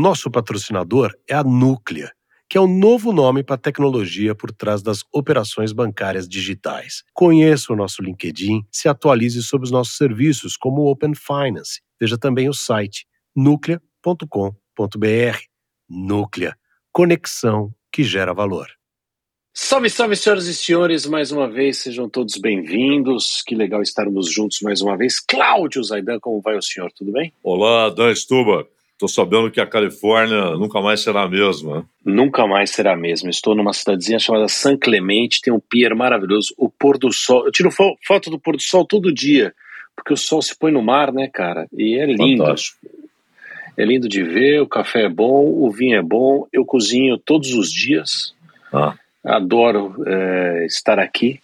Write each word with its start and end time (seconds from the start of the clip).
nosso 0.00 0.30
patrocinador 0.30 1.14
é 1.28 1.34
a 1.34 1.44
Núclea, 1.44 2.10
que 2.48 2.56
é 2.56 2.60
o 2.60 2.66
novo 2.66 3.12
nome 3.12 3.44
para 3.44 3.54
a 3.54 3.58
tecnologia 3.58 4.34
por 4.34 4.50
trás 4.50 4.82
das 4.82 5.04
operações 5.12 5.72
bancárias 5.72 6.28
digitais. 6.28 7.04
Conheça 7.12 7.72
o 7.72 7.76
nosso 7.76 8.02
LinkedIn, 8.02 8.62
se 8.72 8.88
atualize 8.88 9.42
sobre 9.42 9.66
os 9.66 9.70
nossos 9.70 9.96
serviços, 9.96 10.56
como 10.56 10.82
o 10.82 10.90
Open 10.90 11.12
Finance. 11.14 11.80
Veja 12.00 12.18
também 12.18 12.48
o 12.48 12.54
site 12.54 13.06
nuclea.com.br. 13.36 15.38
Núclea, 15.88 16.56
conexão 16.92 17.72
que 17.92 18.02
gera 18.02 18.32
valor. 18.32 18.68
Salve, 19.52 19.90
salve, 19.90 20.16
senhoras 20.16 20.46
e 20.46 20.54
senhores, 20.54 21.06
mais 21.06 21.32
uma 21.32 21.48
vez, 21.48 21.78
sejam 21.78 22.08
todos 22.08 22.36
bem-vindos. 22.36 23.42
Que 23.46 23.54
legal 23.54 23.82
estarmos 23.82 24.32
juntos 24.32 24.60
mais 24.62 24.80
uma 24.80 24.96
vez. 24.96 25.20
Cláudio 25.20 25.82
Zaidan, 25.82 26.18
como 26.20 26.40
vai 26.40 26.56
o 26.56 26.62
senhor? 26.62 26.90
Tudo 26.92 27.12
bem? 27.12 27.32
Olá, 27.42 27.90
Dan 27.90 28.14
Stuba. 28.14 28.66
Estou 29.00 29.08
sabendo 29.08 29.50
que 29.50 29.62
a 29.62 29.66
Califórnia 29.66 30.50
nunca 30.58 30.78
mais 30.82 31.00
será 31.00 31.22
a 31.22 31.28
mesma. 31.28 31.88
Nunca 32.04 32.46
mais 32.46 32.68
será 32.68 32.92
a 32.92 32.96
mesma. 32.96 33.30
Estou 33.30 33.54
numa 33.54 33.72
cidadezinha 33.72 34.18
chamada 34.18 34.46
San 34.46 34.76
Clemente, 34.76 35.40
tem 35.40 35.50
um 35.50 35.58
pier 35.58 35.94
maravilhoso, 35.94 36.52
o 36.58 36.68
pôr 36.68 36.98
do 36.98 37.10
sol. 37.10 37.46
Eu 37.46 37.50
tiro 37.50 37.70
fo 37.70 37.96
foto 38.06 38.28
do 38.28 38.38
pôr 38.38 38.56
do 38.56 38.62
sol 38.62 38.84
todo 38.84 39.10
dia, 39.10 39.54
porque 39.96 40.12
o 40.12 40.18
sol 40.18 40.42
se 40.42 40.54
põe 40.54 40.70
no 40.70 40.82
mar, 40.82 41.14
né, 41.14 41.30
cara? 41.32 41.66
E 41.72 41.98
é 41.98 42.04
lindo. 42.04 42.44
Fantástico. 42.44 42.76
É 43.74 43.84
lindo 43.86 44.06
de 44.06 44.22
ver, 44.22 44.60
o 44.60 44.68
café 44.68 45.04
é 45.04 45.08
bom, 45.08 45.46
o 45.46 45.70
vinho 45.70 45.96
é 45.96 46.02
bom, 46.02 46.46
eu 46.52 46.66
cozinho 46.66 47.16
todos 47.16 47.54
os 47.54 47.72
dias. 47.72 48.34
Ah. 48.70 48.92
Adoro 49.24 49.94
é, 50.06 50.66
estar 50.66 50.98
aqui. 50.98 51.40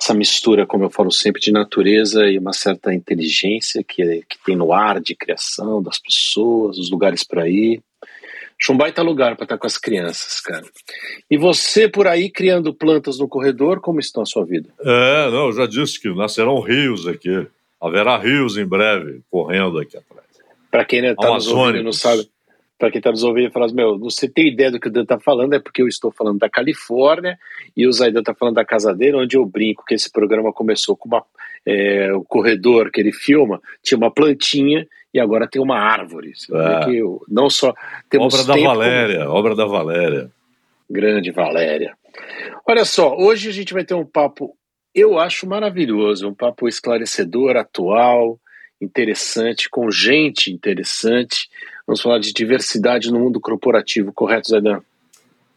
Essa 0.00 0.14
mistura, 0.14 0.66
como 0.66 0.84
eu 0.84 0.90
falo 0.90 1.10
sempre, 1.10 1.40
de 1.40 1.52
natureza 1.52 2.26
e 2.26 2.38
uma 2.38 2.52
certa 2.52 2.92
inteligência 2.94 3.84
que, 3.84 4.24
que 4.28 4.38
tem 4.44 4.56
no 4.56 4.72
ar 4.72 5.00
de 5.00 5.14
criação 5.14 5.82
das 5.82 5.98
pessoas, 5.98 6.78
os 6.78 6.90
lugares 6.90 7.24
para 7.24 7.48
ir. 7.48 7.82
Acho 8.60 8.72
um 8.72 8.76
baita 8.76 9.00
lugar 9.00 9.36
para 9.36 9.44
estar 9.44 9.56
com 9.56 9.66
as 9.66 9.78
crianças, 9.78 10.38
cara. 10.40 10.66
E 11.30 11.38
você 11.38 11.88
por 11.88 12.06
aí 12.06 12.30
criando 12.30 12.74
plantas 12.74 13.18
no 13.18 13.26
corredor, 13.26 13.80
como 13.80 14.00
está 14.00 14.20
a 14.20 14.26
sua 14.26 14.44
vida? 14.44 14.68
É, 14.80 15.30
não, 15.30 15.46
eu 15.46 15.52
já 15.52 15.66
disse 15.66 15.98
que 15.98 16.14
nascerão 16.14 16.60
rios 16.60 17.06
aqui. 17.06 17.46
Haverá 17.80 18.18
rios 18.18 18.58
em 18.58 18.66
breve 18.66 19.22
correndo 19.30 19.78
aqui 19.78 19.96
atrás. 19.96 20.26
Para 20.70 20.84
quem 20.84 21.04
está 21.04 21.30
nos 21.30 21.46
ouvindo 21.46 21.78
e 21.78 21.82
não 21.82 21.92
sabe, 21.92 22.28
para 22.80 22.90
quem 22.90 22.98
está 22.98 23.10
nos 23.10 23.22
ouvindo 23.22 23.48
e 23.48 23.52
fala, 23.52 23.70
meu, 23.70 23.98
você 23.98 24.26
tem 24.26 24.48
ideia 24.48 24.70
do 24.70 24.80
que 24.80 24.88
o 24.88 24.90
Dan 24.90 25.02
está 25.02 25.20
falando, 25.20 25.52
é 25.52 25.58
porque 25.60 25.82
eu 25.82 25.86
estou 25.86 26.10
falando 26.10 26.38
da 26.38 26.48
Califórnia 26.48 27.38
e 27.76 27.86
o 27.86 27.92
Zaidan 27.92 28.20
está 28.20 28.34
falando 28.34 28.54
da 28.54 28.64
casa 28.64 28.94
dele, 28.94 29.18
onde 29.18 29.36
eu 29.36 29.44
brinco 29.44 29.84
que 29.84 29.94
esse 29.94 30.10
programa 30.10 30.50
começou 30.50 30.96
com 30.96 31.06
uma, 31.06 31.22
é, 31.66 32.10
o 32.14 32.24
corredor 32.24 32.90
que 32.90 32.98
ele 32.98 33.12
filma, 33.12 33.60
tinha 33.82 33.98
uma 33.98 34.10
plantinha 34.10 34.88
e 35.12 35.20
agora 35.20 35.46
tem 35.46 35.60
uma 35.60 35.78
árvore. 35.78 36.32
É. 36.32 36.84
Que 36.86 36.96
eu, 36.96 37.22
não 37.28 37.50
só 37.50 37.74
temos 38.08 38.32
obra 38.32 38.46
da 38.46 38.62
Valéria, 38.62 39.30
obra 39.30 39.54
da 39.54 39.66
Valéria. 39.66 40.30
Grande 40.88 41.30
Valéria. 41.30 41.94
Olha 42.66 42.86
só, 42.86 43.14
hoje 43.14 43.50
a 43.50 43.52
gente 43.52 43.74
vai 43.74 43.84
ter 43.84 43.94
um 43.94 44.06
papo, 44.06 44.56
eu 44.94 45.18
acho 45.18 45.46
maravilhoso, 45.46 46.26
um 46.26 46.34
papo 46.34 46.66
esclarecedor, 46.66 47.56
atual, 47.56 48.40
interessante, 48.80 49.68
com 49.68 49.90
gente 49.90 50.50
interessante. 50.50 51.46
Vamos 51.90 52.02
falar 52.02 52.20
de 52.20 52.32
diversidade 52.32 53.10
no 53.10 53.18
mundo 53.18 53.40
corporativo, 53.40 54.12
correto, 54.12 54.50
Zaidan? 54.50 54.80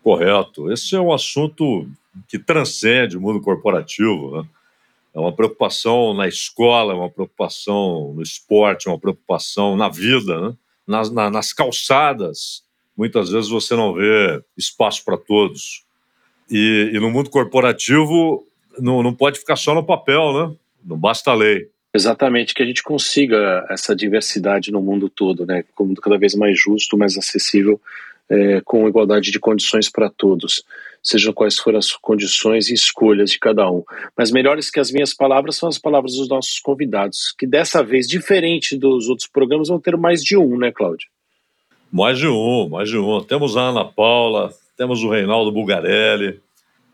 Correto. 0.01 0.71
Esse 0.71 0.95
é 0.95 0.99
um 0.99 1.13
assunto 1.13 1.87
que 2.27 2.39
transcende 2.39 3.15
o 3.15 3.21
mundo 3.21 3.39
corporativo. 3.39 4.37
Né? 4.37 4.49
É 5.13 5.19
uma 5.19 5.31
preocupação 5.31 6.11
na 6.15 6.27
escola, 6.27 6.91
é 6.91 6.95
uma 6.95 7.11
preocupação 7.11 8.15
no 8.15 8.23
esporte, 8.23 8.87
é 8.87 8.91
uma 8.91 8.97
preocupação 8.97 9.77
na 9.77 9.89
vida, 9.89 10.41
né? 10.41 10.57
nas, 10.87 11.11
na, 11.11 11.29
nas 11.29 11.53
calçadas. 11.53 12.63
Muitas 12.97 13.29
vezes 13.29 13.51
você 13.51 13.75
não 13.75 13.93
vê 13.93 14.43
espaço 14.57 15.05
para 15.05 15.17
todos. 15.17 15.85
E, 16.49 16.89
e, 16.95 16.99
no 16.99 17.11
mundo 17.11 17.29
corporativo 17.29 18.43
não, 18.79 19.03
não 19.03 19.13
pode 19.13 19.37
ficar 19.37 19.55
só 19.55 19.75
no 19.75 19.85
papel, 19.85 20.33
né? 20.33 20.55
Não 20.83 20.97
basta 20.97 21.29
a 21.29 21.35
lei. 21.35 21.69
Exatamente, 21.93 22.55
que 22.55 22.63
a 22.63 22.65
gente 22.65 22.81
consiga 22.81 23.65
essa 23.69 23.95
diversidade 23.95 24.71
no 24.71 24.81
mundo 24.81 25.09
todo, 25.09 25.45
né? 25.45 25.63
Como 25.75 25.93
cada 25.95 26.17
vez 26.17 26.33
mais 26.33 26.59
justo, 26.59 26.97
mais 26.97 27.15
acessível, 27.17 27.79
é, 28.27 28.61
com 28.61 28.87
igualdade 28.87 29.29
de 29.29 29.39
condições 29.39 29.89
para 29.91 30.09
todos, 30.09 30.63
sejam 31.03 31.31
quais 31.33 31.57
forem 31.57 31.77
as 31.77 31.91
condições 31.91 32.69
e 32.69 32.73
escolhas 32.73 33.29
de 33.29 33.37
cada 33.37 33.69
um. 33.69 33.83
Mas 34.17 34.31
melhores 34.31 34.71
que 34.71 34.79
as 34.79 34.91
minhas 34.91 35.13
palavras 35.13 35.57
são 35.57 35.69
as 35.69 35.77
palavras 35.77 36.15
dos 36.15 36.27
nossos 36.27 36.59
convidados, 36.59 37.33
que 37.37 37.45
dessa 37.45 37.83
vez, 37.83 38.07
diferente 38.07 38.75
dos 38.75 39.07
outros 39.07 39.27
programas, 39.27 39.67
vão 39.67 39.79
ter 39.79 39.95
mais 39.95 40.23
de 40.23 40.35
um, 40.35 40.57
né, 40.57 40.71
Cláudio? 40.71 41.07
Mais 41.91 42.17
de 42.17 42.27
um, 42.27 42.69
mais 42.69 42.89
de 42.89 42.97
um. 42.97 43.21
Temos 43.21 43.55
a 43.55 43.69
Ana 43.69 43.85
Paula, 43.85 44.51
temos 44.75 45.03
o 45.03 45.09
Reinaldo 45.09 45.51
Bugarelli, 45.51 46.39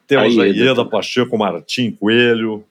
temos 0.06 0.38
a 0.38 0.46
Ieda, 0.46 0.59
a 0.59 0.66
Ieda 0.66 0.86
Pacheco 0.86 1.38
Martim 1.38 1.92
Coelho, 1.92 2.66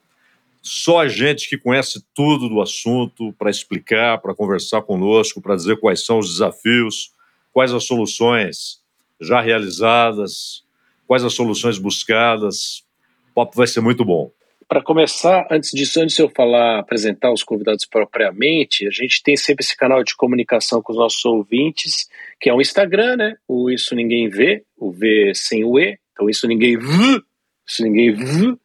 só 0.69 1.01
a 1.01 1.09
gente 1.09 1.49
que 1.49 1.56
conhece 1.56 2.05
tudo 2.15 2.49
do 2.49 2.61
assunto 2.61 3.33
para 3.39 3.51
explicar, 3.51 4.19
para 4.19 4.34
conversar 4.34 4.83
conosco, 4.83 5.41
para 5.41 5.56
dizer 5.56 5.81
quais 5.81 6.05
são 6.05 6.19
os 6.19 6.29
desafios, 6.29 7.12
quais 7.53 7.73
as 7.73 7.84
soluções 7.84 8.81
já 9.21 9.41
realizadas, 9.41 10.62
quais 11.06 11.25
as 11.25 11.33
soluções 11.33 11.79
buscadas. 11.79 12.84
O 13.31 13.34
papo 13.34 13.56
vai 13.56 13.67
ser 13.67 13.81
muito 13.81 14.05
bom. 14.05 14.31
Para 14.69 14.83
começar, 14.83 15.47
antes 15.51 15.71
disso, 15.71 15.99
antes 15.99 16.15
de 16.15 16.23
eu 16.23 16.29
falar, 16.29 16.79
apresentar 16.79 17.33
os 17.33 17.43
convidados 17.43 17.87
propriamente, 17.87 18.87
a 18.87 18.91
gente 18.91 19.23
tem 19.23 19.35
sempre 19.35 19.65
esse 19.65 19.75
canal 19.75 20.05
de 20.05 20.15
comunicação 20.15 20.83
com 20.83 20.93
os 20.93 20.99
nossos 20.99 21.25
ouvintes, 21.25 22.06
que 22.39 22.50
é 22.50 22.55
o 22.55 22.61
Instagram, 22.61 23.17
né? 23.17 23.37
O 23.49 23.71
Isso 23.71 23.95
Ninguém 23.95 24.29
Vê, 24.29 24.62
o 24.77 24.93
V 24.93 25.33
sem 25.35 25.65
o 25.65 25.79
E, 25.79 25.99
então 26.12 26.29
Isso 26.29 26.47
Ninguém 26.47 26.77
Vê, 26.77 27.23
Isso 27.67 27.83
Ninguém 27.83 28.12
Vê, 28.12 28.59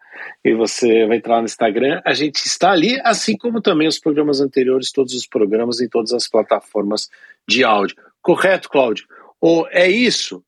e 0.44 0.54
você 0.54 1.06
vai 1.06 1.18
entrar 1.18 1.40
no 1.40 1.46
Instagram. 1.46 2.02
A 2.06 2.14
gente 2.14 2.46
está 2.46 2.72
ali, 2.72 3.00
assim 3.04 3.38
como 3.38 3.62
também 3.62 3.88
os 3.88 4.00
programas 4.00 4.42
anteriores, 4.42 4.92
todos 4.92 5.14
os 5.14 5.28
programas 5.28 5.80
em 5.80 5.88
todas 5.88 6.14
as 6.14 6.28
plataformas 6.28 7.10
de 7.48 7.64
áudio. 7.64 7.96
Correto, 8.22 8.70
Cláudio? 8.70 9.06
Ou 9.40 9.68
é 9.70 9.90
isso? 9.90 10.44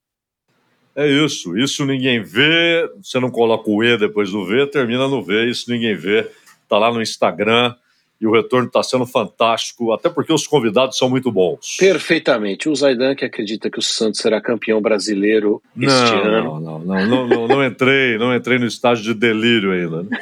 É 0.95 1.07
isso. 1.07 1.57
Isso 1.57 1.85
ninguém 1.85 2.21
vê. 2.21 2.89
Você 3.01 3.19
não 3.19 3.29
coloca 3.29 3.69
o 3.69 3.83
E 3.83 3.97
depois 3.97 4.31
do 4.31 4.45
V, 4.45 4.67
termina 4.67 5.07
no 5.07 5.21
V. 5.21 5.49
Isso 5.49 5.69
ninguém 5.69 5.95
vê. 5.95 6.29
Está 6.63 6.77
lá 6.77 6.91
no 6.91 7.01
Instagram 7.01 7.75
e 8.19 8.25
o 8.25 8.31
retorno 8.31 8.67
está 8.67 8.81
sendo 8.81 9.05
fantástico, 9.05 9.91
até 9.91 10.09
porque 10.09 10.31
os 10.31 10.47
convidados 10.47 10.97
são 10.97 11.09
muito 11.09 11.31
bons. 11.31 11.77
Perfeitamente. 11.77 12.69
O 12.69 12.75
Zaidan 12.75 13.15
que 13.15 13.25
acredita 13.25 13.69
que 13.69 13.79
o 13.79 13.81
Santos 13.81 14.21
será 14.21 14.41
campeão 14.41 14.81
brasileiro 14.81 15.61
não, 15.75 15.87
este 15.87 16.15
não, 16.15 16.23
ano. 16.23 16.59
Não, 16.59 16.79
não, 16.79 17.07
não, 17.07 17.27
não, 17.27 17.47
não, 17.47 17.65
entrei, 17.65 18.17
não 18.17 18.33
entrei 18.33 18.57
no 18.57 18.65
estágio 18.65 19.03
de 19.03 19.13
delírio 19.13 19.71
ainda. 19.71 20.03
Né? 20.03 20.17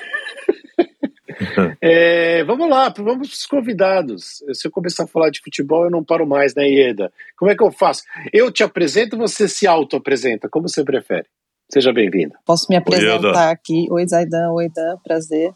é, 1.82 2.44
vamos 2.44 2.70
lá, 2.70 2.90
vamos 2.90 3.28
para 3.28 3.36
os 3.36 3.46
convidados. 3.46 4.44
Se 4.54 4.68
eu 4.68 4.72
começar 4.72 5.04
a 5.04 5.08
falar 5.08 5.30
de 5.30 5.42
futebol, 5.42 5.86
eu 5.86 5.92
não 5.92 6.04
paro 6.04 6.26
mais, 6.26 6.56
né, 6.56 6.68
Ieda? 6.68 7.12
Como 7.38 7.52
é 7.52 7.56
que 7.56 7.64
eu 7.64 7.72
faço? 7.72 8.04
Eu 8.32 8.52
te 8.52 8.64
apresento, 8.64 9.18
você 9.18 9.48
se 9.48 9.68
auto-apresenta, 9.68 10.50
como 10.50 10.68
você 10.68 10.84
prefere? 10.84 11.28
Seja 11.72 11.94
bem-vinda. 11.94 12.36
Posso 12.46 12.68
me 12.70 12.76
apresentar 12.76 13.48
Oi, 13.48 13.52
aqui. 13.52 13.88
Oi, 13.90 14.08
Zaidan. 14.08 14.52
Oi, 14.52 14.70
Dan. 14.70 14.98
Prazer. 15.04 15.52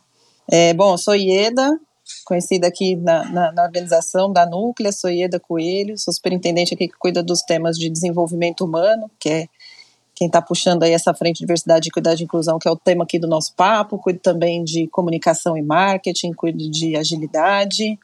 É, 0.51 0.73
bom, 0.73 0.93
eu 0.93 0.97
sou 0.97 1.15
Ieda, 1.15 1.77
conhecida 2.25 2.67
aqui 2.67 2.95
na, 2.95 3.23
na, 3.29 3.51
na, 3.51 3.63
organização 3.63 4.31
da 4.31 4.45
Núclea, 4.45 4.91
sou 4.91 5.09
Ieda 5.09 5.39
Coelho, 5.39 5.97
sou 5.97 6.13
superintendente 6.13 6.73
aqui 6.73 6.87
que 6.87 6.97
cuida 6.97 7.23
dos 7.23 7.41
temas 7.41 7.77
de 7.77 7.89
desenvolvimento 7.89 8.65
humano, 8.65 9.09
que 9.19 9.29
é 9.29 9.47
quem 10.15 10.27
está 10.27 10.41
puxando 10.41 10.81
aí 10.81 10.93
essa 10.93 11.13
frente 11.13 11.35
de 11.35 11.41
diversidade, 11.41 11.89
equidade 11.89 12.23
e 12.23 12.25
inclusão, 12.25 12.57
que 12.57 12.67
é 12.67 12.71
o 12.71 12.75
tema 12.75 13.03
aqui 13.03 13.19
do 13.19 13.27
nosso 13.27 13.53
papo, 13.55 13.99
cuido 13.99 14.19
também 14.19 14.63
de 14.63 14.87
comunicação 14.87 15.55
e 15.55 15.61
marketing, 15.61 16.33
cuido 16.33 16.69
de 16.71 16.97
agilidade, 16.97 17.99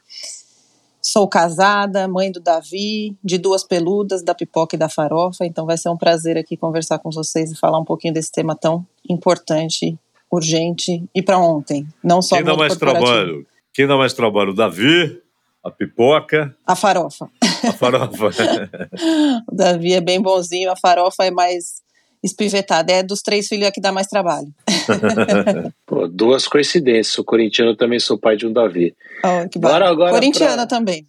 sou 1.02 1.26
casada, 1.26 2.06
mãe 2.06 2.30
do 2.30 2.40
Davi, 2.40 3.16
de 3.22 3.36
duas 3.36 3.64
peludas, 3.64 4.22
da 4.22 4.34
pipoca 4.34 4.76
e 4.76 4.78
da 4.78 4.88
farofa, 4.88 5.44
então 5.44 5.66
vai 5.66 5.76
ser 5.76 5.88
um 5.88 5.96
prazer 5.96 6.38
aqui 6.38 6.56
conversar 6.56 7.00
com 7.00 7.10
vocês 7.10 7.50
e 7.50 7.56
falar 7.56 7.80
um 7.80 7.84
pouquinho 7.84 8.14
desse 8.14 8.30
tema 8.30 8.54
tão 8.54 8.86
importante 9.08 9.98
urgente 10.30 11.04
e 11.14 11.20
para 11.20 11.38
ontem, 11.38 11.86
não 12.02 12.22
só 12.22 12.36
Quem 12.36 12.44
dá 12.44 12.56
mais 12.56 12.76
trabalho? 12.76 13.46
Quem 13.74 13.88
dá 13.88 13.96
mais 13.96 14.14
trabalho? 14.14 14.52
O 14.52 14.54
Davi, 14.54 15.20
a 15.62 15.68
pipoca? 15.68 16.56
A 16.64 16.76
farofa. 16.76 17.28
A 17.68 17.72
farofa. 17.72 18.30
o 19.50 19.54
Davi 19.54 19.94
é 19.94 20.00
bem 20.00 20.22
bonzinho, 20.22 20.70
a 20.70 20.76
farofa 20.76 21.24
é 21.24 21.32
mais 21.32 21.82
espivetada. 22.22 22.92
É 22.92 23.02
dos 23.02 23.20
três 23.20 23.48
filhos 23.48 23.70
que 23.70 23.80
dá 23.80 23.90
mais 23.90 24.06
trabalho. 24.06 24.46
Pô, 25.84 26.06
duas 26.06 26.46
coincidências. 26.46 27.08
Sou 27.08 27.24
corintiano 27.24 27.74
também 27.74 27.98
sou 27.98 28.16
pai 28.16 28.36
de 28.36 28.46
um 28.46 28.52
Davi. 28.52 28.94
Oh, 29.24 29.48
que 29.48 29.58
agora, 29.58 29.88
agora 29.88 30.12
Corintiana 30.12 30.66
pra... 30.66 30.66
também. 30.66 31.04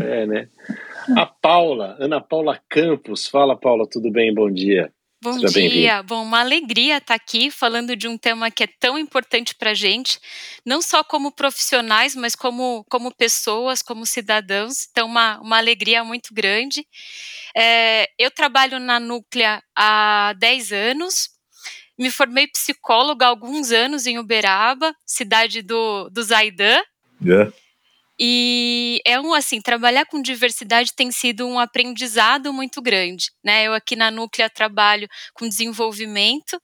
É, 0.00 0.26
né? 0.26 0.48
A 1.16 1.24
Paula, 1.24 1.96
Ana 2.00 2.20
Paula 2.20 2.58
Campos. 2.68 3.28
Fala, 3.28 3.56
Paula, 3.56 3.86
tudo 3.88 4.10
bem? 4.10 4.34
Bom 4.34 4.50
dia. 4.50 4.92
Bom 5.22 5.34
Seja 5.34 5.68
dia, 5.68 6.02
bom, 6.02 6.22
uma 6.22 6.40
alegria 6.40 6.96
estar 6.96 7.14
aqui 7.14 7.50
falando 7.50 7.94
de 7.94 8.08
um 8.08 8.16
tema 8.16 8.50
que 8.50 8.64
é 8.64 8.66
tão 8.66 8.98
importante 8.98 9.54
para 9.54 9.72
a 9.72 9.74
gente, 9.74 10.18
não 10.64 10.80
só 10.80 11.04
como 11.04 11.30
profissionais, 11.30 12.16
mas 12.16 12.34
como, 12.34 12.86
como 12.88 13.14
pessoas, 13.14 13.82
como 13.82 14.06
cidadãos, 14.06 14.88
então 14.90 15.06
uma, 15.06 15.38
uma 15.40 15.58
alegria 15.58 16.02
muito 16.02 16.32
grande. 16.32 16.86
É, 17.54 18.08
eu 18.18 18.30
trabalho 18.30 18.78
na 18.80 18.98
Núclea 18.98 19.62
há 19.76 20.34
10 20.38 20.72
anos, 20.72 21.28
me 21.98 22.10
formei 22.10 22.46
psicóloga 22.46 23.26
há 23.26 23.28
alguns 23.28 23.72
anos 23.72 24.06
em 24.06 24.18
Uberaba, 24.18 24.94
cidade 25.04 25.60
do, 25.60 26.08
do 26.08 26.22
Zaidan. 26.22 26.80
Yeah. 27.22 27.52
E 28.20 29.00
é 29.06 29.18
um 29.20 29.32
assim, 29.34 29.60
trabalhar 29.62 30.04
com 30.06 30.20
diversidade 30.20 30.92
tem 30.94 31.10
sido 31.10 31.46
um 31.48 31.58
aprendizado 31.58 32.52
muito 32.52 32.82
grande, 32.82 33.30
né? 33.42 33.64
Eu 33.66 33.72
aqui 33.74 33.96
na 33.96 34.10
Núclea 34.10 34.50
trabalho 34.50 35.08
com 35.34 35.48
desenvolvimento 35.48 36.60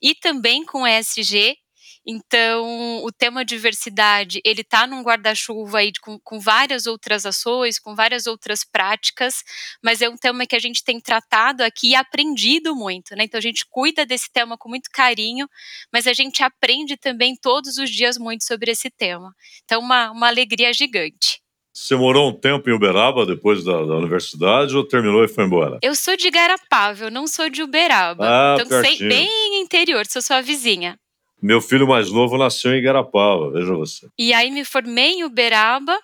e 0.00 0.14
também 0.14 0.64
com 0.64 0.86
ESG, 0.86 1.56
então, 2.06 3.04
o 3.04 3.12
tema 3.12 3.44
diversidade, 3.44 4.40
ele 4.44 4.62
está 4.62 4.86
num 4.86 5.02
guarda-chuva 5.02 5.78
aí 5.78 5.92
com, 6.00 6.18
com, 6.20 6.40
várias 6.40 6.86
outras 6.86 7.26
ações, 7.26 7.78
com 7.78 7.94
várias 7.94 8.26
outras 8.26 8.64
práticas, 8.64 9.44
mas 9.82 10.00
é 10.00 10.08
um 10.08 10.16
tema 10.16 10.46
que 10.46 10.56
a 10.56 10.58
gente 10.58 10.82
tem 10.82 10.98
tratado 10.98 11.62
aqui 11.62 11.90
e 11.90 11.94
aprendido 11.94 12.74
muito, 12.74 13.14
né? 13.14 13.24
Então, 13.24 13.38
a 13.38 13.42
gente 13.42 13.66
cuida 13.68 14.06
desse 14.06 14.32
tema 14.32 14.56
com 14.56 14.68
muito 14.68 14.90
carinho, 14.90 15.46
mas 15.92 16.06
a 16.06 16.12
gente 16.14 16.42
aprende 16.42 16.96
também 16.96 17.36
todos 17.36 17.76
os 17.76 17.90
dias 17.90 18.16
muito 18.16 18.44
sobre 18.44 18.70
esse 18.70 18.90
tema. 18.90 19.34
Então, 19.64 19.80
uma, 19.80 20.10
uma 20.10 20.28
alegria 20.28 20.72
gigante. 20.72 21.40
Você 21.72 21.94
morou 21.94 22.30
um 22.30 22.32
tempo 22.32 22.68
em 22.68 22.72
Uberaba 22.72 23.24
depois 23.24 23.62
da, 23.62 23.72
da, 23.72 23.96
universidade 23.96 24.76
ou 24.76 24.84
terminou 24.84 25.24
e 25.24 25.28
foi 25.28 25.44
embora? 25.44 25.78
Eu 25.82 25.94
sou 25.94 26.16
de 26.16 26.30
Garapava, 26.30 27.04
eu 27.04 27.10
não 27.10 27.26
sou 27.26 27.48
de 27.48 27.62
Uberaba. 27.62 28.26
Ah, 28.26 28.56
então, 28.58 28.82
sei, 28.82 28.98
bem 28.98 29.60
interior, 29.62 30.04
sou 30.06 30.20
sua 30.20 30.40
vizinha. 30.40 30.98
Meu 31.42 31.60
filho 31.60 31.86
mais 31.86 32.10
novo 32.10 32.36
nasceu 32.36 32.72
em 32.74 32.78
Igarapava, 32.78 33.50
veja 33.50 33.74
você. 33.74 34.06
E 34.18 34.32
aí 34.32 34.50
me 34.50 34.64
formei 34.64 35.14
em 35.14 35.24
Uberaba, 35.24 35.96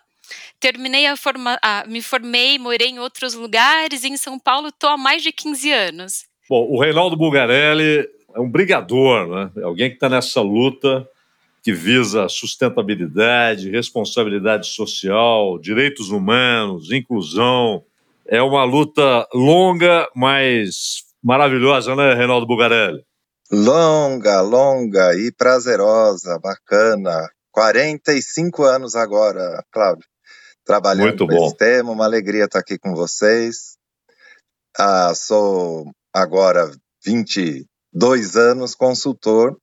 terminei 0.58 1.06
a 1.06 1.16
forma, 1.16 1.58
ah, 1.62 1.84
me 1.86 2.00
formei, 2.00 2.58
morei 2.58 2.88
em 2.88 2.98
outros 2.98 3.34
lugares 3.34 4.02
e 4.04 4.08
em 4.08 4.16
São 4.16 4.38
Paulo 4.38 4.68
estou 4.68 4.90
há 4.90 4.96
mais 4.96 5.22
de 5.22 5.32
15 5.32 5.72
anos. 5.72 6.24
Bom, 6.48 6.66
o 6.70 6.80
Reinaldo 6.80 7.16
Bulgarelli 7.16 8.08
é 8.34 8.40
um 8.40 8.50
brigador, 8.50 9.26
né? 9.28 9.50
É 9.56 9.64
alguém 9.64 9.90
que 9.90 9.96
está 9.96 10.08
nessa 10.08 10.40
luta 10.40 11.06
que 11.62 11.72
visa 11.72 12.28
sustentabilidade, 12.28 13.70
responsabilidade 13.70 14.68
social, 14.68 15.58
direitos 15.58 16.10
humanos, 16.10 16.92
inclusão. 16.92 17.82
É 18.24 18.40
uma 18.40 18.62
luta 18.62 19.26
longa, 19.34 20.08
mas 20.14 21.04
maravilhosa, 21.20 21.96
né, 21.96 22.14
Reinaldo 22.14 22.46
Bulgarelli? 22.46 23.02
Longa, 23.50 24.40
longa 24.40 25.14
e 25.14 25.32
prazerosa, 25.32 26.38
bacana. 26.38 27.28
45 27.52 28.64
anos 28.64 28.94
agora, 28.94 29.64
Cláudio, 29.72 30.06
trabalhando 30.64 31.06
Muito 31.06 31.26
bom. 31.26 31.46
esse 31.46 31.56
tema. 31.56 31.90
Uma 31.92 32.04
alegria 32.04 32.44
estar 32.44 32.58
aqui 32.58 32.78
com 32.78 32.94
vocês. 32.94 33.76
Ah, 34.76 35.14
sou 35.14 35.90
agora 36.12 36.70
22 37.04 38.36
anos 38.36 38.74
consultor 38.74 39.56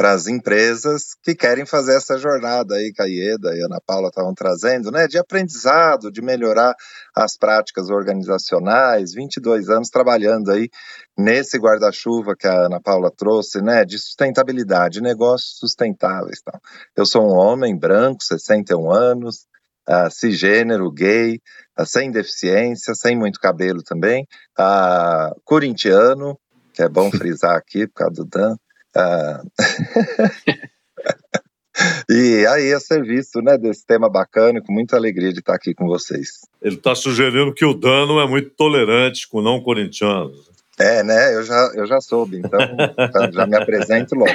para 0.00 0.12
as 0.12 0.26
empresas 0.26 1.14
que 1.22 1.34
querem 1.34 1.66
fazer 1.66 1.94
essa 1.94 2.16
jornada 2.16 2.76
aí 2.76 2.90
que 2.90 3.02
a 3.02 3.04
Ieda 3.04 3.54
e 3.54 3.62
a 3.62 3.66
Ana 3.66 3.82
Paula 3.86 4.08
estavam 4.08 4.32
trazendo, 4.32 4.90
né, 4.90 5.06
de 5.06 5.18
aprendizado, 5.18 6.10
de 6.10 6.22
melhorar 6.22 6.74
as 7.14 7.36
práticas 7.36 7.90
organizacionais, 7.90 9.12
22 9.12 9.68
anos 9.68 9.90
trabalhando 9.90 10.52
aí 10.52 10.70
nesse 11.18 11.58
guarda-chuva 11.58 12.34
que 12.34 12.46
a 12.46 12.64
Ana 12.64 12.80
Paula 12.80 13.12
trouxe, 13.14 13.60
né, 13.60 13.84
de 13.84 13.98
sustentabilidade, 13.98 15.02
negócios 15.02 15.58
sustentáveis. 15.58 16.38
Então. 16.40 16.58
Eu 16.96 17.04
sou 17.04 17.22
um 17.22 17.36
homem 17.36 17.78
branco, 17.78 18.24
61 18.24 18.90
anos, 18.90 19.46
uh, 19.86 20.10
cisgênero, 20.10 20.90
gay, 20.90 21.42
uh, 21.78 21.84
sem 21.84 22.10
deficiência, 22.10 22.94
sem 22.94 23.18
muito 23.18 23.38
cabelo 23.38 23.82
também, 23.82 24.26
uh, 24.58 25.38
corintiano, 25.44 26.38
que 26.72 26.82
é 26.82 26.88
bom 26.88 27.10
frisar 27.12 27.54
aqui 27.54 27.86
por 27.86 27.96
causa 27.96 28.14
do 28.14 28.24
Dan, 28.24 28.56
ah. 28.96 29.42
e 32.08 32.46
aí 32.46 32.72
é 32.72 32.80
serviço 32.80 33.40
né, 33.40 33.56
desse 33.56 33.86
tema 33.86 34.08
bacana, 34.08 34.60
com 34.60 34.72
muita 34.72 34.96
alegria 34.96 35.32
de 35.32 35.40
estar 35.40 35.54
aqui 35.54 35.74
com 35.74 35.86
vocês. 35.86 36.40
Ele 36.60 36.76
está 36.76 36.94
sugerindo 36.94 37.54
que 37.54 37.64
o 37.64 37.74
Dano 37.74 38.20
é 38.20 38.26
muito 38.26 38.50
tolerante 38.50 39.28
com 39.28 39.40
não 39.40 39.62
corintianos. 39.62 40.50
É, 40.78 41.02
né? 41.02 41.34
Eu 41.34 41.42
já, 41.42 41.72
eu 41.74 41.86
já 41.86 42.00
soube, 42.00 42.38
então, 42.38 42.58
então 42.98 43.32
já 43.32 43.46
me 43.46 43.56
apresento 43.56 44.14
logo. 44.14 44.32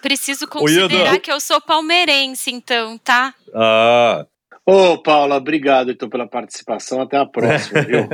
Preciso 0.00 0.46
considerar 0.46 1.18
que 1.18 1.32
eu 1.32 1.40
sou 1.40 1.60
palmeirense, 1.60 2.52
então, 2.52 2.96
tá? 2.98 3.34
Ah. 3.52 4.24
Ô, 4.66 4.92
oh, 4.92 4.98
Paula, 4.98 5.36
obrigado 5.36 5.90
então 5.90 6.08
pela 6.08 6.26
participação. 6.26 7.02
Até 7.02 7.18
a 7.18 7.26
próxima, 7.26 7.82
viu? 7.82 8.08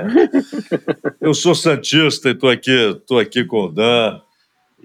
eu 1.20 1.32
sou 1.32 1.54
santista 1.54 2.28
e 2.28 2.32
estou 2.32 2.50
aqui, 2.50 3.00
tô 3.06 3.19
aqui 3.19 3.44
com 3.44 3.66
o 3.66 3.69
Dan. 3.69 4.20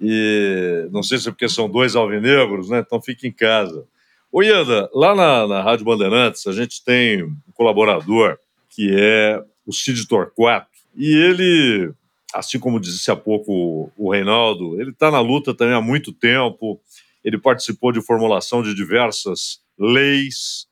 E 0.02 0.88
não 0.92 1.02
sei 1.02 1.18
se 1.18 1.30
é 1.30 1.32
porque 1.32 1.48
são 1.48 1.70
dois 1.70 1.96
alvinegros, 1.96 2.70
né? 2.70 2.80
Então 2.80 3.02
fique 3.02 3.28
em 3.28 3.32
casa. 3.32 3.86
Ô 4.32 4.42
Ieda, 4.42 4.90
lá 4.94 5.16
na, 5.16 5.48
na 5.48 5.62
Rádio 5.62 5.86
Bandeirantes 5.86 6.46
a 6.48 6.52
gente 6.52 6.84
tem 6.84 7.24
um 7.24 7.38
colaborador 7.54 8.38
que 8.70 8.94
é 8.94 9.42
o 9.66 9.72
Cid 9.72 10.08
Torquato. 10.08 10.68
E 10.96 11.08
ele, 11.08 11.94
assim 12.34 12.60
como 12.60 12.80
disse 12.80 13.10
há 13.10 13.16
pouco 13.16 13.92
o 13.98 14.12
Reinaldo, 14.12 14.80
ele 14.80 14.92
está 14.92 15.10
na 15.10 15.22
luta 15.22 15.54
também 15.54 15.74
há 15.74 15.82
muito 15.82 16.12
tempo. 16.12 16.80
Ele 17.24 17.38
participou 17.38 17.92
de 17.92 18.02
formulação 18.02 18.62
de 18.62 18.76
diversas 18.76 19.62
leis. 19.80 20.68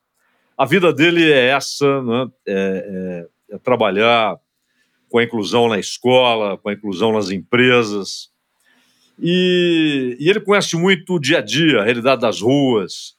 A 0.57 0.65
vida 0.65 0.93
dele 0.93 1.31
é 1.31 1.47
essa, 1.47 2.01
né? 2.03 2.27
é, 2.47 3.27
é, 3.49 3.55
é 3.55 3.57
trabalhar 3.57 4.37
com 5.09 5.19
a 5.19 5.23
inclusão 5.23 5.69
na 5.69 5.79
escola, 5.79 6.57
com 6.57 6.69
a 6.69 6.73
inclusão 6.73 7.13
nas 7.13 7.29
empresas. 7.29 8.32
E, 9.19 10.17
e, 10.19 10.29
ele 10.29 10.39
conhece 10.39 10.75
muito 10.75 11.15
o 11.15 11.19
dia 11.19 11.37
a 11.39 11.41
dia, 11.41 11.81
a 11.81 11.83
realidade 11.83 12.21
das 12.21 12.41
ruas. 12.41 13.15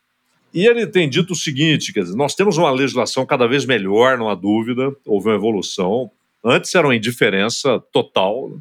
E 0.53 0.67
ele 0.67 0.87
tem 0.87 1.09
dito 1.09 1.33
o 1.33 1.37
seguinte: 1.37 1.93
quer 1.93 2.03
dizer, 2.03 2.17
nós 2.17 2.35
temos 2.35 2.57
uma 2.57 2.71
legislação 2.71 3.25
cada 3.25 3.47
vez 3.47 3.65
melhor, 3.65 4.19
não 4.19 4.29
há 4.29 4.35
dúvida, 4.35 4.95
houve 5.07 5.29
uma 5.29 5.37
evolução. 5.37 6.11
Antes 6.45 6.75
era 6.75 6.87
uma 6.87 6.97
indiferença 6.97 7.81
total, 7.93 8.51
né? 8.51 8.59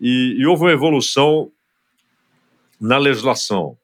e, 0.00 0.36
e 0.38 0.46
houve 0.46 0.64
uma 0.64 0.72
evolução 0.72 1.50
na 2.80 2.98
legislação. 2.98 3.76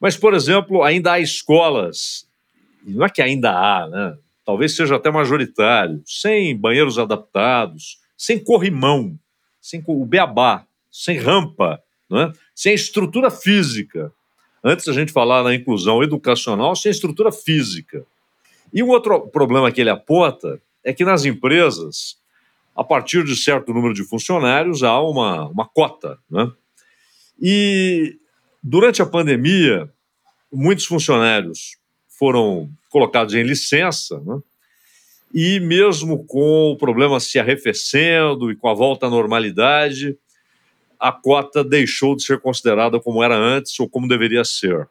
Mas, 0.00 0.16
por 0.16 0.34
exemplo, 0.34 0.82
ainda 0.82 1.12
há 1.12 1.20
escolas, 1.20 2.26
não 2.84 3.04
é 3.04 3.10
que 3.10 3.20
ainda 3.20 3.50
há, 3.50 3.88
né? 3.88 4.16
talvez 4.44 4.74
seja 4.74 4.96
até 4.96 5.10
majoritário, 5.10 6.02
sem 6.04 6.56
banheiros 6.56 6.98
adaptados, 6.98 7.98
sem 8.16 8.42
corrimão, 8.42 9.18
sem 9.60 9.82
o 9.86 10.04
beabá, 10.04 10.64
sem 10.90 11.18
rampa, 11.18 11.80
né? 12.10 12.32
sem 12.54 12.74
estrutura 12.74 13.30
física. 13.30 14.12
Antes 14.62 14.88
a 14.88 14.92
gente 14.92 15.12
falar 15.12 15.42
na 15.42 15.54
inclusão 15.54 16.02
educacional, 16.02 16.74
sem 16.76 16.90
estrutura 16.90 17.32
física. 17.32 18.04
E 18.72 18.82
um 18.82 18.88
outro 18.88 19.28
problema 19.28 19.72
que 19.72 19.80
ele 19.80 19.90
aponta 19.90 20.60
é 20.84 20.92
que 20.92 21.04
nas 21.04 21.24
empresas, 21.24 22.18
a 22.76 22.84
partir 22.84 23.24
de 23.24 23.36
certo 23.36 23.72
número 23.72 23.94
de 23.94 24.04
funcionários, 24.04 24.82
há 24.82 25.00
uma, 25.00 25.48
uma 25.48 25.66
cota. 25.66 26.18
Né? 26.30 26.50
E 27.40 28.18
durante 28.62 29.00
a 29.00 29.06
pandemia, 29.06 29.90
muitos 30.52 30.84
funcionários 30.84 31.78
foram 32.08 32.70
colocados 32.90 33.34
em 33.34 33.42
licença, 33.42 34.20
né? 34.20 34.40
e 35.32 35.60
mesmo 35.60 36.24
com 36.26 36.72
o 36.72 36.76
problema 36.76 37.20
se 37.20 37.38
arrefecendo 37.38 38.50
e 38.50 38.56
com 38.56 38.68
a 38.68 38.74
volta 38.74 39.06
à 39.06 39.10
normalidade, 39.10 40.18
a 41.00 41.10
cota 41.10 41.64
deixou 41.64 42.14
de 42.14 42.22
ser 42.22 42.40
considerada 42.40 43.00
como 43.00 43.24
era 43.24 43.34
antes 43.34 43.78
ou 43.80 43.88
como 43.88 44.06
deveria 44.06 44.44
ser. 44.44 44.86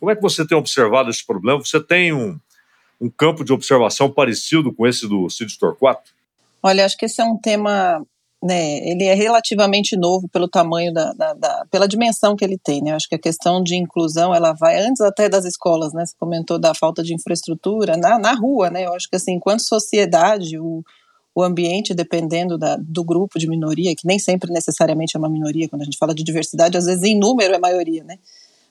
Como 0.00 0.10
é 0.10 0.16
que 0.16 0.20
você 0.20 0.44
tem 0.44 0.58
observado 0.58 1.08
esse 1.08 1.24
problema? 1.24 1.60
Você 1.60 1.80
tem 1.80 2.12
um, 2.12 2.36
um 3.00 3.08
campo 3.08 3.44
de 3.44 3.52
observação 3.52 4.10
parecido 4.10 4.74
com 4.74 4.84
esse 4.86 5.08
do 5.08 5.30
Cid 5.30 5.56
Torquato? 5.56 6.10
Olha, 6.60 6.84
acho 6.84 6.96
que 6.96 7.06
esse 7.06 7.20
é 7.20 7.24
um 7.24 7.36
tema, 7.36 8.04
né, 8.42 8.78
ele 8.88 9.04
é 9.04 9.14
relativamente 9.14 9.96
novo 9.96 10.28
pelo 10.28 10.48
tamanho 10.48 10.92
da, 10.92 11.12
da, 11.12 11.34
da, 11.34 11.66
pela 11.70 11.86
dimensão 11.86 12.34
que 12.34 12.44
ele 12.44 12.58
tem, 12.58 12.82
né, 12.82 12.92
acho 12.92 13.08
que 13.08 13.14
a 13.14 13.20
questão 13.20 13.62
de 13.62 13.76
inclusão, 13.76 14.34
ela 14.34 14.52
vai 14.52 14.78
antes 14.80 15.00
até 15.00 15.28
das 15.28 15.44
escolas, 15.44 15.92
né, 15.92 16.06
você 16.06 16.14
comentou 16.18 16.60
da 16.60 16.72
falta 16.72 17.02
de 17.02 17.14
infraestrutura, 17.14 17.96
na, 17.96 18.18
na 18.18 18.32
rua, 18.32 18.70
né, 18.70 18.86
eu 18.86 18.94
acho 18.94 19.08
que 19.08 19.16
assim, 19.16 19.32
enquanto 19.34 19.62
sociedade, 19.62 20.56
o, 20.56 20.84
o 21.34 21.42
ambiente, 21.42 21.94
dependendo 21.94 22.58
da, 22.58 22.76
do 22.76 23.02
grupo 23.02 23.38
de 23.38 23.48
minoria, 23.48 23.94
que 23.96 24.06
nem 24.06 24.18
sempre 24.18 24.52
necessariamente 24.52 25.16
é 25.16 25.18
uma 25.18 25.28
minoria, 25.28 25.68
quando 25.68 25.82
a 25.82 25.84
gente 25.84 25.96
fala 25.96 26.14
de 26.14 26.22
diversidade, 26.22 26.76
às 26.76 26.84
vezes 26.84 27.02
em 27.02 27.18
número 27.18 27.54
é 27.54 27.58
maioria, 27.58 28.04
né? 28.04 28.18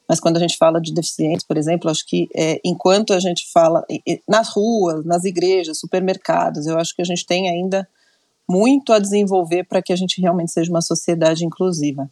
Mas 0.08 0.20
quando 0.20 0.38
a 0.38 0.40
gente 0.40 0.58
fala 0.58 0.82
de 0.82 0.94
deficientes, 0.94 1.46
por 1.46 1.58
exemplo, 1.58 1.90
acho 1.90 2.06
que 2.06 2.28
é, 2.36 2.60
enquanto 2.66 3.14
a 3.14 3.20
gente 3.20 3.50
fala 3.52 3.86
nas 4.28 4.50
ruas, 4.50 5.06
nas 5.06 5.24
igrejas, 5.24 5.80
supermercados, 5.80 6.68
eu 6.68 6.78
acho 6.78 6.94
que 6.96 7.02
a 7.02 7.06
gente 7.06 7.26
tem 7.26 7.50
ainda 7.50 7.88
muito 8.48 8.92
a 8.92 9.00
desenvolver 9.00 9.64
para 9.64 9.82
que 9.82 9.94
a 9.94 9.96
gente 9.96 10.20
realmente 10.20 10.52
seja 10.52 10.70
uma 10.70 10.82
sociedade 10.82 11.46
inclusiva. 11.46 12.10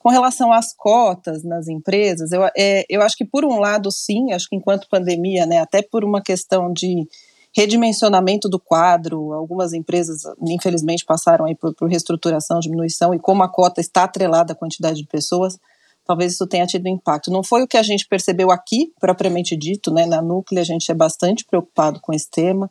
Com 0.00 0.08
relação 0.08 0.52
às 0.52 0.72
cotas 0.72 1.44
nas 1.44 1.68
empresas, 1.68 2.32
eu, 2.32 2.42
é, 2.56 2.84
eu 2.88 3.02
acho 3.02 3.16
que 3.16 3.24
por 3.24 3.44
um 3.44 3.58
lado 3.58 3.90
sim, 3.92 4.32
acho 4.32 4.48
que 4.48 4.56
enquanto 4.56 4.88
pandemia, 4.88 5.46
né, 5.46 5.58
até 5.58 5.82
por 5.82 6.04
uma 6.04 6.20
questão 6.20 6.72
de 6.72 7.06
redimensionamento 7.56 8.50
do 8.50 8.60
quadro, 8.60 9.32
algumas 9.32 9.72
empresas 9.72 10.24
infelizmente 10.46 11.06
passaram 11.06 11.46
aí 11.46 11.54
por, 11.54 11.74
por 11.74 11.88
reestruturação, 11.88 12.60
diminuição, 12.60 13.14
e 13.14 13.18
como 13.18 13.42
a 13.42 13.48
cota 13.48 13.80
está 13.80 14.04
atrelada 14.04 14.52
à 14.52 14.56
quantidade 14.56 14.98
de 14.98 15.06
pessoas, 15.06 15.58
talvez 16.04 16.34
isso 16.34 16.46
tenha 16.46 16.66
tido 16.66 16.86
impacto. 16.86 17.30
Não 17.30 17.42
foi 17.42 17.62
o 17.62 17.66
que 17.66 17.78
a 17.78 17.82
gente 17.82 18.06
percebeu 18.06 18.50
aqui, 18.50 18.92
propriamente 19.00 19.56
dito, 19.56 19.90
né, 19.90 20.04
na 20.04 20.20
Núclea 20.20 20.60
a 20.60 20.66
gente 20.66 20.90
é 20.90 20.94
bastante 20.94 21.46
preocupado 21.46 21.98
com 21.98 22.12
esse 22.12 22.30
tema, 22.30 22.70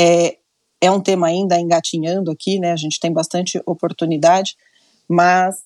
é, 0.00 0.38
é 0.80 0.90
um 0.90 1.00
tema 1.00 1.26
ainda 1.26 1.60
engatinhando 1.60 2.30
aqui, 2.30 2.58
né? 2.58 2.72
A 2.72 2.76
gente 2.76 2.98
tem 2.98 3.12
bastante 3.12 3.60
oportunidade, 3.66 4.56
mas 5.06 5.62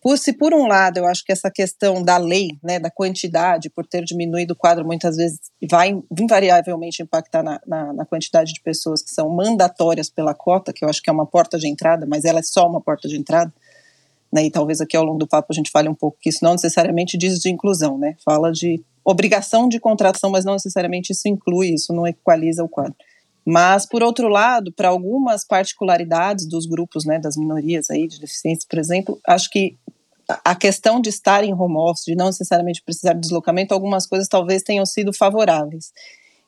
por, 0.00 0.16
se 0.18 0.32
por 0.32 0.54
um 0.54 0.66
lado 0.66 0.98
eu 0.98 1.06
acho 1.06 1.24
que 1.24 1.32
essa 1.32 1.50
questão 1.50 2.02
da 2.02 2.16
lei, 2.16 2.50
né, 2.62 2.78
da 2.78 2.90
quantidade, 2.90 3.68
por 3.68 3.86
ter 3.86 4.04
diminuído 4.04 4.52
o 4.52 4.56
quadro, 4.56 4.84
muitas 4.84 5.16
vezes 5.16 5.38
vai 5.68 5.90
invariavelmente 6.18 7.02
impactar 7.02 7.42
na, 7.42 7.60
na, 7.66 7.92
na, 7.92 8.06
quantidade 8.06 8.52
de 8.52 8.60
pessoas 8.60 9.02
que 9.02 9.10
são 9.10 9.28
mandatórias 9.28 10.08
pela 10.08 10.32
cota, 10.32 10.72
que 10.72 10.84
eu 10.84 10.88
acho 10.88 11.02
que 11.02 11.10
é 11.10 11.12
uma 11.12 11.26
porta 11.26 11.58
de 11.58 11.68
entrada, 11.68 12.06
mas 12.08 12.24
ela 12.24 12.38
é 12.38 12.42
só 12.42 12.66
uma 12.68 12.80
porta 12.80 13.08
de 13.08 13.16
entrada. 13.16 13.52
Né, 14.32 14.44
e 14.44 14.50
talvez 14.50 14.80
aqui 14.80 14.96
ao 14.96 15.04
longo 15.04 15.18
do 15.18 15.26
papo 15.26 15.48
a 15.50 15.54
gente 15.54 15.72
fale 15.72 15.88
um 15.88 15.94
pouco 15.94 16.16
que 16.20 16.28
isso 16.28 16.44
não 16.44 16.52
necessariamente 16.52 17.18
diz 17.18 17.40
de 17.40 17.50
inclusão, 17.50 17.98
né? 17.98 18.14
Fala 18.24 18.52
de 18.52 18.80
obrigação 19.04 19.68
de 19.68 19.80
contratação, 19.80 20.30
mas 20.30 20.44
não 20.44 20.52
necessariamente 20.52 21.12
isso 21.12 21.26
inclui, 21.26 21.74
isso 21.74 21.92
não 21.92 22.06
equaliza 22.06 22.62
o 22.62 22.68
quadro. 22.68 22.94
Mas, 23.44 23.86
por 23.86 24.02
outro 24.02 24.28
lado, 24.28 24.72
para 24.72 24.88
algumas 24.88 25.44
particularidades 25.44 26.46
dos 26.46 26.66
grupos, 26.66 27.04
né, 27.04 27.18
das 27.18 27.36
minorias 27.36 27.90
aí, 27.90 28.06
de 28.06 28.20
deficiência, 28.20 28.66
por 28.68 28.78
exemplo, 28.78 29.18
acho 29.26 29.50
que 29.50 29.76
a 30.44 30.54
questão 30.54 31.00
de 31.00 31.08
estar 31.08 31.42
em 31.42 31.52
home 31.52 31.76
office, 31.76 32.04
de 32.04 32.14
não 32.14 32.26
necessariamente 32.26 32.82
precisar 32.82 33.14
de 33.14 33.20
deslocamento, 33.20 33.74
algumas 33.74 34.06
coisas 34.06 34.28
talvez 34.28 34.62
tenham 34.62 34.86
sido 34.86 35.12
favoráveis. 35.12 35.92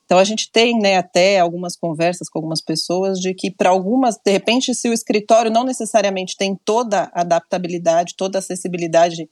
Então 0.04 0.18
a 0.18 0.24
gente 0.24 0.50
tem, 0.52 0.78
né, 0.78 0.96
até 0.96 1.38
algumas 1.38 1.74
conversas 1.74 2.28
com 2.28 2.38
algumas 2.38 2.60
pessoas 2.60 3.18
de 3.18 3.32
que 3.34 3.50
para 3.50 3.70
algumas, 3.70 4.18
de 4.22 4.30
repente, 4.30 4.74
se 4.74 4.88
o 4.88 4.92
escritório 4.92 5.50
não 5.50 5.64
necessariamente 5.64 6.36
tem 6.36 6.54
toda 6.64 7.10
a 7.14 7.22
adaptabilidade, 7.22 8.14
toda 8.16 8.38
a 8.38 8.40
acessibilidade 8.40 9.28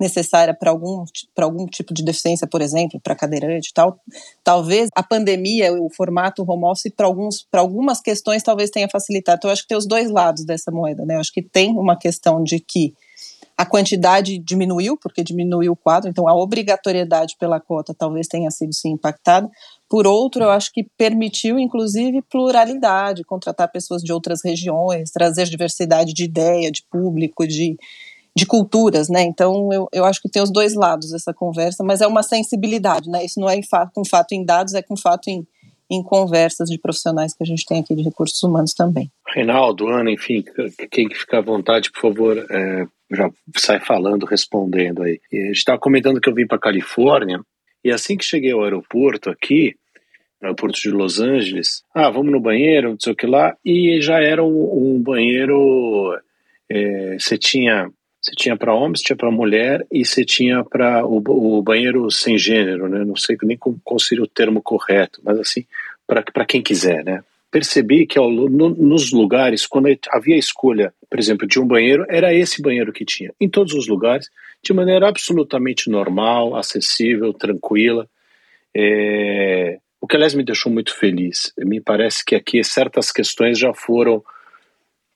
necessária 0.00 0.54
para 0.54 0.70
algum, 0.70 1.04
algum 1.38 1.66
tipo 1.66 1.92
de 1.92 2.02
deficiência, 2.02 2.46
por 2.46 2.62
exemplo, 2.62 2.98
para 3.00 3.14
cadeirante 3.14 3.68
e 3.70 3.74
tal. 3.74 4.00
Talvez 4.42 4.88
a 4.94 5.02
pandemia, 5.02 5.72
o 5.72 5.90
formato 5.90 6.42
home 6.48 6.64
office, 6.64 6.92
para 6.92 7.60
algumas 7.60 8.00
questões, 8.00 8.42
talvez 8.42 8.70
tenha 8.70 8.88
facilitado. 8.88 9.38
Então, 9.38 9.50
eu 9.50 9.52
acho 9.52 9.62
que 9.62 9.68
tem 9.68 9.78
os 9.78 9.86
dois 9.86 10.10
lados 10.10 10.44
dessa 10.44 10.70
moeda, 10.70 11.04
né? 11.04 11.16
Eu 11.16 11.20
acho 11.20 11.32
que 11.32 11.42
tem 11.42 11.70
uma 11.76 11.96
questão 11.96 12.42
de 12.42 12.58
que 12.58 12.94
a 13.60 13.66
quantidade 13.66 14.38
diminuiu, 14.38 14.96
porque 14.96 15.22
diminuiu 15.22 15.72
o 15.72 15.76
quadro, 15.76 16.08
então 16.08 16.26
a 16.26 16.34
obrigatoriedade 16.34 17.36
pela 17.38 17.60
cota 17.60 17.92
talvez 17.92 18.26
tenha 18.26 18.50
sido 18.50 18.72
sim 18.72 18.92
impactada. 18.92 19.50
Por 19.86 20.06
outro, 20.06 20.42
eu 20.42 20.48
acho 20.48 20.72
que 20.72 20.82
permitiu, 20.96 21.58
inclusive, 21.58 22.22
pluralidade, 22.22 23.22
contratar 23.22 23.70
pessoas 23.70 24.02
de 24.02 24.14
outras 24.14 24.40
regiões, 24.42 25.10
trazer 25.10 25.44
diversidade 25.44 26.14
de 26.14 26.24
ideia, 26.24 26.70
de 26.70 26.82
público, 26.90 27.46
de, 27.46 27.76
de 28.36 28.46
culturas, 28.46 29.08
né? 29.08 29.22
Então 29.22 29.72
eu, 29.72 29.88
eu 29.92 30.04
acho 30.04 30.20
que 30.20 30.28
tem 30.28 30.42
os 30.42 30.52
dois 30.52 30.74
lados 30.74 31.10
dessa 31.10 31.34
conversa, 31.34 31.82
mas 31.82 32.00
é 32.00 32.06
uma 32.06 32.22
sensibilidade, 32.22 33.10
né? 33.10 33.24
Isso 33.24 33.40
não 33.40 33.48
é 33.48 33.58
com 33.94 34.04
fato 34.04 34.32
em 34.32 34.44
dados, 34.44 34.74
é 34.74 34.82
com 34.82 34.96
fato 34.96 35.28
em, 35.28 35.46
em 35.90 36.02
conversas 36.02 36.68
de 36.68 36.78
profissionais 36.78 37.34
que 37.34 37.42
a 37.42 37.46
gente 37.46 37.66
tem 37.66 37.80
aqui 37.80 37.94
de 37.94 38.02
recursos 38.02 38.40
humanos 38.42 38.72
também. 38.72 39.10
Reinaldo, 39.26 39.88
Ana, 39.88 40.10
enfim, 40.10 40.44
quem 40.90 41.08
ficar 41.10 41.38
à 41.38 41.42
vontade, 41.42 41.90
por 41.90 42.00
favor, 42.00 42.38
é, 42.38 42.86
já 43.10 43.30
sai 43.56 43.80
falando, 43.80 44.24
respondendo 44.24 45.02
aí. 45.02 45.20
A 45.32 45.36
gente 45.36 45.56
estava 45.56 45.78
comentando 45.78 46.20
que 46.20 46.28
eu 46.28 46.34
vim 46.34 46.46
para 46.46 46.58
Califórnia 46.58 47.40
e 47.84 47.90
assim 47.90 48.16
que 48.16 48.24
cheguei 48.24 48.52
ao 48.52 48.62
aeroporto 48.62 49.30
aqui, 49.30 49.74
no 50.40 50.48
aeroporto 50.48 50.80
de 50.80 50.90
Los 50.90 51.20
Angeles, 51.20 51.82
ah, 51.94 52.10
vamos 52.10 52.32
no 52.32 52.40
banheiro, 52.40 52.90
não 52.90 53.00
sei 53.00 53.12
o 53.12 53.16
que 53.16 53.26
lá, 53.26 53.56
e 53.64 54.00
já 54.00 54.20
era 54.20 54.44
um, 54.44 54.94
um 54.94 55.02
banheiro, 55.02 56.16
é, 56.70 57.16
você 57.18 57.36
tinha 57.36 57.90
você 58.30 58.34
tinha 58.36 58.56
para 58.56 58.74
homens, 58.74 59.00
tinha 59.00 59.16
para 59.16 59.30
mulher 59.30 59.84
e 59.90 60.04
você 60.04 60.24
tinha 60.24 60.64
para 60.64 61.04
o, 61.04 61.22
o, 61.58 61.62
banheiro 61.62 62.10
sem 62.10 62.38
gênero, 62.38 62.88
né? 62.88 63.04
Não 63.04 63.16
sei 63.16 63.36
nem 63.42 63.58
qual 63.58 63.98
seria 63.98 64.22
o 64.22 64.28
termo 64.28 64.62
correto, 64.62 65.20
mas 65.24 65.38
assim, 65.38 65.64
para 66.06 66.46
quem 66.46 66.62
quiser, 66.62 67.04
né? 67.04 67.24
Percebi 67.50 68.06
que 68.06 68.18
ao, 68.18 68.30
no, 68.30 68.68
nos 68.70 69.10
lugares, 69.12 69.66
quando 69.66 69.88
havia 70.10 70.36
escolha, 70.36 70.94
por 71.08 71.18
exemplo, 71.18 71.46
de 71.48 71.58
um 71.58 71.66
banheiro, 71.66 72.06
era 72.08 72.32
esse 72.32 72.62
banheiro 72.62 72.92
que 72.92 73.04
tinha. 73.04 73.32
Em 73.40 73.48
todos 73.48 73.74
os 73.74 73.88
lugares, 73.88 74.30
de 74.62 74.72
maneira 74.72 75.08
absolutamente 75.08 75.90
normal, 75.90 76.54
acessível, 76.54 77.32
tranquila. 77.32 78.08
É, 78.72 79.78
o 80.00 80.06
que, 80.06 80.14
aliás, 80.14 80.34
me 80.34 80.44
deixou 80.44 80.70
muito 80.70 80.94
feliz. 80.96 81.52
Me 81.58 81.80
parece 81.80 82.24
que 82.24 82.36
aqui 82.36 82.62
certas 82.62 83.10
questões 83.10 83.58
já 83.58 83.74
foram 83.74 84.22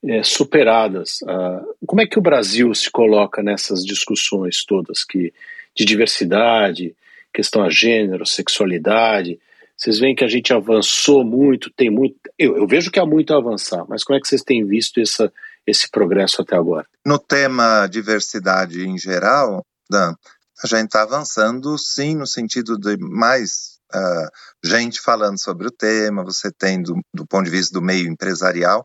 é, 0.06 0.23
superadas. 0.23 1.18
Ah, 1.26 1.62
como 1.87 2.02
é 2.02 2.06
que 2.06 2.18
o 2.18 2.23
Brasil 2.23 2.75
se 2.75 2.90
coloca 2.90 3.42
nessas 3.42 3.84
discussões 3.84 4.64
todas 4.64 5.04
que, 5.04 5.32
de 5.75 5.84
diversidade, 5.84 6.94
questão 7.32 7.62
a 7.62 7.70
gênero, 7.70 8.26
sexualidade? 8.26 9.38
Vocês 9.76 9.99
veem 9.99 10.14
que 10.14 10.25
a 10.25 10.28
gente 10.28 10.52
avançou 10.52 11.25
muito, 11.25 11.70
tem 11.70 11.90
muito. 11.90 12.16
Eu, 12.38 12.56
eu 12.56 12.66
vejo 12.66 12.90
que 12.90 13.00
há 13.00 13.06
muito 13.06 13.34
a 13.34 13.38
avançar, 13.38 13.84
mas 13.88 14.04
como 14.04 14.16
é 14.16 14.20
que 14.20 14.28
vocês 14.28 14.42
têm 14.42 14.64
visto 14.64 15.00
essa, 15.00 15.32
esse 15.66 15.90
progresso 15.90 16.40
até 16.42 16.56
agora? 16.56 16.87
No 17.04 17.18
tema 17.18 17.87
diversidade 17.88 18.87
em 18.87 18.96
geral, 18.96 19.64
Dan, 19.90 20.14
a 20.62 20.66
gente 20.66 20.87
está 20.87 21.02
avançando 21.02 21.76
sim 21.76 22.14
no 22.14 22.26
sentido 22.26 22.78
de 22.78 22.96
mais 22.99 23.75
Uh, 23.94 24.28
gente 24.64 25.00
falando 25.00 25.40
sobre 25.40 25.68
o 25.68 25.70
tema, 25.70 26.25
você 26.25 26.50
tem 26.50 26.82
do, 26.82 27.00
do, 27.14 27.25
ponto 27.25 27.44
de 27.44 27.50
vista 27.50 27.73
do 27.73 27.84
meio 27.84 28.08
empresarial, 28.08 28.84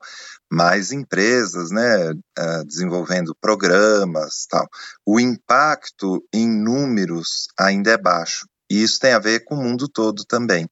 mais 0.52 0.92
empresas, 0.92 1.70
né, 1.70 2.12
uh, 2.12 2.66
desenvolvendo 2.66 3.36
programas, 3.40 4.48
tal. 4.50 4.68
O 5.06 5.20
impacto 5.20 6.24
em 6.34 6.48
números 6.48 7.48
ainda 7.58 7.92
é 7.92 7.98
baixo. 7.98 8.48
E 8.70 8.84
isso 8.84 9.00
tem 9.00 9.14
a 9.14 9.20
ver 9.20 9.44
com 9.46 9.56
o 9.56 9.64
mundo 9.64 9.88
todo 9.88 10.24
também. 10.26 10.66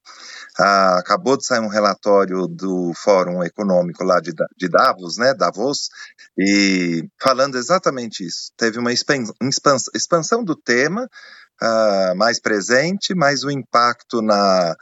Uh, 0.60 0.98
acabou 0.98 1.36
de 1.36 1.46
sair 1.46 1.60
um 1.60 1.68
relatório 1.68 2.48
do 2.48 2.94
Fórum 2.96 3.44
Econômico 3.44 4.04
lá 4.04 4.20
de, 4.20 4.34
de 4.56 4.70
Davos, 4.70 5.18
né, 5.18 5.34
Davos, 5.34 5.90
e 6.38 7.08
falando 7.20 7.58
exatamente 7.58 8.24
isso. 8.24 8.52
Teve 8.56 8.78
uma 8.78 8.94
expansão, 8.94 10.44
do 10.44 10.56
tema, 10.56 11.10
uh, 11.62 12.16
mais 12.16 12.40
presente, 12.40 13.16
mas 13.16 13.44
o 13.44 13.50
impacto 13.50 14.22
na, 14.22 14.76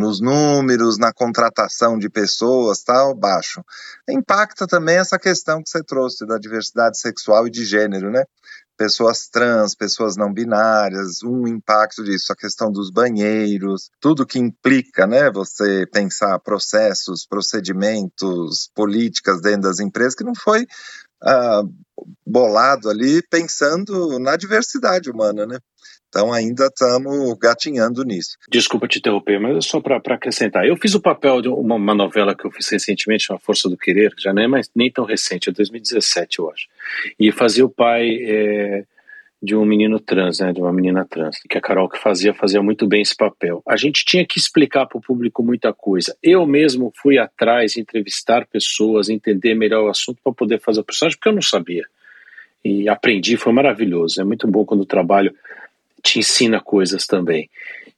nos 0.00 0.20
números, 0.20 0.98
na 0.98 1.12
contratação 1.12 1.98
de 1.98 2.08
pessoas, 2.08 2.82
tal, 2.82 3.14
baixo. 3.14 3.62
Impacta 4.08 4.66
também 4.66 4.96
essa 4.96 5.18
questão 5.18 5.62
que 5.62 5.68
você 5.68 5.84
trouxe 5.84 6.26
da 6.26 6.38
diversidade 6.38 6.98
sexual 6.98 7.46
e 7.46 7.50
de 7.50 7.64
gênero, 7.64 8.10
né? 8.10 8.24
Pessoas 8.76 9.28
trans, 9.28 9.74
pessoas 9.74 10.16
não 10.16 10.32
binárias, 10.32 11.22
um 11.22 11.46
impacto 11.46 12.02
disso, 12.02 12.32
a 12.32 12.36
questão 12.36 12.72
dos 12.72 12.90
banheiros, 12.90 13.90
tudo 14.00 14.26
que 14.26 14.38
implica, 14.38 15.06
né? 15.06 15.30
Você 15.30 15.86
pensar 15.92 16.38
processos, 16.40 17.26
procedimentos, 17.26 18.70
políticas 18.74 19.42
dentro 19.42 19.62
das 19.62 19.80
empresas 19.80 20.14
que 20.14 20.24
não 20.24 20.34
foi 20.34 20.66
uh, 21.22 21.68
bolado 22.26 22.88
ali 22.88 23.22
pensando 23.28 24.18
na 24.18 24.36
diversidade 24.36 25.10
humana, 25.10 25.46
né? 25.46 25.58
Então 26.10 26.32
ainda 26.32 26.66
estamos 26.66 27.38
gatinhando 27.38 28.02
nisso. 28.02 28.36
Desculpa 28.50 28.88
te 28.88 28.98
interromper, 28.98 29.38
mas 29.38 29.56
é 29.58 29.60
só 29.60 29.80
para 29.80 29.96
acrescentar. 29.96 30.66
Eu 30.66 30.76
fiz 30.76 30.92
o 30.94 31.00
papel 31.00 31.40
de 31.40 31.48
uma, 31.48 31.76
uma, 31.76 31.94
novela 31.94 32.34
que 32.34 32.44
eu 32.44 32.50
fiz 32.50 32.68
recentemente, 32.68 33.32
A 33.32 33.38
Força 33.38 33.68
do 33.68 33.76
Querer, 33.76 34.14
que 34.16 34.22
já 34.22 34.32
não 34.32 34.42
é 34.42 34.48
mais, 34.48 34.68
nem 34.74 34.90
tão 34.90 35.04
recente, 35.04 35.48
é 35.48 35.52
2017, 35.52 36.40
eu 36.40 36.50
acho. 36.50 36.66
E 37.18 37.30
fazia 37.30 37.64
o 37.64 37.70
pai 37.70 38.18
é, 38.22 38.84
de 39.42 39.56
um 39.56 39.64
menino 39.64 39.98
trans, 39.98 40.40
né, 40.40 40.52
de 40.52 40.60
uma 40.60 40.72
menina 40.72 41.06
trans, 41.08 41.38
que 41.48 41.56
a 41.56 41.60
Carol 41.60 41.88
que 41.88 41.98
fazia, 41.98 42.34
fazia 42.34 42.62
muito 42.62 42.86
bem 42.86 43.00
esse 43.00 43.16
papel. 43.16 43.62
A 43.66 43.76
gente 43.76 44.04
tinha 44.04 44.26
que 44.26 44.38
explicar 44.38 44.86
para 44.86 44.98
o 44.98 45.00
público 45.00 45.42
muita 45.42 45.72
coisa. 45.72 46.14
Eu 46.22 46.46
mesmo 46.46 46.92
fui 47.00 47.18
atrás, 47.18 47.76
entrevistar 47.78 48.46
pessoas, 48.46 49.08
entender 49.08 49.54
melhor 49.54 49.84
o 49.84 49.88
assunto 49.88 50.20
para 50.22 50.32
poder 50.32 50.60
fazer 50.60 50.80
o 50.80 50.84
personagem, 50.84 51.16
porque 51.16 51.30
eu 51.30 51.34
não 51.34 51.42
sabia. 51.42 51.84
E 52.62 52.86
aprendi, 52.86 53.38
foi 53.38 53.52
maravilhoso. 53.52 54.20
É 54.20 54.24
muito 54.24 54.46
bom 54.46 54.64
quando 54.66 54.82
o 54.82 54.86
trabalho 54.86 55.34
te 56.02 56.18
ensina 56.18 56.60
coisas 56.60 57.06
também. 57.06 57.48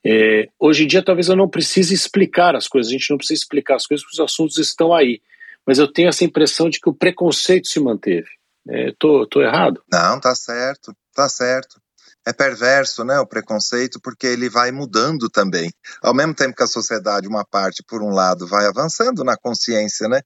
É, 0.05 0.47
hoje 0.57 0.83
em 0.83 0.87
dia, 0.87 1.03
talvez 1.03 1.27
eu 1.27 1.35
não 1.35 1.49
precise 1.49 1.93
explicar 1.93 2.55
as 2.55 2.67
coisas, 2.67 2.89
a 2.89 2.93
gente 2.93 3.09
não 3.09 3.17
precisa 3.17 3.41
explicar 3.41 3.75
as 3.75 3.85
coisas, 3.85 4.05
porque 4.05 4.21
os 4.21 4.31
assuntos 4.31 4.57
estão 4.57 4.93
aí. 4.93 5.21
Mas 5.65 5.79
eu 5.79 5.87
tenho 5.87 6.09
essa 6.09 6.23
impressão 6.23 6.69
de 6.69 6.79
que 6.79 6.89
o 6.89 6.93
preconceito 6.93 7.67
se 7.67 7.79
manteve. 7.79 8.27
É, 8.67 8.93
tô, 8.97 9.25
tô 9.27 9.41
errado? 9.41 9.81
Não, 9.91 10.19
tá 10.19 10.33
certo, 10.35 10.95
tá 11.13 11.29
certo. 11.29 11.81
É 12.25 12.31
perverso, 12.31 13.03
né, 13.03 13.19
o 13.19 13.27
preconceito, 13.27 13.99
porque 14.01 14.25
ele 14.25 14.49
vai 14.49 14.71
mudando 14.71 15.29
também. 15.29 15.69
Ao 16.01 16.13
mesmo 16.13 16.33
tempo 16.33 16.55
que 16.55 16.63
a 16.63 16.67
sociedade, 16.67 17.27
uma 17.27 17.43
parte, 17.45 17.83
por 17.85 18.01
um 18.01 18.11
lado, 18.11 18.47
vai 18.47 18.65
avançando 18.65 19.23
na 19.25 19.35
consciência, 19.35 20.07
né, 20.07 20.21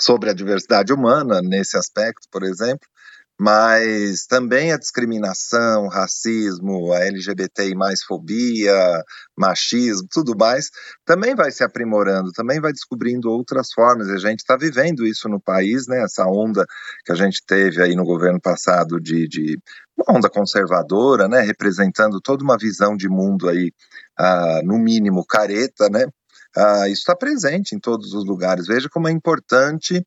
sobre 0.00 0.30
a 0.30 0.34
diversidade 0.34 0.92
humana 0.92 1.40
nesse 1.42 1.76
aspecto, 1.76 2.28
por 2.30 2.44
exemplo, 2.44 2.86
mas 3.38 4.24
também 4.26 4.72
a 4.72 4.78
discriminação, 4.78 5.88
racismo, 5.88 6.92
a 6.92 7.04
LGBTI 7.04 7.74
mais 7.74 8.02
fobia, 8.02 8.74
machismo, 9.36 10.08
tudo 10.10 10.34
mais, 10.36 10.70
também 11.04 11.34
vai 11.34 11.50
se 11.50 11.62
aprimorando, 11.62 12.32
também 12.32 12.60
vai 12.60 12.72
descobrindo 12.72 13.30
outras 13.30 13.72
formas. 13.72 14.08
A 14.08 14.16
gente 14.16 14.40
está 14.40 14.56
vivendo 14.56 15.06
isso 15.06 15.28
no 15.28 15.38
país, 15.38 15.86
né? 15.86 16.02
Essa 16.02 16.24
onda 16.26 16.64
que 17.04 17.12
a 17.12 17.14
gente 17.14 17.42
teve 17.46 17.82
aí 17.82 17.94
no 17.94 18.04
governo 18.04 18.40
passado 18.40 18.98
de, 18.98 19.28
de 19.28 19.58
uma 19.96 20.16
onda 20.16 20.30
conservadora, 20.30 21.28
né? 21.28 21.40
Representando 21.42 22.20
toda 22.22 22.42
uma 22.42 22.56
visão 22.56 22.96
de 22.96 23.08
mundo 23.08 23.50
aí, 23.50 23.70
ah, 24.18 24.60
no 24.64 24.78
mínimo 24.78 25.26
careta, 25.26 25.90
né? 25.90 26.06
Ah, 26.56 26.88
isso 26.88 27.00
está 27.00 27.14
presente 27.14 27.74
em 27.74 27.78
todos 27.78 28.14
os 28.14 28.24
lugares. 28.24 28.66
Veja 28.66 28.88
como 28.88 29.08
é 29.08 29.10
importante 29.10 30.02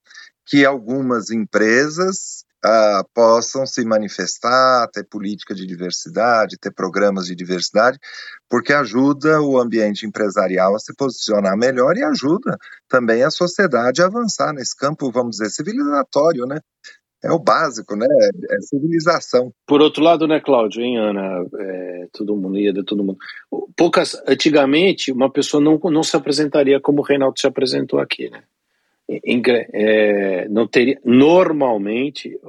que 0.48 0.66
algumas 0.66 1.30
empresas 1.30 2.44
uh, 2.66 3.08
possam 3.14 3.66
se 3.66 3.84
manifestar, 3.86 4.88
ter 4.92 5.04
política 5.06 5.54
de 5.54 5.66
diversidade, 5.66 6.58
ter 6.58 6.72
programas 6.72 7.26
de 7.26 7.36
diversidade, 7.36 7.98
porque 8.50 8.74
ajuda 8.74 9.42
o 9.42 9.58
ambiente 9.58 10.06
empresarial 10.06 10.76
a 10.76 10.80
se 10.80 10.94
posicionar 10.96 11.58
melhor 11.58 11.98
e 11.98 12.04
ajuda 12.04 12.58
também 12.88 13.24
a 13.24 13.32
sociedade 13.32 14.02
a 14.02 14.06
avançar 14.06 14.54
nesse 14.54 14.76
campo, 14.76 15.12
vamos 15.12 15.38
dizer, 15.38 15.50
civilizatório, 15.50 16.46
né? 16.46 16.60
É 17.22 17.32
o 17.32 17.40
básico, 17.40 17.98
né? 17.98 18.08
É 18.50 18.62
civilização. 18.62 19.52
Por 19.68 19.82
outro 19.82 20.02
lado, 20.02 20.26
né, 20.26 20.40
Cláudio, 20.40 20.82
hein, 20.82 20.98
Ana? 20.98 21.46
É, 21.60 22.08
todo 22.14 22.36
mundo 22.36 22.58
ia 22.58 22.72
de 22.72 22.84
todo 22.84 23.04
mundo. 23.04 23.18
Poucas, 23.76 24.16
antigamente, 24.26 25.12
uma 25.12 25.30
pessoa 25.30 25.62
não, 25.62 25.78
não 25.92 26.02
se 26.02 26.16
apresentaria 26.16 26.80
como 26.80 27.02
o 27.02 27.04
Reinaldo 27.04 27.38
se 27.38 27.46
apresentou 27.46 28.00
aqui, 28.00 28.30
né? 28.30 28.42
É, 29.74 30.48
não 30.50 30.68
teria, 30.68 31.00
normalmente, 31.04 32.40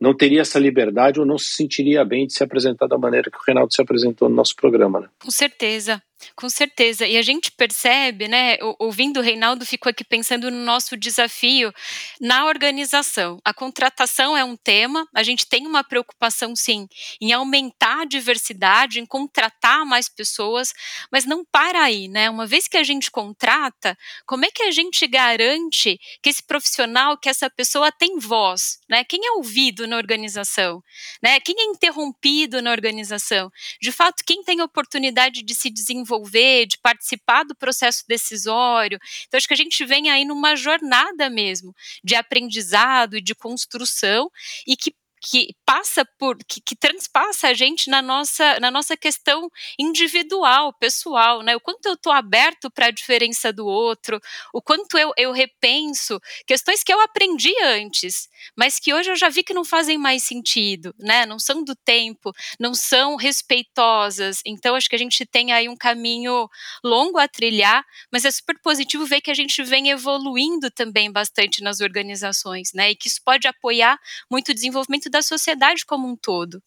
não 0.00 0.14
teria 0.14 0.40
essa 0.40 0.58
liberdade 0.58 1.20
ou 1.20 1.26
não 1.26 1.38
se 1.38 1.50
sentiria 1.50 2.04
bem 2.04 2.26
de 2.26 2.32
se 2.32 2.42
apresentar 2.42 2.86
da 2.86 2.98
maneira 2.98 3.30
que 3.30 3.36
o 3.36 3.42
Reinaldo 3.46 3.72
se 3.72 3.80
apresentou 3.80 4.28
no 4.28 4.34
nosso 4.34 4.56
programa. 4.56 5.00
Né? 5.00 5.08
Com 5.22 5.30
certeza. 5.30 6.02
Com 6.34 6.48
certeza. 6.48 7.06
E 7.06 7.16
a 7.16 7.22
gente 7.22 7.50
percebe, 7.52 8.26
né, 8.26 8.56
ouvindo 8.78 9.18
o 9.20 9.22
Reinaldo, 9.22 9.64
ficou 9.64 9.90
aqui 9.90 10.04
pensando 10.04 10.50
no 10.50 10.64
nosso 10.64 10.96
desafio 10.96 11.72
na 12.20 12.46
organização. 12.46 13.40
A 13.44 13.54
contratação 13.54 14.36
é 14.36 14.44
um 14.44 14.56
tema, 14.56 15.06
a 15.14 15.22
gente 15.22 15.46
tem 15.46 15.66
uma 15.66 15.84
preocupação, 15.84 16.54
sim, 16.56 16.88
em 17.20 17.32
aumentar 17.32 18.02
a 18.02 18.04
diversidade, 18.04 19.00
em 19.00 19.06
contratar 19.06 19.84
mais 19.86 20.08
pessoas, 20.08 20.72
mas 21.10 21.24
não 21.24 21.44
para 21.44 21.82
aí, 21.82 22.08
né? 22.08 22.28
Uma 22.28 22.46
vez 22.46 22.66
que 22.66 22.76
a 22.76 22.82
gente 22.82 23.10
contrata, 23.10 23.96
como 24.26 24.44
é 24.44 24.50
que 24.50 24.62
a 24.64 24.70
gente 24.70 25.06
garante 25.06 25.98
que 26.22 26.30
esse 26.30 26.42
profissional, 26.42 27.16
que 27.16 27.28
essa 27.28 27.48
pessoa 27.48 27.92
tem 27.92 28.18
voz, 28.18 28.78
né? 28.88 29.04
Quem 29.04 29.24
é 29.24 29.32
ouvido 29.32 29.86
na 29.86 29.96
organização, 29.96 30.82
né? 31.22 31.38
Quem 31.40 31.54
é 31.58 31.64
interrompido 31.64 32.60
na 32.60 32.72
organização? 32.72 33.50
De 33.80 33.92
fato, 33.92 34.24
quem 34.26 34.42
tem 34.42 34.60
oportunidade 34.60 35.42
de 35.42 35.54
se 35.54 35.70
desenvolver 35.70 36.07
envolver, 36.08 36.66
de 36.66 36.78
participar 36.78 37.44
do 37.44 37.54
processo 37.54 38.04
decisório. 38.08 38.98
Então, 39.26 39.36
acho 39.36 39.46
que 39.46 39.54
a 39.54 39.56
gente 39.56 39.84
vem 39.84 40.10
aí 40.10 40.24
numa 40.24 40.56
jornada 40.56 41.28
mesmo 41.28 41.74
de 42.02 42.14
aprendizado 42.14 43.16
e 43.16 43.22
de 43.22 43.34
construção 43.34 44.30
e 44.66 44.76
que 44.76 44.94
que 45.20 45.54
passa 45.64 46.04
por 46.18 46.36
que, 46.46 46.60
que, 46.60 46.76
transpassa 46.76 47.48
a 47.48 47.54
gente 47.54 47.90
na 47.90 48.00
nossa 48.00 48.58
na 48.60 48.70
nossa 48.70 48.96
questão 48.96 49.50
individual, 49.78 50.72
pessoal, 50.72 51.42
né? 51.42 51.56
O 51.56 51.60
quanto 51.60 51.86
eu 51.86 51.94
estou 51.94 52.12
aberto 52.12 52.70
para 52.70 52.86
a 52.86 52.90
diferença 52.90 53.52
do 53.52 53.66
outro, 53.66 54.20
o 54.52 54.62
quanto 54.62 54.96
eu, 54.96 55.12
eu 55.16 55.32
repenso 55.32 56.20
questões 56.46 56.82
que 56.82 56.92
eu 56.92 57.00
aprendi 57.00 57.52
antes, 57.62 58.28
mas 58.56 58.78
que 58.78 58.94
hoje 58.94 59.10
eu 59.10 59.16
já 59.16 59.28
vi 59.28 59.42
que 59.42 59.54
não 59.54 59.64
fazem 59.64 59.98
mais 59.98 60.22
sentido, 60.24 60.94
né? 60.98 61.26
Não 61.26 61.38
são 61.38 61.64
do 61.64 61.74
tempo, 61.74 62.32
não 62.58 62.74
são 62.74 63.16
respeitosas. 63.16 64.40
Então 64.46 64.74
acho 64.74 64.88
que 64.88 64.96
a 64.96 64.98
gente 64.98 65.24
tem 65.26 65.52
aí 65.52 65.68
um 65.68 65.76
caminho 65.76 66.48
longo 66.84 67.18
a 67.18 67.28
trilhar, 67.28 67.84
mas 68.12 68.24
é 68.24 68.30
super 68.30 68.58
positivo 68.62 69.06
ver 69.06 69.20
que 69.20 69.30
a 69.30 69.34
gente 69.34 69.62
vem 69.62 69.90
evoluindo 69.90 70.70
também 70.70 71.10
bastante 71.10 71.62
nas 71.62 71.80
organizações, 71.80 72.72
né? 72.72 72.90
E 72.90 72.96
que 72.96 73.08
isso 73.08 73.20
pode 73.24 73.46
apoiar 73.48 73.98
muito 74.30 74.50
o 74.50 74.54
desenvolvimento 74.54 75.10
sociedade 75.22 75.84
como 75.86 76.08
um 76.08 76.16
todo. 76.16 76.62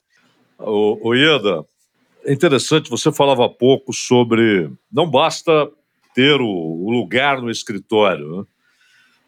O, 0.57 1.09
o 1.09 1.15
Ieda, 1.15 1.65
é 2.23 2.31
interessante, 2.33 2.89
você 2.89 3.11
falava 3.11 3.45
há 3.45 3.49
pouco 3.49 3.93
sobre 3.93 4.71
não 4.91 5.09
basta 5.09 5.69
ter 6.13 6.39
o, 6.39 6.47
o 6.47 6.91
lugar 6.91 7.41
no 7.41 7.49
escritório, 7.49 8.37
né? 8.37 8.43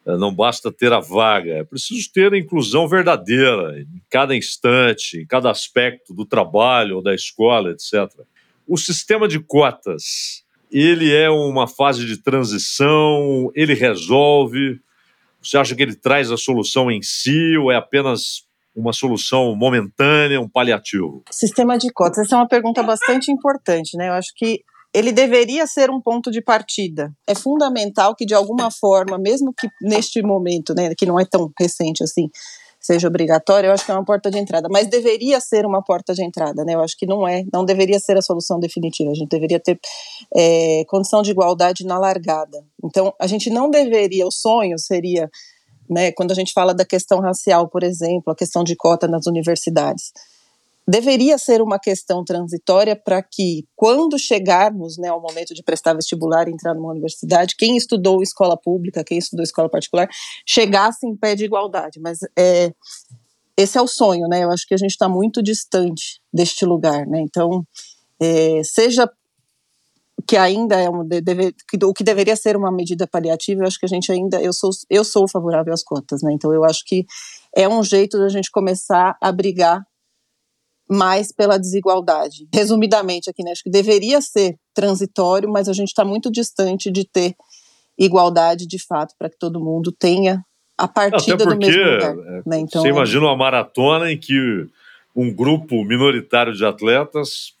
É, 0.06 0.18
não 0.18 0.34
basta 0.34 0.70
ter 0.70 0.92
a 0.92 1.00
vaga, 1.00 1.50
é 1.50 1.64
preciso 1.64 2.12
ter 2.12 2.32
a 2.32 2.38
inclusão 2.38 2.86
verdadeira 2.86 3.80
em 3.80 4.02
cada 4.10 4.36
instante, 4.36 5.18
em 5.18 5.26
cada 5.26 5.50
aspecto 5.50 6.12
do 6.12 6.26
trabalho 6.26 6.96
ou 6.96 7.02
da 7.02 7.14
escola, 7.14 7.70
etc. 7.70 8.10
O 8.66 8.76
sistema 8.76 9.26
de 9.26 9.40
cotas, 9.40 10.44
ele 10.70 11.10
é 11.10 11.30
uma 11.30 11.66
fase 11.66 12.04
de 12.04 12.18
transição, 12.18 13.50
ele 13.54 13.72
resolve, 13.72 14.78
você 15.42 15.56
acha 15.56 15.74
que 15.74 15.82
ele 15.82 15.94
traz 15.94 16.30
a 16.30 16.36
solução 16.36 16.90
em 16.90 17.00
si 17.00 17.56
ou 17.56 17.72
é 17.72 17.76
apenas 17.76 18.43
uma 18.74 18.92
solução 18.92 19.54
momentânea, 19.54 20.40
um 20.40 20.48
paliativo? 20.48 21.22
Sistema 21.30 21.78
de 21.78 21.92
cotas, 21.92 22.26
essa 22.26 22.36
é 22.36 22.38
uma 22.38 22.48
pergunta 22.48 22.82
bastante 22.82 23.30
importante, 23.30 23.96
né? 23.96 24.08
Eu 24.08 24.14
acho 24.14 24.32
que 24.34 24.64
ele 24.94 25.10
deveria 25.10 25.66
ser 25.66 25.90
um 25.90 26.00
ponto 26.00 26.30
de 26.30 26.40
partida. 26.40 27.12
É 27.26 27.34
fundamental 27.34 28.14
que, 28.14 28.24
de 28.24 28.34
alguma 28.34 28.70
forma, 28.70 29.18
mesmo 29.18 29.52
que 29.52 29.68
neste 29.82 30.22
momento, 30.22 30.72
né, 30.72 30.94
que 30.96 31.04
não 31.04 31.18
é 31.18 31.24
tão 31.24 31.50
recente 31.58 32.04
assim, 32.04 32.30
seja 32.80 33.08
obrigatório, 33.08 33.68
eu 33.68 33.72
acho 33.72 33.84
que 33.84 33.90
é 33.90 33.94
uma 33.94 34.04
porta 34.04 34.30
de 34.30 34.38
entrada, 34.38 34.68
mas 34.70 34.86
deveria 34.86 35.40
ser 35.40 35.64
uma 35.64 35.82
porta 35.82 36.14
de 36.14 36.22
entrada, 36.22 36.64
né? 36.64 36.74
Eu 36.74 36.80
acho 36.80 36.96
que 36.98 37.06
não 37.06 37.26
é, 37.26 37.42
não 37.52 37.64
deveria 37.64 37.98
ser 37.98 38.16
a 38.16 38.22
solução 38.22 38.60
definitiva. 38.60 39.10
A 39.10 39.14
gente 39.14 39.30
deveria 39.30 39.58
ter 39.58 39.80
é, 40.36 40.84
condição 40.86 41.22
de 41.22 41.30
igualdade 41.30 41.84
na 41.84 41.98
largada. 41.98 42.62
Então, 42.84 43.12
a 43.18 43.26
gente 43.26 43.48
não 43.48 43.70
deveria, 43.70 44.26
o 44.26 44.30
sonho 44.30 44.78
seria 44.78 45.30
né, 45.88 46.12
quando 46.12 46.32
a 46.32 46.34
gente 46.34 46.52
fala 46.52 46.74
da 46.74 46.84
questão 46.84 47.20
racial, 47.20 47.68
por 47.68 47.82
exemplo, 47.82 48.32
a 48.32 48.36
questão 48.36 48.64
de 48.64 48.74
cota 48.76 49.06
nas 49.06 49.26
universidades, 49.26 50.12
deveria 50.86 51.38
ser 51.38 51.62
uma 51.62 51.78
questão 51.78 52.22
transitória 52.24 52.94
para 52.94 53.22
que, 53.22 53.66
quando 53.74 54.18
chegarmos 54.18 54.98
né, 54.98 55.08
ao 55.08 55.20
momento 55.20 55.54
de 55.54 55.62
prestar 55.62 55.94
vestibular 55.94 56.46
e 56.46 56.52
entrar 56.52 56.74
numa 56.74 56.90
universidade, 56.90 57.56
quem 57.56 57.76
estudou 57.76 58.22
escola 58.22 58.56
pública, 58.56 59.02
quem 59.02 59.18
estudou 59.18 59.42
escola 59.42 59.68
particular, 59.68 60.08
chegasse 60.46 61.06
em 61.06 61.16
pé 61.16 61.34
de 61.34 61.44
igualdade. 61.44 61.98
Mas 62.00 62.18
é, 62.36 62.72
esse 63.56 63.78
é 63.78 63.82
o 63.82 63.86
sonho, 63.86 64.28
né? 64.28 64.44
Eu 64.44 64.50
acho 64.50 64.66
que 64.66 64.74
a 64.74 64.78
gente 64.78 64.90
está 64.90 65.08
muito 65.08 65.42
distante 65.42 66.20
deste 66.32 66.66
lugar, 66.66 67.06
né? 67.06 67.20
Então, 67.20 67.66
é, 68.20 68.62
seja 68.62 69.10
que 70.26 70.36
ainda 70.36 70.80
é 70.80 70.88
um 70.88 71.06
deve, 71.06 71.54
o 71.82 71.92
que 71.92 72.04
deveria 72.04 72.36
ser 72.36 72.56
uma 72.56 72.72
medida 72.72 73.06
paliativa, 73.06 73.62
eu 73.62 73.66
acho 73.66 73.78
que 73.78 73.86
a 73.86 73.88
gente 73.88 74.10
ainda 74.10 74.40
eu 74.40 74.52
sou 74.52 74.70
eu 74.88 75.04
sou 75.04 75.28
favorável 75.28 75.72
às 75.72 75.82
cotas, 75.82 76.22
né? 76.22 76.32
Então 76.32 76.52
eu 76.52 76.64
acho 76.64 76.84
que 76.84 77.04
é 77.54 77.68
um 77.68 77.82
jeito 77.82 78.18
da 78.18 78.28
gente 78.28 78.50
começar 78.50 79.16
a 79.20 79.32
brigar 79.32 79.82
mais 80.88 81.32
pela 81.32 81.58
desigualdade. 81.58 82.46
Resumidamente 82.52 83.30
aqui, 83.30 83.42
né? 83.42 83.52
Acho 83.52 83.62
que 83.62 83.70
deveria 83.70 84.20
ser 84.20 84.56
transitório, 84.74 85.50
mas 85.50 85.68
a 85.68 85.72
gente 85.72 85.88
está 85.88 86.04
muito 86.04 86.30
distante 86.30 86.90
de 86.90 87.04
ter 87.04 87.34
igualdade 87.98 88.66
de 88.66 88.78
fato 88.78 89.14
para 89.18 89.30
que 89.30 89.38
todo 89.38 89.60
mundo 89.60 89.92
tenha 89.92 90.44
a 90.76 90.88
partida 90.88 91.44
porque, 91.44 91.54
do 91.54 91.58
mesmo 91.58 91.92
lugar. 91.92 92.16
É, 92.18 92.42
né? 92.46 92.58
Então, 92.58 92.82
você 92.82 92.88
imagina 92.88 93.24
uma 93.24 93.36
maratona 93.36 94.12
em 94.12 94.18
que 94.18 94.66
um 95.14 95.32
grupo 95.32 95.84
minoritário 95.84 96.52
de 96.52 96.64
atletas 96.64 97.53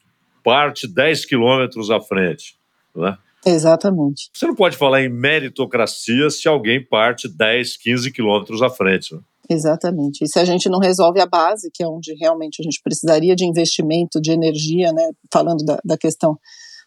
parte 0.44 0.86
10 0.86 1.24
quilômetros 1.24 1.90
à 1.90 2.00
frente. 2.00 2.56
Né? 2.94 3.16
Exatamente. 3.44 4.30
Você 4.32 4.46
não 4.46 4.54
pode 4.54 4.76
falar 4.76 5.02
em 5.02 5.08
meritocracia 5.08 6.30
se 6.30 6.46
alguém 6.46 6.84
parte 6.84 7.28
10, 7.28 7.76
15 7.78 8.12
quilômetros 8.12 8.62
à 8.62 8.70
frente. 8.70 9.14
Né? 9.14 9.20
Exatamente. 9.50 10.24
E 10.24 10.28
se 10.28 10.38
a 10.38 10.44
gente 10.44 10.68
não 10.68 10.78
resolve 10.78 11.20
a 11.20 11.26
base, 11.26 11.70
que 11.72 11.82
é 11.82 11.88
onde 11.88 12.14
realmente 12.14 12.60
a 12.60 12.62
gente 12.62 12.80
precisaria 12.82 13.34
de 13.34 13.44
investimento, 13.44 14.20
de 14.20 14.30
energia, 14.30 14.92
né? 14.92 15.10
Falando 15.32 15.64
da, 15.64 15.78
da 15.84 15.98
questão 15.98 16.38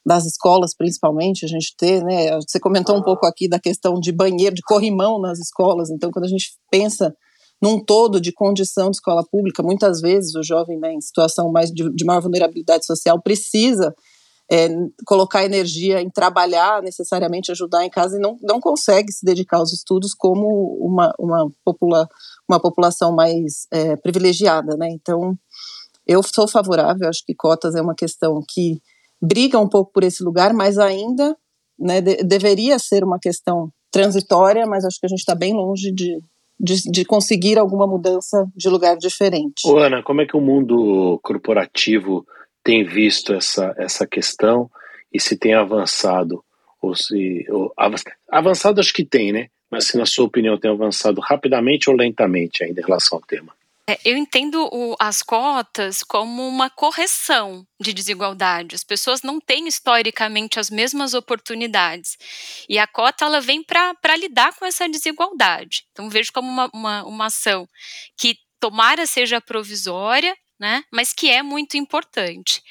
das 0.03 0.25
escolas, 0.25 0.73
principalmente, 0.75 1.45
a 1.45 1.47
gente 1.47 1.75
ter, 1.77 2.03
né? 2.03 2.31
Você 2.47 2.59
comentou 2.59 2.97
um 2.97 3.03
pouco 3.03 3.27
aqui 3.27 3.47
da 3.47 3.59
questão 3.59 3.99
de 3.99 4.11
banheiro, 4.11 4.55
de 4.55 4.61
corrimão 4.61 5.19
nas 5.19 5.37
escolas. 5.37 5.91
Então, 5.91 6.09
quando 6.09 6.25
a 6.25 6.29
gente 6.29 6.53
pensa 6.71 7.13
num 7.61 7.83
todo 7.83 8.21
de 8.21 8.31
condição 8.31 8.91
de 8.91 8.97
escola 8.97 9.23
pública, 9.29 9.63
muitas 9.63 9.99
vezes 9.99 10.35
o 10.35 10.43
jovem 10.43 10.79
né, 10.79 10.93
em 10.93 11.01
situação 11.01 11.51
mais 11.51 11.71
de, 11.71 11.89
de 11.93 12.05
maior 12.05 12.21
vulnerabilidade 12.21 12.85
social 12.85 13.21
precisa 13.21 13.93
é, 14.49 14.69
colocar 15.05 15.43
energia 15.43 16.01
em 16.01 16.09
trabalhar, 16.09 16.81
necessariamente 16.81 17.51
ajudar 17.51 17.83
em 17.83 17.89
casa, 17.89 18.17
e 18.17 18.19
não, 18.19 18.37
não 18.41 18.59
consegue 18.59 19.11
se 19.11 19.25
dedicar 19.25 19.57
aos 19.57 19.73
estudos 19.73 20.13
como 20.13 20.77
uma, 20.79 21.13
uma, 21.19 21.51
popula, 21.65 22.07
uma 22.47 22.59
população 22.59 23.13
mais 23.13 23.67
é, 23.71 23.95
privilegiada. 23.97 24.77
Né? 24.77 24.89
Então, 24.91 25.37
eu 26.05 26.21
sou 26.23 26.47
favorável, 26.47 27.09
acho 27.09 27.25
que 27.25 27.35
cotas 27.35 27.75
é 27.75 27.81
uma 27.81 27.95
questão 27.95 28.41
que 28.47 28.81
briga 29.21 29.59
um 29.59 29.67
pouco 29.67 29.91
por 29.91 30.03
esse 30.03 30.23
lugar, 30.23 30.53
mas 30.53 30.77
ainda 30.77 31.35
né, 31.77 31.99
de, 31.99 32.23
deveria 32.23 32.79
ser 32.79 33.03
uma 33.03 33.19
questão 33.19 33.69
transitória, 33.91 34.65
mas 34.65 34.85
acho 34.85 34.99
que 34.99 35.05
a 35.05 35.09
gente 35.09 35.19
está 35.19 35.35
bem 35.35 35.53
longe 35.53 35.91
de, 35.91 36.19
de, 36.59 36.91
de, 36.91 37.05
conseguir 37.05 37.57
alguma 37.57 37.85
mudança 37.85 38.45
de 38.55 38.69
lugar 38.69 38.97
diferente. 38.97 39.65
Ô 39.65 39.77
Ana, 39.77 40.01
como 40.01 40.21
é 40.21 40.25
que 40.25 40.35
o 40.35 40.41
mundo 40.41 41.19
corporativo 41.23 42.25
tem 42.63 42.83
visto 42.83 43.33
essa, 43.33 43.73
essa 43.77 44.07
questão 44.07 44.69
e 45.13 45.19
se 45.19 45.37
tem 45.37 45.53
avançado? 45.53 46.43
Ou 46.81 46.95
se, 46.95 47.45
ou, 47.49 47.73
avançado 48.29 48.79
acho 48.79 48.93
que 48.93 49.05
tem, 49.05 49.31
né? 49.31 49.47
Mas 49.69 49.87
se 49.87 49.97
na 49.97 50.05
sua 50.05 50.25
opinião 50.25 50.57
tem 50.57 50.71
avançado 50.71 51.21
rapidamente 51.21 51.89
ou 51.89 51.95
lentamente 51.95 52.63
ainda 52.63 52.81
em 52.81 52.85
relação 52.85 53.17
ao 53.17 53.23
tema? 53.23 53.56
É, 53.89 53.97
eu 54.03 54.17
entendo 54.17 54.67
o, 54.69 54.95
as 54.99 55.23
cotas 55.23 56.03
como 56.03 56.45
uma 56.45 56.69
correção 56.69 57.65
de 57.79 57.93
desigualdade. 57.93 58.75
As 58.75 58.83
pessoas 58.83 59.21
não 59.21 59.39
têm 59.39 59.65
historicamente 59.67 60.59
as 60.59 60.69
mesmas 60.69 61.13
oportunidades. 61.13 62.17
E 62.67 62.77
a 62.77 62.85
cota 62.85 63.23
ela 63.23 63.39
vem 63.39 63.63
para 63.63 64.15
lidar 64.17 64.53
com 64.55 64.65
essa 64.65 64.89
desigualdade. 64.89 65.85
Então, 65.91 66.09
vejo 66.09 66.33
como 66.33 66.49
uma, 66.49 66.69
uma, 66.73 67.03
uma 67.05 67.25
ação 67.27 67.65
que 68.17 68.37
tomara 68.59 69.05
seja 69.05 69.39
provisória 69.39 70.35
né? 70.59 70.83
Mas 70.91 71.13
que 71.13 71.29
é 71.29 71.43
muito 71.43 71.77
importante 71.77 72.63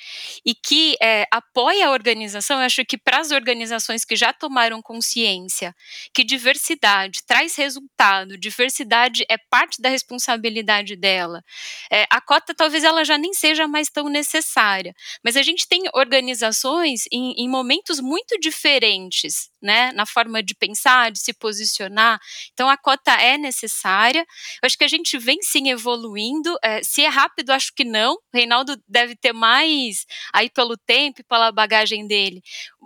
e 0.44 0.54
que 0.54 0.96
é, 1.00 1.26
apoia 1.30 1.86
a 1.86 1.90
organização. 1.90 2.58
Eu 2.58 2.66
acho 2.66 2.84
que 2.84 2.98
para 2.98 3.18
as 3.20 3.30
organizações 3.30 4.04
que 4.04 4.16
já 4.16 4.32
tomaram 4.32 4.82
consciência 4.82 5.74
que 6.12 6.24
diversidade 6.24 7.20
traz 7.24 7.54
resultado, 7.56 8.36
diversidade 8.36 9.24
é 9.28 9.36
parte 9.38 9.80
da 9.80 9.88
responsabilidade 9.88 10.96
dela. 10.96 11.44
É, 11.90 12.06
a 12.10 12.20
cota 12.20 12.54
talvez 12.54 12.82
ela 12.82 13.04
já 13.04 13.16
nem 13.16 13.32
seja 13.32 13.68
mais 13.68 13.88
tão 13.88 14.08
necessária, 14.08 14.94
mas 15.22 15.36
a 15.36 15.42
gente 15.42 15.68
tem 15.68 15.84
organizações 15.94 17.04
em, 17.12 17.34
em 17.38 17.48
momentos 17.48 18.00
muito 18.00 18.38
diferentes, 18.40 19.50
né? 19.62 19.92
Na 19.92 20.06
forma 20.06 20.42
de 20.42 20.54
pensar, 20.54 21.12
de 21.12 21.20
se 21.20 21.32
posicionar. 21.32 22.18
Então 22.52 22.68
a 22.68 22.76
cota 22.76 23.12
é 23.12 23.38
necessária. 23.38 24.20
Eu 24.20 24.66
acho 24.66 24.76
que 24.76 24.84
a 24.84 24.88
gente 24.88 25.18
vem 25.18 25.40
sim 25.42 25.70
evoluindo. 25.70 26.56
É, 26.62 26.82
se 26.82 27.04
é 27.04 27.08
rápido, 27.08 27.50
acho 27.50 27.75
que 27.76 27.84
não. 27.84 28.14
O 28.14 28.20
Reinaldo 28.34 28.76
deve 28.88 29.14
ter 29.14 29.32
mais 29.32 30.06
aí 30.32 30.48
pelo 30.50 30.76
tempo 30.76 31.20
e 31.20 31.24
pela 31.24 31.52
bagagem 31.52 32.06
dele, 32.06 32.42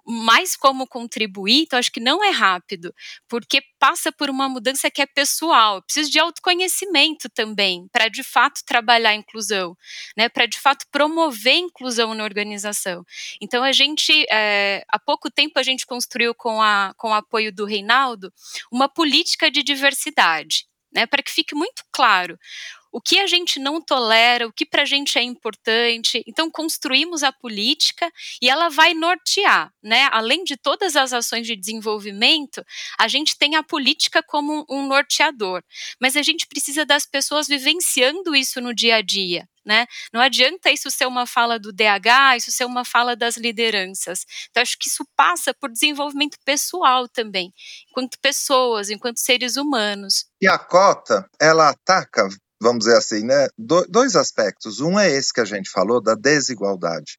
mais 0.06 0.56
como 0.56 0.86
contribuir, 0.86 1.62
então 1.62 1.78
acho 1.78 1.92
que 1.92 2.00
não 2.00 2.22
é 2.22 2.30
rápido, 2.30 2.92
porque 3.28 3.62
passa 3.78 4.10
por 4.10 4.28
uma 4.28 4.48
mudança 4.48 4.90
que 4.90 5.00
é 5.00 5.06
pessoal. 5.06 5.76
Eu 5.76 5.82
preciso 5.82 6.10
de 6.10 6.18
autoconhecimento 6.18 7.28
também, 7.30 7.86
para 7.92 8.08
de 8.08 8.22
fato 8.22 8.62
trabalhar 8.64 9.10
a 9.10 9.14
inclusão, 9.14 9.76
né? 10.16 10.28
Para 10.28 10.46
de 10.46 10.58
fato 10.58 10.84
promover 10.90 11.54
a 11.54 11.58
inclusão 11.58 12.14
na 12.14 12.24
organização. 12.24 13.04
Então 13.40 13.62
a 13.62 13.72
gente, 13.72 14.26
é, 14.30 14.84
há 14.88 14.98
pouco 14.98 15.30
tempo 15.30 15.58
a 15.58 15.62
gente 15.62 15.86
construiu 15.86 16.34
com, 16.34 16.60
a, 16.60 16.92
com 16.96 17.10
o 17.10 17.14
apoio 17.14 17.52
do 17.52 17.64
Reinaldo 17.64 18.32
uma 18.70 18.88
política 18.88 19.50
de 19.50 19.62
diversidade. 19.62 20.68
Né, 20.92 21.06
para 21.06 21.22
que 21.22 21.30
fique 21.30 21.54
muito 21.54 21.84
claro 21.92 22.36
o 22.92 23.00
que 23.00 23.18
a 23.18 23.26
gente 23.26 23.58
não 23.58 23.80
tolera, 23.80 24.46
o 24.46 24.52
que 24.52 24.66
para 24.66 24.82
a 24.82 24.86
gente 24.86 25.18
é 25.18 25.22
importante. 25.22 26.22
Então, 26.26 26.50
construímos 26.50 27.22
a 27.22 27.32
política 27.32 28.10
e 28.42 28.48
ela 28.48 28.68
vai 28.68 28.94
nortear, 28.94 29.72
né? 29.82 30.08
Além 30.12 30.44
de 30.44 30.56
todas 30.56 30.96
as 30.96 31.12
ações 31.12 31.46
de 31.46 31.56
desenvolvimento, 31.56 32.64
a 32.98 33.08
gente 33.08 33.36
tem 33.36 33.56
a 33.56 33.62
política 33.62 34.22
como 34.22 34.64
um 34.68 34.86
norteador. 34.86 35.62
Mas 36.00 36.16
a 36.16 36.22
gente 36.22 36.46
precisa 36.46 36.84
das 36.84 37.06
pessoas 37.06 37.46
vivenciando 37.46 38.34
isso 38.34 38.60
no 38.60 38.74
dia 38.74 38.96
a 38.96 39.02
dia. 39.02 39.48
Né? 39.62 39.86
Não 40.10 40.22
adianta 40.22 40.70
isso 40.70 40.90
ser 40.90 41.06
uma 41.06 41.26
fala 41.26 41.58
do 41.58 41.70
DH, 41.70 42.36
isso 42.38 42.50
ser 42.50 42.64
uma 42.64 42.82
fala 42.82 43.14
das 43.14 43.36
lideranças. 43.36 44.24
Então, 44.48 44.62
acho 44.62 44.78
que 44.78 44.88
isso 44.88 45.06
passa 45.14 45.52
por 45.52 45.70
desenvolvimento 45.70 46.38
pessoal 46.44 47.06
também, 47.06 47.52
enquanto 47.90 48.18
pessoas, 48.20 48.88
enquanto 48.88 49.18
seres 49.18 49.56
humanos. 49.56 50.24
E 50.40 50.48
a 50.48 50.58
cota, 50.58 51.28
ela 51.38 51.68
ataca 51.68 52.26
vamos 52.60 52.84
dizer 52.84 52.96
assim, 52.96 53.24
né, 53.24 53.48
do, 53.56 53.86
dois 53.88 54.16
aspectos. 54.16 54.80
Um 54.80 54.98
é 54.98 55.10
esse 55.10 55.32
que 55.32 55.40
a 55.40 55.44
gente 55.44 55.70
falou, 55.70 56.00
da 56.00 56.14
desigualdade. 56.14 57.18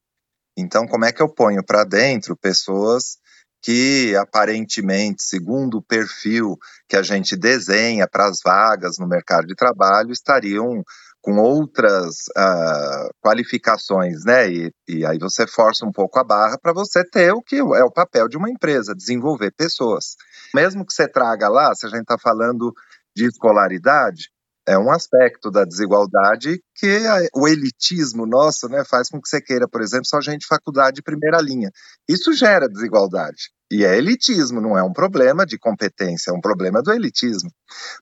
Então, 0.58 0.86
como 0.86 1.06
é 1.06 1.12
que 1.12 1.22
eu 1.22 1.30
ponho 1.30 1.64
para 1.64 1.84
dentro 1.84 2.38
pessoas 2.38 3.18
que 3.64 4.16
aparentemente, 4.16 5.24
segundo 5.24 5.78
o 5.78 5.84
perfil 5.84 6.58
que 6.90 6.98
a 6.98 7.04
gente 7.04 7.36
desenha 7.36 8.08
para 8.08 8.26
as 8.26 8.40
vagas 8.44 8.98
no 8.98 9.08
mercado 9.08 9.46
de 9.46 9.56
trabalho, 9.56 10.12
estariam 10.12 10.84
com 11.22 11.38
outras 11.38 12.16
uh, 12.36 13.10
qualificações, 13.24 14.26
né? 14.26 14.50
E, 14.52 14.72
e, 14.88 15.06
aí 15.06 15.20
você 15.20 15.46
força 15.46 15.86
um 15.86 15.92
pouco 15.92 16.18
a 16.18 16.24
barra 16.24 16.58
para 16.58 16.74
você 16.74 17.04
ter 17.04 17.32
o 17.32 17.42
que 17.42 17.58
é 17.58 17.84
o 17.84 17.92
papel 17.92 18.28
de 18.28 18.38
uma 18.38 18.50
empresa, 18.50 18.96
desenvolver 18.96 19.52
pessoas. 19.52 20.16
Mesmo 20.54 20.84
que 20.84 20.92
você 20.92 21.08
traga 21.08 21.48
lá, 21.48 21.76
se 21.76 21.86
a 21.86 21.90
gente 21.90 22.02
está 22.02 22.18
falando 22.18 22.74
de 23.16 23.28
escolaridade, 23.28 24.31
é 24.68 24.78
um 24.78 24.92
aspecto 24.92 25.50
da 25.50 25.66
desigualdade 25.66 26.62
que 26.76 27.06
a, 27.08 27.28
o 27.36 27.48
elitismo 27.48 28.26
nosso 28.26 28.68
né, 28.70 28.84
faz 28.86 29.10
com 29.10 29.20
que 29.20 29.28
você 29.28 29.42
queira, 29.42 29.68
por 29.68 29.82
exemplo, 29.82 30.06
só 30.06 30.22
gente 30.22 30.42
de 30.42 30.48
faculdade 30.48 30.96
de 30.96 31.02
primeira 31.02 31.40
linha. 31.42 31.72
Isso 32.08 32.34
gera 32.34 32.68
desigualdade. 32.68 33.50
E 33.72 33.86
é 33.86 33.98
elitismo, 33.98 34.60
não 34.60 34.78
é 34.78 34.84
um 34.84 34.92
problema 34.92 35.46
de 35.46 35.58
competência, 35.58 36.30
é 36.30 36.34
um 36.34 36.42
problema 36.42 36.82
do 36.82 36.92
elitismo. 36.92 37.50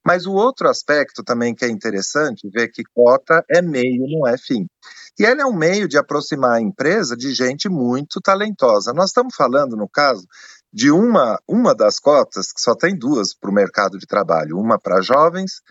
Mas 0.04 0.26
o 0.26 0.34
outro 0.34 0.68
aspecto 0.68 1.24
também 1.24 1.54
que 1.54 1.64
é 1.64 1.70
interessante, 1.70 2.50
ver 2.52 2.70
que 2.70 2.82
cota 2.94 3.44
é 3.50 3.62
meio, 3.62 4.04
não 4.08 4.28
é 4.28 4.36
fim. 4.36 4.66
E 5.20 5.24
ele 5.24 5.42
é 5.42 5.46
um 5.46 5.56
meio 5.56 5.88
de 5.88 5.98
aproximar 5.98 6.58
a 6.58 6.62
empresa 6.62 7.16
de 7.16 7.34
gente 7.34 7.70
muito 7.70 8.20
talentosa. 8.20 8.94
Nós 8.94 9.10
estamos 9.10 9.36
falando, 9.36 9.76
no 9.76 9.88
caso, 9.88 10.26
de 10.74 10.90
uma, 10.90 11.40
uma 11.48 11.76
das 11.76 12.00
cotas, 12.00 12.52
que 12.52 12.62
só 12.62 12.76
tem 12.76 12.98
duas 12.98 13.36
para 13.36 13.50
o 13.50 13.54
mercado 13.54 14.00
de 14.00 14.08
trabalho, 14.08 14.58
uma 14.58 14.80
para 14.80 15.02
jovens 15.02 15.62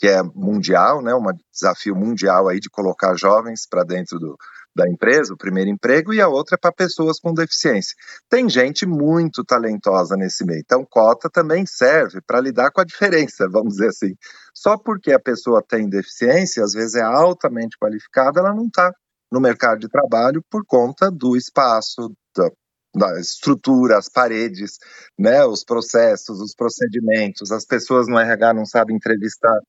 que 0.00 0.08
é 0.08 0.22
mundial, 0.22 1.02
né, 1.02 1.14
um 1.14 1.22
desafio 1.52 1.94
mundial 1.94 2.48
aí 2.48 2.58
de 2.58 2.70
colocar 2.70 3.14
jovens 3.14 3.66
para 3.68 3.84
dentro 3.84 4.18
do, 4.18 4.34
da 4.74 4.88
empresa, 4.88 5.34
o 5.34 5.36
primeiro 5.36 5.68
emprego, 5.68 6.14
e 6.14 6.22
a 6.22 6.26
outra 6.26 6.54
é 6.54 6.58
para 6.58 6.72
pessoas 6.72 7.20
com 7.20 7.34
deficiência. 7.34 7.94
Tem 8.26 8.48
gente 8.48 8.86
muito 8.86 9.44
talentosa 9.44 10.16
nesse 10.16 10.42
meio, 10.42 10.60
então 10.60 10.86
cota 10.88 11.28
também 11.28 11.66
serve 11.66 12.22
para 12.22 12.40
lidar 12.40 12.70
com 12.70 12.80
a 12.80 12.84
diferença, 12.84 13.46
vamos 13.46 13.74
dizer 13.74 13.88
assim. 13.88 14.14
Só 14.54 14.78
porque 14.78 15.12
a 15.12 15.20
pessoa 15.20 15.62
tem 15.62 15.86
deficiência, 15.86 16.64
às 16.64 16.72
vezes 16.72 16.94
é 16.94 17.02
altamente 17.02 17.76
qualificada, 17.78 18.40
ela 18.40 18.54
não 18.54 18.68
está 18.68 18.90
no 19.30 19.38
mercado 19.38 19.80
de 19.80 19.88
trabalho 19.88 20.42
por 20.50 20.64
conta 20.64 21.10
do 21.10 21.36
espaço, 21.36 22.10
da, 22.34 22.50
da 22.96 23.20
estrutura, 23.20 23.98
as 23.98 24.08
paredes, 24.08 24.78
né, 25.18 25.44
os 25.44 25.62
processos, 25.62 26.40
os 26.40 26.54
procedimentos, 26.54 27.52
as 27.52 27.66
pessoas 27.66 28.08
no 28.08 28.18
RH 28.18 28.54
não 28.54 28.64
sabem 28.64 28.96
entrevistar 28.96 29.60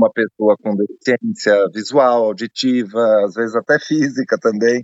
uma 0.00 0.10
pessoa 0.10 0.56
com 0.62 0.74
deficiência 0.74 1.68
visual, 1.74 2.24
auditiva, 2.24 3.24
às 3.26 3.34
vezes 3.34 3.54
até 3.54 3.78
física 3.78 4.38
também, 4.40 4.82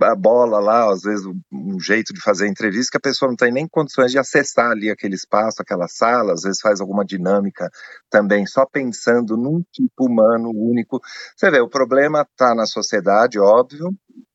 a 0.00 0.14
bola 0.14 0.58
lá, 0.58 0.92
às 0.92 1.02
vezes 1.02 1.24
um 1.52 1.78
jeito 1.78 2.12
de 2.12 2.20
fazer 2.20 2.48
entrevista 2.48 2.90
que 2.92 2.96
a 2.96 3.10
pessoa 3.10 3.28
não 3.28 3.36
tem 3.36 3.52
nem 3.52 3.68
condições 3.68 4.10
de 4.10 4.18
acessar 4.18 4.70
ali 4.70 4.90
aquele 4.90 5.14
espaço, 5.14 5.62
aquela 5.62 5.86
sala, 5.86 6.32
às 6.32 6.42
vezes 6.42 6.60
faz 6.60 6.80
alguma 6.80 7.04
dinâmica 7.04 7.70
também, 8.10 8.46
só 8.46 8.66
pensando 8.66 9.36
num 9.36 9.62
tipo 9.72 10.06
humano 10.06 10.50
único. 10.54 11.00
Você 11.36 11.50
vê, 11.50 11.60
o 11.60 11.68
problema 11.68 12.22
está 12.22 12.54
na 12.54 12.66
sociedade, 12.66 13.38
óbvio, 13.38 13.90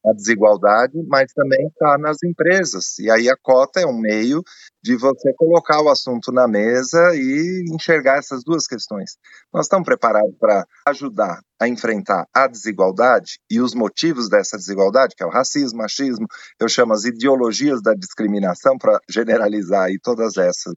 a 0.05 0.13
desigualdade, 0.13 0.93
mas 1.07 1.31
também 1.33 1.67
está 1.67 1.97
nas 1.97 2.23
empresas. 2.23 2.97
E 2.99 3.11
aí 3.11 3.29
a 3.29 3.35
cota 3.41 3.81
é 3.81 3.85
um 3.85 3.97
meio 3.97 4.41
de 4.81 4.95
você 4.95 5.33
colocar 5.33 5.81
o 5.81 5.89
assunto 5.89 6.31
na 6.31 6.47
mesa 6.47 7.13
e 7.15 7.65
enxergar 7.73 8.17
essas 8.17 8.43
duas 8.43 8.65
questões. 8.65 9.17
Nós 9.53 9.65
estamos 9.65 9.85
preparados 9.85 10.35
para 10.39 10.65
ajudar 10.87 11.41
a 11.59 11.67
enfrentar 11.67 12.25
a 12.33 12.47
desigualdade 12.47 13.39
e 13.49 13.59
os 13.59 13.73
motivos 13.73 14.29
dessa 14.29 14.57
desigualdade, 14.57 15.13
que 15.15 15.23
é 15.23 15.25
o 15.25 15.31
racismo, 15.31 15.79
machismo, 15.79 16.25
eu 16.59 16.69
chamo 16.69 16.93
as 16.93 17.03
ideologias 17.03 17.81
da 17.81 17.93
discriminação 17.93 18.77
para 18.77 18.99
generalizar 19.09 19.85
aí 19.85 19.99
todas 20.01 20.37
essas. 20.37 20.73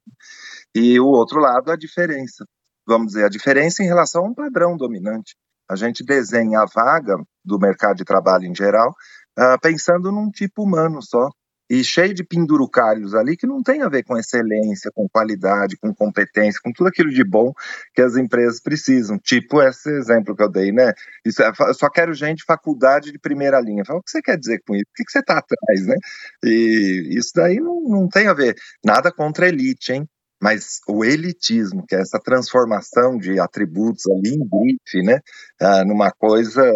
E 0.75 0.99
o 0.99 1.07
outro 1.07 1.39
lado, 1.41 1.71
a 1.71 1.77
diferença. 1.77 2.45
Vamos 2.87 3.09
dizer, 3.09 3.25
a 3.25 3.29
diferença 3.29 3.83
em 3.83 3.87
relação 3.87 4.25
a 4.25 4.29
um 4.29 4.35
padrão 4.35 4.77
dominante. 4.77 5.37
A 5.71 5.77
gente 5.77 6.05
desenha 6.05 6.61
a 6.61 6.67
vaga 6.67 7.17
do 7.45 7.59
mercado 7.59 7.97
de 7.97 8.05
trabalho 8.05 8.45
em 8.45 8.55
geral 8.55 8.93
uh, 9.39 9.59
pensando 9.61 10.11
num 10.11 10.31
tipo 10.31 10.63
humano 10.63 11.01
só 11.03 11.29
e 11.73 11.83
cheio 11.83 12.13
de 12.13 12.23
pendurucários 12.23 13.15
ali 13.15 13.35
que 13.35 13.47
não 13.47 13.63
tem 13.63 13.81
a 13.81 13.89
ver 13.89 14.03
com 14.03 14.19
excelência, 14.19 14.91
com 14.95 15.09
qualidade, 15.09 15.79
com 15.79 15.95
competência, 15.95 16.61
com 16.63 16.71
tudo 16.71 16.89
aquilo 16.89 17.09
de 17.09 17.25
bom 17.25 17.51
que 17.95 18.03
as 18.03 18.15
empresas 18.15 18.61
precisam. 18.61 19.19
Tipo 19.19 19.63
esse 19.63 19.89
exemplo 19.89 20.37
que 20.37 20.43
eu 20.43 20.51
dei, 20.51 20.71
né? 20.71 20.93
Isso 21.25 21.43
é, 21.43 21.51
eu 21.67 21.73
só 21.73 21.89
quero 21.89 22.13
gente 22.13 22.45
faculdade 22.45 23.11
de 23.11 23.19
primeira 23.19 23.59
linha. 23.59 23.87
Falo, 23.87 24.01
o 24.01 24.03
que 24.03 24.11
você 24.11 24.21
quer 24.21 24.37
dizer 24.37 24.61
com 24.67 24.75
isso? 24.75 24.85
O 24.91 24.95
que, 24.95 25.03
que 25.03 25.13
você 25.13 25.21
está 25.21 25.39
atrás, 25.39 25.87
né? 25.87 25.97
E 26.45 27.17
isso 27.17 27.31
daí 27.35 27.57
não, 27.59 27.81
não 27.81 28.07
tem 28.07 28.27
a 28.27 28.35
ver. 28.35 28.55
Nada 28.85 29.11
contra 29.11 29.47
a 29.47 29.49
elite, 29.49 29.95
hein? 29.95 30.07
mas 30.43 30.81
o 30.89 31.05
elitismo, 31.05 31.87
que 31.87 31.95
é 31.95 32.01
essa 32.01 32.19
transformação 32.19 33.17
de 33.17 33.39
atributos 33.39 34.05
ali 34.09 34.35
em 34.35 34.39
grife, 34.41 35.01
né, 35.03 35.21
ah, 35.61 35.85
numa 35.85 36.11
coisa, 36.11 36.69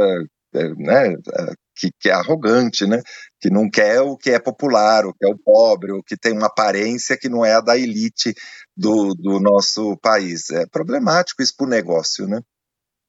eh, 0.54 0.74
né, 0.76 1.16
ah, 1.34 1.52
que, 1.76 1.90
que 2.00 2.08
é 2.08 2.12
arrogante, 2.12 2.86
né? 2.86 3.02
Que 3.40 3.50
não 3.50 3.68
quer 3.70 4.00
o 4.00 4.16
que 4.16 4.30
é 4.30 4.38
popular, 4.38 5.04
o 5.04 5.12
que 5.12 5.24
é 5.24 5.28
o 5.28 5.38
pobre, 5.38 5.92
o 5.92 6.02
que 6.02 6.16
tem 6.16 6.32
uma 6.32 6.46
aparência 6.46 7.16
que 7.16 7.28
não 7.28 7.44
é 7.44 7.54
a 7.54 7.60
da 7.60 7.76
elite 7.76 8.34
do, 8.76 9.14
do 9.14 9.38
nosso 9.38 9.96
país. 9.98 10.50
É 10.50 10.66
problemático 10.66 11.42
isso 11.42 11.54
para 11.56 11.66
o 11.66 11.70
negócio, 11.70 12.26
né? 12.26 12.40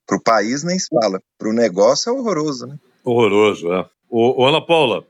Para 0.06 0.18
o 0.18 0.24
país 0.24 0.64
nem 0.64 0.78
se 0.78 0.88
fala, 0.90 1.22
para 1.38 1.50
o 1.50 1.54
negócio 1.54 2.10
é 2.10 2.14
horroroso, 2.14 2.68
né? 2.68 2.78
Horroroso, 3.04 3.72
é. 3.74 3.90
Ana 4.40 4.66
Paula, 4.66 5.06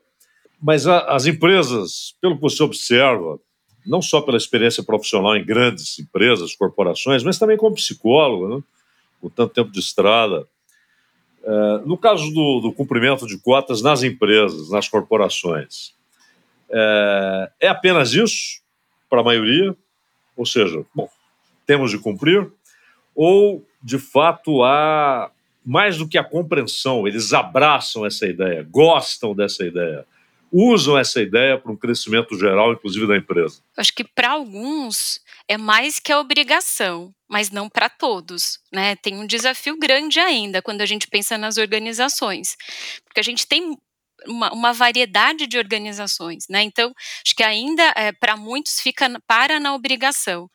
mas 0.62 0.88
a, 0.88 1.00
as 1.14 1.26
empresas, 1.26 2.16
pelo 2.22 2.36
que 2.36 2.42
você 2.42 2.64
observa, 2.64 3.40
não 3.86 4.02
só 4.02 4.22
pela 4.22 4.38
experiência 4.38 4.84
profissional 4.84 5.36
em 5.36 5.46
grandes 5.46 5.98
empresas, 6.00 6.56
corporações, 6.56 7.24
mas 7.24 7.38
também 7.38 7.58
como 7.58 7.76
psicólogo, 7.76 8.58
né? 8.58 8.64
com 9.22 9.30
tanto 9.30 9.54
tempo 9.54 9.72
de 9.72 9.80
estrada. 9.80 10.48
É, 11.48 11.78
no 11.86 11.98
caso 11.98 12.30
do, 12.34 12.60
do, 12.60 12.74
cumprimento 12.74 13.26
de 13.26 13.38
cotas 13.38 13.82
nas 13.82 14.04
empresas, 14.04 14.70
nas 14.70 14.90
corporações, 14.90 15.94
é, 16.70 17.52
é 17.62 17.68
apenas 17.70 18.14
isso 18.14 18.62
para 19.10 19.22
a 19.22 19.24
maioria? 19.24 19.74
Ou 20.36 20.46
seja, 20.46 20.86
bom, 20.94 21.10
temos 21.66 21.90
de 21.90 22.00
cumprir? 22.00 22.52
Ou, 23.16 23.66
de 23.82 23.98
fato, 23.98 24.62
há 24.62 25.32
mais 25.66 25.98
do 25.98 26.08
que 26.08 26.18
a 26.18 26.24
compreensão, 26.24 27.08
eles 27.08 27.32
abraçam 27.32 28.06
essa 28.06 28.28
ideia, 28.28 28.68
gostam 28.70 29.34
dessa 29.34 29.66
ideia? 29.66 30.06
Usam 30.52 30.98
essa 30.98 31.22
ideia 31.22 31.58
para 31.58 31.72
um 31.72 31.78
crescimento 31.78 32.38
geral, 32.38 32.74
inclusive 32.74 33.08
da 33.08 33.18
empresa? 33.18 33.62
Acho 33.76 33.94
que 33.94 34.04
para 34.04 34.32
alguns 34.32 35.20
é 35.48 35.58
mais 35.58 36.00
que 36.00 36.12
a 36.12 36.20
obrigação, 36.20 37.14
mas 37.30 37.52
não 37.52 37.70
para 37.70 37.90
todos, 37.90 38.60
né? 38.72 38.96
Tem 38.96 39.16
um 39.16 39.28
desafio 39.28 39.78
grande 39.78 40.20
ainda 40.20 40.62
quando 40.62 40.82
a 40.82 40.86
gente 40.86 41.08
pensa 41.08 41.38
nas 41.38 41.58
organizações, 41.58 42.56
porque 43.06 43.20
a 43.20 43.24
gente 43.24 43.48
tem 43.48 43.78
uma, 44.26 44.52
uma, 44.52 44.74
variedade 44.74 45.46
de 45.46 45.58
organizações, 45.58 46.46
né? 46.50 46.64
Então, 46.64 46.94
acho 47.26 47.36
que 47.36 47.44
ainda 47.44 47.94
é, 47.96 48.12
para 48.12 48.36
muitos 48.36 48.80
fica 48.82 49.08
para 49.28 49.60
na 49.60 49.76
obrigação. 49.76 50.50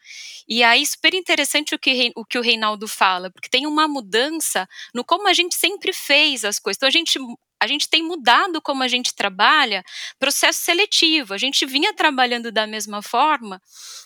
E 0.48 0.62
aí, 0.62 0.84
super 0.84 1.14
interessante 1.14 1.74
o 1.74 1.78
que, 1.78 2.12
o 2.16 2.24
que 2.24 2.38
o 2.38 2.42
Reinaldo 2.42 2.88
fala, 2.88 3.30
porque 3.30 3.48
tem 3.48 3.66
uma 3.66 3.86
mudança 3.86 4.66
no 4.94 5.04
como 5.04 5.28
a 5.28 5.32
gente 5.32 5.54
sempre 5.54 5.92
fez 5.92 6.44
as 6.44 6.58
coisas. 6.58 6.76
Então, 6.78 6.88
a 6.88 6.92
gente 6.92 7.18
a 7.62 7.66
gente 7.68 7.88
tem 7.88 8.02
mudado 8.02 8.60
como 8.60 8.82
a 8.82 8.88
gente 8.88 9.14
trabalha 9.14 9.84
processo 10.18 10.58
seletivo. 10.58 11.32
A 11.32 11.38
gente 11.38 11.64
vinha 11.64 11.94
trabalhando 11.94 12.50
da 12.50 12.66
mesma 12.66 13.00
forma 13.00 13.62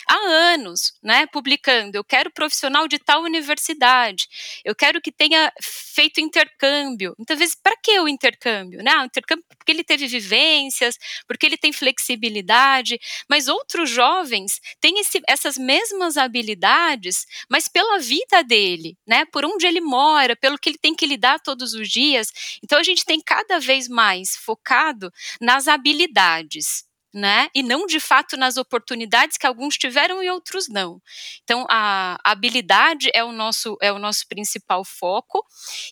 há 0.06 0.14
anos, 0.52 0.92
né? 1.02 1.26
Publicando, 1.26 1.96
eu 1.96 2.04
quero 2.04 2.30
profissional 2.30 2.86
de 2.86 2.98
tal 2.98 3.22
universidade, 3.22 4.28
eu 4.62 4.74
quero 4.74 5.00
que 5.00 5.10
tenha 5.10 5.50
feito 5.62 6.20
intercâmbio. 6.20 7.14
Muitas 7.16 7.38
vezes, 7.38 7.54
para 7.54 7.74
que 7.82 7.98
o 7.98 8.06
intercâmbio? 8.06 8.82
Né? 8.82 8.94
O 8.98 9.04
intercâmbio 9.04 9.44
porque 9.48 9.72
ele 9.72 9.82
teve 9.82 10.06
vivências, 10.06 10.98
porque 11.26 11.46
ele 11.46 11.56
tem 11.56 11.72
flexibilidade, 11.72 13.00
mas 13.28 13.48
outros 13.48 13.88
jovens 13.88 14.60
têm 14.80 15.00
esse, 15.00 15.20
essas 15.26 15.56
mesmas 15.56 16.18
habilidades, 16.18 17.26
mas 17.48 17.68
pela 17.68 17.98
vida 17.98 18.44
dele, 18.44 18.96
né? 19.06 19.24
Por 19.32 19.46
onde 19.46 19.66
ele 19.66 19.80
mora, 19.80 20.36
pelo 20.36 20.58
que 20.58 20.68
ele 20.68 20.78
tem 20.78 20.94
que 20.94 21.06
lidar 21.06 21.40
todos 21.40 21.72
os 21.72 21.88
dias. 21.88 22.28
Então 22.62 22.78
a 22.78 22.82
gente 22.82 23.04
tem 23.04 23.20
cada 23.20 23.45
cada 23.46 23.60
vez 23.60 23.88
mais 23.88 24.36
focado 24.36 25.10
nas 25.40 25.68
habilidades. 25.68 26.84
Né? 27.14 27.48
E 27.54 27.62
não 27.62 27.86
de 27.86 27.98
fato 27.98 28.36
nas 28.36 28.58
oportunidades 28.58 29.38
que 29.38 29.46
alguns 29.46 29.78
tiveram 29.78 30.22
e 30.22 30.28
outros 30.28 30.68
não. 30.68 31.00
Então 31.44 31.64
a 31.70 32.18
habilidade 32.22 33.10
é 33.14 33.24
o 33.24 33.32
nosso 33.32 33.78
é 33.80 33.90
o 33.90 33.98
nosso 33.98 34.28
principal 34.28 34.84
foco 34.84 35.42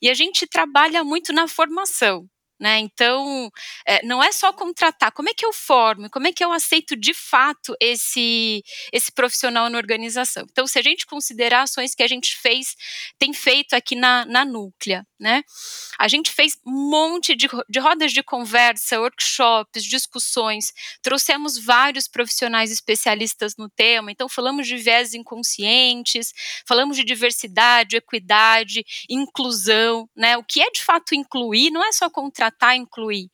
e 0.03 0.11
a 0.11 0.15
gente 0.15 0.47
trabalha 0.47 1.03
muito 1.03 1.33
na 1.33 1.49
formação. 1.49 2.29
Né? 2.59 2.79
Então, 2.79 3.51
é, 3.85 4.05
não 4.07 4.23
é 4.23 4.31
só 4.31 4.53
contratar, 4.53 5.11
como 5.11 5.29
é 5.29 5.35
que 5.35 5.45
eu 5.45 5.53
formo, 5.53 6.09
como 6.09 6.29
é 6.29 6.33
que 6.33 6.45
eu 6.45 6.53
aceito 6.53 6.97
de 6.97 7.13
fato 7.13 7.77
esse, 7.81 8.63
esse 8.93 9.11
profissional 9.11 9.69
na 9.69 9.77
organização. 9.77 10.47
Então, 10.51 10.67
se 10.67 10.79
a 10.79 10.83
gente 10.83 11.05
considerar 11.05 11.63
ações 11.63 11.95
que 11.95 12.03
a 12.03 12.07
gente 12.07 12.37
fez, 12.37 12.77
tem 13.19 13.35
feito 13.35 13.75
aqui 13.75 13.97
na, 13.97 14.25
na 14.25 14.45
Núclea, 14.45 15.05
né? 15.19 15.43
A 15.99 16.07
gente 16.07 16.31
fez 16.31 16.57
um 16.65 16.91
monte 16.91 17.35
de, 17.35 17.49
de 17.69 17.81
rodas 17.81 18.13
de 18.13 18.23
conversa, 18.23 19.01
workshops, 19.01 19.85
discussões, 19.85 20.73
trouxemos 21.03 21.59
vários 21.59 22.07
profissionais 22.07 22.71
especialistas 22.71 23.57
no 23.57 23.69
tema, 23.69 24.13
então 24.13 24.29
falamos 24.29 24.67
de 24.67 24.77
viés 24.77 25.13
inconscientes, 25.13 26.33
falamos 26.67 26.97
de 26.97 27.05
diversidade, 27.05 27.97
equidade, 27.97 28.85
inclusão, 29.09 30.09
né? 30.15 30.37
O 30.37 30.45
que 30.45 30.63
é 30.63 30.71
de 30.71 30.85
fato 30.85 31.15
incluir, 31.15 31.71
não 31.71 31.85
é 31.85 31.93
só 31.93 32.09
contratar 32.09 32.54
tratar, 32.55 32.77
incluir. 32.77 33.29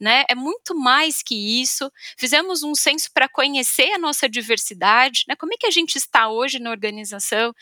Né? 0.00 0.24
É 0.30 0.34
muito 0.34 0.74
mais 0.74 1.22
que 1.22 1.60
isso. 1.60 1.90
Fizemos 2.16 2.62
um 2.62 2.74
censo 2.74 3.10
para 3.12 3.28
conhecer 3.28 3.92
a 3.92 3.98
nossa 3.98 4.28
diversidade, 4.28 5.24
né? 5.28 5.36
Como 5.36 5.52
é 5.52 5.56
que 5.58 5.66
a 5.66 5.70
gente 5.70 5.96
está 5.96 6.30
hoje 6.30 6.58
na 6.58 6.70
organização? 6.70 7.52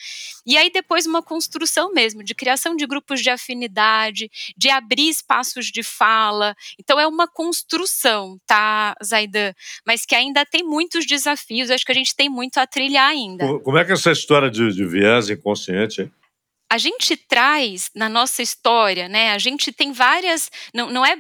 E 0.47 0.57
aí 0.57 0.71
depois 0.71 1.05
uma 1.05 1.21
construção 1.21 1.93
mesmo 1.93 2.23
de 2.23 2.37
criação 2.37 2.77
de 2.77 2.87
grupos 2.87 3.21
de 3.21 3.31
afinidade, 3.31 4.31
de 4.57 4.71
abrir 4.71 5.09
espaços 5.09 5.67
de 5.67 5.83
fala. 5.83 6.55
Então 6.79 7.01
é 7.01 7.07
uma 7.09 7.27
construção, 7.27 8.39
tá, 8.47 8.95
Zaidan? 9.03 9.53
Mas 9.85 10.07
que 10.07 10.15
ainda 10.15 10.47
tem 10.47 10.63
muitos 10.63 11.07
desafios. 11.07 11.71
Acho 11.71 11.85
que 11.85 11.93
a 11.93 11.97
gente 11.97 12.15
tem 12.15 12.29
muito 12.29 12.59
a 12.59 12.67
trilhar 12.67 13.09
ainda. 13.09 13.59
Como 13.61 13.79
é 13.79 13.85
que 13.85 13.91
é 13.91 13.95
essa 13.95 14.13
história 14.13 14.49
de, 14.49 14.73
de 14.73 14.87
viés 14.87 15.29
inconsciente? 15.29 16.03
Hein? 16.03 16.13
A 16.71 16.79
gente 16.79 17.17
traz 17.17 17.91
na 17.95 18.09
nossa 18.09 18.43
história, 18.43 19.09
né? 19.09 19.33
A 19.33 19.39
gente 19.39 19.73
tem 19.73 19.93
várias, 19.93 20.51
não, 20.75 20.91
não 20.91 21.05
é 21.05 21.17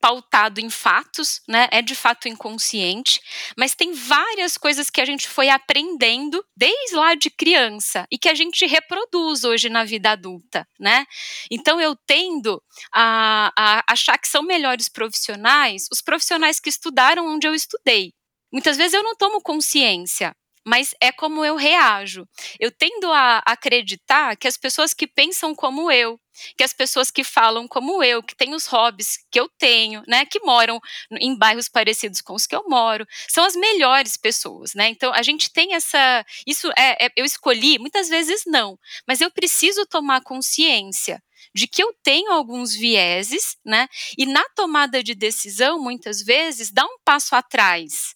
pautado 0.00 0.60
em 0.60 0.70
fatos, 0.70 1.42
né? 1.46 1.68
É 1.70 1.82
de 1.82 1.94
fato 1.94 2.26
inconsciente, 2.26 3.20
mas 3.56 3.74
tem 3.74 3.92
várias 3.92 4.56
coisas 4.56 4.88
que 4.88 5.00
a 5.00 5.04
gente 5.04 5.28
foi 5.28 5.50
aprendendo 5.50 6.42
desde 6.56 6.96
lá 6.96 7.14
de 7.14 7.30
criança 7.30 8.06
e 8.10 8.18
que 8.18 8.28
a 8.28 8.34
gente 8.34 8.66
reproduz 8.66 9.44
hoje 9.44 9.68
na 9.68 9.84
vida 9.84 10.10
adulta, 10.10 10.66
né? 10.78 11.04
Então 11.50 11.80
eu 11.80 11.94
tendo 12.06 12.62
a, 12.92 13.52
a 13.56 13.92
achar 13.92 14.16
que 14.18 14.28
são 14.28 14.42
melhores 14.42 14.88
profissionais 14.88 15.86
os 15.92 16.00
profissionais 16.00 16.58
que 16.58 16.70
estudaram 16.70 17.26
onde 17.26 17.46
eu 17.46 17.54
estudei. 17.54 18.12
Muitas 18.52 18.76
vezes 18.76 18.94
eu 18.94 19.02
não 19.02 19.14
tomo 19.14 19.40
consciência 19.40 20.34
mas 20.64 20.94
é 21.00 21.10
como 21.12 21.44
eu 21.44 21.56
reajo. 21.56 22.26
Eu 22.58 22.70
tendo 22.70 23.10
a 23.12 23.42
acreditar 23.46 24.36
que 24.36 24.48
as 24.48 24.56
pessoas 24.56 24.92
que 24.94 25.06
pensam 25.06 25.54
como 25.54 25.90
eu, 25.90 26.20
que 26.56 26.64
as 26.64 26.72
pessoas 26.72 27.10
que 27.10 27.24
falam 27.24 27.66
como 27.66 28.02
eu, 28.02 28.22
que 28.22 28.36
têm 28.36 28.54
os 28.54 28.66
hobbies 28.66 29.18
que 29.30 29.38
eu 29.40 29.48
tenho, 29.58 30.02
né, 30.06 30.24
que 30.24 30.40
moram 30.40 30.80
em 31.20 31.36
bairros 31.36 31.68
parecidos 31.68 32.20
com 32.20 32.34
os 32.34 32.46
que 32.46 32.54
eu 32.54 32.64
moro, 32.68 33.06
são 33.28 33.44
as 33.44 33.54
melhores 33.56 34.16
pessoas, 34.16 34.74
né? 34.74 34.88
Então 34.88 35.12
a 35.12 35.22
gente 35.22 35.52
tem 35.52 35.74
essa, 35.74 36.24
isso 36.46 36.70
é, 36.76 37.06
é 37.06 37.10
eu 37.16 37.24
escolhi, 37.24 37.78
muitas 37.78 38.08
vezes 38.08 38.42
não, 38.46 38.78
mas 39.06 39.20
eu 39.20 39.30
preciso 39.30 39.86
tomar 39.86 40.22
consciência 40.22 41.22
de 41.54 41.66
que 41.66 41.82
eu 41.82 41.92
tenho 42.02 42.32
alguns 42.32 42.72
vieses, 42.72 43.56
né? 43.64 43.88
E 44.16 44.26
na 44.26 44.44
tomada 44.54 45.02
de 45.02 45.14
decisão, 45.14 45.80
muitas 45.82 46.22
vezes, 46.22 46.70
dá 46.70 46.84
um 46.84 46.98
passo 47.04 47.34
atrás 47.34 48.14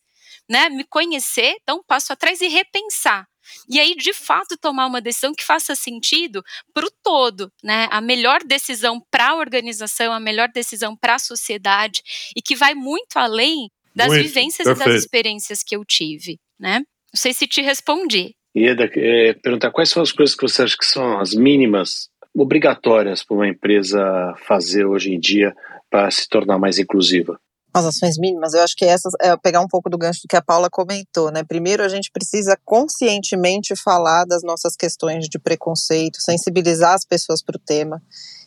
né, 0.49 0.69
me 0.69 0.85
conhecer, 0.85 1.57
dar 1.67 1.75
um 1.75 1.83
passo 1.83 2.13
atrás 2.13 2.41
e 2.41 2.49
repensar. 2.49 3.27
E 3.69 3.79
aí, 3.79 3.95
de 3.95 4.13
fato, 4.13 4.57
tomar 4.57 4.87
uma 4.87 5.01
decisão 5.01 5.35
que 5.35 5.45
faça 5.45 5.75
sentido 5.75 6.43
para 6.73 6.87
o 6.87 6.91
todo, 7.03 7.53
né? 7.63 7.89
A 7.91 8.01
melhor 8.01 8.43
decisão 8.43 9.01
para 9.11 9.31
a 9.31 9.37
organização, 9.37 10.13
a 10.13 10.21
melhor 10.21 10.49
decisão 10.49 10.97
para 10.97 11.17
a 11.17 11.19
sociedade 11.19 12.03
e 12.35 12.41
que 12.41 12.57
vai 12.57 12.75
muito 12.75 13.17
além 13.17 13.71
das 13.95 14.09
muito, 14.09 14.23
vivências 14.23 14.67
perfeito. 14.67 14.89
e 14.89 14.93
das 14.93 15.03
experiências 15.03 15.63
que 15.63 15.77
eu 15.77 15.85
tive, 15.85 16.39
né? 16.59 16.79
Não 16.79 17.21
sei 17.21 17.33
se 17.33 17.47
te 17.47 17.63
respondi. 17.63 18.35
Ieda, 18.57 18.91
é, 18.95 19.35
perguntar 19.35 19.71
quais 19.71 19.91
são 19.91 20.03
as 20.03 20.13
coisas 20.13 20.35
que 20.35 20.43
você 20.43 20.63
acha 20.63 20.77
que 20.77 20.87
são 20.87 21.19
as 21.19 21.35
mínimas 21.35 22.09
obrigatórias 22.35 23.23
para 23.23 23.37
uma 23.37 23.49
empresa 23.49 24.35
fazer 24.47 24.85
hoje 24.85 25.13
em 25.13 25.21
dia 25.21 25.55
para 25.91 26.11
se 26.11 26.29
tornar 26.29 26.59
mais 26.59 26.79
inclusiva? 26.79 27.39
As 27.75 27.85
ações 27.85 28.17
mínimas, 28.17 28.55
eu 28.55 28.63
acho 28.63 28.77
que 28.77 28.85
essas 28.85 29.13
é 29.21 29.37
pegar 29.37 29.61
um 29.61 29.67
pouco 29.67 29.91
do 29.91 29.99
gancho 29.99 30.21
que 30.29 30.37
a 30.37 30.43
Paula 30.43 30.71
comentou, 30.71 31.33
né? 31.33 31.43
Primeiro 31.43 31.83
a 31.83 31.89
gente 31.89 32.09
precisa 32.13 32.57
conscientemente 32.65 33.75
falar 33.75 34.25
das 34.25 34.45
nossas 34.45 34.77
questões 34.77 35.29
de 35.29 35.41
preconceito, 35.41 36.23
sensibilizar 36.23 36.95
as 36.95 37.05
pessoas 37.05 37.43
para 37.43 37.57
o 37.57 37.59
tema. 37.59 38.01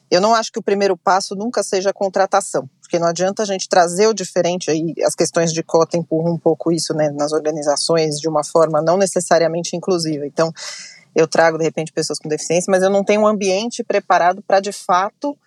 Eu 0.09 0.21
não 0.21 0.33
acho 0.33 0.49
que 0.49 0.59
o 0.59 0.63
primeiro 0.63 0.95
passo 0.95 1.35
nunca 1.35 1.61
seja 1.61 1.89
a 1.89 1.93
contratação, 1.93 2.69
porque 2.79 2.97
não 2.97 3.07
adianta 3.07 3.43
a 3.43 3.45
gente 3.45 3.67
trazer 3.67 4.07
o 4.07 4.13
diferente 4.13 4.71
aí, 4.71 4.93
as 5.05 5.13
questões 5.13 5.51
de 5.51 5.61
cota 5.61 5.97
empurram 5.97 6.35
um 6.35 6.39
pouco 6.39 6.71
isso, 6.71 6.93
né, 6.93 7.09
nas 7.09 7.33
organizações 7.33 8.17
de 8.17 8.29
uma 8.29 8.45
forma 8.45 8.81
não 8.81 8.95
necessariamente 8.95 9.75
inclusiva. 9.75 10.25
Então, 10.25 10.53
eu 11.13 11.27
trago 11.27 11.57
de 11.57 11.65
repente 11.65 11.91
pessoas 11.91 12.17
com 12.17 12.29
deficiência, 12.29 12.71
mas 12.71 12.81
eu 12.81 12.89
não 12.89 13.03
tenho 13.03 13.23
um 13.23 13.27
ambiente 13.27 13.83
preparado 13.83 14.41
para 14.41 14.61
de 14.61 14.71
fato 14.71 15.37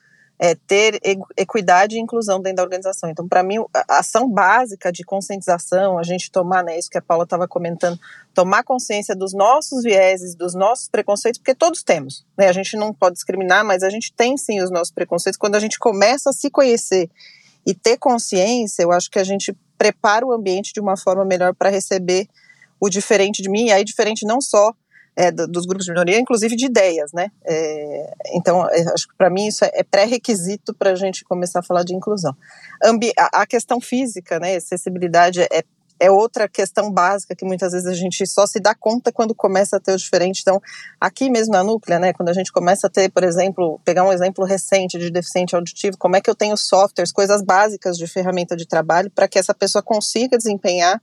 é, 0.42 0.54
ter 0.54 0.98
equidade 1.36 1.96
e 1.96 2.00
inclusão 2.00 2.40
dentro 2.40 2.56
da 2.56 2.62
organização. 2.62 3.10
Então, 3.10 3.28
para 3.28 3.42
mim, 3.42 3.56
a 3.74 3.98
ação 3.98 4.26
básica 4.26 4.90
de 4.90 5.04
conscientização, 5.04 5.98
a 5.98 6.02
gente 6.02 6.32
tomar, 6.32 6.64
né, 6.64 6.78
isso 6.78 6.88
que 6.88 6.96
a 6.96 7.02
Paula 7.02 7.24
estava 7.24 7.46
comentando, 7.46 8.00
tomar 8.32 8.64
consciência 8.64 9.14
dos 9.14 9.34
nossos 9.34 9.82
vieses, 9.82 10.34
dos 10.34 10.54
nossos 10.54 10.88
preconceitos, 10.88 11.38
porque 11.38 11.54
todos 11.54 11.82
temos, 11.82 12.24
né, 12.38 12.48
a 12.48 12.52
gente 12.52 12.74
não 12.74 12.94
pode 12.94 13.16
discriminar, 13.16 13.62
mas 13.66 13.82
a 13.82 13.90
gente 13.90 14.14
tem 14.14 14.34
sim 14.38 14.62
os 14.62 14.70
nossos 14.70 14.90
preconceitos. 14.90 15.36
Quando 15.36 15.56
a 15.56 15.60
gente 15.60 15.78
começa 15.78 16.30
a 16.30 16.32
se 16.32 16.48
conhecer 16.48 17.10
e 17.66 17.74
ter 17.74 17.98
consciência, 17.98 18.82
eu 18.82 18.92
acho 18.92 19.10
que 19.10 19.18
a 19.18 19.24
gente 19.24 19.54
prepara 19.76 20.24
o 20.24 20.32
ambiente 20.32 20.72
de 20.72 20.80
uma 20.80 20.96
forma 20.96 21.22
melhor 21.22 21.54
para 21.54 21.68
receber 21.68 22.26
o 22.80 22.88
diferente 22.88 23.42
de 23.42 23.50
mim, 23.50 23.66
e 23.66 23.72
aí 23.72 23.84
diferente 23.84 24.24
não 24.24 24.40
só 24.40 24.72
é, 25.20 25.30
dos 25.30 25.66
grupos 25.66 25.84
de 25.84 25.92
minoria, 25.92 26.18
inclusive 26.18 26.56
de 26.56 26.64
ideias, 26.64 27.12
né? 27.12 27.30
É, 27.44 28.14
então, 28.32 28.66
é, 28.70 28.80
acho 28.94 29.06
que 29.06 29.14
para 29.18 29.28
mim 29.28 29.48
isso 29.48 29.62
é, 29.66 29.70
é 29.74 29.82
pré-requisito 29.82 30.72
para 30.72 30.92
a 30.92 30.94
gente 30.94 31.24
começar 31.24 31.60
a 31.60 31.62
falar 31.62 31.84
de 31.84 31.94
inclusão. 31.94 32.34
Ambi 32.82 33.12
a, 33.18 33.42
a, 33.42 33.46
questão 33.46 33.82
física, 33.82 34.40
né? 34.40 34.56
Acessibilidade 34.56 35.42
é, 35.42 35.62
é 36.00 36.10
outra 36.10 36.48
questão 36.48 36.90
básica 36.90 37.36
que 37.36 37.44
muitas 37.44 37.72
vezes 37.72 37.86
a 37.86 37.92
gente 37.92 38.26
só 38.26 38.46
se 38.46 38.58
dá 38.58 38.74
conta 38.74 39.12
quando 39.12 39.34
começa 39.34 39.76
a 39.76 39.80
ter 39.80 39.92
o 39.92 39.96
diferente. 39.98 40.40
Então, 40.40 40.58
aqui 40.98 41.28
mesmo 41.28 41.52
na 41.52 41.62
Núclea, 41.62 41.98
né? 41.98 42.14
Quando 42.14 42.30
a 42.30 42.32
gente 42.34 42.50
começa 42.50 42.86
a 42.86 42.90
ter, 42.90 43.10
por 43.10 43.22
exemplo, 43.22 43.78
pegar 43.84 44.04
um 44.04 44.12
exemplo 44.12 44.46
recente 44.46 44.98
de 44.98 45.10
deficiente 45.10 45.54
auditivo, 45.54 45.98
como 45.98 46.16
é 46.16 46.22
que 46.22 46.30
eu 46.30 46.34
tenho 46.34 46.56
softwares, 46.56 47.12
coisas 47.12 47.42
básicas 47.42 47.98
de 47.98 48.06
ferramenta 48.06 48.56
de 48.56 48.66
trabalho 48.66 49.10
para 49.10 49.28
que 49.28 49.38
essa 49.38 49.52
pessoa 49.52 49.82
consiga 49.82 50.38
desempenhar 50.38 50.98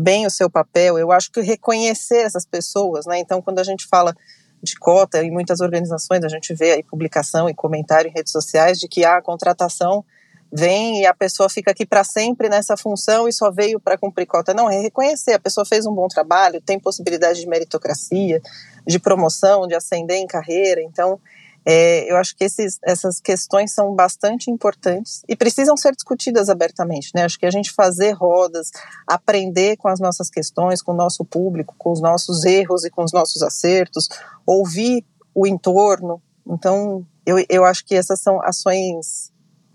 bem 0.00 0.26
o 0.26 0.30
seu 0.30 0.48
papel. 0.48 0.98
Eu 0.98 1.12
acho 1.12 1.30
que 1.30 1.40
reconhecer 1.40 2.22
essas 2.22 2.46
pessoas, 2.46 3.06
né? 3.06 3.18
Então, 3.18 3.42
quando 3.42 3.58
a 3.58 3.64
gente 3.64 3.86
fala 3.86 4.16
de 4.62 4.74
cota 4.78 5.22
em 5.22 5.30
muitas 5.30 5.60
organizações, 5.60 6.24
a 6.24 6.28
gente 6.28 6.54
vê 6.54 6.72
aí 6.72 6.82
publicação 6.82 7.48
e 7.48 7.54
comentário 7.54 8.08
em 8.08 8.12
redes 8.12 8.32
sociais 8.32 8.78
de 8.78 8.88
que 8.88 9.04
a 9.04 9.20
contratação 9.22 10.04
vem 10.52 11.02
e 11.02 11.06
a 11.06 11.14
pessoa 11.14 11.48
fica 11.48 11.70
aqui 11.70 11.86
para 11.86 12.02
sempre 12.02 12.48
nessa 12.48 12.76
função 12.76 13.28
e 13.28 13.32
só 13.32 13.50
veio 13.50 13.78
para 13.78 13.96
cumprir 13.96 14.26
cota. 14.26 14.52
Não, 14.52 14.68
é 14.68 14.80
reconhecer, 14.80 15.34
a 15.34 15.38
pessoa 15.38 15.64
fez 15.64 15.86
um 15.86 15.94
bom 15.94 16.08
trabalho, 16.08 16.60
tem 16.60 16.78
possibilidade 16.78 17.40
de 17.40 17.46
meritocracia, 17.46 18.42
de 18.86 18.98
promoção, 18.98 19.66
de 19.66 19.74
ascender 19.74 20.16
em 20.16 20.26
carreira. 20.26 20.82
Então, 20.82 21.20
é, 21.64 22.10
eu 22.10 22.16
acho 22.16 22.34
que 22.36 22.44
esses, 22.44 22.78
essas 22.82 23.20
questões 23.20 23.72
são 23.72 23.94
bastante 23.94 24.50
importantes 24.50 25.22
e 25.28 25.36
precisam 25.36 25.76
ser 25.76 25.94
discutidas 25.94 26.48
abertamente. 26.48 27.10
Né? 27.14 27.24
Acho 27.24 27.38
que 27.38 27.46
a 27.46 27.50
gente 27.50 27.70
fazer 27.72 28.12
rodas, 28.12 28.70
aprender 29.06 29.76
com 29.76 29.88
as 29.88 30.00
nossas 30.00 30.30
questões, 30.30 30.82
com 30.82 30.92
o 30.92 30.96
nosso 30.96 31.24
público, 31.24 31.74
com 31.76 31.92
os 31.92 32.00
nossos 32.00 32.44
erros 32.44 32.84
e 32.84 32.90
com 32.90 33.04
os 33.04 33.12
nossos 33.12 33.42
acertos, 33.42 34.08
ouvir 34.46 35.04
o 35.34 35.46
entorno. 35.46 36.22
Então, 36.46 37.06
eu, 37.26 37.36
eu 37.48 37.64
acho 37.64 37.84
que 37.84 37.94
essas 37.94 38.20
são 38.20 38.42
ações, 38.42 39.30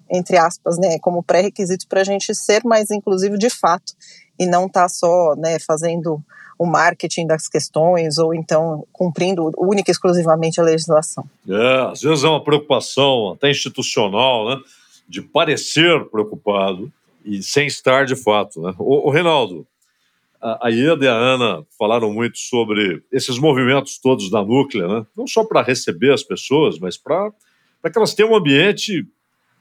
entre 0.10 0.38
aspas, 0.38 0.78
né, 0.78 0.98
como 1.00 1.24
pré-requisitos 1.24 1.86
para 1.86 2.02
a 2.02 2.06
gente 2.06 2.34
ser 2.34 2.64
mais 2.66 2.90
inclusivo 2.90 3.38
de 3.38 3.50
fato 3.50 3.94
e 4.40 4.46
não 4.46 4.66
estar 4.66 4.84
tá 4.84 4.90
só 4.90 5.36
né, 5.36 5.60
fazendo 5.60 6.22
o 6.58 6.66
marketing 6.66 7.28
das 7.28 7.48
questões 7.48 8.18
ou 8.18 8.34
então 8.34 8.86
cumprindo 8.92 9.52
única 9.58 9.92
e 9.92 9.94
exclusivamente 9.94 10.60
a 10.60 10.64
legislação. 10.64 11.28
É, 11.48 11.92
às 11.92 12.02
vezes 12.02 12.24
é 12.24 12.28
uma 12.28 12.44
preocupação 12.44 13.34
até 13.34 13.50
institucional, 13.50 14.50
né, 14.50 14.62
de 15.08 15.22
parecer 15.22 16.06
preocupado 16.06 16.92
e 17.24 17.44
sem 17.44 17.68
estar 17.68 18.06
de 18.06 18.16
fato. 18.16 18.62
Né? 18.62 18.74
O, 18.80 19.08
o 19.08 19.12
Reinaldo, 19.12 19.68
a, 20.42 20.70
Ieda 20.70 21.06
e 21.06 21.08
a 21.08 21.14
Ana 21.14 21.66
falaram 21.78 22.14
muito 22.14 22.38
sobre 22.38 23.04
esses 23.12 23.38
movimentos 23.38 23.98
todos 23.98 24.30
da 24.30 24.44
Núclea, 24.44 24.88
né? 24.88 25.06
não 25.16 25.28
só 25.28 25.44
para 25.44 25.62
receber 25.62 26.14
as 26.14 26.24
pessoas, 26.24 26.80
mas 26.80 26.98
para 26.98 27.32
que 27.92 27.98
elas 27.98 28.14
tenham 28.14 28.32
um 28.32 28.36
ambiente 28.36 29.06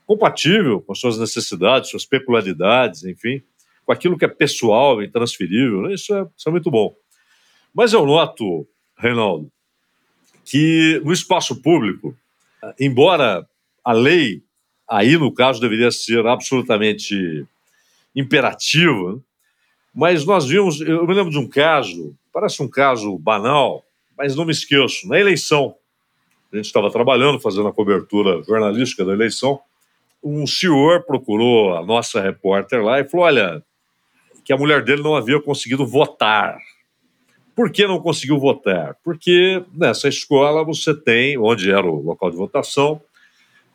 compatível 0.07 0.81
com 0.83 0.95
suas 0.95 1.19
necessidades, 1.19 1.91
suas 1.91 2.05
peculiaridades, 2.05 3.05
enfim 3.05 3.43
com 3.85 3.93
aquilo 3.93 4.17
que 4.19 4.25
é 4.25 4.29
pessoal 4.29 5.03
e 5.03 5.11
transferível, 5.11 5.83
né? 5.83 5.95
isso, 5.95 6.15
é, 6.15 6.27
isso 6.37 6.49
é 6.49 6.53
muito 6.53 6.71
bom. 6.71 6.95
Mas 7.75 7.93
eu 7.93 8.07
noto, 8.07 8.67
Reinaldo, 8.97 9.51
que 10.45 11.01
no 11.05 11.13
espaço 11.13 11.61
público, 11.61 12.17
embora 12.79 13.47
a 13.85 13.93
lei, 13.93 14.43
aí 14.89 15.17
no 15.17 15.33
caso, 15.33 15.61
deveria 15.61 15.91
ser 15.91 16.27
absolutamente 16.27 17.47
imperativa, 18.15 19.21
mas 19.95 20.25
nós 20.25 20.47
vimos, 20.47 20.81
eu 20.81 21.07
me 21.07 21.15
lembro 21.15 21.31
de 21.31 21.39
um 21.39 21.49
caso, 21.49 22.17
parece 22.33 22.63
um 22.63 22.69
caso 22.69 23.19
banal, 23.19 23.85
mas 24.17 24.37
não 24.37 24.45
me 24.45 24.53
esqueço, 24.53 25.09
na 25.09 25.19
eleição, 25.19 25.75
a 26.53 26.57
gente 26.57 26.67
estava 26.67 26.91
trabalhando, 26.91 27.41
fazendo 27.41 27.69
a 27.69 27.73
cobertura 27.73 28.43
jornalística 28.45 29.05
da 29.05 29.13
eleição, 29.13 29.61
um 30.23 30.47
senhor 30.47 31.05
procurou 31.05 31.77
a 31.77 31.85
nossa 31.85 32.21
repórter 32.21 32.83
lá 32.83 33.01
e 33.01 33.05
falou: 33.05 33.27
Olha, 33.27 33.63
que 34.45 34.53
a 34.53 34.57
mulher 34.57 34.85
dele 34.85 35.03
não 35.03 35.17
havia 35.17 35.41
conseguido 35.41 35.87
votar. 35.87 36.59
Por 37.55 37.71
que 37.71 37.87
não 37.87 38.01
conseguiu 38.01 38.39
votar? 38.39 38.97
Porque 39.03 39.65
nessa 39.73 40.09
escola 40.09 40.65
você 40.65 40.95
tem, 40.95 41.39
onde 41.39 41.71
era 41.71 41.87
o 41.87 42.03
local 42.03 42.31
de 42.31 42.37
votação, 42.37 43.01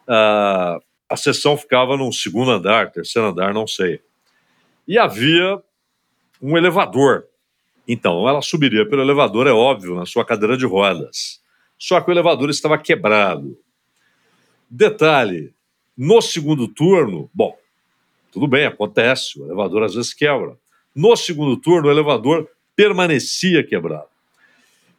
a, 0.08 0.80
a 1.10 1.18
sessão 1.18 1.58
ficava 1.58 1.98
no 1.98 2.12
segundo 2.12 2.52
andar, 2.52 2.92
terceiro 2.92 3.30
andar, 3.30 3.54
não 3.54 3.66
sei. 3.66 4.02
E 4.88 4.98
havia 4.98 5.62
um 6.42 6.58
elevador. 6.58 7.26
Então, 7.88 8.28
ela 8.28 8.42
subiria 8.42 8.88
pelo 8.88 9.02
elevador, 9.02 9.48
é 9.48 9.52
óbvio, 9.52 9.96
na 9.96 10.06
sua 10.06 10.24
cadeira 10.24 10.56
de 10.56 10.66
rodas. 10.66 11.42
Só 11.78 12.00
que 12.02 12.10
o 12.10 12.14
elevador 12.14 12.50
estava 12.50 12.78
quebrado. 12.78 13.58
Detalhe: 14.70 15.54
no 15.98 16.22
segundo 16.22 16.68
turno, 16.68 17.30
bom, 17.34 17.58
tudo 18.32 18.48
bem, 18.48 18.66
acontece, 18.66 19.40
o 19.40 19.46
elevador 19.46 19.84
às 19.84 19.94
vezes 19.94 20.14
quebra. 20.14 20.58
No 20.96 21.16
segundo 21.16 21.58
turno, 21.58 21.88
o 21.88 21.92
elevador 21.92 22.50
permanecia 22.76 23.64
quebrado. 23.64 24.08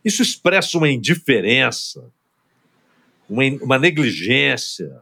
Isso 0.05 0.23
expressa 0.23 0.79
uma 0.79 0.89
indiferença, 0.89 2.05
uma, 3.29 3.43
uma 3.63 3.79
negligência, 3.79 5.01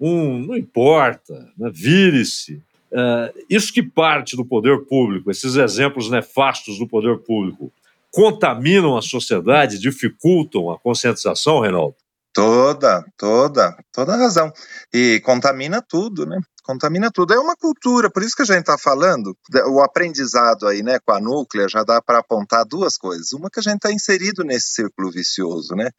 um 0.00 0.38
não 0.38 0.56
importa, 0.56 1.48
né, 1.56 1.70
vire-se. 1.72 2.60
Uh, 2.90 3.44
isso 3.48 3.72
que 3.72 3.82
parte 3.82 4.36
do 4.36 4.44
poder 4.44 4.80
público, 4.84 5.30
esses 5.30 5.56
exemplos 5.56 6.10
nefastos 6.10 6.78
do 6.78 6.86
poder 6.86 7.18
público, 7.18 7.72
contaminam 8.10 8.96
a 8.96 9.02
sociedade, 9.02 9.78
dificultam 9.78 10.70
a 10.70 10.78
conscientização, 10.78 11.60
Reinaldo? 11.60 11.96
Toda, 12.34 13.04
toda, 13.16 13.76
toda 13.92 14.16
razão. 14.16 14.52
E 14.92 15.20
contamina 15.20 15.80
tudo, 15.82 16.26
né? 16.26 16.40
Contamina 16.62 17.10
tudo. 17.10 17.34
É 17.34 17.38
uma 17.38 17.56
cultura, 17.56 18.10
por 18.10 18.22
isso 18.22 18.36
que 18.36 18.42
a 18.42 18.46
gente 18.46 18.60
está 18.60 18.78
falando, 18.78 19.36
o 19.68 19.82
aprendizado 19.82 20.66
aí, 20.66 20.82
né, 20.82 20.98
com 21.04 21.12
a 21.12 21.20
núclea, 21.20 21.68
já 21.68 21.82
dá 21.82 22.00
para 22.00 22.18
apontar 22.18 22.64
duas 22.64 22.96
coisas. 22.96 23.32
Uma 23.32 23.50
que 23.50 23.60
a 23.60 23.62
gente 23.62 23.76
está 23.76 23.92
inserido 23.92 24.44
nesse 24.44 24.68
círculo 24.68 25.10
vicioso, 25.10 25.74
né? 25.74 25.90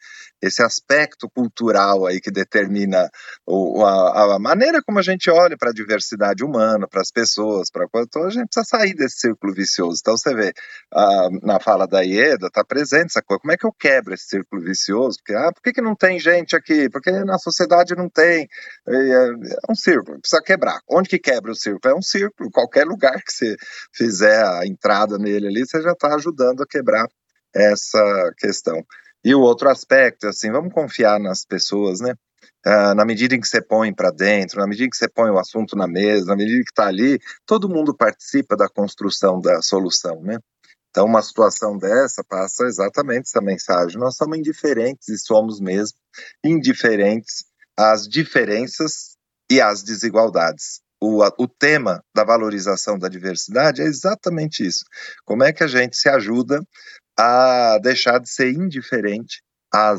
Esse 0.42 0.62
aspecto 0.62 1.28
cultural 1.30 2.06
aí 2.06 2.20
que 2.20 2.30
determina 2.30 3.08
o, 3.46 3.84
a, 3.84 4.34
a, 4.34 4.38
maneira 4.38 4.82
como 4.82 4.98
a 4.98 5.02
gente 5.02 5.30
olha 5.30 5.56
para 5.56 5.70
a 5.70 5.74
diversidade 5.74 6.44
humana, 6.44 6.86
para 6.88 7.00
as 7.00 7.10
pessoas, 7.10 7.70
para 7.70 7.86
então 8.02 8.24
a 8.24 8.30
gente 8.30 8.46
precisa 8.46 8.64
sair 8.64 8.94
desse 8.94 9.18
círculo 9.18 9.52
vicioso. 9.52 9.98
Então 10.00 10.16
você 10.16 10.34
vê 10.34 10.52
na 11.42 11.60
fala 11.60 11.86
da 11.86 12.00
Ieda, 12.00 12.46
está 12.46 12.64
presente 12.64 13.06
essa 13.06 13.22
coisa. 13.22 13.40
Como 13.40 13.52
é 13.52 13.56
que 13.56 13.66
eu 13.66 13.72
quebro 13.72 14.14
esse 14.14 14.26
círculo 14.26 14.62
vicioso? 14.62 15.18
Porque, 15.18 15.34
ah, 15.34 15.52
por 15.52 15.62
que, 15.62 15.72
que 15.72 15.80
não 15.80 15.94
tem 15.94 16.18
gente 16.18 16.56
aqui? 16.56 16.88
Porque 16.88 17.10
na 17.10 17.38
sociedade 17.38 17.94
não 17.94 18.08
tem. 18.08 18.48
É, 18.88 18.94
é 18.94 19.32
um 19.70 19.74
círculo, 19.74 20.20
precisa 20.20 20.42
quebrar 20.42 20.53
quebrar. 20.54 20.80
Onde 20.88 21.08
que 21.08 21.18
quebra 21.18 21.50
o 21.50 21.54
círculo? 21.54 21.94
É 21.94 21.98
um 21.98 22.02
círculo. 22.02 22.50
Qualquer 22.50 22.86
lugar 22.86 23.20
que 23.22 23.32
você 23.32 23.56
fizer 23.92 24.42
a 24.44 24.66
entrada 24.66 25.18
nele 25.18 25.48
ali, 25.48 25.66
você 25.66 25.82
já 25.82 25.92
está 25.92 26.14
ajudando 26.14 26.62
a 26.62 26.66
quebrar 26.66 27.06
essa 27.54 28.32
questão. 28.38 28.84
E 29.24 29.34
o 29.34 29.40
outro 29.40 29.68
aspecto, 29.68 30.28
assim, 30.28 30.50
vamos 30.50 30.72
confiar 30.72 31.18
nas 31.18 31.44
pessoas, 31.44 32.00
né? 32.00 32.14
Uh, 32.66 32.94
na 32.94 33.04
medida 33.04 33.34
em 33.34 33.40
que 33.40 33.48
você 33.48 33.60
põe 33.60 33.92
para 33.92 34.10
dentro, 34.10 34.58
na 34.60 34.66
medida 34.66 34.86
em 34.86 34.90
que 34.90 34.96
você 34.96 35.08
põe 35.08 35.30
o 35.30 35.38
assunto 35.38 35.76
na 35.76 35.86
mesa, 35.86 36.26
na 36.26 36.36
medida 36.36 36.62
que 36.62 36.70
está 36.70 36.86
ali, 36.86 37.18
todo 37.46 37.68
mundo 37.68 37.94
participa 37.94 38.56
da 38.56 38.68
construção 38.68 39.40
da 39.40 39.60
solução, 39.62 40.20
né? 40.22 40.38
Então, 40.90 41.06
uma 41.06 41.22
situação 41.22 41.76
dessa 41.76 42.22
passa 42.22 42.64
exatamente 42.64 43.24
essa 43.26 43.40
mensagem. 43.40 43.98
Nós 43.98 44.16
somos 44.16 44.38
indiferentes 44.38 45.08
e 45.08 45.18
somos 45.18 45.58
mesmo 45.58 45.98
indiferentes 46.44 47.44
às 47.76 48.06
diferenças 48.06 49.13
e 49.54 49.60
as 49.60 49.82
desigualdades. 49.82 50.80
O, 51.00 51.22
o 51.38 51.46
tema 51.46 52.02
da 52.14 52.24
valorização 52.24 52.98
da 52.98 53.08
diversidade 53.08 53.82
é 53.82 53.84
exatamente 53.84 54.66
isso. 54.66 54.84
Como 55.24 55.44
é 55.44 55.52
que 55.52 55.62
a 55.62 55.66
gente 55.68 55.96
se 55.96 56.08
ajuda 56.08 56.60
a 57.16 57.78
deixar 57.82 58.18
de 58.18 58.28
ser 58.28 58.52
indiferente 58.52 59.42
a, 59.72 59.94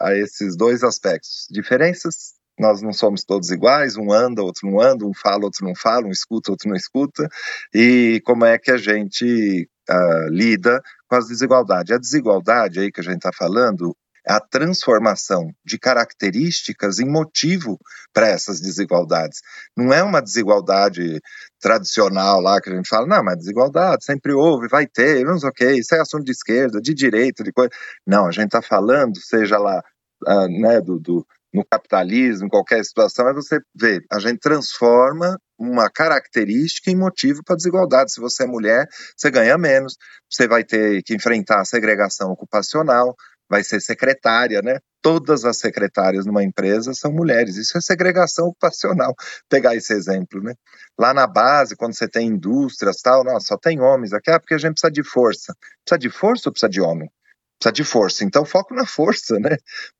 a 0.00 0.14
esses 0.16 0.56
dois 0.56 0.82
aspectos? 0.82 1.46
Diferenças 1.50 2.38
nós 2.58 2.82
não 2.82 2.92
somos 2.92 3.22
todos 3.22 3.50
iguais, 3.50 3.96
um 3.96 4.12
anda, 4.12 4.42
outro 4.42 4.68
não 4.68 4.80
anda, 4.80 5.06
um 5.06 5.14
fala, 5.14 5.44
outro 5.44 5.64
não 5.64 5.76
fala, 5.76 6.06
um 6.06 6.10
escuta, 6.10 6.50
outro 6.50 6.68
não 6.68 6.76
escuta, 6.76 7.28
e 7.72 8.20
como 8.24 8.44
é 8.44 8.58
que 8.58 8.72
a 8.72 8.76
gente 8.76 9.68
uh, 9.88 10.28
lida 10.28 10.82
com 11.08 11.14
as 11.14 11.28
desigualdades. 11.28 11.92
A 11.92 11.98
desigualdade 11.98 12.80
aí 12.80 12.90
que 12.90 13.00
a 13.00 13.04
gente 13.04 13.18
está 13.18 13.30
falando 13.32 13.96
a 14.28 14.40
transformação 14.40 15.50
de 15.64 15.78
características 15.78 16.98
em 16.98 17.10
motivo 17.10 17.78
para 18.12 18.28
essas 18.28 18.60
desigualdades. 18.60 19.40
Não 19.76 19.92
é 19.92 20.02
uma 20.02 20.20
desigualdade 20.20 21.20
tradicional 21.60 22.40
lá 22.40 22.60
que 22.60 22.70
a 22.70 22.76
gente 22.76 22.88
fala, 22.88 23.06
não, 23.06 23.24
mas 23.24 23.38
desigualdade 23.38 24.04
sempre 24.04 24.32
houve, 24.32 24.68
vai 24.68 24.86
ter, 24.86 25.24
não 25.24 25.38
sei 25.38 25.48
o 25.48 25.70
isso 25.72 25.94
é 25.94 26.00
assunto 26.00 26.24
de 26.24 26.32
esquerda, 26.32 26.80
de 26.80 26.92
direita, 26.92 27.42
de 27.42 27.52
coisa. 27.52 27.70
Não, 28.06 28.26
a 28.26 28.30
gente 28.30 28.46
está 28.46 28.60
falando, 28.60 29.18
seja 29.18 29.58
lá, 29.58 29.82
uh, 30.26 30.60
né, 30.60 30.80
do, 30.80 30.98
do, 30.98 31.26
no 31.52 31.64
capitalismo, 31.64 32.46
em 32.46 32.50
qualquer 32.50 32.84
situação, 32.84 33.28
é 33.28 33.32
você 33.32 33.58
ver, 33.74 34.04
a 34.12 34.18
gente 34.18 34.38
transforma 34.40 35.38
uma 35.58 35.90
característica 35.90 36.90
e 36.90 36.94
motivo 36.94 37.42
para 37.44 37.56
desigualdade. 37.56 38.12
Se 38.12 38.20
você 38.20 38.44
é 38.44 38.46
mulher, 38.46 38.86
você 39.16 39.30
ganha 39.30 39.58
menos, 39.58 39.96
você 40.30 40.46
vai 40.46 40.62
ter 40.62 41.02
que 41.02 41.14
enfrentar 41.14 41.60
a 41.60 41.64
segregação 41.64 42.30
ocupacional, 42.30 43.16
vai 43.48 43.64
ser 43.64 43.80
secretária, 43.80 44.60
né? 44.62 44.78
Todas 45.02 45.44
as 45.44 45.58
secretárias 45.58 46.26
numa 46.26 46.42
empresa 46.42 46.92
são 46.94 47.12
mulheres. 47.12 47.56
Isso 47.56 47.78
é 47.78 47.80
segregação 47.80 48.46
ocupacional. 48.46 49.14
Pegar 49.48 49.74
esse 49.76 49.92
exemplo, 49.92 50.42
né? 50.42 50.54
Lá 50.98 51.14
na 51.14 51.26
base, 51.26 51.76
quando 51.76 51.94
você 51.94 52.08
tem 52.08 52.28
indústrias, 52.28 53.00
tal, 53.00 53.24
nossa, 53.24 53.46
só 53.46 53.56
tem 53.56 53.80
homens 53.80 54.12
aqui, 54.12 54.30
ah, 54.30 54.40
porque 54.40 54.54
a 54.54 54.58
gente 54.58 54.72
precisa 54.72 54.90
de 54.90 55.02
força. 55.02 55.54
Precisa 55.84 55.98
de 55.98 56.10
força 56.10 56.48
ou 56.48 56.52
precisa 56.52 56.70
de 56.70 56.80
homem? 56.80 57.10
precisa 57.58 57.72
de 57.72 57.84
força. 57.84 58.24
Então, 58.24 58.44
foco 58.44 58.74
na 58.74 58.86
força, 58.86 59.38
né? 59.38 59.56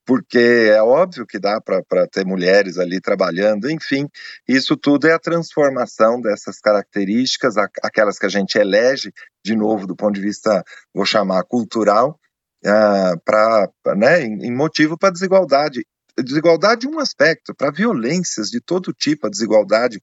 Porque 0.07 0.71
é 0.73 0.83
óbvio 0.83 1.27
que 1.27 1.39
dá 1.39 1.61
para 1.61 2.07
ter 2.07 2.25
mulheres 2.25 2.79
ali 2.79 3.01
trabalhando, 3.01 3.71
enfim, 3.71 4.09
isso 4.47 4.77
tudo 4.77 5.09
é 5.09 5.13
a 5.13 5.19
transformação 5.19 6.21
dessas 6.21 6.61
características, 6.61 7.57
aquelas 7.83 8.19
que 8.19 8.27
a 8.27 8.31
gente 8.31 8.57
elege, 8.57 9.13
de 9.45 9.57
novo, 9.57 9.87
do 9.87 9.97
ponto 9.97 10.15
de 10.15 10.21
vista, 10.21 10.63
vou 10.95 11.05
chamar, 11.05 11.43
cultural, 11.45 12.19
uh, 12.65 12.69
ah, 12.69 13.15
para, 13.25 13.71
né, 13.97 14.23
em, 14.23 14.47
em 14.47 14.55
motivo 14.55 14.99
para 14.99 15.13
desigualdade. 15.13 15.87
Desigualdade 16.19 16.89
um 16.89 16.99
aspecto, 16.99 17.55
para 17.55 17.71
violências 17.71 18.49
de 18.49 18.61
todo 18.61 18.93
tipo, 18.93 19.27
a 19.27 19.31
desigualdade 19.31 20.03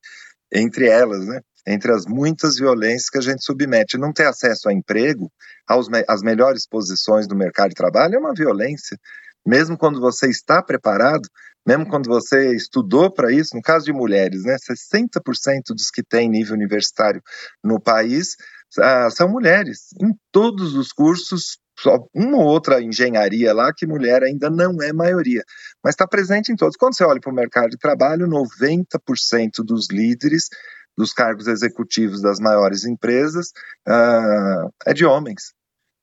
entre 0.51 0.88
elas, 0.88 1.26
né? 1.26 1.41
entre 1.68 1.91
as 1.91 2.06
muitas 2.06 2.58
violências 2.58 3.10
que 3.10 3.18
a 3.18 3.22
gente 3.22 3.43
submete. 3.43 3.97
Não 3.97 4.14
ter 4.14 4.28
acesso 4.28 4.70
a 4.70 4.74
emprego, 4.74 5.32
aos, 5.68 5.88
às 6.08 6.22
melhores 6.22 6.68
posições 6.68 7.28
do 7.28 7.36
mercado 7.36 7.70
de 7.70 7.76
trabalho, 7.76 8.16
é 8.16 8.20
uma 8.20 8.34
violência. 8.34 8.97
Mesmo 9.45 9.78
quando 9.78 9.99
você 9.99 10.30
está 10.30 10.62
preparado, 10.62 11.28
mesmo 11.66 11.88
quando 11.88 12.08
você 12.08 12.56
estudou 12.56 13.12
para 13.12 13.32
isso, 13.32 13.56
no 13.56 13.62
caso 13.62 13.86
de 13.86 13.93
mulheres, 13.93 14.43
né, 14.43 14.56
60% 14.58 15.70
dos 15.70 15.89
que 15.89 16.03
têm 16.03 16.30
nível 16.30 16.53
universitário 16.53 17.22
no 17.64 17.80
país 17.80 18.36
ah, 18.80 19.10
são 19.10 19.28
mulheres. 19.28 19.89
Em 19.99 20.14
todos 20.32 20.76
os 20.76 20.91
cursos, 20.91 21.58
só 21.78 22.06
uma 22.14 22.38
ou 22.38 22.46
outra 22.46 22.82
engenharia 22.82 23.54
lá 23.54 23.74
que 23.74 23.86
mulher 23.86 24.24
ainda 24.24 24.50
não 24.50 24.82
é 24.82 24.94
maioria, 24.94 25.44
mas 25.84 25.94
está 25.94 26.08
presente 26.08 26.52
em 26.52 26.56
todos. 26.56 26.78
Quando 26.78 26.96
você 26.96 27.04
olha 27.04 27.20
para 27.20 27.32
o 27.32 27.36
mercado 27.36 27.70
de 27.70 27.78
trabalho, 27.78 28.28
90% 28.28 29.64
dos 29.64 29.90
líderes 29.90 30.50
dos 30.98 31.12
cargos 31.12 31.48
executivos 31.48 32.22
das 32.22 32.40
maiores 32.40 32.86
empresas 32.86 33.50
uh, 33.88 34.72
é 34.86 34.94
de 34.94 35.06
homens. 35.06 35.54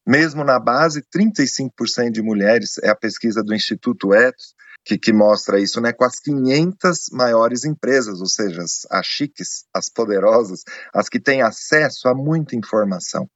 Mesmo 0.06 0.44
na 0.44 0.58
base, 0.58 1.02
35% 1.14 2.10
de 2.10 2.22
mulheres, 2.22 2.76
é 2.82 2.90
a 2.90 2.96
pesquisa 2.96 3.42
do 3.42 3.54
Instituto 3.54 4.12
Etos, 4.12 4.54
que, 4.84 4.98
que, 4.98 5.12
mostra 5.12 5.60
isso, 5.60 5.80
né, 5.80 5.92
com 5.92 6.04
as 6.04 6.18
500 6.18 7.10
maiores 7.12 7.64
empresas, 7.64 8.20
ou 8.20 8.26
seja, 8.26 8.62
as, 8.62 8.84
as 8.90 9.06
chiques, 9.06 9.64
as 9.72 9.88
poderosas, 9.88 10.62
as 10.92 11.08
que 11.08 11.20
têm 11.20 11.40
acesso 11.40 12.08
a 12.08 12.14
muita 12.14 12.56
informação. 12.56 13.28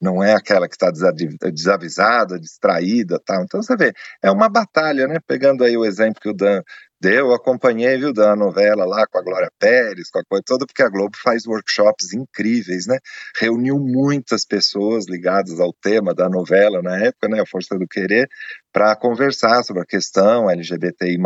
Não 0.00 0.22
é 0.22 0.34
aquela 0.34 0.68
que 0.68 0.74
está 0.74 0.90
desavisada, 0.90 2.38
distraída, 2.40 3.20
tal. 3.24 3.44
Então 3.44 3.62
você 3.62 3.76
vê, 3.76 3.92
é 4.22 4.30
uma 4.30 4.48
batalha, 4.48 5.06
né? 5.06 5.18
Pegando 5.26 5.62
aí 5.64 5.76
o 5.76 5.84
exemplo 5.84 6.20
que 6.20 6.28
o 6.28 6.34
Dan 6.34 6.62
Deu, 7.02 7.32
acompanhei, 7.32 7.96
viu, 7.96 8.12
da 8.12 8.36
novela 8.36 8.84
lá 8.84 9.06
com 9.06 9.16
a 9.16 9.22
Glória 9.22 9.50
Pérez, 9.58 10.10
com 10.10 10.18
a 10.18 10.24
coisa 10.24 10.42
toda, 10.44 10.66
porque 10.66 10.82
a 10.82 10.88
Globo 10.90 11.16
faz 11.16 11.46
workshops 11.46 12.12
incríveis, 12.12 12.86
né? 12.86 12.98
Reuniu 13.40 13.78
muitas 13.78 14.44
pessoas 14.44 15.06
ligadas 15.08 15.58
ao 15.60 15.72
tema 15.72 16.14
da 16.14 16.28
novela 16.28 16.82
na 16.82 16.98
época, 16.98 17.26
né? 17.26 17.40
A 17.40 17.46
Força 17.46 17.78
do 17.78 17.88
Querer, 17.88 18.28
para 18.70 18.94
conversar 18.94 19.62
sobre 19.64 19.82
a 19.82 19.86
questão 19.86 20.50
LGBTI, 20.50 21.16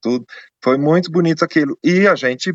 tudo. 0.00 0.26
Foi 0.60 0.76
muito 0.76 1.08
bonito 1.08 1.44
aquilo. 1.44 1.78
E 1.84 2.08
a 2.08 2.16
gente 2.16 2.52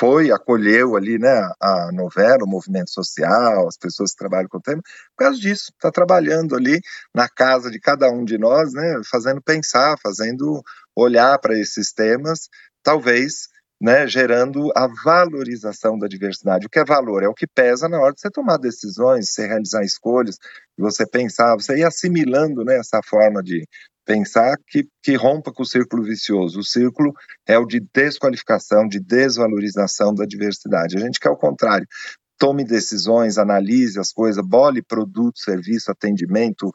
foi, 0.00 0.30
acolheu 0.30 0.96
ali, 0.96 1.18
né, 1.18 1.52
a 1.60 1.92
novela, 1.92 2.42
o 2.42 2.48
movimento 2.48 2.90
social, 2.90 3.68
as 3.68 3.76
pessoas 3.76 4.12
que 4.12 4.16
trabalham 4.16 4.48
com 4.48 4.56
o 4.56 4.62
tema, 4.62 4.80
por 4.82 5.24
causa 5.24 5.38
disso, 5.38 5.70
está 5.74 5.90
trabalhando 5.90 6.56
ali 6.56 6.80
na 7.14 7.28
casa 7.28 7.70
de 7.70 7.78
cada 7.78 8.10
um 8.10 8.24
de 8.24 8.38
nós, 8.38 8.72
né, 8.72 9.02
fazendo 9.10 9.42
pensar, 9.42 9.98
fazendo 10.02 10.62
olhar 10.96 11.38
para 11.38 11.58
esses 11.58 11.92
temas, 11.92 12.48
talvez 12.82 13.48
né, 13.78 14.06
gerando 14.06 14.70
a 14.74 14.88
valorização 15.04 15.98
da 15.98 16.06
diversidade. 16.06 16.66
O 16.66 16.70
que 16.70 16.78
é 16.78 16.84
valor? 16.84 17.22
É 17.22 17.28
o 17.28 17.34
que 17.34 17.46
pesa 17.46 17.86
na 17.86 18.00
hora 18.00 18.14
de 18.14 18.20
você 18.20 18.30
tomar 18.30 18.56
decisões, 18.56 19.30
você 19.30 19.46
realizar 19.46 19.82
escolhas, 19.82 20.36
você 20.78 21.06
pensar, 21.06 21.54
você 21.56 21.76
ir 21.76 21.84
assimilando 21.84 22.64
né, 22.64 22.78
essa 22.78 23.00
forma 23.04 23.42
de 23.42 23.66
pensar 24.10 24.56
que, 24.66 24.88
que 25.00 25.14
rompa 25.14 25.52
com 25.52 25.62
o 25.62 25.66
círculo 25.66 26.02
vicioso. 26.02 26.58
O 26.58 26.64
círculo 26.64 27.12
é 27.46 27.56
o 27.56 27.64
de 27.64 27.78
desqualificação, 27.94 28.88
de 28.88 28.98
desvalorização 28.98 30.12
da 30.12 30.24
diversidade. 30.24 30.96
A 30.96 31.00
gente 31.00 31.20
quer 31.20 31.30
o 31.30 31.36
contrário. 31.36 31.86
Tome 32.36 32.64
decisões, 32.64 33.38
analise 33.38 34.00
as 34.00 34.12
coisas, 34.12 34.44
bole 34.44 34.82
produto, 34.82 35.38
serviço, 35.38 35.92
atendimento, 35.92 36.72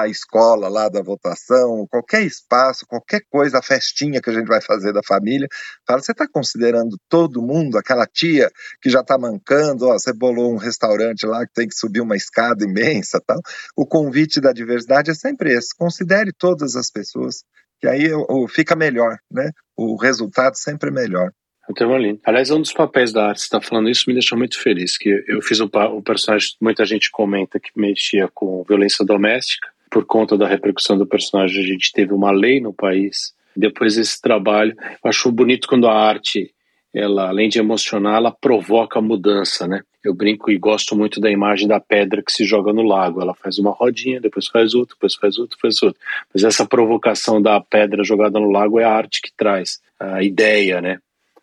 a 0.00 0.08
escola 0.08 0.68
lá 0.68 0.88
da 0.88 1.02
votação, 1.02 1.86
qualquer 1.90 2.22
espaço, 2.22 2.86
qualquer 2.86 3.22
coisa, 3.30 3.58
a 3.58 3.62
festinha 3.62 4.20
que 4.20 4.30
a 4.30 4.32
gente 4.32 4.46
vai 4.46 4.60
fazer 4.60 4.92
da 4.92 5.02
família, 5.06 5.48
fala, 5.86 6.00
você 6.00 6.12
está 6.12 6.26
considerando 6.26 6.96
todo 7.08 7.42
mundo, 7.42 7.78
aquela 7.78 8.06
tia 8.06 8.50
que 8.80 8.90
já 8.90 9.00
está 9.00 9.18
mancando, 9.18 9.86
ó, 9.86 9.92
você 9.92 10.12
bolou 10.12 10.52
um 10.52 10.56
restaurante 10.56 11.26
lá 11.26 11.46
que 11.46 11.52
tem 11.52 11.68
que 11.68 11.74
subir 11.74 12.00
uma 12.00 12.16
escada 12.16 12.64
imensa, 12.64 13.20
tal. 13.24 13.40
O 13.76 13.86
convite 13.86 14.40
da 14.40 14.52
diversidade 14.52 15.10
é 15.10 15.14
sempre 15.14 15.52
esse, 15.52 15.74
considere 15.76 16.32
todas 16.32 16.76
as 16.76 16.90
pessoas, 16.90 17.44
que 17.80 17.86
aí 17.86 18.10
fica 18.48 18.74
melhor, 18.74 19.16
né? 19.30 19.50
O 19.76 19.96
resultado 19.96 20.56
sempre 20.56 20.90
é 20.90 20.92
melhor. 20.92 21.30
Muito 21.68 21.96
lindo. 21.96 22.20
Aliás, 22.24 22.50
um 22.50 22.60
dos 22.60 22.72
papéis 22.72 23.12
da 23.12 23.28
arte, 23.28 23.40
você 23.40 23.46
está 23.46 23.60
falando 23.60 23.88
isso, 23.88 24.04
me 24.06 24.12
deixou 24.12 24.36
muito 24.36 24.60
feliz, 24.60 24.98
que 24.98 25.24
eu 25.26 25.40
fiz 25.40 25.60
um, 25.60 25.68
um 25.92 26.02
personagem, 26.02 26.50
muita 26.60 26.84
gente 26.84 27.10
comenta 27.10 27.58
que 27.58 27.70
mexia 27.74 28.28
com 28.34 28.62
violência 28.68 29.04
doméstica, 29.04 29.73
por 29.94 30.04
conta 30.04 30.36
da 30.36 30.48
repercussão 30.48 30.98
do 30.98 31.06
personagem, 31.06 31.62
a 31.62 31.66
gente 31.66 31.92
teve 31.92 32.12
uma 32.12 32.32
lei 32.32 32.60
no 32.60 32.72
país. 32.72 33.32
Depois 33.56 33.94
desse 33.94 34.20
trabalho, 34.20 34.74
acho 35.04 35.30
bonito 35.30 35.68
quando 35.68 35.86
a 35.86 35.94
arte, 35.94 36.52
ela, 36.92 37.28
além 37.28 37.48
de 37.48 37.60
emocionar, 37.60 38.16
ela 38.16 38.32
provoca 38.32 39.00
mudança, 39.00 39.68
né? 39.68 39.82
Eu 40.02 40.12
brinco 40.12 40.50
e 40.50 40.58
gosto 40.58 40.96
muito 40.96 41.20
da 41.20 41.30
imagem 41.30 41.68
da 41.68 41.78
pedra 41.78 42.24
que 42.24 42.32
se 42.32 42.44
joga 42.44 42.72
no 42.72 42.82
lago. 42.82 43.22
Ela 43.22 43.34
faz 43.34 43.56
uma 43.60 43.70
rodinha, 43.70 44.20
depois 44.20 44.48
faz 44.48 44.74
outra, 44.74 44.96
depois 44.96 45.14
faz 45.14 45.38
outra, 45.38 45.56
faz 45.62 45.80
outra. 45.80 46.00
Mas 46.34 46.42
essa 46.42 46.66
provocação 46.66 47.40
da 47.40 47.60
pedra 47.60 48.02
jogada 48.02 48.40
no 48.40 48.50
lago 48.50 48.80
é 48.80 48.84
a 48.84 48.92
arte 48.92 49.22
que 49.22 49.30
traz 49.36 49.78
a 50.00 50.24
ideia, 50.24 50.80
né? 50.80 50.98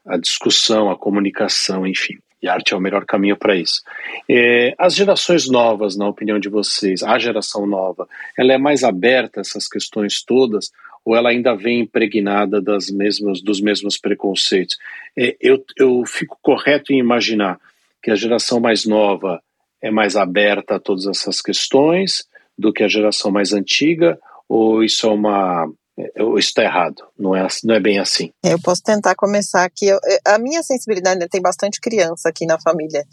A 0.05 0.17
discussão, 0.17 0.91
a 0.91 0.97
comunicação, 0.97 1.87
enfim. 1.87 2.17
E 2.41 2.47
arte 2.47 2.73
é 2.73 2.77
o 2.77 2.81
melhor 2.81 3.05
caminho 3.05 3.37
para 3.37 3.55
isso. 3.55 3.81
É, 4.29 4.73
as 4.77 4.95
gerações 4.95 5.49
novas, 5.49 5.95
na 5.95 6.07
opinião 6.07 6.39
de 6.39 6.49
vocês, 6.49 7.03
a 7.03 7.17
geração 7.19 7.67
nova, 7.67 8.07
ela 8.37 8.53
é 8.53 8.57
mais 8.57 8.83
aberta 8.83 9.39
a 9.39 9.41
essas 9.41 9.67
questões 9.67 10.23
todas 10.23 10.71
ou 11.03 11.15
ela 11.15 11.29
ainda 11.29 11.55
vem 11.55 11.81
impregnada 11.81 12.61
das 12.61 12.89
mesmas, 12.89 13.41
dos 13.41 13.59
mesmos 13.59 13.97
preconceitos? 13.97 14.77
É, 15.17 15.35
eu, 15.39 15.63
eu 15.77 16.03
fico 16.05 16.37
correto 16.41 16.93
em 16.93 16.99
imaginar 16.99 17.59
que 18.01 18.11
a 18.11 18.15
geração 18.15 18.59
mais 18.59 18.85
nova 18.85 19.41
é 19.81 19.89
mais 19.89 20.15
aberta 20.15 20.75
a 20.75 20.79
todas 20.79 21.07
essas 21.07 21.41
questões 21.41 22.25
do 22.57 22.71
que 22.71 22.83
a 22.83 22.87
geração 22.87 23.31
mais 23.31 23.53
antiga, 23.53 24.19
ou 24.47 24.83
isso 24.83 25.07
é 25.07 25.09
uma 25.09 25.71
isso 26.15 26.49
está 26.49 26.63
errado, 26.63 27.03
não 27.17 27.35
é, 27.35 27.47
não 27.63 27.75
é 27.75 27.79
bem 27.79 27.99
assim. 27.99 28.31
Eu 28.43 28.59
posso 28.61 28.81
tentar 28.83 29.15
começar 29.15 29.63
aqui. 29.63 29.87
Eu, 29.87 29.99
a 30.25 30.37
minha 30.37 30.63
sensibilidade 30.63 31.19
né, 31.19 31.27
tem 31.29 31.41
bastante 31.41 31.79
criança 31.79 32.29
aqui 32.29 32.45
na 32.45 32.59
família, 32.59 33.05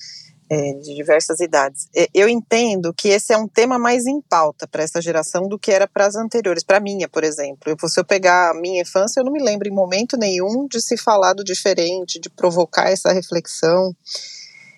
é, 0.51 0.72
de 0.74 0.95
diversas 0.95 1.41
idades. 1.41 1.89
Eu 2.14 2.28
entendo 2.28 2.93
que 2.95 3.09
esse 3.09 3.32
é 3.32 3.36
um 3.36 3.47
tema 3.47 3.78
mais 3.78 4.07
em 4.07 4.20
pauta 4.20 4.66
para 4.66 4.82
essa 4.82 5.01
geração 5.01 5.47
do 5.47 5.59
que 5.59 5.70
era 5.70 5.86
para 5.86 6.07
as 6.07 6.16
anteriores, 6.16 6.64
para 6.64 6.78
a 6.78 6.80
minha, 6.80 7.09
por 7.09 7.22
exemplo. 7.22 7.70
Eu, 7.70 7.89
se 7.89 8.01
eu 8.01 8.05
pegar 8.05 8.51
a 8.51 8.55
minha 8.55 8.82
infância, 8.82 9.20
eu 9.20 9.24
não 9.24 9.32
me 9.32 9.43
lembro 9.43 9.68
em 9.68 9.74
momento 9.74 10.16
nenhum 10.16 10.66
de 10.66 10.80
se 10.80 10.97
falar 10.97 11.34
do 11.34 11.45
diferente, 11.45 12.18
de 12.18 12.30
provocar 12.30 12.91
essa 12.91 13.12
reflexão. 13.12 13.95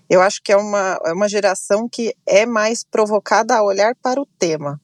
Eu 0.09 0.21
acho 0.21 0.43
que 0.43 0.51
é 0.51 0.57
uma, 0.57 0.99
é 1.07 1.13
uma 1.13 1.29
geração 1.29 1.89
que 1.89 2.15
é 2.27 2.45
mais 2.45 2.83
provocada 2.83 3.55
a 3.55 3.63
olhar 3.63 3.95
para 4.03 4.21
o 4.21 4.27
tema. 4.39 4.81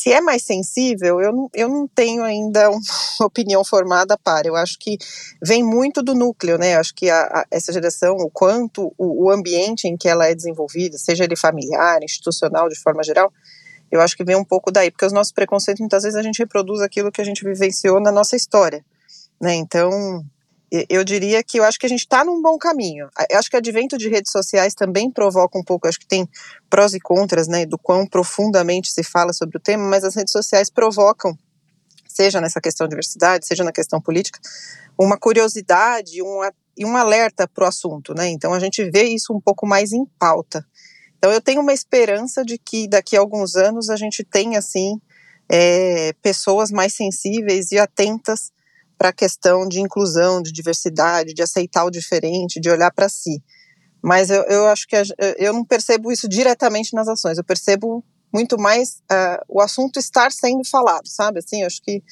Se 0.00 0.10
é 0.10 0.18
mais 0.18 0.42
sensível, 0.42 1.20
eu, 1.20 1.50
eu 1.52 1.68
não 1.68 1.86
tenho 1.86 2.22
ainda 2.22 2.70
uma 2.72 3.26
opinião 3.26 3.62
formada 3.62 4.16
para. 4.16 4.48
Eu 4.48 4.56
acho 4.56 4.78
que 4.78 4.96
vem 5.42 5.62
muito 5.62 6.02
do 6.02 6.14
núcleo, 6.14 6.56
né? 6.56 6.74
Eu 6.74 6.80
acho 6.80 6.94
que 6.94 7.10
a, 7.10 7.20
a, 7.20 7.44
essa 7.50 7.70
geração, 7.70 8.16
o 8.16 8.30
quanto 8.30 8.94
o, 8.96 9.26
o 9.26 9.30
ambiente 9.30 9.86
em 9.86 9.98
que 9.98 10.08
ela 10.08 10.26
é 10.26 10.34
desenvolvida, 10.34 10.96
seja 10.96 11.24
ele 11.24 11.36
familiar, 11.36 12.02
institucional, 12.02 12.66
de 12.70 12.80
forma 12.80 13.02
geral, 13.04 13.30
eu 13.92 14.00
acho 14.00 14.16
que 14.16 14.24
vem 14.24 14.36
um 14.36 14.44
pouco 14.44 14.72
daí, 14.72 14.90
porque 14.90 15.04
os 15.04 15.12
nossos 15.12 15.34
preconceitos, 15.34 15.80
muitas 15.80 16.02
vezes, 16.02 16.18
a 16.18 16.22
gente 16.22 16.38
reproduz 16.38 16.80
aquilo 16.80 17.12
que 17.12 17.20
a 17.20 17.24
gente 17.24 17.44
vivenciou 17.44 18.00
na 18.00 18.10
nossa 18.10 18.34
história, 18.34 18.82
né? 19.38 19.52
Então, 19.52 20.24
eu 20.88 21.02
diria 21.02 21.42
que 21.42 21.58
eu 21.58 21.64
acho 21.64 21.78
que 21.78 21.86
a 21.86 21.88
gente 21.88 22.00
está 22.00 22.24
num 22.24 22.40
bom 22.40 22.56
caminho. 22.56 23.08
Eu 23.28 23.38
acho 23.38 23.50
que 23.50 23.56
o 23.56 23.58
advento 23.58 23.98
de 23.98 24.08
redes 24.08 24.30
sociais 24.30 24.74
também 24.74 25.10
provoca 25.10 25.58
um 25.58 25.64
pouco, 25.64 25.88
acho 25.88 25.98
que 25.98 26.06
tem 26.06 26.28
prós 26.68 26.94
e 26.94 27.00
contras, 27.00 27.48
né, 27.48 27.66
do 27.66 27.76
quão 27.76 28.06
profundamente 28.06 28.92
se 28.92 29.02
fala 29.02 29.32
sobre 29.32 29.56
o 29.56 29.60
tema, 29.60 29.84
mas 29.84 30.04
as 30.04 30.14
redes 30.14 30.32
sociais 30.32 30.70
provocam, 30.70 31.36
seja 32.06 32.40
nessa 32.40 32.60
questão 32.60 32.86
de 32.86 32.90
diversidade, 32.90 33.46
seja 33.46 33.64
na 33.64 33.72
questão 33.72 34.00
política, 34.00 34.38
uma 34.98 35.18
curiosidade, 35.18 36.18
e 36.76 36.84
um 36.84 36.96
alerta 36.96 37.48
para 37.48 37.64
o 37.64 37.68
assunto, 37.68 38.14
né? 38.14 38.28
Então 38.28 38.54
a 38.54 38.58
gente 38.58 38.82
vê 38.90 39.04
isso 39.04 39.34
um 39.34 39.40
pouco 39.40 39.66
mais 39.66 39.92
em 39.92 40.04
pauta. 40.18 40.64
Então 41.18 41.30
eu 41.30 41.40
tenho 41.40 41.60
uma 41.60 41.74
esperança 41.74 42.42
de 42.42 42.56
que 42.56 42.88
daqui 42.88 43.16
a 43.16 43.20
alguns 43.20 43.54
anos 43.56 43.90
a 43.90 43.96
gente 43.96 44.24
tenha 44.24 44.58
assim 44.58 44.98
é, 45.50 46.14
pessoas 46.22 46.70
mais 46.70 46.94
sensíveis 46.94 47.72
e 47.72 47.78
atentas 47.78 48.50
para 49.00 49.08
a 49.08 49.14
questão 49.14 49.66
de 49.66 49.80
inclusão, 49.80 50.42
de 50.42 50.52
diversidade, 50.52 51.32
de 51.32 51.42
aceitar 51.42 51.86
o 51.86 51.90
diferente, 51.90 52.60
de 52.60 52.68
olhar 52.68 52.92
para 52.92 53.08
si. 53.08 53.42
Mas 54.02 54.28
eu, 54.28 54.42
eu 54.42 54.66
acho 54.66 54.86
que 54.86 54.94
a, 54.94 55.02
eu 55.38 55.54
não 55.54 55.64
percebo 55.64 56.12
isso 56.12 56.28
diretamente 56.28 56.92
nas 56.92 57.08
ações. 57.08 57.38
Eu 57.38 57.44
percebo 57.44 58.04
muito 58.30 58.58
mais 58.58 59.02
uh, 59.10 59.42
o 59.48 59.58
assunto 59.58 59.98
estar 59.98 60.30
sendo 60.30 60.68
falado, 60.68 61.08
sabe? 61.08 61.38
Assim, 61.38 61.62
eu 61.62 61.66
acho 61.66 61.80
que 61.80 62.02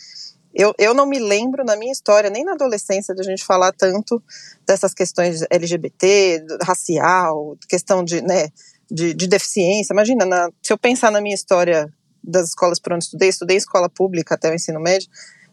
eu, 0.54 0.72
eu 0.78 0.94
não 0.94 1.04
me 1.04 1.18
lembro 1.18 1.62
na 1.62 1.76
minha 1.76 1.92
história, 1.92 2.30
nem 2.30 2.42
na 2.42 2.52
adolescência, 2.52 3.14
de 3.14 3.20
a 3.20 3.24
gente 3.24 3.44
falar 3.44 3.70
tanto 3.72 4.22
dessas 4.66 4.94
questões 4.94 5.44
LGBT, 5.50 6.42
racial, 6.62 7.54
questão 7.68 8.02
de, 8.02 8.22
né, 8.22 8.48
de, 8.90 9.12
de 9.12 9.26
deficiência. 9.26 9.92
Imagina, 9.92 10.24
na, 10.24 10.48
se 10.62 10.72
eu 10.72 10.78
pensar 10.78 11.10
na 11.10 11.20
minha 11.20 11.34
história 11.34 11.86
das 12.24 12.48
escolas 12.48 12.80
por 12.80 12.94
onde 12.94 13.04
estudei, 13.04 13.28
estudei 13.28 13.58
escola 13.58 13.90
pública 13.90 14.36
até 14.36 14.50
o 14.50 14.54
ensino 14.54 14.80
médio, 14.80 15.10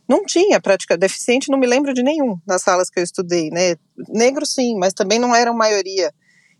não 0.08 0.24
tinha 0.24 0.62
prática 0.62 0.98
deficiente, 0.98 1.50
não 1.50 1.58
me 1.58 1.68
lembro 1.68 1.94
de 1.94 2.04
nenhum 2.04 2.40
nas 2.46 2.62
salas 2.62 2.90
que 2.90 3.00
eu 3.00 3.04
estudei, 3.04 3.50
né? 3.50 3.76
Negro 4.10 4.46
sim, 4.46 4.78
mas 4.78 4.94
também 4.94 5.20
não 5.20 5.36
eram 5.36 5.54
maioria. 5.54 6.14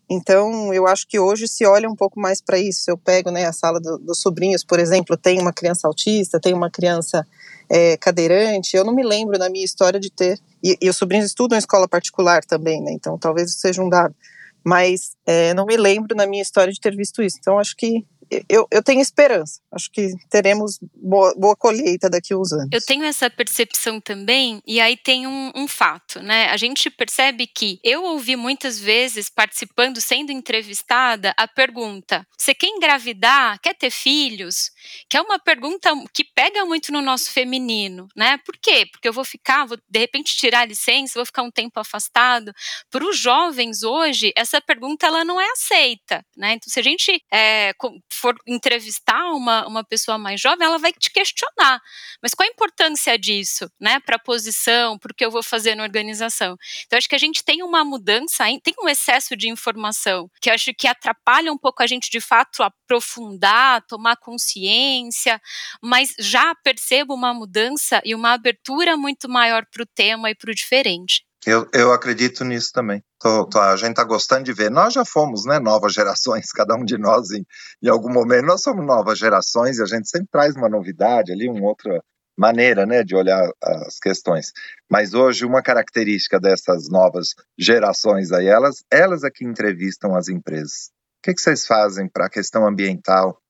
Então, 0.10 0.72
eu 0.74 0.86
acho 0.86 1.08
que 1.08 1.20
hoje 1.20 1.48
se 1.48 1.66
olha 1.66 1.90
um 1.90 1.96
pouco 1.96 2.20
mais 2.20 2.40
para 2.40 2.60
isso. 2.60 2.90
Eu 2.90 2.98
pego 2.98 3.32
né, 3.32 3.46
a 3.46 3.54
sala 3.54 3.80
do, 3.80 3.98
dos 3.98 4.22
sobrinhos, 4.22 4.64
por 4.64 4.80
exemplo, 4.80 5.18
tem 5.18 5.40
uma 5.40 5.52
criança 5.52 5.88
autista, 5.88 6.40
tem 6.40 6.54
uma 6.54 6.70
criança 6.70 7.26
é, 7.70 7.98
cadeirante. 7.98 8.78
Eu 8.78 8.86
não 8.86 8.94
me 8.94 9.04
lembro 9.04 9.38
na 9.38 9.50
minha 9.50 9.66
história 9.66 10.00
de 10.00 10.12
ter. 10.12 10.40
E, 10.64 10.78
e 10.80 10.90
os 10.90 10.98
sobrinhos 10.98 11.26
estudam 11.26 11.58
em 11.58 11.60
escola 11.60 11.88
particular 11.88 12.44
também, 12.46 12.82
né? 12.82 12.92
Então, 12.92 13.18
talvez 13.18 13.56
seja 13.56 13.82
um 13.82 13.90
dado. 13.90 14.16
Mas 14.64 15.16
é, 15.26 15.54
não 15.54 15.66
me 15.66 15.78
lembro 15.78 16.16
na 16.16 16.28
minha 16.28 16.42
história 16.42 16.72
de 16.72 16.80
ter 16.80 16.96
visto 16.96 17.24
isso. 17.24 17.38
Então, 17.40 17.58
acho 17.58 17.76
que 17.76 18.06
eu, 18.50 18.68
eu 18.72 18.84
tenho 18.84 19.02
esperança. 19.02 19.60
Acho 19.72 19.92
que 19.92 20.14
teremos 20.30 20.80
boa, 20.96 21.34
boa, 21.36 21.56
colheita 21.56 22.10
daqui 22.10 22.34
a 22.34 22.38
uns 22.38 22.52
anos. 22.52 22.70
Eu 22.72 22.82
tenho 22.82 23.04
essa 23.04 23.30
percepção 23.30 24.00
também, 24.00 24.62
e 24.66 24.80
aí 24.80 24.98
tem 24.98 25.28
um, 25.28 25.52
um, 25.56 25.68
fato, 25.68 26.22
né? 26.22 26.50
A 26.50 26.58
gente 26.58 26.90
percebe 26.90 27.48
que 27.48 27.80
eu 27.84 28.04
ouvi 28.04 28.36
muitas 28.36 28.80
vezes, 28.80 29.30
participando, 29.30 30.02
sendo 30.02 30.32
entrevistada, 30.32 31.34
a 31.38 31.48
pergunta: 31.48 32.26
você 32.38 32.54
quer 32.54 32.68
engravidar? 32.68 33.60
Quer 33.62 33.76
ter 33.76 33.92
filhos? 33.92 34.72
Que 35.10 35.18
é 35.18 35.22
uma 35.22 35.40
pergunta 35.40 35.92
que 36.14 36.24
pega 36.24 36.66
muito 36.66 36.92
no 36.92 37.02
nosso 37.02 37.32
feminino, 37.32 38.08
né? 38.16 38.38
Por 38.46 38.58
quê? 38.58 38.86
Porque 38.92 39.08
eu 39.08 39.14
vou 39.14 39.26
ficar, 39.26 39.66
vou 39.66 39.78
de 39.90 40.00
repente 40.00 40.36
tirar 40.36 40.62
a 40.62 40.66
licença, 40.66 41.20
vou 41.20 41.26
ficar 41.26 41.44
um 41.44 41.52
tempo 41.52 41.80
afastado. 41.80 42.54
Para 42.90 43.06
os 43.06 43.18
jovens 43.18 43.84
hoje, 43.84 44.32
essa 44.36 44.62
pergunta 44.62 45.08
ela 45.08 45.24
não 45.26 45.40
é 45.40 45.50
aceita, 45.52 46.24
né? 46.36 46.54
Então, 46.54 46.72
se 46.72 46.80
a 46.80 46.84
gente 46.84 47.22
é, 47.32 47.74
for 48.16 48.36
entrevistar 48.48 49.32
uma, 49.32 49.68
uma 49.68 49.84
pessoa 49.84 50.18
mais 50.18 50.40
jovem, 50.40 50.66
ela 50.66 50.78
vai 50.78 50.92
te 50.92 51.12
questionar. 51.12 51.82
Mas 52.22 52.34
qual 52.34 52.48
a 52.48 52.52
importância 52.52 53.18
disso, 53.18 53.70
né, 53.80 54.00
para 54.00 54.16
a 54.16 54.20
posição, 54.20 54.98
para 54.98 55.12
o 55.12 55.16
que 55.16 55.26
eu 55.26 55.32
vou 55.32 55.44
fazer 55.44 55.76
na 55.76 55.84
organização? 55.84 56.56
Então, 56.86 56.98
acho 56.98 57.10
que 57.10 57.16
a 57.16 57.20
gente 57.20 57.44
tem 57.44 57.64
uma 57.64 57.84
mudança, 57.84 58.46
tem 58.64 58.74
um 58.82 58.90
excesso 58.90 59.36
de 59.36 59.50
informação 59.50 60.30
que 60.42 60.50
acho 60.50 60.74
que 60.74 60.88
atrapalha 60.88 61.52
um 61.52 61.58
pouco 61.58 61.84
a 61.84 61.88
gente, 61.88 62.10
de 62.10 62.22
fato, 62.22 62.64
aprofundar, 62.64 63.86
tomar 63.88 64.16
consciência, 64.18 65.40
mas 65.82 66.14
já 66.20 66.54
percebo 66.56 67.14
uma 67.14 67.34
mudança 67.34 68.02
e 68.04 68.16
uma 68.16 68.34
abertura 68.34 68.98
muito 68.98 69.30
maior 69.30 69.66
para 69.72 69.84
o 69.84 69.88
tema 69.88 70.30
e 70.30 70.36
para 70.36 70.52
o 70.52 70.56
diferente. 70.56 71.24
Eu, 71.46 71.70
eu 71.74 71.92
acredito 71.92 72.44
nisso 72.44 72.72
também. 72.74 73.04
Tô, 73.26 73.44
tô, 73.44 73.60
a 73.60 73.76
gente 73.76 73.90
está 73.90 74.04
gostando 74.04 74.44
de 74.44 74.54
ver. 74.54 74.70
Nós 74.70 74.94
já 74.94 75.04
fomos, 75.04 75.46
né, 75.46 75.58
novas 75.58 75.96
gerações, 75.96 76.52
cada 76.54 76.76
um 76.76 76.86
de 76.86 76.96
nós 76.96 77.32
em, 77.32 77.44
em 77.82 77.90
algum 77.90 78.14
momento. 78.14 78.46
Nós 78.46 78.62
somos 78.62 78.86
novas 78.86 79.18
gerações 79.18 79.80
e 79.80 79.82
a 79.82 79.86
gente 79.88 80.08
sempre 80.08 80.28
traz 80.32 80.56
uma 80.56 80.70
novidade 80.70 81.32
ali, 81.32 81.50
uma 81.50 81.68
outra 81.68 82.04
maneira, 82.38 82.86
né, 82.86 83.04
de 83.04 83.16
olhar 83.16 83.50
as 83.60 83.98
questões. 83.98 84.52
Mas 84.88 85.16
hoje 85.16 85.44
uma 85.44 85.64
característica 85.64 86.40
dessas 86.40 86.88
novas 86.88 87.30
gerações 87.58 88.32
aí, 88.32 88.46
elas, 88.46 88.84
elas 88.92 89.24
é 89.24 89.32
que 89.32 89.44
entrevistam 89.44 90.16
as 90.16 90.28
empresas. 90.30 90.92
O 91.18 91.24
que, 91.24 91.34
que 91.34 91.42
vocês 91.42 91.66
fazem 91.66 92.08
para 92.08 92.28
a 92.28 92.30
questão 92.30 92.68
ambiental? 92.68 93.42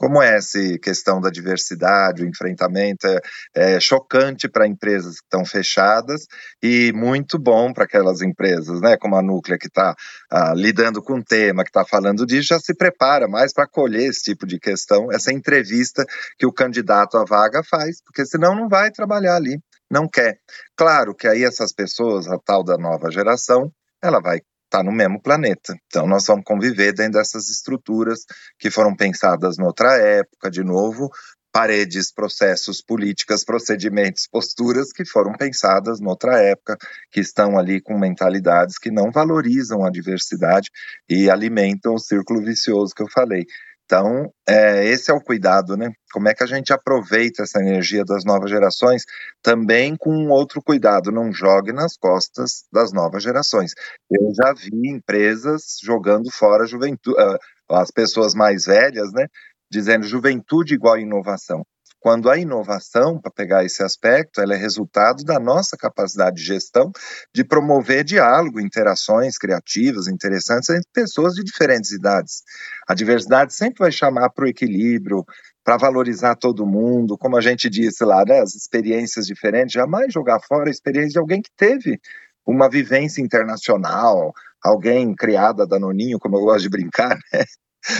Como 0.00 0.22
é 0.22 0.36
essa 0.36 0.58
questão 0.82 1.20
da 1.20 1.28
diversidade, 1.28 2.22
o 2.22 2.26
enfrentamento 2.26 3.06
é, 3.06 3.20
é 3.54 3.78
chocante 3.78 4.48
para 4.48 4.66
empresas 4.66 5.16
que 5.16 5.26
estão 5.26 5.44
fechadas 5.44 6.26
e 6.62 6.90
muito 6.94 7.38
bom 7.38 7.70
para 7.70 7.84
aquelas 7.84 8.22
empresas, 8.22 8.80
né? 8.80 8.96
Como 8.96 9.14
a 9.14 9.20
Núclea 9.20 9.58
que 9.58 9.66
está 9.66 9.94
ah, 10.30 10.54
lidando 10.56 11.02
com 11.02 11.18
o 11.18 11.22
tema, 11.22 11.62
que 11.62 11.68
está 11.68 11.84
falando 11.84 12.24
disso, 12.24 12.48
já 12.48 12.58
se 12.58 12.74
prepara 12.74 13.28
mais 13.28 13.52
para 13.52 13.64
acolher 13.64 14.08
esse 14.08 14.22
tipo 14.22 14.46
de 14.46 14.58
questão, 14.58 15.12
essa 15.12 15.34
entrevista 15.34 16.02
que 16.38 16.46
o 16.46 16.52
candidato 16.52 17.18
à 17.18 17.24
vaga 17.26 17.62
faz, 17.62 18.02
porque 18.02 18.24
senão 18.24 18.56
não 18.56 18.70
vai 18.70 18.90
trabalhar 18.90 19.36
ali, 19.36 19.60
não 19.90 20.08
quer. 20.08 20.38
Claro 20.74 21.14
que 21.14 21.28
aí 21.28 21.44
essas 21.44 21.74
pessoas, 21.74 22.26
a 22.26 22.38
tal 22.38 22.64
da 22.64 22.78
nova 22.78 23.10
geração, 23.10 23.70
ela 24.02 24.18
vai 24.18 24.40
está 24.70 24.82
no 24.82 24.92
mesmo 24.92 25.20
planeta. 25.20 25.74
Então, 25.86 26.06
nós 26.06 26.24
vamos 26.26 26.44
conviver 26.44 26.92
dentro 26.92 27.18
dessas 27.18 27.50
estruturas 27.50 28.20
que 28.58 28.70
foram 28.70 28.94
pensadas 28.94 29.58
noutra 29.58 29.96
época, 29.96 30.48
de 30.48 30.62
novo, 30.62 31.10
paredes, 31.52 32.12
processos, 32.12 32.80
políticas, 32.80 33.44
procedimentos, 33.44 34.28
posturas 34.30 34.92
que 34.92 35.04
foram 35.04 35.32
pensadas 35.32 36.00
noutra 36.00 36.40
época, 36.40 36.76
que 37.10 37.20
estão 37.20 37.58
ali 37.58 37.80
com 37.80 37.98
mentalidades 37.98 38.78
que 38.78 38.90
não 38.90 39.10
valorizam 39.10 39.84
a 39.84 39.90
diversidade 39.90 40.70
e 41.08 41.28
alimentam 41.28 41.94
o 41.94 41.98
círculo 41.98 42.40
vicioso 42.40 42.94
que 42.94 43.02
eu 43.02 43.10
falei. 43.10 43.44
Então, 43.90 44.32
é, 44.48 44.86
esse 44.86 45.10
é 45.10 45.14
o 45.14 45.20
cuidado, 45.20 45.76
né? 45.76 45.90
Como 46.12 46.28
é 46.28 46.32
que 46.32 46.44
a 46.44 46.46
gente 46.46 46.72
aproveita 46.72 47.42
essa 47.42 47.58
energia 47.58 48.04
das 48.04 48.24
novas 48.24 48.48
gerações 48.48 49.02
também 49.42 49.96
com 49.96 50.28
outro 50.28 50.62
cuidado, 50.62 51.10
não 51.10 51.32
jogue 51.32 51.72
nas 51.72 51.96
costas 51.96 52.66
das 52.72 52.92
novas 52.92 53.20
gerações. 53.20 53.72
Eu 54.08 54.32
já 54.32 54.52
vi 54.52 54.88
empresas 54.88 55.78
jogando 55.82 56.30
fora 56.30 56.68
juventude, 56.68 57.20
uh, 57.20 57.36
as 57.68 57.90
pessoas 57.90 58.32
mais 58.32 58.64
velhas, 58.64 59.12
né? 59.12 59.26
Dizendo 59.68 60.06
juventude 60.06 60.72
igual 60.72 60.96
inovação 60.96 61.64
quando 62.00 62.30
a 62.30 62.38
inovação, 62.38 63.20
para 63.20 63.30
pegar 63.30 63.62
esse 63.62 63.82
aspecto, 63.82 64.40
ela 64.40 64.54
é 64.54 64.56
resultado 64.56 65.22
da 65.22 65.38
nossa 65.38 65.76
capacidade 65.76 66.36
de 66.36 66.42
gestão 66.42 66.90
de 67.32 67.44
promover 67.44 68.02
diálogo, 68.02 68.58
interações 68.58 69.36
criativas, 69.36 70.08
interessantes 70.08 70.70
entre 70.70 70.88
pessoas 70.92 71.34
de 71.34 71.44
diferentes 71.44 71.92
idades. 71.92 72.42
A 72.88 72.94
diversidade 72.94 73.54
sempre 73.54 73.80
vai 73.80 73.92
chamar 73.92 74.30
para 74.30 74.46
o 74.46 74.48
equilíbrio, 74.48 75.24
para 75.62 75.76
valorizar 75.76 76.36
todo 76.36 76.66
mundo, 76.66 77.18
como 77.18 77.36
a 77.36 77.40
gente 77.40 77.68
disse 77.68 78.02
lá, 78.02 78.24
né, 78.24 78.40
as 78.40 78.54
experiências 78.54 79.26
diferentes, 79.26 79.74
jamais 79.74 80.12
jogar 80.12 80.40
fora 80.40 80.68
a 80.68 80.70
experiência 80.70 81.10
de 81.10 81.18
alguém 81.18 81.42
que 81.42 81.50
teve 81.54 82.00
uma 82.46 82.68
vivência 82.68 83.20
internacional, 83.20 84.32
alguém 84.64 85.14
criada 85.14 85.66
da 85.66 85.78
Noninho, 85.78 86.18
como 86.18 86.36
eu 86.36 86.40
gosto 86.40 86.62
de 86.62 86.70
brincar, 86.70 87.18
né? 87.32 87.44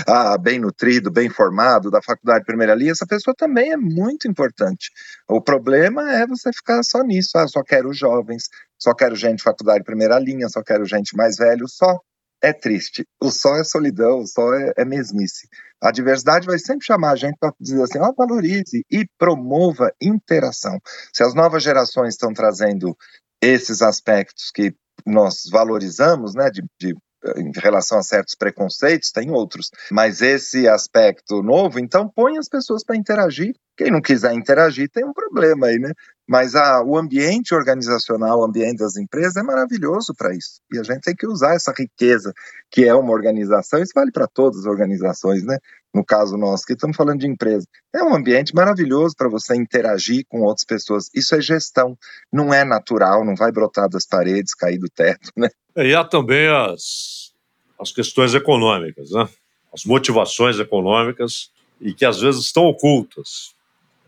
Ah, 0.06 0.36
bem 0.36 0.58
nutrido, 0.58 1.10
bem 1.10 1.28
formado, 1.28 1.90
da 1.90 2.02
faculdade 2.02 2.40
de 2.40 2.46
primeira 2.46 2.74
linha, 2.74 2.92
essa 2.92 3.06
pessoa 3.06 3.34
também 3.36 3.72
é 3.72 3.76
muito 3.76 4.28
importante. 4.28 4.90
O 5.28 5.40
problema 5.40 6.12
é 6.12 6.26
você 6.26 6.52
ficar 6.52 6.82
só 6.82 7.02
nisso, 7.02 7.36
ah, 7.36 7.46
só 7.48 7.62
quero 7.62 7.92
jovens, 7.92 8.44
só 8.78 8.94
quero 8.94 9.16
gente 9.16 9.38
de 9.38 9.42
faculdade 9.42 9.80
de 9.80 9.84
primeira 9.84 10.18
linha, 10.18 10.48
só 10.48 10.62
quero 10.62 10.84
gente 10.84 11.16
mais 11.16 11.36
velho, 11.36 11.66
só. 11.68 11.98
É 12.42 12.54
triste. 12.54 13.06
O 13.22 13.30
só 13.30 13.56
é 13.56 13.64
solidão, 13.64 14.20
o 14.20 14.26
só 14.26 14.54
é, 14.54 14.72
é 14.78 14.84
mesmice. 14.84 15.46
A 15.78 15.90
diversidade 15.90 16.46
vai 16.46 16.58
sempre 16.58 16.86
chamar 16.86 17.10
a 17.10 17.16
gente 17.16 17.36
para 17.38 17.52
dizer 17.60 17.82
assim, 17.82 17.98
ó, 17.98 18.12
valorize 18.16 18.82
e 18.90 19.06
promova 19.18 19.92
interação. 20.00 20.78
Se 21.12 21.22
as 21.22 21.34
novas 21.34 21.62
gerações 21.62 22.14
estão 22.14 22.32
trazendo 22.32 22.96
esses 23.42 23.82
aspectos 23.82 24.50
que 24.50 24.74
nós 25.06 25.42
valorizamos, 25.50 26.34
né, 26.34 26.50
de, 26.50 26.62
de 26.78 26.94
em 27.36 27.52
relação 27.54 27.98
a 27.98 28.02
certos 28.02 28.34
preconceitos, 28.34 29.10
tem 29.10 29.30
outros. 29.30 29.70
Mas 29.90 30.22
esse 30.22 30.68
aspecto 30.68 31.42
novo, 31.42 31.78
então 31.78 32.08
põe 32.08 32.38
as 32.38 32.48
pessoas 32.48 32.84
para 32.84 32.96
interagir. 32.96 33.54
Quem 33.76 33.90
não 33.90 34.00
quiser 34.00 34.32
interagir 34.34 34.90
tem 34.90 35.04
um 35.04 35.12
problema 35.12 35.66
aí, 35.66 35.78
né? 35.78 35.92
Mas 36.30 36.54
a, 36.54 36.80
o 36.80 36.96
ambiente 36.96 37.52
organizacional, 37.52 38.38
o 38.38 38.44
ambiente 38.44 38.78
das 38.78 38.96
empresas 38.96 39.34
é 39.34 39.42
maravilhoso 39.42 40.14
para 40.16 40.32
isso. 40.32 40.60
E 40.72 40.78
a 40.78 40.82
gente 40.84 41.00
tem 41.00 41.16
que 41.16 41.26
usar 41.26 41.56
essa 41.56 41.74
riqueza 41.76 42.32
que 42.70 42.84
é 42.84 42.94
uma 42.94 43.10
organização. 43.10 43.82
Isso 43.82 43.90
vale 43.92 44.12
para 44.12 44.28
todas 44.28 44.60
as 44.60 44.66
organizações, 44.66 45.42
né? 45.42 45.58
No 45.92 46.04
caso 46.04 46.36
nosso, 46.36 46.64
que 46.64 46.74
estamos 46.74 46.96
falando 46.96 47.18
de 47.18 47.26
empresa. 47.26 47.66
É 47.92 48.00
um 48.04 48.14
ambiente 48.14 48.54
maravilhoso 48.54 49.16
para 49.18 49.28
você 49.28 49.56
interagir 49.56 50.24
com 50.28 50.42
outras 50.42 50.64
pessoas. 50.64 51.10
Isso 51.12 51.34
é 51.34 51.40
gestão. 51.40 51.98
Não 52.32 52.54
é 52.54 52.64
natural, 52.64 53.24
não 53.24 53.34
vai 53.34 53.50
brotar 53.50 53.88
das 53.88 54.06
paredes, 54.06 54.54
cair 54.54 54.78
do 54.78 54.88
teto, 54.88 55.32
né? 55.36 55.48
E 55.76 55.92
há 55.96 56.04
também 56.04 56.46
as, 56.46 57.32
as 57.76 57.90
questões 57.90 58.34
econômicas, 58.34 59.10
né? 59.10 59.28
as 59.74 59.84
motivações 59.84 60.60
econômicas, 60.60 61.50
e 61.80 61.92
que 61.92 62.04
às 62.04 62.20
vezes 62.20 62.44
estão 62.44 62.66
ocultas. 62.66 63.52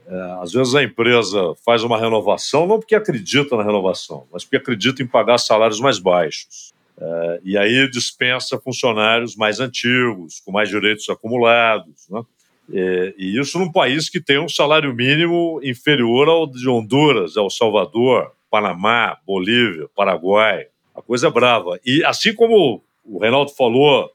É, 0.06 0.42
às 0.42 0.52
vezes 0.52 0.74
a 0.74 0.82
empresa 0.82 1.54
faz 1.64 1.82
uma 1.84 1.98
renovação 1.98 2.66
não 2.66 2.78
porque 2.78 2.94
acredita 2.94 3.56
na 3.56 3.62
renovação, 3.62 4.26
mas 4.32 4.44
porque 4.44 4.56
acredita 4.56 5.02
em 5.02 5.06
pagar 5.06 5.38
salários 5.38 5.80
mais 5.80 5.98
baixos. 5.98 6.72
É, 6.98 7.40
e 7.44 7.56
aí 7.56 7.90
dispensa 7.90 8.58
funcionários 8.58 9.36
mais 9.36 9.60
antigos, 9.60 10.40
com 10.40 10.52
mais 10.52 10.68
direitos 10.68 11.08
acumulados. 11.08 12.08
Né? 12.10 12.22
E, 12.70 13.14
e 13.18 13.40
isso 13.40 13.58
num 13.58 13.70
país 13.70 14.08
que 14.08 14.20
tem 14.20 14.38
um 14.38 14.48
salário 14.48 14.94
mínimo 14.94 15.60
inferior 15.62 16.28
ao 16.28 16.46
de 16.46 16.68
Honduras, 16.68 17.36
El 17.36 17.50
Salvador, 17.50 18.32
Panamá, 18.50 19.16
Bolívia, 19.26 19.88
Paraguai. 19.94 20.66
A 20.94 21.00
coisa 21.00 21.28
é 21.28 21.30
brava. 21.30 21.78
E 21.84 22.04
assim 22.04 22.34
como 22.34 22.84
o 23.04 23.18
Reinaldo 23.18 23.50
falou 23.52 24.10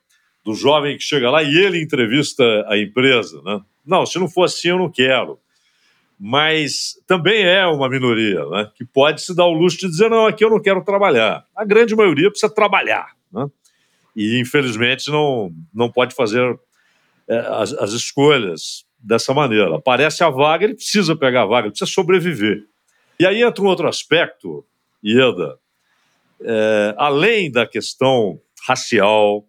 do 0.46 0.54
jovem 0.54 0.98
que 0.98 1.04
chega 1.04 1.30
lá 1.30 1.44
e 1.44 1.58
ele 1.58 1.82
entrevista 1.82 2.44
a 2.68 2.78
empresa, 2.78 3.42
né? 3.44 3.60
Não, 3.86 4.06
se 4.06 4.20
não 4.20 4.30
for 4.30 4.44
assim, 4.44 4.70
eu 4.70 4.78
não 4.78 4.92
quero 4.92 5.40
mas 6.20 6.96
também 7.06 7.44
é 7.46 7.66
uma 7.68 7.88
minoria 7.88 8.44
né, 8.48 8.72
que 8.76 8.84
pode 8.84 9.22
se 9.22 9.36
dar 9.36 9.46
o 9.46 9.54
luxo 9.54 9.78
de 9.78 9.88
dizer: 9.88 10.10
não, 10.10 10.26
aqui 10.26 10.44
eu 10.44 10.50
não 10.50 10.60
quero 10.60 10.84
trabalhar. 10.84 11.46
A 11.56 11.64
grande 11.64 11.96
maioria 11.96 12.30
precisa 12.30 12.54
trabalhar. 12.54 13.12
Né? 13.32 13.48
E, 14.16 14.40
infelizmente, 14.40 15.12
não, 15.12 15.52
não 15.72 15.92
pode 15.92 16.16
fazer 16.16 16.60
é, 17.28 17.38
as, 17.38 17.72
as, 17.74 17.92
escolhas 17.92 18.84
dessa 18.98 19.32
maneira. 19.32 19.76
Aparece 19.76 20.24
a 20.24 20.30
vaga, 20.30 20.66
ele 20.66 20.74
precisa 20.74 21.16
pegar 21.16 21.44
a 21.44 21.46
vaga, 21.46 21.70
precisa 21.70 21.92
sobreviver. 21.92 22.64
E 23.20 23.26
aí 23.26 23.44
entra 23.44 23.64
um 23.64 23.68
outro 23.68 23.88
aspecto, 23.88 24.66
Ieda, 25.04 25.60
é, 26.42 26.96
além 26.98 27.52
da 27.52 27.68
questão 27.68 28.40
racial, 28.68 29.46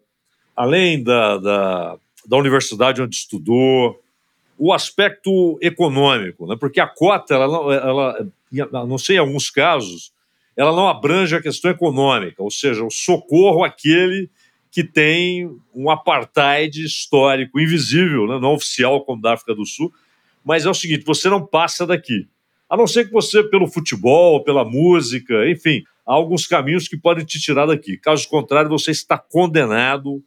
além 0.55 1.03
da, 1.03 1.37
da, 1.37 1.97
da 2.27 2.37
universidade 2.37 3.01
onde 3.01 3.15
estudou, 3.15 3.99
o 4.59 4.73
aspecto 4.73 5.57
econômico, 5.61 6.45
né? 6.45 6.57
porque 6.59 6.81
a 6.81 6.87
cota, 6.87 7.33
ela, 7.33 7.47
não, 7.47 7.71
ela, 7.71 8.29
não 8.85 8.97
sei 8.97 9.15
em 9.15 9.19
alguns 9.19 9.49
casos, 9.49 10.11
ela 10.55 10.75
não 10.75 10.89
abrange 10.89 11.33
a 11.33 11.41
questão 11.41 11.71
econômica, 11.71 12.43
ou 12.43 12.51
seja, 12.51 12.83
o 12.83 12.91
socorro 12.91 13.63
àquele 13.63 14.29
que 14.69 14.83
tem 14.83 15.49
um 15.73 15.89
apartheid 15.89 16.83
histórico 16.83 17.57
invisível, 17.57 18.27
né? 18.27 18.37
não 18.37 18.53
oficial 18.53 19.05
como 19.05 19.21
da 19.21 19.33
África 19.33 19.55
do 19.55 19.65
Sul, 19.65 19.93
mas 20.43 20.65
é 20.65 20.69
o 20.69 20.73
seguinte: 20.73 21.05
você 21.05 21.29
não 21.29 21.45
passa 21.45 21.87
daqui. 21.87 22.27
A 22.69 22.77
não 22.77 22.85
ser 22.85 23.05
que 23.05 23.11
você, 23.11 23.41
pelo 23.43 23.65
futebol, 23.65 24.43
pela 24.43 24.63
música, 24.63 25.49
enfim, 25.49 25.83
há 26.05 26.13
alguns 26.13 26.45
caminhos 26.45 26.87
que 26.87 26.97
podem 26.97 27.25
te 27.25 27.39
tirar 27.39 27.65
daqui. 27.65 27.97
Caso 27.97 28.27
contrário, 28.27 28.69
você 28.69 28.91
está 28.91 29.17
condenado 29.17 30.21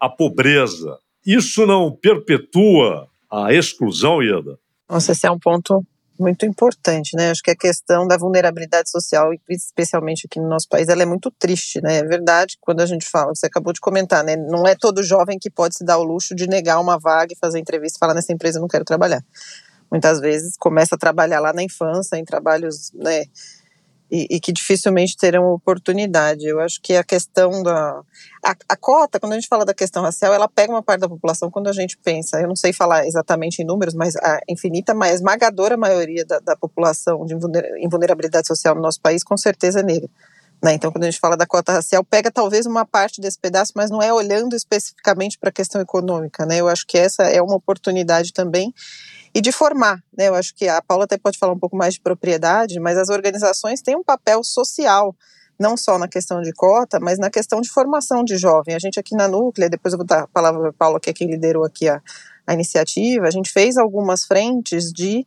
à 0.00 0.08
pobreza. 0.08 0.98
Isso 1.26 1.66
não 1.66 1.92
perpetua 1.92 3.11
a 3.32 3.52
exclusão, 3.52 4.22
Ieda? 4.22 4.58
Nossa, 4.88 5.12
esse 5.12 5.26
é 5.26 5.30
um 5.30 5.38
ponto 5.38 5.82
muito 6.20 6.44
importante, 6.44 7.16
né? 7.16 7.30
Acho 7.30 7.42
que 7.42 7.50
a 7.50 7.56
questão 7.56 8.06
da 8.06 8.16
vulnerabilidade 8.16 8.90
social, 8.90 9.30
especialmente 9.48 10.26
aqui 10.26 10.38
no 10.38 10.48
nosso 10.48 10.68
país, 10.68 10.88
ela 10.88 11.02
é 11.02 11.06
muito 11.06 11.30
triste, 11.30 11.80
né? 11.80 11.98
É 11.98 12.04
verdade 12.04 12.56
quando 12.60 12.80
a 12.80 12.86
gente 12.86 13.08
fala, 13.08 13.34
você 13.34 13.46
acabou 13.46 13.72
de 13.72 13.80
comentar, 13.80 14.22
né? 14.22 14.36
Não 14.36 14.66
é 14.66 14.74
todo 14.74 15.02
jovem 15.02 15.38
que 15.38 15.50
pode 15.50 15.76
se 15.76 15.84
dar 15.84 15.98
o 15.98 16.04
luxo 16.04 16.34
de 16.34 16.46
negar 16.46 16.78
uma 16.78 16.98
vaga 16.98 17.32
e 17.32 17.38
fazer 17.38 17.58
entrevista 17.58 17.96
e 17.96 18.00
falar 18.00 18.14
nessa 18.14 18.32
empresa 18.32 18.58
eu 18.58 18.60
não 18.60 18.68
quero 18.68 18.84
trabalhar. 18.84 19.24
Muitas 19.90 20.20
vezes 20.20 20.56
começa 20.56 20.94
a 20.94 20.98
trabalhar 20.98 21.40
lá 21.40 21.52
na 21.52 21.62
infância, 21.62 22.16
em 22.16 22.24
trabalhos, 22.24 22.92
né? 22.94 23.24
E, 24.12 24.26
e, 24.28 24.40
que 24.40 24.52
dificilmente 24.52 25.16
terão 25.16 25.54
oportunidade. 25.54 26.44
Eu 26.46 26.60
acho 26.60 26.78
que 26.82 26.94
a 26.94 27.02
questão 27.02 27.62
da. 27.62 28.02
A, 28.44 28.54
a, 28.68 28.76
cota, 28.76 29.18
quando 29.18 29.32
a 29.32 29.36
gente 29.36 29.48
fala 29.48 29.64
da 29.64 29.72
questão 29.72 30.02
racial, 30.02 30.34
ela 30.34 30.46
pega 30.46 30.70
uma 30.70 30.82
parte 30.82 31.00
da 31.00 31.08
população 31.08 31.50
quando 31.50 31.68
a 31.68 31.72
gente 31.72 31.96
pensa. 31.96 32.38
Eu 32.38 32.46
não 32.46 32.54
sei 32.54 32.74
falar 32.74 33.06
exatamente 33.06 33.62
em 33.62 33.64
números, 33.64 33.94
mas 33.94 34.14
a 34.16 34.38
infinita, 34.46 34.92
mas 34.92 35.14
esmagadora 35.14 35.78
maioria 35.78 36.26
da, 36.26 36.38
da 36.40 36.54
população 36.54 37.24
de 37.24 37.34
invulnerabilidade 37.80 38.46
social 38.46 38.74
no 38.74 38.82
nosso 38.82 39.00
país, 39.00 39.24
com 39.24 39.36
certeza 39.38 39.80
é 39.80 39.82
negra. 39.82 40.10
Né? 40.62 40.74
Então, 40.74 40.92
quando 40.92 41.04
a 41.04 41.10
gente 41.10 41.18
fala 41.18 41.36
da 41.36 41.46
cota 41.46 41.72
racial, 41.72 42.04
pega 42.04 42.30
talvez 42.30 42.66
uma 42.66 42.84
parte 42.84 43.18
desse 43.18 43.38
pedaço, 43.38 43.72
mas 43.74 43.90
não 43.90 44.02
é 44.02 44.12
olhando 44.12 44.54
especificamente 44.54 45.38
para 45.38 45.48
a 45.48 45.52
questão 45.52 45.80
econômica. 45.80 46.44
Né? 46.44 46.58
Eu 46.58 46.68
acho 46.68 46.86
que 46.86 46.98
essa 46.98 47.22
é 47.22 47.40
uma 47.40 47.56
oportunidade 47.56 48.32
também 48.32 48.72
e 49.34 49.40
de 49.40 49.50
formar. 49.50 50.02
Né? 50.16 50.28
Eu 50.28 50.34
acho 50.34 50.54
que 50.54 50.68
a 50.68 50.82
Paula 50.82 51.04
até 51.04 51.16
pode 51.16 51.38
falar 51.38 51.52
um 51.52 51.58
pouco 51.58 51.76
mais 51.76 51.94
de 51.94 52.00
propriedade, 52.00 52.78
mas 52.78 52.98
as 52.98 53.08
organizações 53.08 53.80
têm 53.80 53.96
um 53.96 54.04
papel 54.04 54.44
social, 54.44 55.14
não 55.58 55.76
só 55.76 55.98
na 55.98 56.08
questão 56.08 56.42
de 56.42 56.52
cota, 56.52 56.98
mas 57.00 57.18
na 57.18 57.30
questão 57.30 57.60
de 57.60 57.70
formação 57.70 58.24
de 58.24 58.36
jovem. 58.36 58.74
A 58.74 58.78
gente 58.78 58.98
aqui 58.98 59.14
na 59.14 59.28
Núclea, 59.28 59.70
depois 59.70 59.92
eu 59.92 59.98
vou 59.98 60.06
dar 60.06 60.24
a 60.24 60.28
palavra 60.28 60.60
para 60.60 60.70
a 60.70 60.72
Paula, 60.72 61.00
que 61.00 61.10
é 61.10 61.12
quem 61.12 61.30
liderou 61.30 61.64
aqui 61.64 61.88
a, 61.88 62.02
a 62.46 62.54
iniciativa, 62.54 63.26
a 63.26 63.30
gente 63.30 63.50
fez 63.50 63.76
algumas 63.76 64.24
frentes 64.24 64.92
de 64.92 65.26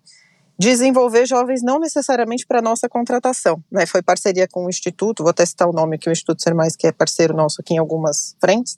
desenvolver 0.58 1.26
jovens 1.26 1.62
não 1.62 1.80
necessariamente 1.80 2.45
para 2.45 2.62
nossa 2.62 2.88
contratação, 2.88 3.62
né? 3.70 3.86
Foi 3.86 4.01
parceria 4.01 4.47
com 4.47 4.66
o 4.66 4.70
Instituto, 4.70 5.22
vou 5.22 5.32
até 5.32 5.45
citar 5.45 5.68
o 5.68 5.74
nome 5.74 5.97
aqui, 5.97 6.08
o 6.08 6.12
Instituto 6.12 6.41
Ser 6.41 6.53
Mais, 6.53 6.78
que 6.78 6.88
é 6.88 6.91
parceiro 6.93 7.36
nosso 7.36 7.60
aqui 7.60 7.74
em 7.74 7.78
algumas 7.78 8.38
frentes, 8.39 8.76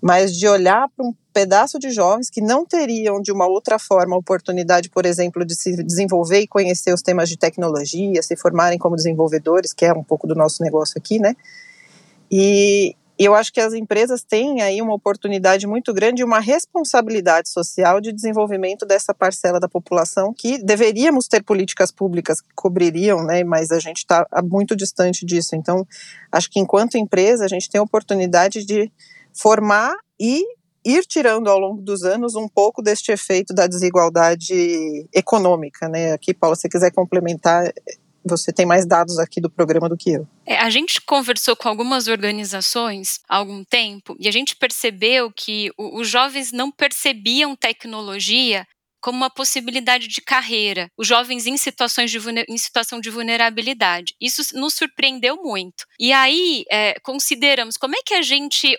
mas 0.00 0.36
de 0.36 0.46
olhar 0.46 0.88
para 0.96 1.04
um 1.04 1.12
pedaço 1.32 1.78
de 1.78 1.90
jovens 1.90 2.30
que 2.30 2.40
não 2.40 2.64
teriam 2.64 3.20
de 3.20 3.32
uma 3.32 3.46
outra 3.46 3.78
forma 3.78 4.14
a 4.14 4.18
oportunidade, 4.18 4.90
por 4.90 5.06
exemplo, 5.06 5.44
de 5.44 5.54
se 5.54 5.82
desenvolver 5.82 6.40
e 6.40 6.46
conhecer 6.46 6.92
os 6.92 7.02
temas 7.02 7.28
de 7.28 7.36
tecnologia, 7.36 8.22
se 8.22 8.36
formarem 8.36 8.78
como 8.78 8.96
desenvolvedores, 8.96 9.72
que 9.72 9.84
é 9.84 9.92
um 9.92 10.04
pouco 10.04 10.26
do 10.26 10.34
nosso 10.34 10.62
negócio 10.62 10.94
aqui, 10.96 11.18
né? 11.18 11.34
E 12.30 12.94
eu 13.18 13.34
acho 13.34 13.52
que 13.52 13.60
as 13.60 13.74
empresas 13.74 14.24
têm 14.24 14.62
aí 14.62 14.80
uma 14.80 14.94
oportunidade 14.94 15.66
muito 15.66 15.92
grande 15.92 16.22
e 16.22 16.24
uma 16.24 16.40
responsabilidade 16.40 17.50
social 17.50 18.00
de 18.00 18.12
desenvolvimento 18.12 18.84
dessa 18.84 19.14
parcela 19.14 19.60
da 19.60 19.68
população 19.68 20.32
que 20.36 20.58
deveríamos 20.58 21.28
ter 21.28 21.42
políticas 21.42 21.92
públicas 21.92 22.40
que 22.40 22.48
cobririam, 22.54 23.22
né? 23.24 23.44
Mas 23.44 23.70
a 23.70 23.78
gente 23.78 23.98
está 23.98 24.26
muito 24.44 24.74
distante 24.74 25.24
disso. 25.24 25.54
Então, 25.54 25.86
acho 26.30 26.50
que 26.50 26.58
enquanto 26.58 26.98
empresa 26.98 27.44
a 27.44 27.48
gente 27.48 27.70
tem 27.70 27.78
a 27.78 27.84
oportunidade 27.84 28.64
de 28.64 28.90
formar 29.32 29.94
e 30.18 30.42
ir 30.84 31.04
tirando 31.04 31.48
ao 31.48 31.58
longo 31.58 31.82
dos 31.82 32.02
anos 32.02 32.34
um 32.34 32.48
pouco 32.48 32.82
deste 32.82 33.12
efeito 33.12 33.54
da 33.54 33.66
desigualdade 33.66 35.06
econômica, 35.12 35.88
né? 35.88 36.12
Aqui, 36.12 36.34
Paula, 36.34 36.56
se 36.56 36.68
quiser 36.68 36.90
complementar, 36.92 37.72
você 38.24 38.52
tem 38.52 38.64
mais 38.64 38.86
dados 38.86 39.18
aqui 39.18 39.40
do 39.40 39.50
programa 39.50 39.88
do 39.88 39.96
que 39.96 40.12
eu. 40.12 40.26
É, 40.46 40.58
a 40.58 40.70
gente 40.70 41.00
conversou 41.00 41.56
com 41.56 41.68
algumas 41.68 42.06
organizações 42.08 43.20
há 43.28 43.36
algum 43.36 43.64
tempo 43.64 44.16
e 44.18 44.28
a 44.28 44.32
gente 44.32 44.56
percebeu 44.56 45.32
que 45.34 45.70
o, 45.76 46.00
os 46.00 46.08
jovens 46.08 46.52
não 46.52 46.70
percebiam 46.70 47.56
tecnologia 47.56 48.66
como 49.02 49.18
uma 49.18 49.30
possibilidade 49.30 50.06
de 50.06 50.20
carreira, 50.20 50.88
os 50.96 51.08
jovens 51.08 51.44
em, 51.44 51.56
situações 51.56 52.08
de, 52.08 52.18
em 52.48 52.56
situação 52.56 53.00
de 53.00 53.10
vulnerabilidade. 53.10 54.14
Isso 54.20 54.56
nos 54.56 54.74
surpreendeu 54.74 55.36
muito. 55.42 55.84
E 55.98 56.12
aí, 56.12 56.64
é, 56.70 56.94
consideramos 57.02 57.76
como 57.76 57.96
é 57.96 57.98
que 58.06 58.14
a 58.14 58.22
gente 58.22 58.78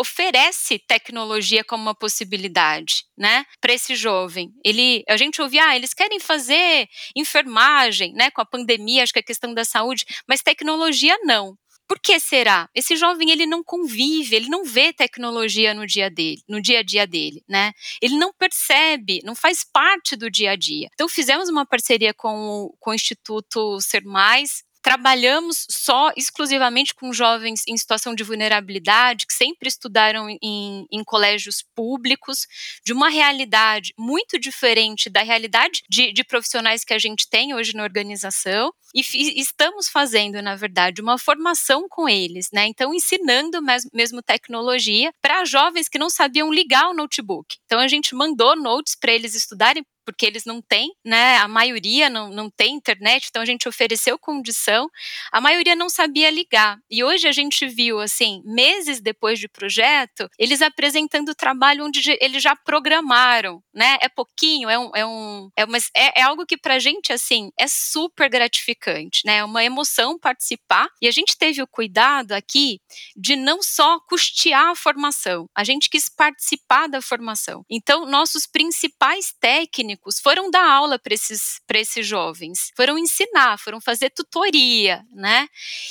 oferece 0.00 0.78
tecnologia 0.78 1.62
como 1.62 1.82
uma 1.82 1.94
possibilidade, 1.94 3.04
né, 3.16 3.44
para 3.60 3.74
esse 3.74 3.94
jovem. 3.94 4.50
Ele, 4.64 5.04
a 5.06 5.16
gente 5.18 5.42
ouvia, 5.42 5.66
ah, 5.66 5.76
eles 5.76 5.92
querem 5.92 6.18
fazer 6.18 6.88
enfermagem, 7.14 8.14
né, 8.14 8.30
com 8.30 8.40
a 8.40 8.46
pandemia, 8.46 9.02
acho 9.02 9.12
que 9.12 9.18
é 9.18 9.22
questão 9.22 9.52
da 9.52 9.64
saúde, 9.64 10.06
mas 10.26 10.40
tecnologia 10.40 11.18
não. 11.22 11.54
Por 11.86 11.98
que 11.98 12.18
será? 12.20 12.68
Esse 12.72 12.96
jovem 12.96 13.30
ele 13.30 13.46
não 13.46 13.64
convive, 13.64 14.36
ele 14.36 14.48
não 14.48 14.64
vê 14.64 14.92
tecnologia 14.92 15.74
no 15.74 15.84
dia 15.86 16.08
dele, 16.08 16.40
no 16.48 16.62
dia 16.62 16.78
a 16.78 16.82
dia 16.84 17.04
dele, 17.04 17.42
né? 17.48 17.72
Ele 18.00 18.16
não 18.16 18.32
percebe, 18.32 19.20
não 19.24 19.34
faz 19.34 19.64
parte 19.64 20.14
do 20.14 20.30
dia 20.30 20.52
a 20.52 20.56
dia. 20.56 20.88
Então 20.94 21.08
fizemos 21.08 21.48
uma 21.48 21.66
parceria 21.66 22.14
com 22.14 22.32
o, 22.48 22.76
com 22.78 22.90
o 22.90 22.94
Instituto 22.94 23.80
Ser 23.80 24.04
Mais, 24.04 24.62
trabalhamos 24.82 25.66
só 25.70 26.12
exclusivamente 26.16 26.94
com 26.94 27.12
jovens 27.12 27.62
em 27.68 27.76
situação 27.76 28.14
de 28.14 28.24
vulnerabilidade, 28.24 29.26
que 29.26 29.34
sempre 29.34 29.68
estudaram 29.68 30.28
em, 30.42 30.86
em 30.90 31.04
colégios 31.04 31.64
públicos, 31.74 32.46
de 32.84 32.92
uma 32.92 33.08
realidade 33.08 33.92
muito 33.98 34.38
diferente 34.38 35.10
da 35.10 35.22
realidade 35.22 35.82
de, 35.88 36.12
de 36.12 36.24
profissionais 36.24 36.84
que 36.84 36.94
a 36.94 36.98
gente 36.98 37.28
tem 37.28 37.54
hoje 37.54 37.74
na 37.74 37.82
organização, 37.82 38.72
e 38.94 39.00
estamos 39.40 39.88
fazendo, 39.88 40.42
na 40.42 40.56
verdade, 40.56 41.00
uma 41.00 41.16
formação 41.16 41.86
com 41.88 42.08
eles, 42.08 42.48
né? 42.52 42.66
Então, 42.66 42.92
ensinando 42.92 43.62
mes 43.62 43.88
mesmo 43.92 44.20
tecnologia 44.22 45.12
para 45.22 45.44
jovens 45.44 45.88
que 45.88 45.98
não 45.98 46.10
sabiam 46.10 46.52
ligar 46.52 46.88
o 46.88 46.94
notebook. 46.94 47.56
Então, 47.66 47.78
a 47.78 47.86
gente 47.86 48.14
mandou 48.14 48.56
notes 48.56 48.96
para 48.98 49.12
eles 49.12 49.34
estudarem 49.34 49.84
porque 50.12 50.26
eles 50.26 50.44
não 50.44 50.60
têm, 50.60 50.92
né? 51.04 51.36
A 51.38 51.48
maioria 51.48 52.10
não, 52.10 52.30
não 52.30 52.50
tem 52.50 52.74
internet, 52.74 53.28
então 53.28 53.42
a 53.42 53.46
gente 53.46 53.68
ofereceu 53.68 54.18
condição. 54.18 54.88
A 55.32 55.40
maioria 55.40 55.76
não 55.76 55.88
sabia 55.88 56.30
ligar. 56.30 56.78
E 56.90 57.02
hoje 57.04 57.28
a 57.28 57.32
gente 57.32 57.66
viu, 57.66 58.00
assim, 58.00 58.42
meses 58.44 59.00
depois 59.00 59.38
de 59.38 59.48
projeto, 59.48 60.28
eles 60.38 60.62
apresentando 60.62 61.34
trabalho 61.34 61.84
onde 61.84 62.00
eles 62.20 62.42
já 62.42 62.56
programaram, 62.56 63.62
né? 63.72 63.98
É 64.00 64.08
pouquinho, 64.08 64.68
é 64.68 64.78
um, 64.78 64.90
é 64.94 65.06
um, 65.06 65.50
é, 65.56 65.66
mas 65.66 65.90
é, 65.94 66.20
é 66.20 66.22
algo 66.22 66.44
que 66.44 66.56
pra 66.56 66.78
gente, 66.78 67.12
assim, 67.12 67.50
é 67.58 67.66
super 67.66 68.28
gratificante, 68.28 69.22
né? 69.24 69.38
É 69.38 69.44
uma 69.44 69.64
emoção 69.64 70.18
participar. 70.18 70.88
E 71.00 71.08
a 71.08 71.10
gente 71.10 71.36
teve 71.36 71.62
o 71.62 71.66
cuidado 71.66 72.32
aqui 72.32 72.80
de 73.16 73.36
não 73.36 73.62
só 73.62 74.00
custear 74.00 74.70
a 74.70 74.74
formação, 74.74 75.48
a 75.54 75.64
gente 75.64 75.88
quis 75.88 76.08
participar 76.08 76.88
da 76.88 77.00
formação. 77.00 77.64
Então, 77.70 78.06
nossos 78.06 78.46
principais 78.46 79.32
técnicos 79.40 79.99
foram 80.22 80.50
dar 80.50 80.66
aula 80.66 80.98
para 80.98 81.14
esses, 81.14 81.60
esses 81.74 82.06
jovens, 82.06 82.72
foram 82.76 82.98
ensinar, 82.98 83.58
foram 83.58 83.80
fazer 83.80 84.10
tutoria, 84.10 85.04
né? 85.12 85.46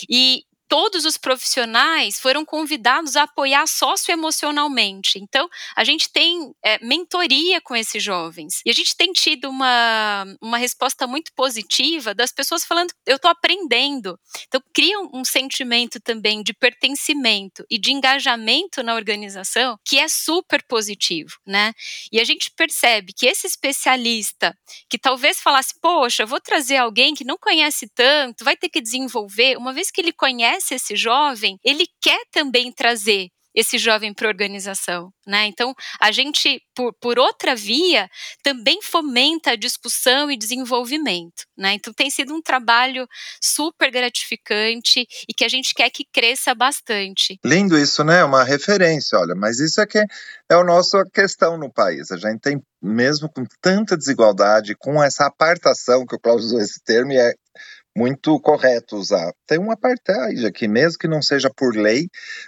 E 0.09 0.43
todos 0.69 1.03
os 1.03 1.17
profissionais 1.17 2.19
foram 2.19 2.45
convidados 2.45 3.15
a 3.15 3.23
apoiar 3.23 3.65
socioemocionalmente. 3.65 5.17
Então, 5.17 5.49
a 5.75 5.83
gente 5.83 6.09
tem 6.11 6.53
é, 6.63 6.77
mentoria 6.85 7.59
com 7.59 7.75
esses 7.75 8.01
jovens. 8.01 8.61
E 8.63 8.69
a 8.69 8.73
gente 8.73 8.95
tem 8.95 9.11
tido 9.11 9.49
uma, 9.49 10.25
uma 10.39 10.59
resposta 10.59 11.07
muito 11.07 11.33
positiva 11.35 12.13
das 12.13 12.31
pessoas 12.31 12.63
falando: 12.63 12.93
eu 13.05 13.15
estou 13.15 13.31
aprendendo. 13.31 14.17
Então, 14.47 14.61
cria 14.71 14.99
um, 14.99 15.09
um 15.15 15.25
sentimento 15.25 15.99
também 15.99 16.43
de 16.43 16.53
pertencimento 16.53 17.65
e 17.69 17.79
de 17.79 17.91
engajamento 17.91 18.83
na 18.83 18.93
organização 18.93 19.77
que 19.83 19.97
é 19.97 20.07
super 20.07 20.63
positivo, 20.67 21.31
né? 21.47 21.73
E 22.11 22.19
a 22.19 22.23
gente 22.23 22.51
percebe 22.55 23.11
que 23.11 23.25
esse 23.25 23.47
especialista 23.47 24.55
que 24.87 24.99
talvez 24.99 25.39
falasse: 25.39 25.73
poxa, 25.81 26.27
vou 26.27 26.39
trazer 26.39 26.77
alguém 26.77 27.15
que 27.15 27.23
não 27.23 27.39
conhece 27.39 27.89
tanto, 27.95 28.43
vai 28.43 28.55
ter 28.55 28.69
que 28.69 28.79
desenvolver, 28.79 29.57
uma 29.57 29.73
vez 29.73 29.89
que 29.89 29.99
ele 29.99 30.13
conhece 30.13 30.58
conhece 30.59 30.75
esse 30.75 30.95
jovem, 30.95 31.57
ele 31.63 31.85
quer 32.01 32.21
também 32.31 32.71
trazer 32.71 33.29
esse 33.55 33.79
jovem 33.79 34.13
para 34.13 34.27
a 34.27 34.29
organização, 34.29 35.11
né? 35.25 35.47
Então, 35.47 35.73
a 35.99 36.11
gente, 36.11 36.61
por, 36.75 36.93
por 37.01 37.17
outra 37.17 37.55
via, 37.55 38.07
também 38.43 38.79
fomenta 38.81 39.51
a 39.51 39.55
discussão 39.55 40.29
e 40.29 40.37
desenvolvimento, 40.37 41.45
né? 41.57 41.73
Então, 41.73 41.91
tem 41.91 42.11
sido 42.11 42.33
um 42.33 42.41
trabalho 42.43 43.07
super 43.43 43.89
gratificante 43.89 45.05
e 45.27 45.33
que 45.33 45.43
a 45.43 45.49
gente 45.49 45.73
quer 45.73 45.89
que 45.89 46.05
cresça 46.13 46.53
bastante. 46.53 47.39
Lindo 47.43 47.77
isso, 47.77 48.03
né? 48.03 48.23
Uma 48.23 48.43
referência, 48.43 49.17
olha, 49.17 49.33
mas 49.35 49.59
isso 49.59 49.81
é 49.81 49.87
que 49.87 49.97
é 49.97 50.05
a 50.51 50.63
nossa 50.63 51.03
questão 51.11 51.57
no 51.57 51.73
país. 51.73 52.11
A 52.11 52.17
gente 52.17 52.39
tem, 52.39 52.61
mesmo 52.79 53.27
com 53.27 53.43
tanta 53.59 53.97
desigualdade, 53.97 54.75
com 54.77 55.03
essa 55.03 55.25
apartação, 55.25 56.05
que 56.05 56.15
o 56.15 56.19
Cláudio 56.19 56.45
usou 56.45 56.61
esse 56.61 56.81
termo, 56.83 57.11
e 57.13 57.17
é 57.17 57.33
muito 57.99 58.39
correto 58.39 58.95
usar. 58.95 59.33
Tem 59.45 59.59
um 59.59 59.71
apartheid 59.71 60.45
aqui, 60.45 60.69
mesmo 60.69 60.97
que 60.97 61.07
não 61.07 61.21
seja 61.21 61.49
por 61.53 61.75
lei, 61.75 62.07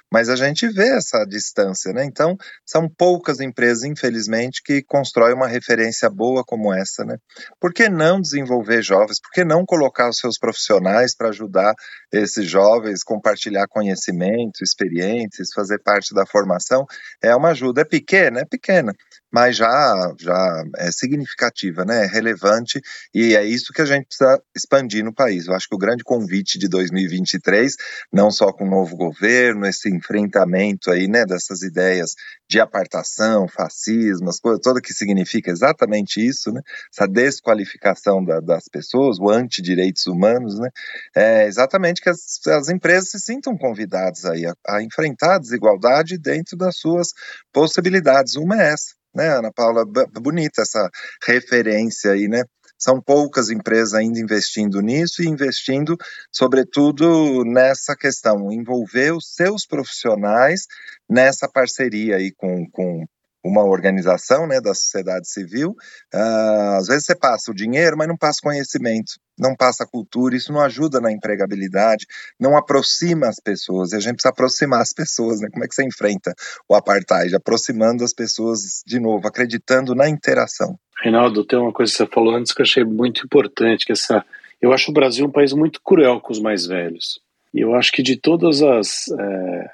mas 0.10 0.30
a 0.30 0.36
gente 0.38 0.66
vê 0.70 0.96
essa 0.96 1.26
distância, 1.26 1.92
né? 1.92 2.06
Então, 2.06 2.38
são 2.66 2.88
poucas 2.88 3.42
empresas, 3.42 3.84
infelizmente, 3.84 4.62
que 4.64 4.82
constroem 4.82 5.36
uma 5.36 5.50
referência 5.50 6.10
boa 6.10 6.42
como 6.46 6.74
essa, 6.74 7.04
né? 7.04 7.18
Por 7.60 7.74
que 7.74 7.90
não 7.90 8.22
desenvolver 8.22 8.82
jovens? 8.82 9.20
Por 9.20 9.30
que 9.34 9.44
não 9.44 9.66
colocar 9.66 10.10
os 10.10 10.20
seus 10.20 10.38
profissionais 10.38 11.14
para 11.14 11.28
ajudar 11.28 11.74
esses 12.12 12.50
jovens, 12.50 13.04
compartilhar 13.04 13.68
conhecimento, 13.68 14.64
experiências, 14.64 15.54
fazer 15.54 15.80
parte 15.80 16.14
da 16.14 16.26
formação? 16.26 16.86
É 17.22 17.36
uma 17.36 17.50
ajuda, 17.50 17.82
é 17.82 17.86
pequena, 17.86 18.42
é 18.42 18.46
pequena, 18.46 18.94
mas 19.32 19.56
já, 19.56 20.14
já 20.20 20.64
é 20.78 20.92
significativa, 20.92 21.86
né? 21.86 22.04
É 22.04 22.08
relevante 22.08 22.82
e 23.14 23.36
é 23.36 23.44
isso 23.44 23.72
que 23.74 23.82
a 23.82 23.86
gente 23.86 24.08
precisa 24.08 24.42
expandir 24.56 25.04
no 25.04 25.14
país. 25.14 25.48
Eu 25.48 25.56
acho 25.56 25.68
que 25.70 25.76
o 25.76 25.80
grande 25.80 26.04
convite 26.04 26.60
de 26.60 26.68
2023, 26.68 27.76
não 28.12 28.30
só 28.30 28.52
com 28.52 28.66
o 28.66 28.70
novo 28.70 28.96
governo, 28.98 29.66
esse 29.66 29.90
enfrentamento 29.90 30.92
aí, 30.92 31.08
né, 31.08 31.26
dessas 31.26 31.62
ideias 31.62 32.14
de 32.52 32.60
apartação, 32.60 33.48
fascismo, 33.48 34.30
as 34.30 34.38
coisas 34.38 34.60
todas 34.62 34.82
que 34.82 34.94
significa 34.94 35.50
exatamente 35.50 36.20
isso, 36.20 36.52
né? 36.52 36.62
Essa 36.94 37.08
desqualificação 37.08 38.22
da, 38.22 38.42
das 38.42 38.68
pessoas, 38.68 39.18
o 39.20 39.30
antidireitos 39.30 40.06
humanos, 40.06 40.60
né? 40.60 40.70
É 41.16 41.48
exatamente 41.48 42.02
que 42.02 42.10
as, 42.10 42.46
as 42.48 42.68
empresas 42.68 43.10
se 43.12 43.20
sintam 43.22 43.58
convidadas 43.58 44.26
aí 44.26 44.46
a, 44.46 44.54
a 44.68 44.84
enfrentar 44.84 45.36
a 45.36 45.40
desigualdade 45.40 46.18
dentro 46.18 46.58
das 46.58 46.76
suas 46.76 47.14
possibilidades. 47.54 48.36
Uma 48.36 48.62
é 48.62 48.74
essa 48.74 49.00
né, 49.14 49.28
Ana 49.28 49.52
Paula? 49.52 49.86
Bonita 50.22 50.62
essa 50.62 50.90
referência 51.26 52.12
aí, 52.12 52.28
né? 52.28 52.44
São 52.82 53.00
poucas 53.00 53.52
empresas 53.52 53.94
ainda 53.94 54.20
investindo 54.20 54.82
nisso 54.82 55.22
e 55.22 55.28
investindo, 55.28 55.96
sobretudo, 56.32 57.46
nessa 57.46 57.96
questão, 57.96 58.52
envolver 58.52 59.12
os 59.14 59.36
seus 59.36 59.68
profissionais 59.68 60.66
nessa 61.08 61.48
parceria 61.48 62.16
aí 62.16 62.32
com, 62.32 62.68
com 62.72 63.06
uma 63.44 63.64
organização 63.64 64.48
né, 64.48 64.62
da 64.62 64.74
sociedade 64.74 65.28
civil, 65.28 65.72
uh, 66.14 66.78
às 66.78 66.88
vezes 66.88 67.06
você 67.06 67.16
passa 67.16 67.52
o 67.52 67.56
dinheiro, 67.56 67.98
mas 67.98 68.08
não 68.08 68.18
passa 68.18 68.40
conhecimento, 68.42 69.14
não 69.38 69.56
passa 69.56 69.86
cultura, 69.86 70.36
isso 70.36 70.54
não 70.54 70.62
ajuda 70.62 71.00
na 71.00 71.12
empregabilidade, 71.12 72.06
não 72.40 72.56
aproxima 72.56 73.28
as 73.28 73.40
pessoas, 73.40 73.92
e 73.92 73.96
a 73.96 74.00
gente 74.00 74.16
precisa 74.16 74.30
aproximar 74.30 74.82
as 74.82 74.94
pessoas, 74.94 75.40
né? 75.40 75.50
Como 75.52 75.64
é 75.64 75.68
que 75.68 75.74
você 75.74 75.84
enfrenta 75.84 76.34
o 76.70 76.76
apartheid? 76.76 77.36
Aproximando 77.36 78.04
as 78.04 78.14
pessoas 78.14 78.82
de 78.86 79.00
novo, 79.00 79.28
acreditando 79.28 79.96
na 79.96 80.08
interação. 80.08 80.78
Reinaldo, 81.02 81.44
tem 81.44 81.58
uma 81.58 81.74
coisa 81.74 81.92
que 81.92 81.98
você 81.98 82.06
falou 82.06 82.36
antes 82.36 82.54
que 82.54 82.62
eu 82.62 82.66
achei 82.66 82.84
muito 82.84 83.26
importante, 83.26 83.86
que 83.86 83.92
essa. 83.92 84.26
Eu 84.62 84.72
acho 84.72 84.92
o 84.92 84.94
Brasil 84.94 85.26
um 85.26 85.32
país 85.32 85.54
muito 85.54 85.82
cruel 85.84 86.20
com 86.22 86.32
os 86.32 86.40
mais 86.40 86.68
velhos. 86.68 87.20
E 87.54 87.60
eu 87.60 87.74
acho 87.76 87.92
que 87.92 88.04
de 88.04 88.16
todas 88.16 88.62
as. 88.62 89.08
É 89.10 89.70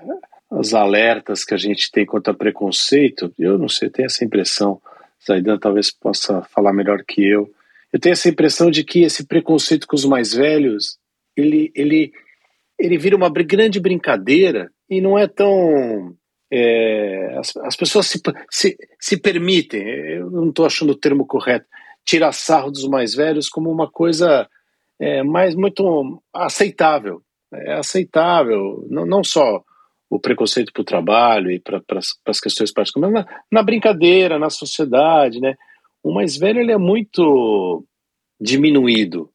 as 0.50 0.74
alertas 0.74 1.44
que 1.44 1.54
a 1.54 1.58
gente 1.58 1.92
tem 1.92 2.06
contra 2.06 2.34
preconceito, 2.34 3.34
eu 3.38 3.58
não 3.58 3.68
sei, 3.68 3.90
eu 3.90 3.92
tenho 3.92 4.06
essa 4.06 4.24
impressão, 4.24 4.82
Zaidan 5.26 5.58
talvez 5.58 5.92
possa 5.92 6.42
falar 6.44 6.74
melhor 6.74 7.04
que 7.06 7.22
eu, 7.22 7.52
eu 7.92 8.00
tenho 8.00 8.14
essa 8.14 8.30
impressão 8.30 8.72
de 8.72 8.84
que 8.84 9.04
esse 9.04 9.26
preconceito 9.26 9.88
com 9.88 9.96
os 9.96 10.06
mais 10.06 10.34
velhos, 10.34 10.98
ele, 11.36 11.72
ele, 11.76 12.14
ele 12.80 12.98
vira 12.98 13.16
uma 13.16 13.30
grande 13.30 13.80
brincadeira 13.80 14.72
e 14.90 15.02
não 15.02 15.18
é 15.18 15.28
tão... 15.28 16.16
É, 16.52 17.36
as, 17.38 17.56
as, 17.58 17.76
pessoas 17.76 18.08
se, 18.08 18.22
se, 18.50 18.78
se 19.00 19.18
permitem, 19.18 19.82
eu 19.82 20.32
não 20.32 20.50
estou 20.50 20.66
achando 20.66 20.92
o 20.92 20.98
termo 20.98 21.26
correto, 21.26 21.66
tirar 22.06 22.32
sarro 22.32 22.72
dos 22.72 22.88
mais 22.88 23.14
velhos 23.14 23.50
como 23.50 23.70
uma 23.70 23.90
coisa 23.90 24.48
é, 25.00 25.24
mais 25.24 25.56
muito 25.56 26.22
aceitável. 26.34 27.22
É 27.54 27.74
aceitável, 27.74 28.86
não, 28.90 29.06
não 29.06 29.24
só 29.24 29.64
o 30.10 30.20
preconceito 30.20 30.72
para 30.72 30.82
o 30.82 30.86
trabalho 30.86 31.52
e 31.52 31.60
para 31.60 31.82
as 32.26 32.40
questões 32.40 32.72
particulares, 32.72 33.14
mas 33.14 33.26
na, 33.26 33.42
na, 33.52 33.64
brincadeira, 33.64 34.40
na 34.40 34.50
sociedade, 34.50 35.40
né? 35.40 35.56
O 36.02 36.14
mais 36.14 36.38
velho 36.38 36.60
ele 36.60 36.72
é 36.72 36.78
muito 36.78 37.86
diminuído 38.40 39.30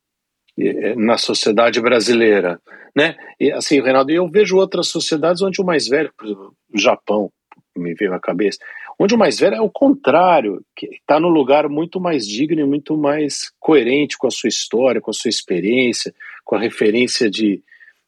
na 0.97 1.17
sociedade 1.17 1.81
brasileira, 1.81 2.61
né? 2.95 3.17
E 3.41 3.51
assim, 3.51 3.81
Renato, 3.81 4.11
eu 4.11 4.29
vejo 4.29 4.57
outras 4.57 4.89
sociedades 4.89 5.43
onde 5.43 5.61
o 5.61 5.65
mais 5.65 5.89
velho, 5.89 6.13
por 6.17 6.27
exemplo, 6.27 6.55
o 6.75 6.79
Japão, 6.79 7.31
me 7.75 7.95
veio 7.95 8.13
à 8.13 8.21
cabeça, 8.21 8.59
onde 8.99 9.15
o 9.15 9.19
mais 9.19 9.39
velho 9.39 9.57
é 9.57 9.61
o 9.61 9.71
contrário, 9.71 10.63
que 10.77 10.87
está 10.87 11.19
no 11.19 11.29
lugar 11.29 11.69
muito 11.69 11.99
mais 11.99 12.27
digno 12.27 12.61
e 12.61 12.67
muito 12.67 12.97
mais 12.97 13.51
coerente 13.59 14.19
com 14.19 14.27
a 14.27 14.31
sua 14.31 14.49
história, 14.49 15.01
com 15.01 15.11
a 15.11 15.15
sua 15.15 15.31
experiência, 15.31 16.15
com 16.45 16.55
a 16.55 16.61
referência 16.61 17.31
de, 17.31 17.63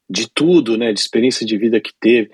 de 0.09 0.29
tudo, 0.33 0.77
né, 0.77 0.93
de 0.93 1.01
experiência 1.01 1.47
de 1.47 1.57
vida 1.57 1.81
que 1.81 1.93
teve. 1.99 2.31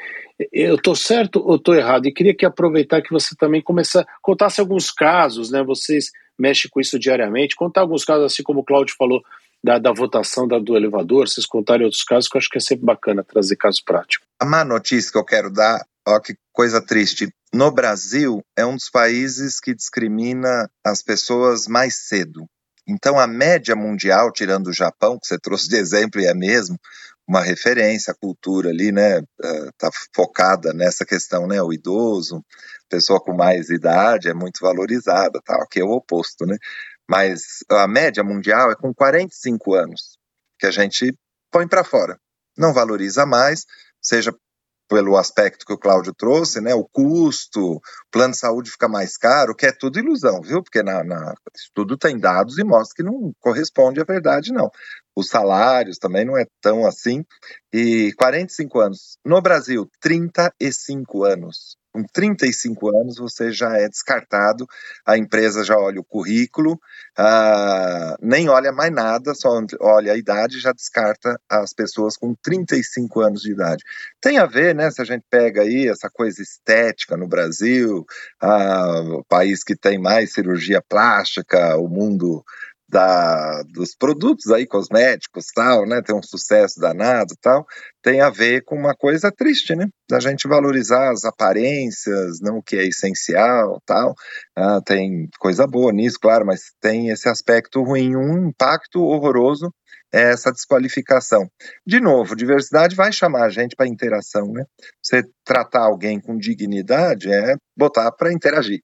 Eu 0.52 0.74
estou 0.74 0.96
certo 0.96 1.40
ou 1.40 1.56
estou 1.56 1.74
errado? 1.74 2.06
E 2.06 2.12
queria 2.12 2.34
que 2.34 2.46
aproveitar 2.46 3.02
que 3.02 3.12
você 3.12 3.36
também 3.36 3.62
começar, 3.62 4.06
contasse 4.22 4.60
alguns 4.60 4.90
casos, 4.90 5.50
né? 5.50 5.62
Vocês 5.62 6.10
mexem 6.38 6.70
com 6.70 6.80
isso 6.80 6.98
diariamente, 6.98 7.54
contar 7.54 7.82
alguns 7.82 8.04
casos, 8.04 8.24
assim 8.24 8.42
como 8.42 8.60
o 8.60 8.64
Cláudio 8.64 8.94
falou, 8.96 9.22
da, 9.62 9.78
da 9.78 9.92
votação 9.92 10.48
da, 10.48 10.58
do 10.58 10.76
elevador, 10.76 11.28
vocês 11.28 11.46
contarem 11.46 11.84
outros 11.84 12.02
casos, 12.02 12.28
que 12.28 12.36
eu 12.36 12.38
acho 12.38 12.48
que 12.48 12.58
é 12.58 12.60
sempre 12.60 12.84
bacana 12.84 13.24
trazer 13.24 13.56
casos 13.56 13.80
práticos. 13.80 14.26
A 14.40 14.44
má 14.44 14.64
notícia 14.64 15.12
que 15.12 15.18
eu 15.18 15.24
quero 15.24 15.50
dar, 15.50 15.84
ó, 16.06 16.18
que 16.18 16.34
coisa 16.52 16.80
triste. 16.80 17.28
No 17.52 17.70
Brasil, 17.70 18.40
é 18.56 18.64
um 18.64 18.74
dos 18.74 18.88
países 18.88 19.60
que 19.60 19.74
discrimina 19.74 20.70
as 20.84 21.02
pessoas 21.02 21.66
mais 21.66 21.96
cedo. 21.96 22.46
Então, 22.88 23.20
a 23.20 23.26
média 23.26 23.76
mundial, 23.76 24.32
tirando 24.32 24.68
o 24.68 24.72
Japão, 24.72 25.18
que 25.18 25.26
você 25.26 25.38
trouxe 25.38 25.68
de 25.68 25.76
exemplo 25.76 26.20
e 26.20 26.26
é 26.26 26.34
mesmo, 26.34 26.76
uma 27.28 27.40
referência, 27.40 28.12
a 28.12 28.16
cultura 28.16 28.70
ali, 28.70 28.90
né, 28.90 29.18
eh, 29.18 29.70
focada 30.14 30.72
nessa 30.72 31.04
questão, 31.04 31.46
né, 31.46 31.62
o 31.62 31.72
idoso, 31.72 32.44
pessoa 32.88 33.20
com 33.20 33.32
mais 33.32 33.70
idade 33.70 34.28
é 34.28 34.34
muito 34.34 34.60
valorizada, 34.60 35.40
tal, 35.44 35.64
que 35.68 35.78
é 35.78 35.84
o 35.84 35.92
oposto, 35.92 36.44
né, 36.44 36.56
mas 37.10 37.64
a 37.68 37.88
média 37.88 38.22
mundial 38.22 38.70
é 38.70 38.76
com 38.76 38.94
45 38.94 39.74
anos, 39.74 40.16
que 40.56 40.64
a 40.64 40.70
gente 40.70 41.12
põe 41.50 41.66
para 41.66 41.82
fora, 41.82 42.16
não 42.56 42.72
valoriza 42.72 43.26
mais, 43.26 43.66
seja 44.00 44.32
pelo 44.88 45.16
aspecto 45.16 45.66
que 45.66 45.72
o 45.72 45.78
Cláudio 45.78 46.14
trouxe, 46.14 46.60
né, 46.60 46.72
o 46.72 46.84
custo, 46.84 47.74
o 47.74 47.80
plano 48.12 48.32
de 48.32 48.38
saúde 48.38 48.70
fica 48.70 48.88
mais 48.88 49.16
caro, 49.16 49.56
que 49.56 49.66
é 49.66 49.72
tudo 49.72 49.98
ilusão, 49.98 50.40
viu? 50.40 50.62
Porque 50.62 50.84
na, 50.84 51.02
na 51.02 51.34
tudo 51.74 51.96
tem 51.96 52.16
dados 52.16 52.58
e 52.58 52.64
mostra 52.64 52.94
que 52.96 53.02
não 53.02 53.32
corresponde 53.40 54.00
à 54.00 54.04
verdade, 54.04 54.52
não. 54.52 54.70
Os 55.16 55.28
salários 55.28 55.98
também 55.98 56.24
não 56.24 56.38
é 56.38 56.44
tão 56.60 56.86
assim. 56.86 57.24
E 57.72 58.12
45 58.16 58.80
anos. 58.80 59.18
No 59.24 59.40
Brasil, 59.40 59.88
35 60.00 61.24
anos. 61.24 61.76
Com 61.92 62.04
35 62.04 62.96
anos 62.96 63.16
você 63.18 63.50
já 63.50 63.76
é 63.76 63.88
descartado, 63.88 64.64
a 65.04 65.18
empresa 65.18 65.64
já 65.64 65.76
olha 65.76 66.00
o 66.00 66.04
currículo, 66.04 66.80
ah, 67.18 68.16
nem 68.22 68.48
olha 68.48 68.70
mais 68.70 68.92
nada, 68.92 69.34
só 69.34 69.60
olha 69.80 70.12
a 70.12 70.16
idade 70.16 70.56
e 70.56 70.60
já 70.60 70.72
descarta 70.72 71.40
as 71.48 71.72
pessoas 71.72 72.16
com 72.16 72.32
35 72.34 73.20
anos 73.20 73.42
de 73.42 73.50
idade. 73.52 73.82
Tem 74.20 74.38
a 74.38 74.46
ver, 74.46 74.72
né, 74.72 74.88
se 74.90 75.02
a 75.02 75.04
gente 75.04 75.24
pega 75.28 75.62
aí 75.62 75.88
essa 75.88 76.08
coisa 76.08 76.40
estética 76.40 77.16
no 77.16 77.26
Brasil, 77.26 78.06
ah, 78.40 79.00
o 79.18 79.24
país 79.24 79.64
que 79.64 79.74
tem 79.74 79.98
mais 79.98 80.32
cirurgia 80.32 80.80
plástica, 80.80 81.76
o 81.76 81.88
mundo 81.88 82.44
da, 82.90 83.62
dos 83.68 83.94
produtos 83.94 84.50
aí 84.50 84.66
cosméticos 84.66 85.46
tal, 85.54 85.86
né, 85.86 86.02
tem 86.02 86.14
um 86.14 86.22
sucesso 86.22 86.80
danado 86.80 87.34
tal, 87.40 87.64
tem 88.02 88.20
a 88.20 88.30
ver 88.30 88.64
com 88.64 88.74
uma 88.74 88.94
coisa 88.94 89.30
triste, 89.30 89.76
né, 89.76 89.86
da 90.08 90.18
gente 90.18 90.48
valorizar 90.48 91.10
as 91.10 91.24
aparências, 91.24 92.40
não 92.40 92.58
o 92.58 92.62
que 92.62 92.76
é 92.76 92.86
essencial 92.86 93.80
tal, 93.86 94.14
ah, 94.56 94.80
tem 94.84 95.28
coisa 95.38 95.66
boa 95.66 95.92
nisso, 95.92 96.18
claro, 96.20 96.44
mas 96.44 96.72
tem 96.80 97.10
esse 97.10 97.28
aspecto 97.28 97.82
ruim, 97.82 98.16
um 98.16 98.48
impacto 98.48 99.00
horroroso 99.00 99.72
é 100.12 100.32
essa 100.32 100.50
desqualificação. 100.50 101.48
De 101.86 102.00
novo, 102.00 102.34
diversidade 102.34 102.96
vai 102.96 103.12
chamar 103.12 103.44
a 103.44 103.48
gente 103.48 103.76
para 103.76 103.86
interação, 103.86 104.46
né? 104.52 104.64
Você 105.00 105.22
tratar 105.44 105.82
alguém 105.82 106.20
com 106.20 106.36
dignidade 106.36 107.32
é 107.32 107.54
botar 107.76 108.10
para 108.10 108.32
interagir 108.32 108.80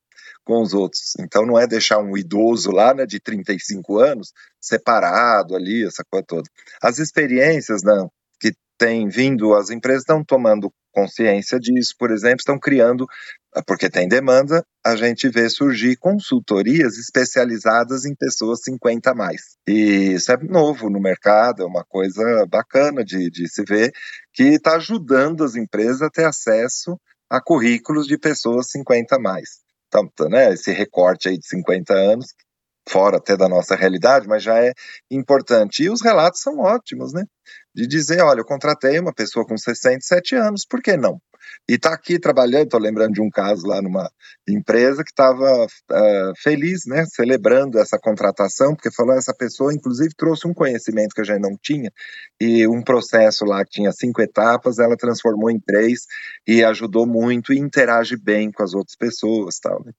com 0.46 0.62
os 0.62 0.72
outros. 0.72 1.14
Então 1.18 1.44
não 1.44 1.58
é 1.58 1.66
deixar 1.66 1.98
um 1.98 2.16
idoso 2.16 2.70
lá, 2.70 2.94
né, 2.94 3.04
de 3.04 3.18
35 3.20 3.98
anos, 3.98 4.32
separado 4.60 5.56
ali, 5.56 5.84
essa 5.84 6.04
coisa 6.08 6.24
toda. 6.26 6.48
As 6.80 6.98
experiências 6.98 7.82
não, 7.82 8.10
que 8.40 8.54
têm 8.78 9.08
vindo, 9.08 9.54
as 9.54 9.70
empresas 9.70 10.02
estão 10.02 10.24
tomando 10.24 10.72
consciência 10.92 11.58
disso, 11.58 11.94
por 11.98 12.10
exemplo, 12.10 12.38
estão 12.38 12.58
criando, 12.58 13.06
porque 13.66 13.90
tem 13.90 14.08
demanda, 14.08 14.64
a 14.84 14.94
gente 14.96 15.28
vê 15.28 15.50
surgir 15.50 15.96
consultorias 15.96 16.96
especializadas 16.96 18.04
em 18.06 18.14
pessoas 18.14 18.60
50 18.62 19.10
a 19.10 19.14
mais. 19.14 19.56
E 19.68 20.14
isso 20.14 20.30
é 20.32 20.36
novo 20.36 20.88
no 20.88 21.00
mercado, 21.00 21.62
é 21.62 21.66
uma 21.66 21.84
coisa 21.84 22.22
bacana 22.46 23.04
de, 23.04 23.28
de 23.30 23.48
se 23.48 23.64
ver, 23.64 23.92
que 24.32 24.44
está 24.44 24.76
ajudando 24.76 25.42
as 25.42 25.56
empresas 25.56 26.02
a 26.02 26.08
ter 26.08 26.24
acesso 26.24 26.98
a 27.28 27.40
currículos 27.42 28.06
de 28.06 28.16
pessoas 28.16 28.70
50 28.70 29.16
a 29.16 29.18
mais 29.18 29.65
tá, 30.14 30.28
né, 30.28 30.52
esse 30.52 30.72
recorte 30.72 31.28
aí 31.28 31.38
de 31.38 31.46
50 31.46 31.92
anos, 31.94 32.26
fora 32.88 33.16
até 33.18 33.36
da 33.36 33.48
nossa 33.48 33.74
realidade, 33.74 34.28
mas 34.28 34.42
já 34.42 34.58
é 34.64 34.72
importante. 35.10 35.82
E 35.82 35.90
os 35.90 36.02
relatos 36.02 36.40
são 36.40 36.58
ótimos, 36.60 37.12
né? 37.12 37.24
De 37.74 37.86
dizer, 37.86 38.22
olha, 38.22 38.40
eu 38.40 38.44
contratei 38.44 38.98
uma 38.98 39.12
pessoa 39.12 39.46
com 39.46 39.56
67 39.56 40.34
anos, 40.36 40.64
por 40.68 40.80
que 40.80 40.96
não? 40.96 41.18
E 41.68 41.74
está 41.74 41.92
aqui 41.92 42.18
trabalhando, 42.18 42.64
estou 42.64 42.80
lembrando 42.80 43.14
de 43.14 43.20
um 43.20 43.30
caso 43.30 43.66
lá 43.66 43.82
numa 43.82 44.10
empresa 44.48 45.02
que 45.02 45.10
estava 45.10 45.64
uh, 45.64 45.68
eh, 45.92 46.32
feliz, 46.42 46.86
né, 46.86 47.04
celebrando 47.06 47.78
essa 47.78 47.98
contratação, 47.98 48.74
porque 48.74 48.90
falou 48.90 49.14
essa 49.14 49.34
pessoa, 49.34 49.74
inclusive, 49.74 50.14
trouxe 50.16 50.46
um 50.46 50.54
conhecimento 50.54 51.14
que 51.14 51.20
a 51.20 51.24
gente 51.24 51.40
não 51.40 51.56
tinha, 51.60 51.90
e 52.40 52.66
um 52.66 52.82
processo 52.82 53.44
lá 53.44 53.64
que 53.64 53.72
tinha 53.72 53.92
cinco 53.92 54.22
etapas, 54.22 54.78
ela 54.78 54.96
transformou 54.96 55.50
em 55.50 55.58
três 55.58 56.06
e 56.46 56.62
ajudou 56.64 57.06
muito 57.06 57.52
e 57.52 57.58
interage 57.58 58.16
bem 58.16 58.50
com 58.52 58.62
as 58.62 58.74
outras 58.74 58.96
pessoas, 58.96 59.58
tal, 59.58 59.82
né? 59.84 59.92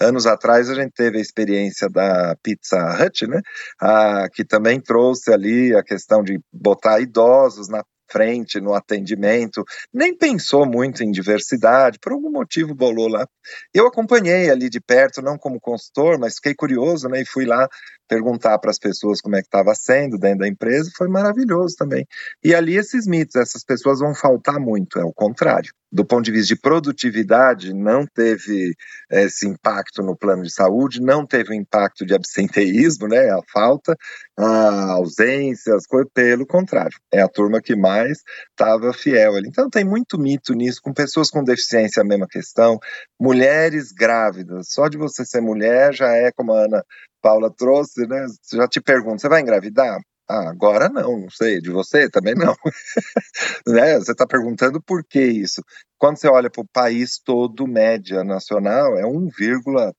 Anos 0.00 0.26
atrás 0.26 0.68
a 0.68 0.74
gente 0.74 0.92
teve 0.92 1.18
a 1.18 1.20
experiência 1.20 1.88
da 1.88 2.36
Pizza 2.42 2.78
Hut, 3.00 3.26
né? 3.26 3.40
Ah, 3.80 4.28
que 4.32 4.44
também 4.44 4.80
trouxe 4.80 5.32
ali 5.32 5.74
a 5.74 5.82
questão 5.82 6.22
de 6.22 6.38
botar 6.52 7.00
idosos 7.00 7.68
na 7.68 7.82
frente 8.12 8.60
no 8.60 8.74
atendimento, 8.74 9.64
nem 9.92 10.14
pensou 10.16 10.66
muito 10.66 11.02
em 11.02 11.10
diversidade, 11.10 11.98
por 11.98 12.12
algum 12.12 12.30
motivo 12.30 12.74
bolou 12.74 13.08
lá. 13.08 13.26
Eu 13.72 13.86
acompanhei 13.86 14.50
ali 14.50 14.68
de 14.68 14.80
perto, 14.80 15.22
não 15.22 15.38
como 15.38 15.58
consultor, 15.58 16.18
mas 16.18 16.34
fiquei 16.34 16.54
curioso, 16.54 17.08
né, 17.08 17.22
e 17.22 17.26
fui 17.26 17.46
lá 17.46 17.66
perguntar 18.12 18.58
para 18.58 18.70
as 18.70 18.78
pessoas 18.78 19.20
como 19.22 19.36
é 19.36 19.40
que 19.40 19.46
estava 19.46 19.74
sendo 19.74 20.18
dentro 20.18 20.40
da 20.40 20.48
empresa, 20.48 20.90
foi 20.96 21.08
maravilhoso 21.08 21.74
também. 21.76 22.06
E 22.44 22.54
ali 22.54 22.76
esses 22.76 23.06
mitos, 23.06 23.36
essas 23.36 23.64
pessoas 23.64 24.00
vão 24.00 24.14
faltar 24.14 24.60
muito, 24.60 24.98
é 24.98 25.04
o 25.04 25.12
contrário 25.12 25.72
do 25.92 26.06
ponto 26.06 26.24
de 26.24 26.32
vista 26.32 26.54
de 26.54 26.60
produtividade, 26.60 27.74
não 27.74 28.06
teve 28.06 28.74
esse 29.10 29.46
impacto 29.46 30.02
no 30.02 30.16
plano 30.16 30.42
de 30.42 30.50
saúde, 30.50 31.02
não 31.02 31.26
teve 31.26 31.50
o 31.50 31.54
impacto 31.54 32.06
de 32.06 32.14
absenteísmo, 32.14 33.06
né, 33.06 33.30
a 33.30 33.40
falta, 33.52 33.94
a 34.38 34.92
ausência, 34.92 35.74
as 35.74 35.86
coisas, 35.86 36.10
pelo 36.14 36.46
contrário, 36.46 36.96
é 37.12 37.20
a 37.20 37.28
turma 37.28 37.60
que 37.60 37.76
mais 37.76 38.22
estava 38.50 38.94
fiel 38.94 39.36
ali. 39.36 39.48
Então 39.48 39.68
tem 39.68 39.84
muito 39.84 40.18
mito 40.18 40.54
nisso, 40.54 40.80
com 40.82 40.94
pessoas 40.94 41.28
com 41.28 41.44
deficiência 41.44 42.00
a 42.00 42.06
mesma 42.06 42.26
questão, 42.26 42.78
mulheres 43.20 43.92
grávidas, 43.92 44.68
só 44.70 44.88
de 44.88 44.96
você 44.96 45.26
ser 45.26 45.42
mulher 45.42 45.92
já 45.92 46.08
é 46.08 46.32
como 46.32 46.54
a 46.54 46.64
Ana 46.64 46.82
Paula 47.22 47.50
trouxe, 47.50 48.06
né, 48.06 48.26
já 48.52 48.68
te 48.68 48.80
pergunto, 48.80 49.20
você 49.22 49.28
vai 49.28 49.40
engravidar? 49.40 49.98
Ah, 50.28 50.48
agora 50.48 50.88
não, 50.88 51.20
não 51.20 51.30
sei, 51.30 51.60
de 51.60 51.70
você 51.70 52.08
também 52.08 52.34
não. 52.34 52.54
né? 53.66 53.98
Você 53.98 54.12
está 54.12 54.26
perguntando 54.26 54.80
por 54.80 55.04
que 55.04 55.20
isso. 55.20 55.62
Quando 55.98 56.16
você 56.18 56.28
olha 56.28 56.48
para 56.50 56.62
o 56.62 56.68
país 56.72 57.20
todo, 57.22 57.66
média 57.66 58.24
nacional, 58.24 58.96
é 58.96 59.04
1, 59.04 59.28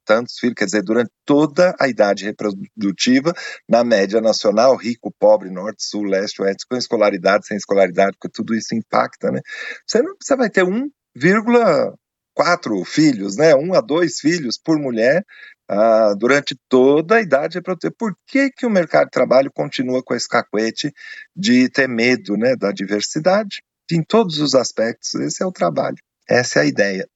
tantos 0.03 0.39
filhos, 0.39 0.55
quer 0.57 0.65
dizer, 0.65 0.81
durante 0.81 1.11
toda 1.25 1.75
a 1.79 1.87
idade 1.87 2.25
reprodutiva, 2.25 3.33
na 3.69 3.83
média 3.83 4.19
nacional, 4.21 4.75
rico, 4.75 5.13
pobre, 5.19 5.51
norte, 5.51 5.83
sul, 5.83 6.03
leste, 6.03 6.41
oeste, 6.41 6.65
com 6.67 6.77
escolaridade, 6.77 7.45
sem 7.45 7.57
escolaridade, 7.57 8.17
porque 8.19 8.33
tudo 8.33 8.55
isso 8.55 8.73
impacta, 8.73 9.29
né? 9.31 9.39
Você, 9.85 10.01
não, 10.01 10.15
você 10.19 10.35
vai 10.35 10.49
ter 10.49 10.63
1,4 12.37 12.85
filhos, 12.85 13.37
né? 13.37 13.55
Um 13.55 13.73
a 13.73 13.81
dois 13.81 14.19
filhos 14.19 14.57
por 14.57 14.79
mulher 14.79 15.25
ah, 15.69 16.13
durante 16.17 16.55
toda 16.69 17.15
a 17.15 17.21
idade 17.21 17.55
reprodutiva. 17.55 17.93
Por 17.97 18.15
que, 18.27 18.49
que 18.51 18.65
o 18.65 18.69
mercado 18.69 19.05
de 19.05 19.11
trabalho 19.11 19.51
continua 19.51 20.03
com 20.03 20.13
esse 20.13 20.27
cacuete 20.27 20.91
de 21.35 21.69
ter 21.69 21.87
medo 21.87 22.35
né, 22.35 22.55
da 22.55 22.71
diversidade? 22.71 23.61
Em 23.91 24.03
todos 24.03 24.39
os 24.39 24.55
aspectos, 24.55 25.13
esse 25.15 25.43
é 25.43 25.45
o 25.45 25.51
trabalho, 25.51 25.97
essa 26.27 26.59
é 26.59 26.61
a 26.63 26.65
ideia. 26.65 27.07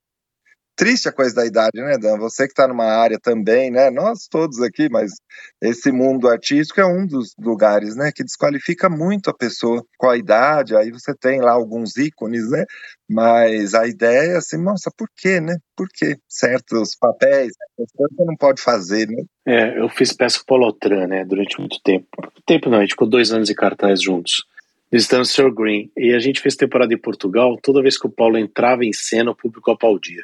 Triste 0.78 1.10
a 1.10 1.12
coisa 1.12 1.34
da 1.34 1.46
idade, 1.46 1.82
né, 1.82 1.98
Dan? 1.98 2.20
Você 2.20 2.46
que 2.46 2.52
está 2.52 2.68
numa 2.68 2.86
área 2.86 3.18
também, 3.20 3.72
né? 3.72 3.90
Nós 3.90 4.28
todos 4.30 4.62
aqui, 4.62 4.88
mas 4.88 5.12
esse 5.60 5.92
mundo 5.92 6.30
artístico 6.30 6.80
é 6.80 6.86
um 6.86 7.08
dos 7.08 7.34
lugares, 7.40 7.96
né, 7.96 8.12
que 8.16 8.24
desqualifica 8.24 8.88
muito 8.88 9.32
a 9.32 9.34
pessoa 9.34 9.84
com 9.98 10.08
a 10.08 10.16
idade. 10.16 10.76
Aí 10.76 10.92
você 10.92 11.16
tem 11.16 11.42
lá 11.42 11.54
alguns 11.54 11.98
ícones, 11.98 12.48
né? 12.52 12.64
Mas 13.10 13.74
a 13.74 13.88
ideia 13.88 14.34
é 14.34 14.38
assim, 14.38 14.62
nossa, 14.62 14.92
por 14.96 15.10
quê, 15.18 15.42
né? 15.42 15.58
Por 15.76 15.88
que 15.90 16.16
certos 16.30 16.96
papéis, 16.96 17.54
você 17.76 18.24
não 18.24 18.36
pode 18.36 18.62
fazer, 18.62 19.08
né? 19.08 19.24
É, 19.48 19.80
eu 19.80 19.90
fiz 19.90 20.14
peça 20.14 20.38
com 20.38 20.44
o 20.44 20.46
Polotran, 20.46 21.08
né, 21.08 21.26
durante 21.26 21.60
muito 21.60 21.82
tempo. 21.84 22.08
Tempo 22.46 22.70
não, 22.70 22.78
a 22.78 22.82
gente 22.82 22.92
ficou 22.92 23.10
dois 23.10 23.32
anos 23.32 23.50
em 23.50 23.56
cartaz 23.56 24.00
juntos 24.00 24.46
visitando 24.92 25.24
o 25.24 25.26
Sr. 25.26 25.52
Green. 25.54 25.92
E 25.98 26.14
a 26.14 26.20
gente 26.20 26.40
fez 26.40 26.56
temporada 26.56 26.94
em 26.94 26.98
Portugal, 26.98 27.58
toda 27.62 27.82
vez 27.82 27.98
que 27.98 28.08
o 28.08 28.12
Paulo 28.12 28.38
entrava 28.38 28.86
em 28.86 28.94
cena, 28.94 29.32
o 29.32 29.36
público 29.36 29.72
aplaudia. 29.72 30.24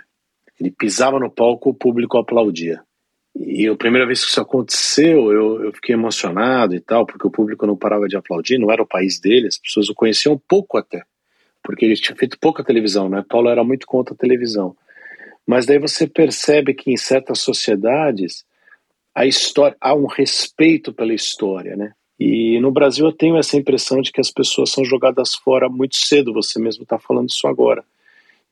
Ele 0.60 0.72
pisava 0.72 1.20
no 1.20 1.32
palco, 1.32 1.70
o 1.70 1.74
público 1.74 2.18
aplaudia. 2.18 2.82
E 3.36 3.68
a 3.68 3.76
primeira 3.76 4.06
vez 4.06 4.24
que 4.24 4.30
isso 4.30 4.42
aconteceu, 4.42 5.32
eu, 5.32 5.64
eu 5.64 5.74
fiquei 5.74 5.96
emocionado 5.96 6.76
e 6.76 6.80
tal, 6.80 7.06
porque 7.06 7.26
o 7.26 7.32
público 7.32 7.66
não 7.66 7.76
parava 7.76 8.08
de 8.08 8.16
aplaudir, 8.16 8.60
não 8.60 8.72
era 8.72 8.84
o 8.84 8.88
país 8.88 9.20
dele, 9.20 9.48
as 9.48 9.58
pessoas 9.58 9.90
o 9.90 9.96
conheciam 9.96 10.40
pouco 10.48 10.78
até, 10.78 11.04
porque 11.64 11.84
ele 11.84 11.96
tinha 11.96 12.16
feito 12.16 12.38
pouca 12.40 12.64
televisão, 12.64 13.10
né? 13.10 13.26
Paulo 13.28 13.50
era 13.50 13.64
muito 13.64 13.88
contra 13.88 14.14
a 14.14 14.18
televisão. 14.18 14.76
Mas 15.48 15.66
daí 15.66 15.80
você 15.80 16.08
percebe 16.08 16.74
que 16.74 16.92
em 16.92 16.98
certas 16.98 17.40
sociedades 17.40 18.46
a 19.16 19.26
história 19.26 19.76
há 19.82 19.96
um 19.96 20.06
respeito 20.06 20.94
pela 20.94 21.14
história, 21.14 21.76
né? 21.76 21.94
E 22.20 22.60
no 22.60 22.72
Brasil 22.72 23.08
eu 23.08 23.12
tenho 23.12 23.38
essa 23.38 23.58
impressão 23.58 24.00
de 24.00 24.12
que 24.12 24.22
as 24.22 24.32
pessoas 24.32 24.70
são 24.70 24.86
jogadas 24.86 25.34
fora 25.34 25.68
muito 25.68 25.98
cedo, 25.98 26.32
você 26.32 26.60
mesmo 26.60 26.84
está 26.84 27.00
falando 27.00 27.30
isso 27.30 27.48
agora 27.48 27.84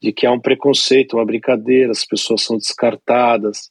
de 0.01 0.11
que 0.11 0.25
há 0.25 0.31
um 0.31 0.39
preconceito, 0.39 1.15
uma 1.15 1.25
brincadeira, 1.25 1.91
as 1.91 2.03
pessoas 2.03 2.41
são 2.41 2.57
descartadas. 2.57 3.69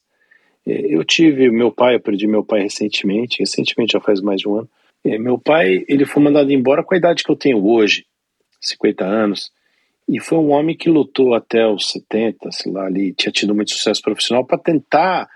É, 0.66 0.94
eu 0.94 1.04
tive 1.04 1.50
meu 1.50 1.72
pai, 1.72 1.96
eu 1.96 2.00
perdi 2.00 2.26
meu 2.26 2.44
pai 2.44 2.62
recentemente, 2.62 3.40
recentemente 3.40 3.92
já 3.92 4.00
faz 4.00 4.20
mais 4.20 4.40
de 4.40 4.48
um 4.48 4.58
ano. 4.58 4.70
É, 5.04 5.18
meu 5.18 5.38
pai, 5.38 5.84
ele 5.88 6.04
foi 6.04 6.22
mandado 6.22 6.52
embora 6.52 6.84
com 6.84 6.94
a 6.94 6.98
idade 6.98 7.24
que 7.24 7.30
eu 7.30 7.36
tenho 7.36 7.66
hoje, 7.66 8.04
50 8.60 9.04
anos, 9.04 9.50
e 10.08 10.20
foi 10.20 10.38
um 10.38 10.50
homem 10.50 10.76
que 10.76 10.90
lutou 10.90 11.34
até 11.34 11.66
os 11.66 11.90
70, 11.90 12.50
sei 12.52 12.70
lá, 12.72 12.86
ali, 12.86 13.12
tinha 13.14 13.32
tido 13.32 13.54
muito 13.54 13.70
sucesso 13.70 14.02
profissional 14.02 14.44
para 14.44 14.58
tentar 14.58 15.28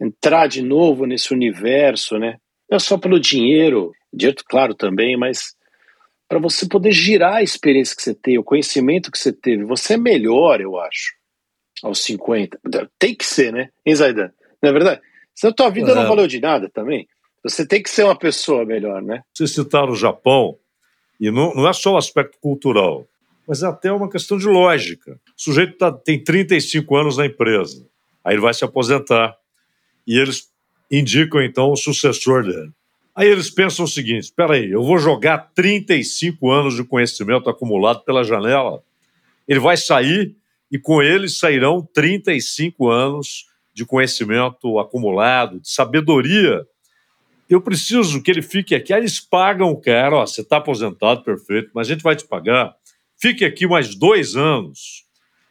entrar 0.00 0.48
de 0.48 0.62
novo 0.62 1.06
nesse 1.06 1.32
universo, 1.32 2.18
né? 2.18 2.38
Não 2.70 2.80
só 2.80 2.96
pelo 2.96 3.20
dinheiro, 3.20 3.92
dinheiro 4.12 4.42
claro 4.48 4.74
também, 4.74 5.16
mas 5.16 5.54
para 6.32 6.40
você 6.40 6.66
poder 6.66 6.92
girar 6.92 7.34
a 7.34 7.42
experiência 7.42 7.94
que 7.94 8.00
você 8.00 8.14
tem, 8.14 8.38
o 8.38 8.42
conhecimento 8.42 9.10
que 9.10 9.18
você 9.18 9.30
teve. 9.30 9.64
Você 9.64 9.92
é 9.92 9.96
melhor, 9.98 10.62
eu 10.62 10.80
acho, 10.80 11.12
aos 11.82 12.02
50. 12.02 12.58
Tem 12.98 13.14
que 13.14 13.26
ser, 13.26 13.52
né, 13.52 13.68
hein, 13.84 13.94
Zaidan? 13.94 14.30
Não 14.62 14.70
é 14.70 14.72
verdade? 14.72 15.02
Senão 15.34 15.52
a 15.52 15.54
tua 15.54 15.68
vida 15.68 15.92
é. 15.92 15.94
não 15.94 16.08
valeu 16.08 16.26
de 16.26 16.40
nada 16.40 16.70
também. 16.70 17.06
Você 17.44 17.68
tem 17.68 17.82
que 17.82 17.90
ser 17.90 18.04
uma 18.04 18.18
pessoa 18.18 18.64
melhor, 18.64 19.02
né? 19.02 19.22
Você 19.34 19.46
citar 19.46 19.90
o 19.90 19.94
Japão, 19.94 20.56
e 21.20 21.30
não, 21.30 21.52
não 21.54 21.68
é 21.68 21.72
só 21.74 21.92
o 21.92 21.98
aspecto 21.98 22.38
cultural. 22.40 23.06
mas 23.46 23.62
é 23.62 23.66
até 23.66 23.92
uma 23.92 24.08
questão 24.08 24.38
de 24.38 24.46
lógica. 24.46 25.12
O 25.12 25.16
sujeito 25.36 25.76
tá, 25.76 25.92
tem 25.92 26.18
35 26.18 26.96
anos 26.96 27.18
na 27.18 27.26
empresa, 27.26 27.86
aí 28.24 28.36
ele 28.36 28.40
vai 28.40 28.54
se 28.54 28.64
aposentar 28.64 29.36
e 30.06 30.18
eles 30.18 30.50
indicam 30.90 31.42
então 31.42 31.70
o 31.70 31.76
sucessor 31.76 32.42
dele. 32.42 32.70
Aí 33.14 33.28
eles 33.28 33.50
pensam 33.50 33.84
o 33.84 33.88
seguinte: 33.88 34.24
espera 34.24 34.54
aí, 34.54 34.70
eu 34.70 34.82
vou 34.82 34.98
jogar 34.98 35.52
35 35.54 36.50
anos 36.50 36.74
de 36.74 36.84
conhecimento 36.84 37.50
acumulado 37.50 38.02
pela 38.04 38.24
janela. 38.24 38.82
Ele 39.46 39.60
vai 39.60 39.76
sair 39.76 40.34
e 40.70 40.78
com 40.78 41.02
ele 41.02 41.28
sairão 41.28 41.86
35 41.92 42.88
anos 42.88 43.46
de 43.74 43.84
conhecimento 43.84 44.78
acumulado, 44.78 45.60
de 45.60 45.70
sabedoria. 45.70 46.66
Eu 47.48 47.60
preciso 47.60 48.22
que 48.22 48.30
ele 48.30 48.40
fique 48.40 48.74
aqui. 48.74 48.92
Aí 48.92 49.00
eles 49.00 49.20
pagam 49.20 49.70
o 49.70 49.80
cara, 49.80 50.16
ó, 50.16 50.26
você 50.26 50.40
está 50.40 50.56
aposentado, 50.56 51.22
perfeito, 51.22 51.70
mas 51.74 51.86
a 51.86 51.92
gente 51.92 52.02
vai 52.02 52.16
te 52.16 52.26
pagar. 52.26 52.74
Fique 53.20 53.44
aqui 53.44 53.66
mais 53.66 53.94
dois 53.94 54.34
anos 54.34 55.04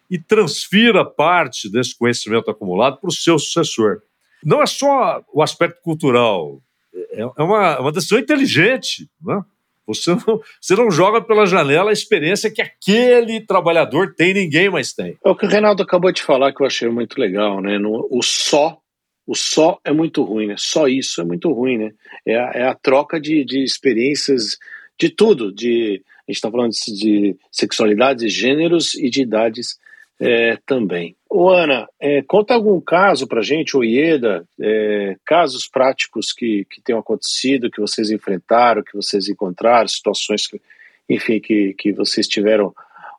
e 0.10 0.18
transfira 0.18 1.06
parte 1.06 1.72
desse 1.72 1.96
conhecimento 1.96 2.50
acumulado 2.50 2.98
para 2.98 3.10
o 3.10 3.14
seu 3.14 3.38
sucessor. 3.38 4.02
Não 4.44 4.62
é 4.62 4.66
só 4.66 5.24
o 5.32 5.44
aspecto 5.44 5.82
cultural, 5.82 6.62
é, 6.94 7.22
é 7.22 7.44
uma, 7.44 7.80
uma 7.80 7.92
decisão 7.92 8.20
inteligente. 8.20 9.10
Né? 9.22 9.42
Você 9.88 10.12
não, 10.12 10.42
você 10.60 10.76
não 10.76 10.92
joga 10.92 11.22
pela 11.22 11.46
janela 11.46 11.90
a 11.90 11.94
experiência 11.94 12.52
que 12.52 12.62
aquele 12.62 13.42
trabalhador 13.42 14.14
tem 14.16 14.34
ninguém 14.34 14.70
mais 14.70 14.94
tem. 14.94 15.18
É 15.24 15.30
o 15.30 15.36
que 15.36 15.46
o 15.46 15.50
Reinaldo 15.50 15.84
acabou 15.84 16.12
de 16.12 16.22
falar 16.22 16.54
que 16.54 16.62
eu 16.62 16.68
achei 16.68 16.90
muito 16.90 17.20
legal, 17.20 17.62
né? 17.62 17.78
No, 17.78 18.08
o 18.10 18.22
só, 18.22 18.78
o 19.26 19.36
só 19.36 19.80
é 19.84 19.92
muito 19.92 20.24
ruim, 20.24 20.48
né? 20.48 20.56
Só 20.58 20.88
isso 20.88 21.22
é 21.22 21.26
muito 21.26 21.52
ruim, 21.52 21.78
né? 21.78 21.92
É 22.26 22.36
a, 22.36 22.52
é 22.54 22.68
a 22.68 22.76
troca 22.76 23.20
de, 23.20 23.44
de 23.44 23.64
experiências 23.64 24.58
de 25.00 25.10
tudo, 25.10 25.52
de 25.52 26.02
a 26.28 26.32
gente 26.32 26.38
está 26.38 26.52
falando 26.52 26.72
de 26.72 27.36
sexualidades, 27.52 28.32
gêneros 28.32 28.94
e 28.96 29.10
de 29.10 29.22
idades 29.22 29.78
é, 30.22 30.58
também. 30.66 31.16
Ô 31.28 31.50
Ana, 31.50 31.88
é, 32.00 32.22
conta 32.22 32.54
algum 32.54 32.80
caso 32.80 33.28
para 33.28 33.42
gente, 33.42 33.76
o 33.76 33.84
Ieda, 33.84 34.46
é, 34.60 35.16
casos 35.26 35.68
práticos 35.68 36.32
que, 36.32 36.66
que 36.70 36.82
tenham 36.82 37.00
acontecido, 37.00 37.72
que 37.72 37.82
vocês 37.82 38.12
enfrentaram, 38.12 38.84
que 38.84 38.96
vocês 38.96 39.28
encontraram, 39.28 39.88
situações 39.88 40.46
que, 40.46 40.62
enfim, 41.10 41.40
que, 41.40 41.74
que 41.74 41.92
vocês 41.92 42.28
tiveram 42.28 42.74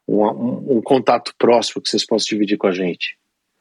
um, 0.06 0.22
um, 0.24 0.76
um 0.76 0.82
contato 0.82 1.34
próximo 1.36 1.82
que 1.82 1.88
vocês 1.88 2.06
possam 2.06 2.28
dividir 2.28 2.56
com 2.56 2.68
a 2.68 2.72
gente. 2.72 3.16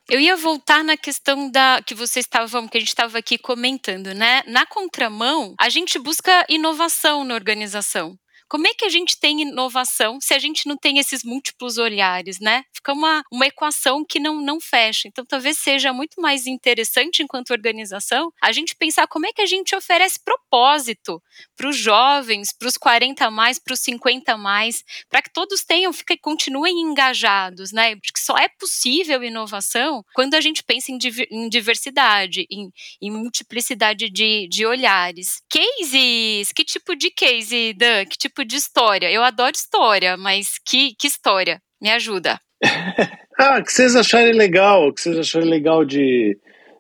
Eu 0.10 0.20
ia 0.20 0.36
voltar 0.36 0.84
na 0.84 0.98
questão 0.98 1.50
da 1.50 1.82
que 1.86 1.96
vocês 1.96 2.26
estavam, 2.26 2.68
que 2.68 2.78
a 2.78 2.80
gente 2.80 2.90
estava 2.90 3.18
aqui 3.18 3.38
comentando, 3.38 4.14
né? 4.14 4.42
Na 4.46 4.66
contramão, 4.66 5.56
a 5.58 5.70
gente 5.70 5.98
busca 5.98 6.46
inovação 6.50 7.24
na 7.24 7.34
organização. 7.34 8.18
Como 8.52 8.68
é 8.68 8.74
que 8.74 8.84
a 8.84 8.90
gente 8.90 9.18
tem 9.18 9.44
inovação 9.44 10.20
se 10.20 10.34
a 10.34 10.38
gente 10.38 10.68
não 10.68 10.76
tem 10.76 10.98
esses 10.98 11.24
múltiplos 11.24 11.78
olhares, 11.78 12.38
né? 12.42 12.66
Fica 12.74 12.92
uma, 12.92 13.24
uma 13.32 13.48
equação 13.48 14.04
que 14.04 14.20
não, 14.20 14.42
não 14.42 14.60
fecha. 14.60 15.08
Então, 15.08 15.24
talvez 15.24 15.58
seja 15.58 15.94
muito 15.94 16.20
mais 16.20 16.46
interessante, 16.46 17.24
enquanto 17.24 17.52
organização, 17.52 18.30
a 18.42 18.52
gente 18.52 18.76
pensar 18.76 19.08
como 19.08 19.26
é 19.26 19.32
que 19.32 19.42
a 19.42 19.46
gente 19.46 19.74
oferece 19.74 20.20
propósito 20.20 21.24
para 21.56 21.70
os 21.70 21.78
jovens, 21.78 22.52
para 22.52 22.68
os 22.68 22.76
40 22.76 23.26
a 23.26 23.32
mais, 23.32 23.58
para 23.58 23.74
os 23.74 23.80
50 23.80 24.34
a 24.34 24.38
mais, 24.38 24.84
para 25.10 25.22
que 25.22 25.32
todos 25.32 25.64
tenham, 25.64 25.94
fiquem, 25.94 26.18
continuem 26.18 26.82
engajados, 26.82 27.72
né? 27.72 27.96
Porque 27.96 28.20
só 28.20 28.38
é 28.38 28.50
possível 28.50 29.24
inovação 29.24 30.04
quando 30.14 30.34
a 30.34 30.42
gente 30.42 30.62
pensa 30.62 30.92
em, 30.92 31.00
em 31.32 31.48
diversidade, 31.48 32.46
em, 32.52 32.70
em 33.02 33.12
multiplicidade 33.12 34.10
de, 34.10 34.50
de 34.50 34.66
olhares. 34.66 35.42
Cases, 35.50 36.52
que 36.52 36.66
tipo 36.66 36.98
de 36.98 37.10
case, 37.12 37.72
Dan? 37.78 38.06
Que 38.08 38.18
tipo 38.18 38.41
tipo 38.42 38.46
de 38.46 38.56
história. 38.56 39.12
Eu 39.12 39.24
adoro 39.24 39.52
história, 39.56 40.18
mas 40.18 40.60
que, 40.66 40.94
que 41.00 41.08
história? 41.08 41.62
Me 41.82 41.90
ajuda. 41.92 42.40
ah, 43.38 43.62
que 43.62 43.72
vocês 43.72 43.96
acharem 43.96 44.34
legal, 44.34 44.92
que 44.94 45.02
vocês 45.02 45.18
acharem 45.18 45.50
legal 45.50 45.86
de, 45.86 46.38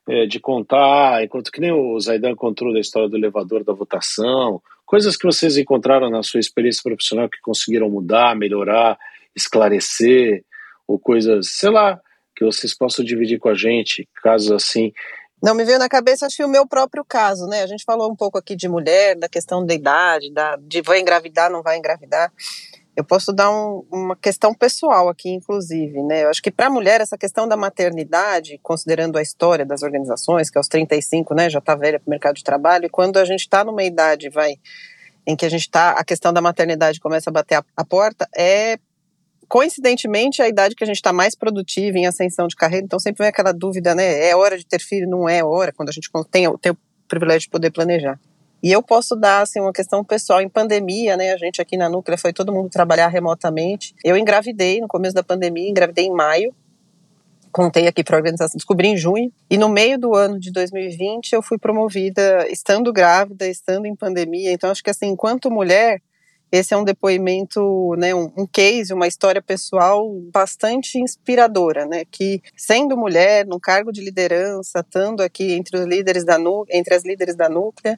é, 0.07 0.26
de 0.26 0.39
contar, 0.39 1.24
enquanto 1.24 1.51
que 1.51 1.62
nem 1.62 1.72
o 1.72 1.99
Zaidan 1.99 2.36
contou 2.36 2.74
da 2.74 2.80
história 2.80 3.09
do 3.09 3.18
elevador 3.18 3.64
da 3.64 3.74
votação, 3.74 4.62
coisas 4.86 5.16
que 5.16 5.26
vocês 5.26 5.57
encontraram 5.57 6.09
na 6.09 6.24
sua 6.24 6.39
experiência 6.39 6.82
profissional 6.84 7.30
que 7.30 7.39
conseguiram 7.41 7.89
mudar, 7.89 8.36
melhorar, 8.36 8.97
esclarecer, 9.36 10.43
ou 10.88 10.99
coisas, 10.99 11.51
sei 11.51 11.70
lá, 11.70 11.99
que 12.36 12.43
vocês 12.43 12.76
possam 12.76 13.05
dividir 13.05 13.39
com 13.39 13.49
a 13.49 13.55
gente, 13.55 14.07
casos 14.22 14.51
assim. 14.51 14.91
Não, 15.42 15.56
me 15.56 15.64
veio 15.64 15.80
na 15.80 15.89
cabeça, 15.89 16.28
acho 16.28 16.38
que 16.38 16.44
o 16.44 16.48
meu 16.48 16.68
próprio 16.68 17.04
caso, 17.04 17.48
né? 17.48 17.64
A 17.64 17.68
gente 17.68 17.84
falou 17.84 18.12
um 18.12 18.16
pouco 18.16 18.38
aqui 18.38 18.56
de 18.56 18.70
mulher, 18.70 19.16
da 19.16 19.28
questão 19.28 19.66
da 19.66 19.74
idade, 19.74 20.32
da, 20.32 20.56
de 20.56 20.82
vai 20.84 21.00
engravidar, 21.00 21.50
não 21.50 21.64
vai 21.64 21.78
engravidar. 21.78 22.32
Eu 22.96 23.04
posso 23.04 23.34
dar 23.34 23.50
um, 23.50 23.84
uma 23.92 24.16
questão 24.16 24.54
pessoal 24.54 25.10
aqui, 25.10 25.30
inclusive, 25.30 26.04
né? 26.04 26.26
Eu 26.26 26.30
acho 26.30 26.44
que 26.44 26.52
para 26.52 26.68
a 26.68 26.70
mulher, 26.70 27.02
essa 27.02 27.18
questão 27.18 27.48
da 27.48 27.58
maternidade, 27.58 28.60
considerando 28.62 29.18
a 29.18 29.22
história 29.22 29.66
das 29.66 29.82
organizações, 29.82 30.52
que 30.52 30.60
aos 30.60 30.68
35, 30.68 31.34
né, 31.34 31.50
já 31.50 31.58
está 31.58 31.74
velha 31.74 32.00
para 32.00 32.08
o 32.08 32.12
mercado 32.12 32.36
de 32.36 32.44
trabalho, 32.44 32.86
e 32.86 32.89
quando 32.89 33.18
a 33.18 33.26
gente 33.26 33.39
está 33.39 33.64
numa 33.64 33.84
idade, 33.84 34.30
vai, 34.30 34.60
em 35.26 35.36
que 35.36 35.46
a 35.46 35.50
gente 35.50 35.62
está, 35.62 35.92
a 35.92 36.04
questão 36.04 36.32
da 36.32 36.42
maternidade 36.42 37.00
começa 37.00 37.32
a 37.32 37.34
bater 37.34 37.56
a, 37.56 37.64
a 37.76 37.84
porta, 37.84 38.30
é 38.36 38.78
coincidentemente, 39.52 40.41
é 40.41 40.45
a 40.45 40.47
idade 40.47 40.74
que 40.76 40.84
a 40.84 40.88
gente 40.88 40.95
está 40.95 41.12
mais 41.12 41.36
produtiva 41.36 41.97
em 41.97 42.08
ascensão 42.08 42.47
de 42.47 42.56
carreira, 42.56 42.86
então 42.86 42.97
sempre 42.97 43.24
vem 43.24 43.28
aquela 43.28 43.52
dúvida, 43.52 43.93
né? 43.93 44.30
É 44.30 44.34
hora 44.34 44.58
de 44.58 44.66
ter 44.66 44.80
filho? 44.80 45.10
Não 45.10 45.28
é 45.28 45.43
hora, 45.43 45.74
quando 45.74 45.89
a 45.89 45.91
gente 45.91 46.10
tem, 46.32 46.58
tem 46.60 46.72
o 46.72 46.78
privilégio 47.06 47.41
de 47.41 47.49
poder 47.49 47.70
planejar. 47.70 48.18
E 48.64 48.72
eu 48.72 48.82
posso 48.82 49.14
dar 49.14 49.41
assim 49.41 49.60
uma 49.60 49.74
questão 49.74 50.06
pessoal 50.06 50.39
em 50.39 50.47
pandemia, 50.47 51.18
né? 51.18 51.34
A 51.34 51.38
gente 51.38 51.62
aqui 51.62 51.76
na 51.76 51.89
Núclea 51.89 52.18
foi 52.18 52.32
todo 52.32 52.54
mundo 52.54 52.70
trabalhar 52.70 53.10
remotamente. 53.10 53.93
Eu 54.06 54.16
engravidei 54.16 54.80
no 54.80 54.88
começo 54.88 55.14
da 55.14 55.22
pandemia, 55.22 55.70
engravidei 55.70 56.06
em 56.06 56.14
maio. 56.14 56.56
Contei 57.52 57.88
aqui 57.88 58.06
para 58.06 58.16
a 58.16 58.20
organização, 58.20 58.56
descobri 58.56 58.88
em 58.88 58.95
junho. 58.95 59.34
E 59.49 59.58
no 59.58 59.68
meio 59.68 59.99
do 59.99 60.16
ano 60.16 60.39
de 60.39 60.49
2020 60.54 61.34
eu 61.34 61.41
fui 61.41 61.58
promovida 61.58 62.47
estando 62.49 62.93
grávida, 62.93 63.45
estando 63.49 63.86
em 63.86 63.97
pandemia. 63.97 64.54
Então 64.54 64.72
acho 64.72 64.82
que 64.82 64.89
assim, 64.89 65.08
enquanto 65.08 65.52
mulher, 65.52 65.99
esse 66.52 66.74
é 66.74 66.78
um 66.78 66.84
depoimento, 66.84 67.95
né, 67.97 68.14
um, 68.14 68.45
case, 68.52 68.93
uma 68.93 69.08
história 69.08 69.41
pessoal 69.41 70.12
bastante 70.34 70.99
inspiradora, 70.99 71.86
né, 71.86 72.04
que 72.12 72.41
sendo 72.58 72.97
mulher, 72.97 73.45
num 73.45 73.60
cargo 73.60 73.91
de 73.91 74.02
liderança, 74.02 74.80
estando 74.80 75.22
aqui 75.22 75.54
entre 75.54 75.78
os 75.78 75.86
líderes 75.86 76.26
da 76.26 76.38
entre 76.70 76.93
as 76.93 77.06
líderes 77.06 77.36
da 77.36 77.47
Núclea, 77.47 77.97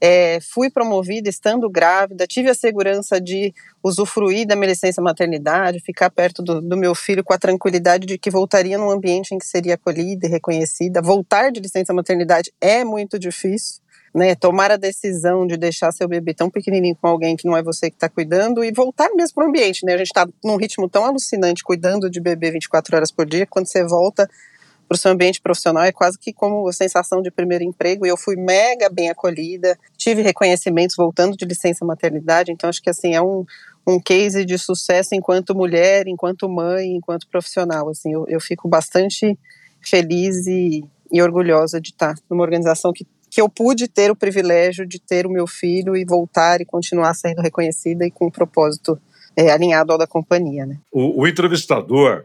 é, 0.00 0.38
fui 0.40 0.70
promovida 0.70 1.28
estando 1.28 1.68
grávida, 1.68 2.26
tive 2.26 2.48
a 2.48 2.54
segurança 2.54 3.20
de 3.20 3.52
usufruir 3.82 4.46
da 4.46 4.56
minha 4.56 4.68
licença 4.68 5.02
maternidade, 5.02 5.80
ficar 5.80 6.08
perto 6.08 6.42
do, 6.42 6.60
do, 6.62 6.76
meu 6.76 6.94
filho 6.94 7.22
com 7.22 7.34
a 7.34 7.38
tranquilidade 7.38 8.06
de 8.06 8.16
que 8.16 8.30
voltaria 8.30 8.78
num 8.78 8.90
ambiente 8.90 9.34
em 9.34 9.38
que 9.38 9.46
seria 9.46 9.74
acolhida 9.74 10.26
e 10.26 10.30
reconhecida. 10.30 11.02
Voltar 11.02 11.52
de 11.52 11.60
licença 11.60 11.92
maternidade 11.92 12.50
é 12.60 12.82
muito 12.82 13.18
difícil, 13.18 13.82
né, 14.12 14.34
tomar 14.34 14.72
a 14.72 14.76
decisão 14.76 15.46
de 15.46 15.56
deixar 15.56 15.92
seu 15.92 16.08
bebê 16.08 16.34
tão 16.34 16.50
pequenininho 16.50 16.96
com 17.00 17.06
alguém 17.06 17.36
que 17.36 17.46
não 17.46 17.56
é 17.56 17.62
você 17.62 17.88
que 17.90 17.96
está 17.96 18.08
cuidando 18.08 18.64
e 18.64 18.72
voltar 18.72 19.08
mesmo 19.14 19.34
para 19.36 19.44
o 19.44 19.48
ambiente, 19.48 19.86
né? 19.86 19.94
A 19.94 19.98
gente 19.98 20.08
está 20.08 20.28
num 20.44 20.56
ritmo 20.56 20.88
tão 20.88 21.04
alucinante 21.04 21.62
cuidando 21.62 22.10
de 22.10 22.20
bebê 22.20 22.50
24 22.50 22.96
horas 22.96 23.10
por 23.10 23.24
dia, 23.24 23.46
quando 23.46 23.66
você 23.66 23.84
volta 23.84 24.28
para 24.90 24.96
o 24.96 24.98
seu 24.98 25.12
ambiente 25.12 25.40
profissional 25.40 25.84
é 25.84 25.92
quase 25.92 26.18
que 26.18 26.32
como 26.32 26.66
a 26.66 26.72
sensação 26.72 27.22
de 27.22 27.30
primeiro 27.30 27.62
emprego. 27.62 28.04
E 28.04 28.08
eu 28.08 28.16
fui 28.16 28.34
mega 28.34 28.88
bem 28.88 29.08
acolhida, 29.08 29.78
tive 29.96 30.20
reconhecimentos 30.20 30.96
voltando 30.96 31.36
de 31.36 31.44
licença 31.44 31.84
maternidade, 31.84 32.50
então 32.50 32.68
acho 32.68 32.82
que 32.82 32.90
assim 32.90 33.14
é 33.14 33.22
um, 33.22 33.44
um 33.86 34.00
case 34.00 34.44
de 34.44 34.58
sucesso 34.58 35.14
enquanto 35.14 35.54
mulher, 35.54 36.08
enquanto 36.08 36.48
mãe, 36.48 36.96
enquanto 36.96 37.28
profissional, 37.28 37.88
assim, 37.88 38.12
eu, 38.12 38.26
eu 38.26 38.40
fico 38.40 38.66
bastante 38.68 39.38
feliz 39.80 40.48
e, 40.48 40.84
e 41.12 41.22
orgulhosa 41.22 41.80
de 41.80 41.90
estar 41.90 42.16
numa 42.28 42.42
organização 42.42 42.92
que 42.92 43.06
que 43.30 43.40
eu 43.40 43.48
pude 43.48 43.86
ter 43.86 44.10
o 44.10 44.16
privilégio 44.16 44.84
de 44.84 44.98
ter 44.98 45.24
o 45.24 45.30
meu 45.30 45.46
filho 45.46 45.96
e 45.96 46.04
voltar 46.04 46.60
e 46.60 46.64
continuar 46.64 47.14
sendo 47.14 47.40
reconhecida 47.40 48.04
e 48.04 48.10
com 48.10 48.26
um 48.26 48.30
propósito 48.30 49.00
é, 49.36 49.50
alinhado 49.52 49.92
ao 49.92 49.98
da 49.98 50.06
companhia. 50.06 50.66
Né? 50.66 50.78
O, 50.90 51.22
o, 51.22 51.28
entrevistador, 51.28 52.24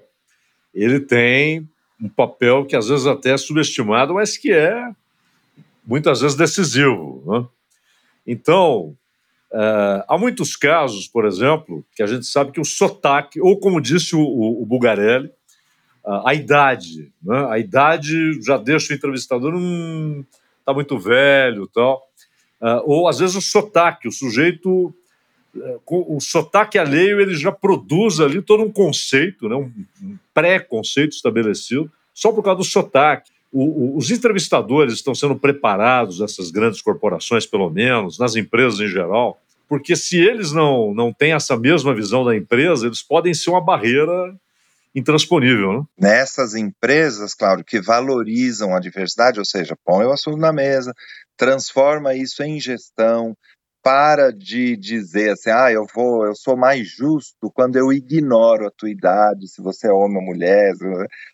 ele 0.73 0.99
tem 0.99 1.69
um 2.01 2.09
papel 2.09 2.65
que 2.65 2.75
às 2.75 2.87
vezes 2.87 3.05
até 3.05 3.33
é 3.33 3.37
subestimado, 3.37 4.15
mas 4.15 4.35
que 4.35 4.51
é 4.51 4.89
muitas 5.85 6.21
vezes 6.21 6.35
decisivo. 6.35 7.23
Né? 7.27 7.47
Então, 8.25 8.97
é, 9.53 10.03
há 10.07 10.17
muitos 10.17 10.55
casos, 10.55 11.07
por 11.07 11.25
exemplo, 11.25 11.85
que 11.95 12.01
a 12.01 12.07
gente 12.07 12.25
sabe 12.25 12.51
que 12.51 12.59
o 12.59 12.65
sotaque, 12.65 13.39
ou 13.39 13.59
como 13.59 13.79
disse 13.79 14.15
o, 14.15 14.21
o, 14.21 14.63
o 14.63 14.65
Bugarelli, 14.65 15.29
a, 16.03 16.35
idade, 16.35 17.11
né? 17.23 17.47
a 17.49 17.57
idade 17.57 18.41
já 18.41 18.57
deixa 18.57 18.91
o 18.91 18.95
entrevistador... 18.95 19.53
Hum, 19.55 20.25
está 20.65 20.73
muito 20.73 20.97
velho 20.97 21.67
tal. 21.67 22.01
Uh, 22.59 22.81
ou 22.85 23.07
às 23.07 23.19
vezes 23.19 23.35
o 23.35 23.41
sotaque, 23.41 24.07
o 24.07 24.11
sujeito, 24.11 24.93
uh, 25.55 25.79
com 25.85 26.03
o 26.09 26.19
sotaque 26.19 26.79
alheio, 26.79 27.21
ele 27.21 27.35
já 27.35 27.51
produz 27.51 28.19
ali 28.19 28.41
todo 28.41 28.63
um 28.63 28.71
conceito, 28.71 29.47
né, 29.47 29.55
um, 29.55 29.71
um 30.01 30.17
pré-conceito 30.33 31.15
estabelecido, 31.15 31.91
só 32.13 32.31
por 32.31 32.43
causa 32.43 32.57
do 32.57 32.63
sotaque. 32.63 33.31
O, 33.53 33.63
o, 33.63 33.97
os 33.97 34.09
entrevistadores 34.09 34.95
estão 34.95 35.13
sendo 35.13 35.35
preparados, 35.35 36.19
essas 36.19 36.49
grandes 36.49 36.81
corporações, 36.81 37.45
pelo 37.45 37.69
menos, 37.69 38.17
nas 38.17 38.35
empresas 38.35 38.79
em 38.79 38.87
geral, 38.87 39.39
porque 39.67 39.95
se 39.95 40.17
eles 40.17 40.51
não, 40.51 40.93
não 40.93 41.13
têm 41.13 41.33
essa 41.33 41.57
mesma 41.57 41.93
visão 41.93 42.23
da 42.23 42.35
empresa, 42.35 42.87
eles 42.87 43.01
podem 43.01 43.33
ser 43.33 43.51
uma 43.51 43.61
barreira 43.61 44.35
intransponível. 44.95 45.79
Né? 45.79 45.83
Nessas 45.99 46.55
empresas, 46.55 47.33
Cláudio, 47.33 47.65
que 47.65 47.81
valorizam 47.81 48.73
a 48.73 48.79
diversidade, 48.79 49.39
ou 49.39 49.45
seja, 49.45 49.75
põe 49.83 50.05
o 50.05 50.11
assunto 50.11 50.37
na 50.37 50.53
mesa, 50.53 50.93
transforma 51.37 52.15
isso 52.15 52.41
em 52.41 52.59
gestão, 52.59 53.35
para 53.83 54.31
de 54.31 54.75
dizer 54.75 55.33
assim, 55.33 55.51
ah, 55.51 55.71
eu 55.71 55.85
vou, 55.93 56.25
eu 56.25 56.33
sou 56.33 56.57
mais 56.57 56.87
justo 56.87 57.51
quando 57.53 57.75
eu 57.75 57.93
ignoro 57.93 58.65
a 58.65 58.71
tua 58.75 58.89
idade, 58.89 59.47
se 59.47 59.61
você 59.61 59.87
é 59.87 59.91
homem 59.91 60.17
ou 60.17 60.23
mulher, 60.23 60.73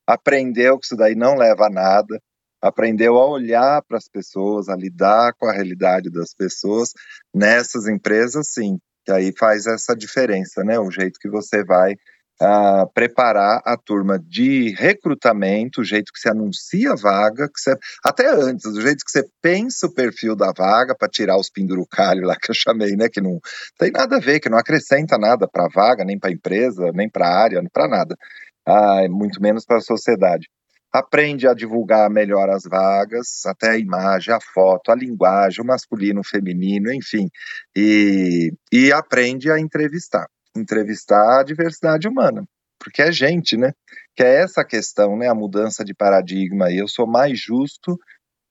aprendeu 0.06 0.78
que 0.78 0.86
isso 0.86 0.98
daí 0.98 1.16
não 1.16 1.36
leva 1.36 1.68
a 1.68 1.70
nada, 1.70 2.20
aprendeu 2.62 3.16
a 3.16 3.26
olhar 3.26 3.82
para 3.88 3.98
as 3.98 4.10
pessoas, 4.10 4.68
a 4.68 4.76
lidar 4.76 5.34
com 5.40 5.48
a 5.48 5.54
realidade 5.54 6.10
das 6.12 6.34
pessoas 6.34 6.92
nessas 7.34 7.88
empresas, 7.88 8.50
sim, 8.50 8.78
que 9.06 9.12
aí 9.14 9.34
faz 9.38 9.66
essa 9.66 9.96
diferença, 9.96 10.62
né? 10.62 10.78
O 10.78 10.92
jeito 10.92 11.20
que 11.22 11.30
você 11.30 11.64
vai 11.64 11.96
uh, 12.42 12.92
preparar 12.94 13.62
a 13.64 13.78
turma 13.78 14.18
de 14.20 14.74
recrutamento, 14.74 15.82
o 15.82 15.84
jeito 15.84 16.12
que 16.12 16.20
se 16.20 16.28
anuncia 16.28 16.92
a 16.92 16.96
vaga, 16.96 17.48
que 17.48 17.60
você, 17.60 17.78
até 18.04 18.30
antes, 18.30 18.66
o 18.66 18.82
jeito 18.82 19.06
que 19.06 19.12
você 19.12 19.24
pensa 19.42 19.86
o 19.86 19.94
perfil 19.94 20.36
da 20.36 20.52
vaga 20.52 20.96
para 20.98 21.08
tirar 21.08 21.38
os 21.38 21.50
pendurucalhos 21.50 22.28
lá 22.28 22.36
que 22.36 22.50
eu 22.50 22.56
chamei, 22.56 22.96
né, 22.96 23.08
que 23.08 23.22
não 23.22 23.40
tem 23.78 23.92
nada 23.92 24.18
a 24.18 24.20
ver, 24.20 24.40
que 24.40 24.50
não 24.50 24.58
acrescenta 24.58 25.18
nada 25.18 25.48
para 25.48 25.66
a 25.66 25.70
vaga, 25.70 26.04
nem 26.04 26.18
para 26.18 26.32
a 26.32 26.34
empresa, 26.34 26.92
nem 26.94 27.10
para 27.10 27.28
a 27.28 27.44
área, 27.44 27.62
para 27.72 27.88
nada, 27.88 28.18
ah, 28.66 29.08
muito 29.10 29.42
menos 29.42 29.66
para 29.66 29.78
a 29.78 29.82
sociedade. 29.82 30.48
Aprende 30.94 31.48
a 31.48 31.54
divulgar 31.54 32.10
melhor 32.10 32.50
as 32.50 32.64
vagas, 32.64 33.46
até 33.46 33.70
a 33.70 33.78
imagem, 33.78 34.34
a 34.34 34.40
foto, 34.42 34.92
a 34.92 34.96
linguagem, 34.96 35.64
o 35.64 35.68
masculino, 35.68 36.20
o 36.20 36.28
feminino, 36.28 36.92
enfim, 36.92 37.30
e, 37.74 38.52
e 38.74 38.92
aprende 38.92 39.50
a 39.50 39.58
entrevistar 39.58 40.28
entrevistar 40.56 41.40
a 41.40 41.44
diversidade 41.44 42.08
humana, 42.08 42.46
porque 42.80 43.02
é 43.02 43.12
gente, 43.12 43.58
né? 43.58 43.72
Que 44.16 44.24
é 44.24 44.42
essa 44.42 44.64
questão, 44.64 45.18
né? 45.18 45.28
A 45.28 45.36
mudança 45.36 45.84
de 45.84 45.94
paradigma. 45.94 46.72
E 46.72 46.78
eu 46.78 46.88
sou 46.88 47.08
mais 47.08 47.40
justo 47.40 47.98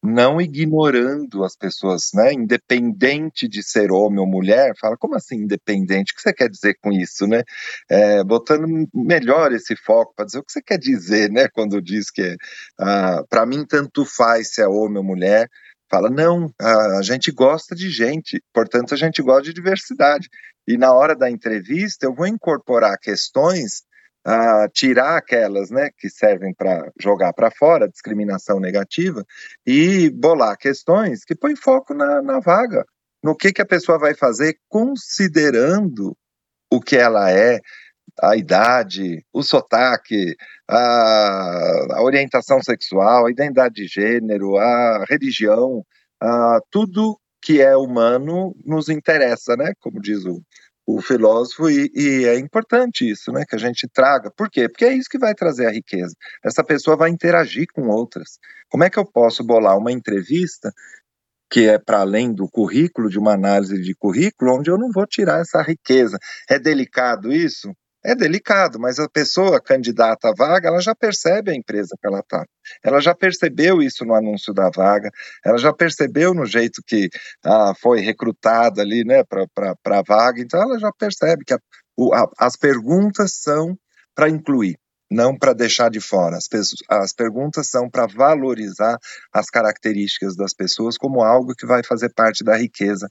não 0.02 0.40
ignorando 0.40 1.44
as 1.44 1.54
pessoas, 1.54 2.10
né? 2.14 2.32
Independente 2.32 3.46
de 3.46 3.62
ser 3.62 3.92
homem 3.92 4.18
ou 4.18 4.26
mulher, 4.26 4.72
fala, 4.80 4.96
como 4.96 5.14
assim 5.14 5.36
independente? 5.36 6.12
O 6.12 6.16
que 6.16 6.22
você 6.22 6.32
quer 6.32 6.48
dizer 6.48 6.76
com 6.82 6.90
isso, 6.90 7.26
né? 7.26 7.42
É, 7.88 8.24
botando 8.24 8.66
melhor 8.94 9.52
esse 9.52 9.76
foco 9.76 10.14
para 10.16 10.24
dizer 10.24 10.38
o 10.38 10.44
que 10.44 10.52
você 10.52 10.62
quer 10.62 10.78
dizer, 10.78 11.30
né? 11.30 11.48
Quando 11.48 11.82
diz 11.82 12.10
que 12.10 12.36
ah, 12.78 13.22
para 13.28 13.44
mim 13.44 13.64
tanto 13.66 14.04
faz 14.06 14.54
se 14.54 14.62
é 14.62 14.66
homem 14.66 14.98
ou 14.98 15.04
mulher, 15.04 15.48
fala, 15.90 16.08
não, 16.08 16.50
a, 16.58 17.02
gente 17.02 17.30
gosta 17.32 17.74
de 17.74 17.90
gente, 17.90 18.40
portanto 18.54 18.94
a 18.94 18.96
gente 18.96 19.20
gosta 19.20 19.42
de 19.42 19.52
diversidade. 19.52 20.28
E 20.70 20.76
na 20.78 20.92
hora 20.92 21.16
da 21.16 21.28
entrevista 21.28 22.06
eu 22.06 22.14
vou 22.14 22.28
incorporar 22.28 22.96
questões, 22.96 23.82
uh, 24.24 24.70
tirar 24.72 25.16
aquelas 25.16 25.68
né, 25.68 25.90
que 25.98 26.08
servem 26.08 26.54
para 26.54 26.92
jogar 26.96 27.32
para 27.32 27.50
fora, 27.50 27.88
discriminação 27.88 28.60
negativa, 28.60 29.26
e 29.66 30.08
bolar 30.10 30.56
questões 30.56 31.24
que 31.24 31.34
põem 31.34 31.56
foco 31.56 31.92
na, 31.92 32.22
na 32.22 32.38
vaga, 32.38 32.84
no 33.20 33.34
que, 33.34 33.52
que 33.52 33.60
a 33.60 33.66
pessoa 33.66 33.98
vai 33.98 34.14
fazer 34.14 34.58
considerando 34.68 36.16
o 36.72 36.80
que 36.80 36.96
ela 36.96 37.32
é, 37.32 37.58
a 38.22 38.36
idade, 38.36 39.26
o 39.32 39.42
sotaque, 39.42 40.36
a, 40.68 41.96
a, 41.96 42.02
orientação 42.04 42.62
sexual, 42.62 43.26
a 43.26 43.30
identidade 43.32 43.74
de 43.74 43.88
gênero, 43.88 44.56
a 44.56 45.04
religião, 45.08 45.84
a, 46.22 46.60
tudo 46.70 47.19
que 47.42 47.60
é 47.60 47.76
humano 47.76 48.54
nos 48.64 48.88
interessa, 48.88 49.56
né? 49.56 49.72
Como 49.80 50.00
diz 50.00 50.24
o, 50.24 50.42
o 50.86 51.00
filósofo, 51.00 51.70
e, 51.70 51.90
e, 51.94 52.24
é 52.24 52.38
importante 52.38 53.08
isso, 53.08 53.32
né? 53.32 53.44
Que 53.48 53.56
a 53.56 53.58
gente 53.58 53.88
traga. 53.88 54.30
Por 54.30 54.50
quê? 54.50 54.68
Porque 54.68 54.84
é 54.84 54.92
isso 54.92 55.08
que 55.08 55.18
vai 55.18 55.34
trazer 55.34 55.66
a 55.66 55.70
riqueza. 55.70 56.14
Essa 56.44 56.64
pessoa 56.64 56.96
vai 56.96 57.10
interagir 57.10 57.66
com 57.72 57.88
outras. 57.88 58.38
Como 58.68 58.84
é 58.84 58.90
que 58.90 58.98
eu 58.98 59.04
posso 59.04 59.44
bolar 59.44 59.76
uma 59.76 59.92
entrevista 59.92 60.72
que 61.50 61.68
é 61.68 61.78
para 61.78 62.00
além 62.00 62.32
do 62.32 62.48
currículo, 62.48 63.10
de 63.10 63.18
uma 63.18 63.34
análise 63.34 63.80
de 63.82 63.94
currículo, 63.94 64.56
onde 64.58 64.70
eu 64.70 64.78
não 64.78 64.90
vou 64.92 65.06
tirar 65.06 65.40
essa 65.40 65.60
riqueza? 65.62 66.16
É 66.48 66.58
delicado 66.58 67.32
isso? 67.32 67.74
É 68.02 68.14
delicado, 68.14 68.80
mas 68.80 68.98
a 68.98 69.08
pessoa 69.08 69.60
candidata 69.60 70.30
à 70.30 70.32
vaga, 70.34 70.68
ela 70.68 70.80
já 70.80 70.94
percebe 70.94 71.50
a 71.50 71.54
empresa 71.54 71.94
que 72.00 72.06
ela 72.06 72.20
está. 72.20 72.46
Ela 72.82 72.98
já 73.00 73.14
percebeu 73.14 73.82
isso 73.82 74.06
no 74.06 74.14
anúncio 74.14 74.54
da 74.54 74.70
vaga, 74.74 75.10
ela 75.44 75.58
já 75.58 75.72
percebeu 75.72 76.32
no 76.32 76.46
jeito 76.46 76.82
que 76.86 77.10
ah, 77.44 77.74
foi 77.78 78.00
recrutada 78.00 78.80
ali 78.80 79.04
né, 79.04 79.22
para 79.24 79.74
a 79.98 80.02
vaga, 80.02 80.40
então 80.40 80.62
ela 80.62 80.78
já 80.78 80.90
percebe 80.92 81.44
que 81.44 81.52
a, 81.52 81.58
o, 81.94 82.14
a, 82.14 82.26
as 82.38 82.56
perguntas 82.56 83.34
são 83.34 83.76
para 84.14 84.30
incluir, 84.30 84.78
não 85.10 85.36
para 85.36 85.52
deixar 85.52 85.90
de 85.90 86.00
fora. 86.00 86.38
As, 86.38 86.48
as 86.88 87.12
perguntas 87.12 87.68
são 87.68 87.90
para 87.90 88.06
valorizar 88.06 88.96
as 89.30 89.50
características 89.50 90.34
das 90.34 90.54
pessoas 90.54 90.96
como 90.96 91.22
algo 91.22 91.54
que 91.54 91.66
vai 91.66 91.82
fazer 91.82 92.10
parte 92.14 92.42
da 92.42 92.56
riqueza 92.56 93.08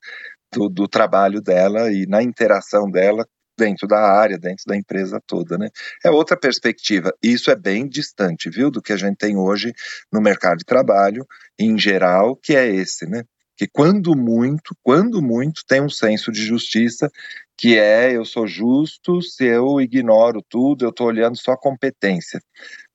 do, 0.51 0.67
do, 0.67 0.87
trabalho 0.87 1.41
dela 1.41 1.91
e 1.91 2.07
na 2.07 2.23
interação 2.23 2.89
dela 2.89 3.23
dentro 3.60 3.88
da 3.88 3.99
área, 3.99 4.38
dentro 4.38 4.64
da 4.66 4.76
empresa 4.76 5.22
toda, 5.28 5.57
né? 5.57 5.70
É 6.03 6.10
outra 6.10 6.36
perspectiva. 6.36 7.14
Isso 7.22 7.51
é 7.51 7.55
bem 7.55 7.88
distante, 7.88 8.49
viu, 8.49 8.72
do 8.72 8.82
que 8.82 8.93
a 8.93 8.97
gente 8.97 9.18
tem 9.18 9.38
hoje 9.38 9.74
no 10.12 10.22
mercado 10.22 10.60
de 10.60 10.66
trabalho 10.66 11.28
em 11.60 11.78
geral, 11.78 12.36
que 12.36 12.55
é 12.55 12.68
esse, 12.68 13.05
né? 13.05 13.24
Que 13.55 13.68
quando 13.68 14.16
muito, 14.16 14.74
quando 14.82 15.22
muito, 15.22 15.64
tem 15.68 15.82
um 15.82 15.89
senso 15.89 16.32
de 16.32 16.41
justiça 16.41 17.12
que 17.57 17.78
é 17.78 18.16
eu 18.16 18.24
sou 18.24 18.47
justo 18.47 19.22
se 19.22 19.43
eu 19.43 19.82
ignoro 19.82 20.41
tudo, 20.49 20.86
eu 20.86 20.91
estou 20.91 21.07
olhando 21.07 21.38
só 21.38 21.51
a 21.51 21.57
competência. 21.57 22.41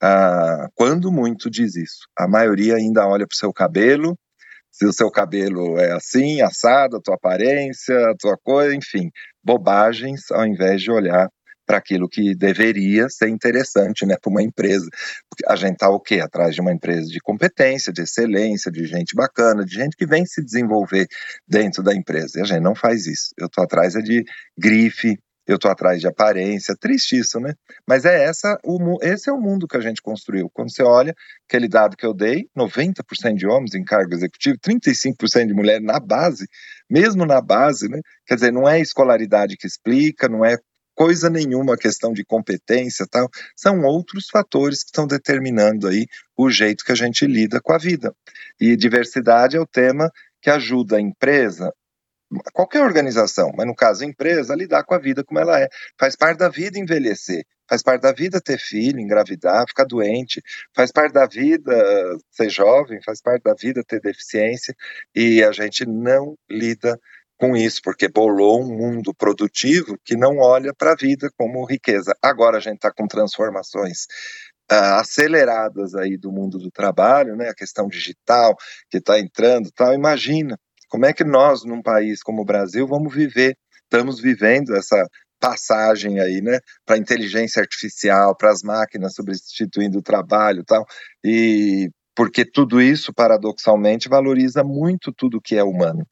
Ah, 0.03 0.69
quando 0.75 1.13
muito 1.13 1.51
diz 1.51 1.77
isso. 1.77 2.09
A 2.19 2.27
maioria 2.27 2.77
ainda 2.77 3.07
olha 3.07 3.27
para 3.27 3.35
o 3.35 3.39
seu 3.39 3.53
cabelo, 3.53 4.19
se 4.75 4.85
o 4.85 4.93
seu 4.93 5.09
cabelo 5.09 5.79
é 5.79 5.93
assim, 5.93 6.41
assado, 6.41 6.97
a 6.97 7.01
tua 7.01 7.15
aparência, 7.15 7.97
a 8.11 8.15
tua 8.19 8.37
coisa, 8.37 8.75
enfim, 8.75 9.09
bobagens, 9.43 10.33
ao 10.33 10.45
invés 10.45 10.83
de 10.83 10.91
olhar 10.91 11.29
para 11.65 11.79
aquilo 11.79 12.09
que 12.09 12.35
deveria 12.35 13.09
ser 13.09 13.29
interessante 13.29 14.05
né, 14.05 14.17
para 14.21 14.31
uma 14.31 14.43
empresa. 14.43 14.87
A 15.47 15.55
gente 15.55 15.75
está 15.75 15.89
o 15.89 16.01
quê? 16.01 16.21
Atrás 16.21 16.57
de 16.57 16.61
uma 16.61 16.73
empresa 16.73 17.07
de 17.07 17.21
competência, 17.21 17.93
de 17.93 18.03
excelência, 18.03 18.71
de 18.71 18.85
gente 18.85 19.15
bacana, 19.15 19.65
de 19.65 19.75
gente 19.75 19.97
que 19.97 20.07
vem 20.07 20.27
se 20.27 20.45
desenvolver 20.45 21.07
dentro 21.49 21.83
da 21.83 21.95
empresa. 21.95 22.39
E 22.39 22.43
a 22.43 22.45
gente 22.45 22.61
não 22.61 22.75
faz 22.75 23.07
isso. 23.07 23.29
Eu 23.39 23.47
estou 23.47 23.63
atrás 23.63 23.95
é 23.95 24.01
de 24.01 24.25
grife, 24.59 25.17
eu 25.47 25.57
estou 25.57 25.71
atrás 25.71 26.01
de 26.01 26.07
aparência, 26.07 26.77
triste 26.77 27.19
isso, 27.19 27.39
né? 27.39 27.55
Mas 27.87 28.05
é 28.05 28.25
essa, 28.25 28.59
o, 28.65 28.99
esse 29.03 29.29
é 29.29 29.33
o 29.33 29.41
mundo 29.41 29.69
que 29.69 29.77
a 29.77 29.81
gente 29.81 30.01
construiu. 30.01 30.51
Quando 30.51 30.73
você 30.73 30.83
olha 30.83 31.15
aquele 31.49 31.69
dado 31.69 31.97
que 31.97 32.07
eu 32.07 32.15
dei, 32.15 32.49
90% 32.57 33.35
de 33.35 33.47
homens 33.47 33.75
em 33.75 33.85
cargo 33.85 34.15
executivo, 34.15 34.59
35% 34.59 35.47
de 35.47 35.55
mulheres 35.55 35.85
na 35.85 36.01
base, 36.01 36.47
mesmo 36.89 37.27
na 37.27 37.41
base, 37.41 37.89
né? 37.89 38.01
Quer 38.27 38.37
dizer, 38.37 38.53
não 38.53 38.69
é 38.69 38.81
escolaridade 38.81 39.57
que 39.57 39.67
explica, 39.67 40.29
não 40.29 40.45
é 40.45 40.57
coisa 40.95 41.29
nenhuma 41.29 41.77
questão 41.77 42.13
de 42.13 42.25
competência 42.25 43.07
tal, 43.11 43.29
são 43.57 43.83
outros 43.83 44.29
fatores 44.31 44.83
que 44.83 44.91
estão 44.91 45.07
determinando 45.07 45.89
aí 45.89 46.07
o 46.37 46.49
jeito 46.51 46.85
que 46.85 46.93
a 46.93 46.95
gente 46.95 47.27
lida 47.27 47.61
com 47.61 47.73
a 47.73 47.79
vida. 47.79 48.15
E 48.61 48.77
diversidade 48.77 49.57
é 49.57 49.61
o 49.61 49.67
tema 49.67 50.11
que 50.41 50.51
ajuda 50.51 50.97
a 50.97 51.01
empresa 51.01 51.73
qualquer 52.53 52.83
organização, 52.83 53.53
mas 53.57 53.67
no 53.67 53.75
caso 53.75 54.05
empresa, 54.05 54.55
lidar 54.55 54.85
com 54.85 54.95
a 54.95 54.99
vida 54.99 55.25
como 55.25 55.41
ela 55.41 55.61
é. 55.61 55.69
Faz 55.99 56.17
parte 56.17 56.39
da 56.39 56.49
vida 56.49 56.79
envelhecer, 56.79 57.45
faz 57.69 57.83
parte 57.83 58.03
da 58.03 58.13
vida 58.13 58.41
ter 58.41 58.59
filho, 58.59 59.01
engravidar, 59.01 59.67
ficar 59.67 59.85
doente, 59.85 60.43
faz 60.75 60.93
parte 60.93 61.13
da 61.13 61.27
vida 61.27 61.75
ser 62.31 62.51
jovem, 62.51 63.01
faz 63.03 63.21
parte 63.21 63.43
da 63.43 63.55
vida 63.55 63.83
ter 63.87 64.01
deficiência, 64.01 64.75
e 65.15 65.43
a 65.43 65.53
gente 65.53 65.87
não 65.87 66.37
lida 66.51 66.99
com 67.37 67.57
isso, 67.57 67.81
porque 67.83 68.09
bolou 68.09 68.63
um 68.63 68.77
mundo 68.77 69.13
produtivo 69.15 69.99
que 70.05 70.17
não 70.17 70.39
olha 70.39 70.73
para 70.73 70.93
a 70.93 70.97
vida 70.97 71.29
como 71.37 71.65
riqueza. 71.65 72.17
Agora 72.23 72.59
a 72.59 72.61
gente 72.61 72.77
está 72.77 72.93
com 72.93 73.07
transformações 73.07 74.07
Uh, 74.73 74.97
aceleradas 74.97 75.95
aí 75.95 76.17
do 76.17 76.33
mundo 76.33 76.59
do 76.59 76.71
trabalho, 76.71 77.37
né, 77.37 77.51
a 77.51 77.55
questão 77.55 77.87
digital 77.87 78.57
que 78.89 78.97
está 78.97 79.21
entrando, 79.21 79.71
tal. 79.71 79.93
Imagina 79.93 80.59
como 80.89 81.07
é 81.07 81.13
que 81.13 81.25
nós, 81.25 81.65
num 81.65 81.83
país 81.83 82.23
como 82.23 82.43
o 82.43 82.45
Brasil, 82.45 82.87
vamos 82.87 83.15
viver, 83.15 83.57
estamos 83.85 84.21
vivendo 84.21 84.75
essa 84.75 85.07
passagem 85.41 86.21
aí, 86.21 86.41
né, 86.41 86.59
para 86.87 86.97
inteligência 86.97 87.61
artificial, 87.61 88.35
para 88.37 88.51
as 88.51 88.63
máquinas 88.63 89.15
substituindo 89.15 89.99
o 89.99 90.03
trabalho 90.03 90.65
tal, 90.65 90.87
e 91.23 91.91
porque 92.17 92.45
tudo 92.45 92.81
isso, 92.81 93.13
paradoxalmente, 93.13 94.09
valoriza 94.09 94.63
muito 94.63 95.13
tudo 95.13 95.41
que 95.41 95.57
é 95.57 95.65
humano. 95.65 96.07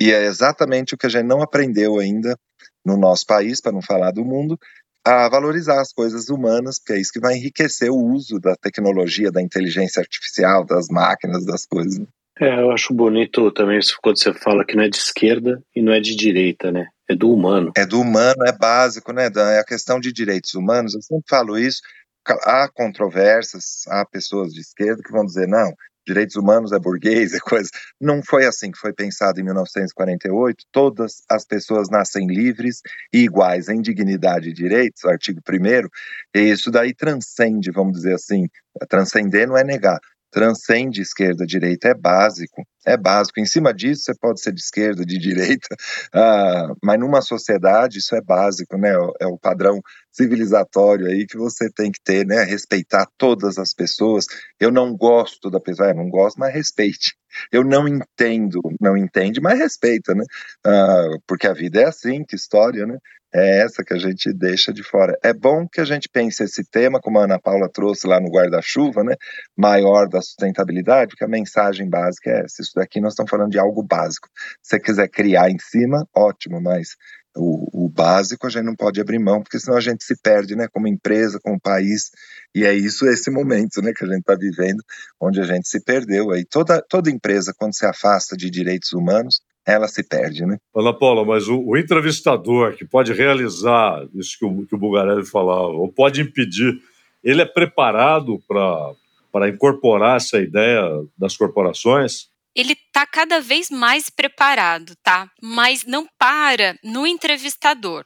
E 0.00 0.12
é 0.12 0.24
exatamente 0.24 0.94
o 0.94 0.98
que 0.98 1.06
a 1.06 1.08
gente 1.08 1.26
não 1.26 1.42
aprendeu 1.42 1.98
ainda 1.98 2.36
no 2.84 2.96
nosso 2.96 3.26
país, 3.26 3.60
para 3.60 3.72
não 3.72 3.82
falar 3.82 4.12
do 4.12 4.24
mundo, 4.24 4.58
a 5.04 5.28
valorizar 5.28 5.80
as 5.80 5.92
coisas 5.92 6.28
humanas, 6.28 6.78
porque 6.78 6.92
é 6.92 7.00
isso 7.00 7.12
que 7.12 7.20
vai 7.20 7.34
enriquecer 7.34 7.90
o 7.90 7.96
uso 7.96 8.38
da 8.38 8.54
tecnologia, 8.56 9.32
da 9.32 9.42
inteligência 9.42 10.00
artificial, 10.00 10.64
das 10.64 10.86
máquinas, 10.88 11.44
das 11.46 11.64
coisas. 11.64 12.06
É, 12.40 12.60
eu 12.60 12.70
acho 12.70 12.94
bonito 12.94 13.50
também 13.52 13.80
quando 14.02 14.18
você 14.18 14.32
fala 14.32 14.64
que 14.64 14.76
não 14.76 14.84
é 14.84 14.88
de 14.88 14.96
esquerda 14.96 15.62
e 15.74 15.82
não 15.82 15.92
é 15.92 16.00
de 16.00 16.14
direita, 16.14 16.70
né? 16.70 16.86
É 17.08 17.14
do 17.14 17.32
humano. 17.32 17.72
É 17.76 17.86
do 17.86 18.00
humano, 18.00 18.44
é 18.46 18.52
básico, 18.52 19.12
né, 19.12 19.28
Dan? 19.30 19.50
É 19.50 19.60
a 19.60 19.64
questão 19.64 19.98
de 19.98 20.12
direitos 20.12 20.54
humanos. 20.54 20.94
Eu 20.94 21.02
sempre 21.02 21.24
falo 21.28 21.58
isso. 21.58 21.80
Há 22.26 22.68
controvérsias, 22.72 23.86
há 23.88 24.04
pessoas 24.04 24.52
de 24.52 24.60
esquerda 24.60 25.02
que 25.02 25.10
vão 25.10 25.24
dizer, 25.24 25.48
não, 25.48 25.72
direitos 26.06 26.36
humanos 26.36 26.72
é 26.72 26.78
burguês, 26.78 27.32
é 27.34 27.40
coisa. 27.40 27.70
Não 28.00 28.22
foi 28.22 28.46
assim 28.46 28.70
que 28.70 28.78
foi 28.78 28.92
pensado 28.92 29.40
em 29.40 29.44
1948. 29.44 30.64
Todas 30.72 31.22
as 31.28 31.44
pessoas 31.44 31.88
nascem 31.90 32.26
livres 32.26 32.80
e 33.12 33.24
iguais 33.24 33.68
em 33.68 33.80
dignidade 33.80 34.50
e 34.50 34.52
direitos, 34.52 35.04
artigo 35.04 35.40
1 35.48 35.88
e 36.34 36.50
isso 36.50 36.70
daí 36.70 36.94
transcende, 36.94 37.70
vamos 37.70 37.94
dizer 37.94 38.14
assim, 38.14 38.46
transcender 38.88 39.48
não 39.48 39.56
é 39.56 39.64
negar, 39.64 39.98
transcende 40.30 41.00
esquerda, 41.00 41.46
direita, 41.46 41.88
é 41.88 41.94
básico, 41.94 42.66
é 42.86 42.96
básico. 42.96 43.40
Em 43.40 43.46
cima 43.46 43.72
disso, 43.72 44.02
você 44.02 44.14
pode 44.14 44.40
ser 44.40 44.52
de 44.52 44.60
esquerda, 44.60 45.04
de 45.04 45.18
direita, 45.18 45.68
uh, 46.14 46.76
mas 46.82 46.98
numa 46.98 47.20
sociedade 47.20 47.98
isso 47.98 48.14
é 48.14 48.20
básico, 48.20 48.76
né? 48.76 48.92
É 49.20 49.26
o 49.26 49.38
padrão 49.38 49.80
civilizatório 50.12 51.06
aí 51.06 51.26
que 51.26 51.36
você 51.36 51.70
tem 51.70 51.90
que 51.90 52.00
ter, 52.02 52.26
né? 52.26 52.42
Respeitar 52.44 53.06
todas 53.16 53.58
as 53.58 53.72
pessoas. 53.72 54.26
Eu 54.58 54.70
não 54.70 54.96
gosto 54.96 55.50
da 55.50 55.60
pessoa, 55.60 55.90
é, 55.90 55.94
não 55.94 56.08
gosto, 56.08 56.38
mas 56.38 56.52
respeite. 56.54 57.16
Eu 57.52 57.62
não 57.62 57.86
entendo, 57.86 58.60
não 58.80 58.96
entende, 58.96 59.40
mas 59.40 59.58
respeita, 59.58 60.14
né? 60.14 60.24
Uh, 60.66 61.20
porque 61.26 61.46
a 61.46 61.52
vida 61.52 61.80
é 61.80 61.84
assim, 61.84 62.24
que 62.24 62.36
história, 62.36 62.86
né? 62.86 62.98
É 63.34 63.60
essa 63.60 63.84
que 63.84 63.92
a 63.92 63.98
gente 63.98 64.32
deixa 64.32 64.72
de 64.72 64.82
fora. 64.82 65.18
É 65.22 65.32
bom 65.32 65.66
que 65.68 65.80
a 65.80 65.84
gente 65.84 66.08
pense 66.08 66.42
esse 66.42 66.64
tema, 66.64 67.00
como 67.00 67.18
a 67.18 67.24
Ana 67.24 67.38
Paula 67.38 67.68
trouxe 67.68 68.06
lá 68.06 68.20
no 68.20 68.30
guarda-chuva, 68.30 69.04
né, 69.04 69.14
maior 69.56 70.08
da 70.08 70.20
sustentabilidade, 70.20 71.10
porque 71.10 71.24
a 71.24 71.28
mensagem 71.28 71.88
básica 71.88 72.30
é 72.30 72.44
essa. 72.44 72.62
Isso 72.62 72.72
daqui 72.74 73.00
nós 73.00 73.12
estamos 73.12 73.30
falando 73.30 73.50
de 73.50 73.58
algo 73.58 73.82
básico. 73.82 74.28
Se 74.62 74.76
você 74.76 74.80
quiser 74.80 75.08
criar 75.08 75.50
em 75.50 75.58
cima, 75.58 76.06
ótimo, 76.14 76.60
mas 76.60 76.96
o, 77.36 77.86
o, 77.86 77.88
básico 77.88 78.46
a 78.46 78.50
gente 78.50 78.64
não 78.64 78.74
pode 78.74 79.00
abrir 79.00 79.18
mão, 79.18 79.42
porque 79.42 79.60
senão 79.60 79.76
a 79.76 79.80
gente 79.80 80.04
se 80.04 80.16
perde, 80.20 80.56
né, 80.56 80.66
como 80.72 80.88
empresa, 80.88 81.38
como 81.42 81.60
país, 81.60 82.10
e 82.54 82.64
é 82.64 82.72
isso 82.74 83.06
esse 83.06 83.30
momento, 83.30 83.80
né, 83.82 83.92
que 83.94 84.04
a 84.04 84.08
gente 84.08 84.20
está 84.20 84.34
vivendo, 84.34 84.82
onde 85.20 85.40
a 85.40 85.44
gente 85.44 85.68
se 85.68 85.82
perdeu. 85.84 86.30
Aí 86.32 86.44
toda, 86.44 86.82
toda 86.88 87.10
empresa, 87.10 87.54
quando 87.56 87.76
se 87.76 87.86
afasta 87.86 88.36
de 88.36 88.50
direitos 88.50 88.92
humanos, 88.92 89.40
ela 89.74 89.88
se 89.88 90.02
perde, 90.02 90.44
né? 90.46 90.58
Ana 90.74 90.92
Paula, 90.92 91.24
mas 91.24 91.48
o, 91.48 91.60
o 91.60 91.76
entrevistador 91.76 92.74
que 92.74 92.84
pode 92.84 93.12
realizar 93.12 94.06
isso 94.14 94.38
que 94.38 94.44
o, 94.44 94.66
que 94.66 94.74
o 94.74 94.78
Bugarelli 94.78 95.26
falava, 95.26 95.68
ou 95.68 95.88
pode 95.92 96.20
impedir, 96.20 96.80
ele 97.22 97.42
é 97.42 97.46
preparado 97.46 98.40
para 98.46 99.48
incorporar 99.48 100.16
essa 100.16 100.38
ideia 100.38 100.82
das 101.16 101.36
corporações? 101.36 102.28
ele 102.58 102.72
está 102.72 103.06
cada 103.06 103.40
vez 103.40 103.70
mais 103.70 104.10
preparado, 104.10 104.96
tá? 105.00 105.30
Mas 105.40 105.84
não 105.84 106.04
para 106.18 106.76
no 106.82 107.06
entrevistador. 107.06 108.04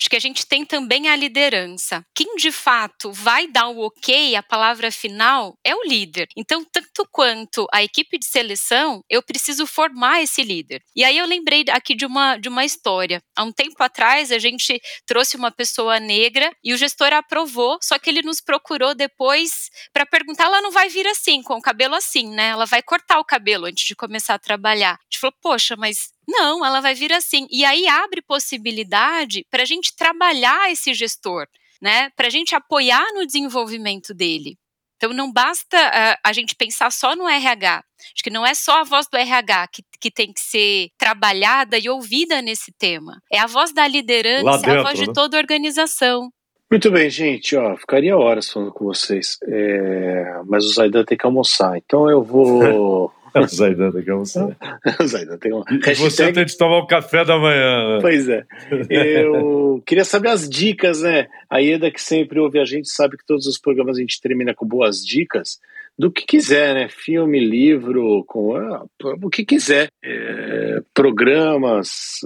Acho 0.00 0.10
que 0.10 0.16
a 0.16 0.20
gente 0.20 0.46
tem 0.46 0.64
também 0.64 1.08
a 1.08 1.16
liderança. 1.16 2.04
Quem 2.14 2.36
de 2.36 2.50
fato 2.50 3.12
vai 3.12 3.46
dar 3.46 3.68
o 3.68 3.86
ok, 3.86 4.34
a 4.36 4.42
palavra 4.42 4.90
final, 4.90 5.56
é 5.64 5.74
o 5.74 5.84
líder. 5.84 6.28
Então, 6.36 6.64
tanto 6.64 7.06
quanto 7.10 7.66
a 7.72 7.82
equipe 7.82 8.18
de 8.18 8.26
seleção, 8.26 9.02
eu 9.08 9.22
preciso 9.22 9.66
formar 9.66 10.22
esse 10.22 10.42
líder. 10.42 10.82
E 10.94 11.04
aí 11.04 11.18
eu 11.18 11.26
lembrei 11.26 11.64
aqui 11.70 11.94
de 11.94 12.06
uma, 12.06 12.36
de 12.36 12.48
uma 12.48 12.64
história. 12.64 13.22
Há 13.36 13.44
um 13.44 13.52
tempo 13.52 13.82
atrás, 13.82 14.30
a 14.32 14.38
gente 14.38 14.80
trouxe 15.06 15.36
uma 15.36 15.50
pessoa 15.50 16.00
negra 16.00 16.50
e 16.62 16.72
o 16.72 16.76
gestor 16.76 17.12
aprovou, 17.12 17.78
só 17.82 17.98
que 17.98 18.10
ele 18.10 18.22
nos 18.22 18.40
procurou 18.40 18.94
depois 18.94 19.70
para 19.92 20.06
perguntar: 20.06 20.44
ela 20.44 20.60
não 20.60 20.70
vai 20.70 20.88
vir 20.88 21.06
assim, 21.06 21.42
com 21.42 21.54
o 21.54 21.62
cabelo 21.62 21.94
assim, 21.94 22.28
né? 22.28 22.48
Ela 22.48 22.66
vai 22.66 22.82
cortar 22.82 23.18
o 23.18 23.24
cabelo 23.24 23.66
antes 23.66 23.84
de 23.84 23.94
começar 23.94 24.34
a 24.34 24.38
trabalhar. 24.38 24.94
A 24.94 25.04
gente 25.04 25.20
falou: 25.20 25.34
poxa, 25.42 25.76
mas 25.76 26.13
não, 26.28 26.64
ela 26.64 26.80
vai 26.80 26.94
vir 26.94 27.12
assim. 27.12 27.46
E 27.50 27.64
aí 27.64 27.86
abre 27.86 28.22
possibilidade 28.22 29.44
para 29.50 29.62
a 29.62 29.66
gente 29.66 29.94
trabalhar 29.94 30.70
esse 30.70 30.94
gestor, 30.94 31.46
né? 31.80 32.10
Para 32.16 32.26
a 32.26 32.30
gente 32.30 32.54
apoiar 32.54 33.04
no 33.14 33.26
desenvolvimento 33.26 34.14
dele. 34.14 34.56
Então 34.96 35.12
não 35.12 35.30
basta 35.30 35.76
uh, 35.76 36.18
a 36.24 36.32
gente 36.32 36.54
pensar 36.54 36.90
só 36.90 37.14
no 37.14 37.28
RH. 37.28 37.84
Acho 38.14 38.22
que 38.22 38.30
não 38.30 38.46
é 38.46 38.54
só 38.54 38.80
a 38.80 38.84
voz 38.84 39.06
do 39.06 39.16
RH 39.16 39.68
que, 39.68 39.82
que 40.00 40.10
tem 40.10 40.32
que 40.32 40.40
ser 40.40 40.88
trabalhada 40.96 41.78
e 41.78 41.88
ouvida 41.88 42.40
nesse 42.40 42.72
tema. 42.72 43.20
É 43.30 43.38
a 43.38 43.46
voz 43.46 43.72
da 43.72 43.86
liderança, 43.86 44.58
dentro, 44.58 44.80
a 44.80 44.82
voz 44.82 44.98
de 44.98 45.06
né? 45.06 45.12
toda 45.12 45.36
a 45.36 45.40
organização. 45.40 46.30
Muito 46.70 46.90
bem, 46.90 47.10
gente. 47.10 47.54
Ó, 47.56 47.76
ficaria 47.76 48.16
horas 48.16 48.50
falando 48.50 48.72
com 48.72 48.84
vocês, 48.84 49.36
é... 49.46 50.40
mas 50.46 50.64
o 50.64 50.72
Zaidan 50.72 51.04
tem 51.04 51.18
que 51.18 51.26
almoçar. 51.26 51.76
Então 51.76 52.08
eu 52.08 52.22
vou 52.22 53.12
o 53.42 53.46
Zaidan 53.46 53.90
tem 53.90 54.02
que 54.02 54.10
almoçar. 54.10 54.56
o 55.00 55.06
Zaidan 55.06 55.36
tem 55.38 55.52
uma. 55.52 55.64
E 55.70 55.94
você 55.94 56.32
tem 56.32 56.44
de 56.44 56.56
tomar 56.56 56.78
o 56.78 56.86
café 56.86 57.24
da 57.24 57.36
manhã. 57.36 57.96
Né? 57.96 57.98
Pois 58.00 58.28
é. 58.28 58.44
Eu 58.88 59.82
queria 59.84 60.04
saber 60.04 60.28
as 60.28 60.48
dicas, 60.48 61.02
né? 61.02 61.26
A 61.50 61.58
Ieda, 61.58 61.90
que 61.90 62.00
sempre 62.00 62.38
ouve 62.38 62.60
a 62.60 62.64
gente, 62.64 62.88
sabe 62.88 63.16
que 63.16 63.26
todos 63.26 63.46
os 63.46 63.58
programas 63.58 63.96
a 63.96 64.00
gente 64.00 64.20
termina 64.20 64.54
com 64.54 64.66
boas 64.66 65.04
dicas 65.04 65.58
do 65.98 66.10
que 66.10 66.24
quiser, 66.24 66.74
né? 66.74 66.88
Filme, 66.88 67.40
livro, 67.40 68.24
com 68.24 68.56
ah, 68.56 68.84
o 69.02 69.28
que 69.28 69.44
quiser. 69.44 69.88
É, 70.02 70.80
programas. 70.92 72.20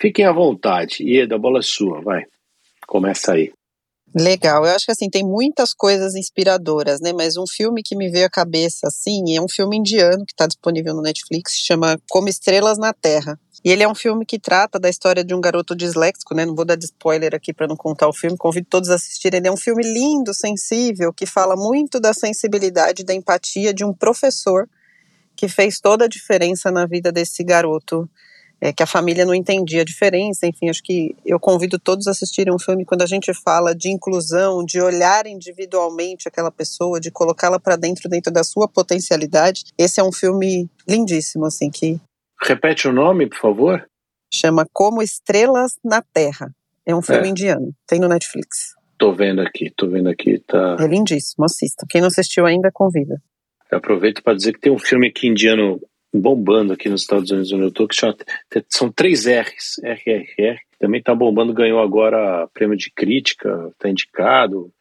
Fiquem 0.00 0.24
à 0.24 0.32
vontade. 0.32 1.04
Ieda, 1.04 1.36
a 1.36 1.38
bola 1.38 1.60
é 1.60 1.62
sua, 1.62 2.00
vai. 2.00 2.24
Começa 2.86 3.34
aí. 3.34 3.52
Legal, 4.14 4.66
eu 4.66 4.72
acho 4.72 4.84
que 4.84 4.92
assim, 4.92 5.08
tem 5.08 5.24
muitas 5.24 5.72
coisas 5.72 6.14
inspiradoras, 6.14 7.00
né? 7.00 7.14
Mas 7.14 7.38
um 7.38 7.46
filme 7.46 7.82
que 7.82 7.96
me 7.96 8.10
veio 8.10 8.26
à 8.26 8.30
cabeça, 8.30 8.88
assim, 8.88 9.34
é 9.34 9.40
um 9.40 9.48
filme 9.48 9.78
indiano 9.78 10.26
que 10.26 10.32
está 10.32 10.46
disponível 10.46 10.94
no 10.94 11.00
Netflix, 11.00 11.54
chama 11.56 11.98
Como 12.10 12.28
Estrelas 12.28 12.76
na 12.76 12.92
Terra. 12.92 13.40
E 13.64 13.70
ele 13.70 13.82
é 13.82 13.88
um 13.88 13.94
filme 13.94 14.26
que 14.26 14.38
trata 14.38 14.78
da 14.78 14.90
história 14.90 15.24
de 15.24 15.34
um 15.34 15.40
garoto 15.40 15.74
disléxico, 15.74 16.34
né? 16.34 16.44
Não 16.44 16.54
vou 16.54 16.64
dar 16.64 16.76
spoiler 16.78 17.34
aqui 17.34 17.54
para 17.54 17.66
não 17.66 17.76
contar 17.76 18.06
o 18.06 18.12
filme, 18.12 18.36
convido 18.36 18.66
todos 18.68 18.90
a 18.90 18.96
assistirem. 18.96 19.38
Ele 19.38 19.48
é 19.48 19.52
um 19.52 19.56
filme 19.56 19.82
lindo, 19.82 20.34
sensível, 20.34 21.12
que 21.12 21.24
fala 21.24 21.56
muito 21.56 21.98
da 21.98 22.12
sensibilidade, 22.12 23.04
da 23.04 23.14
empatia 23.14 23.72
de 23.72 23.84
um 23.84 23.94
professor 23.94 24.68
que 25.34 25.48
fez 25.48 25.80
toda 25.80 26.04
a 26.04 26.08
diferença 26.08 26.70
na 26.70 26.86
vida 26.86 27.10
desse 27.10 27.42
garoto 27.42 28.10
é, 28.62 28.72
que 28.72 28.80
a 28.80 28.86
família 28.86 29.26
não 29.26 29.34
entendia 29.34 29.82
a 29.82 29.84
diferença. 29.84 30.46
Enfim, 30.46 30.70
acho 30.70 30.84
que 30.84 31.16
eu 31.26 31.40
convido 31.40 31.80
todos 31.80 32.06
a 32.06 32.12
assistirem 32.12 32.54
um 32.54 32.60
filme 32.60 32.84
quando 32.84 33.02
a 33.02 33.06
gente 33.06 33.34
fala 33.34 33.74
de 33.74 33.90
inclusão, 33.90 34.64
de 34.64 34.80
olhar 34.80 35.26
individualmente 35.26 36.28
aquela 36.28 36.52
pessoa, 36.52 37.00
de 37.00 37.10
colocá-la 37.10 37.58
para 37.58 37.74
dentro 37.74 38.08
dentro 38.08 38.32
da 38.32 38.44
sua 38.44 38.68
potencialidade. 38.68 39.64
Esse 39.76 40.00
é 40.00 40.04
um 40.04 40.12
filme 40.12 40.70
lindíssimo, 40.88 41.44
assim 41.44 41.70
que. 41.70 42.00
Repete 42.40 42.86
o 42.86 42.92
nome, 42.92 43.26
por 43.26 43.38
favor. 43.38 43.84
Chama 44.32 44.64
Como 44.72 45.02
Estrelas 45.02 45.72
na 45.84 46.00
Terra. 46.00 46.54
É 46.86 46.94
um 46.94 47.02
filme 47.02 47.26
é. 47.26 47.30
indiano. 47.30 47.74
Tem 47.86 47.98
no 47.98 48.08
Netflix. 48.08 48.74
Tô 48.96 49.12
vendo 49.12 49.40
aqui, 49.40 49.72
tô 49.76 49.88
vendo 49.88 50.08
aqui, 50.08 50.38
tá. 50.46 50.76
É 50.78 50.86
lindíssimo, 50.86 51.44
assista. 51.44 51.84
Quem 51.90 52.00
não 52.00 52.06
assistiu 52.06 52.46
ainda, 52.46 52.70
convida. 52.72 53.20
Eu 53.72 53.78
aproveito 53.78 54.22
para 54.22 54.34
dizer 54.34 54.52
que 54.52 54.60
tem 54.60 54.72
um 54.72 54.78
filme 54.78 55.08
aqui 55.08 55.26
indiano 55.26 55.80
bombando 56.12 56.72
aqui 56.72 56.88
nos 56.88 57.02
Estados 57.02 57.30
Unidos 57.30 57.52
onde 57.52 57.64
eu 57.64 57.72
tô, 57.72 57.88
que 57.88 57.94
chama, 57.94 58.16
são 58.68 58.90
três 58.90 59.26
R's, 59.26 59.80
RRR, 59.82 60.58
também 60.78 60.98
está 60.98 61.14
bombando, 61.14 61.54
ganhou 61.54 61.80
agora 61.80 62.48
prêmio 62.52 62.76
de 62.76 62.90
crítica, 62.90 63.70
está 63.72 63.88
indicado. 63.88 64.72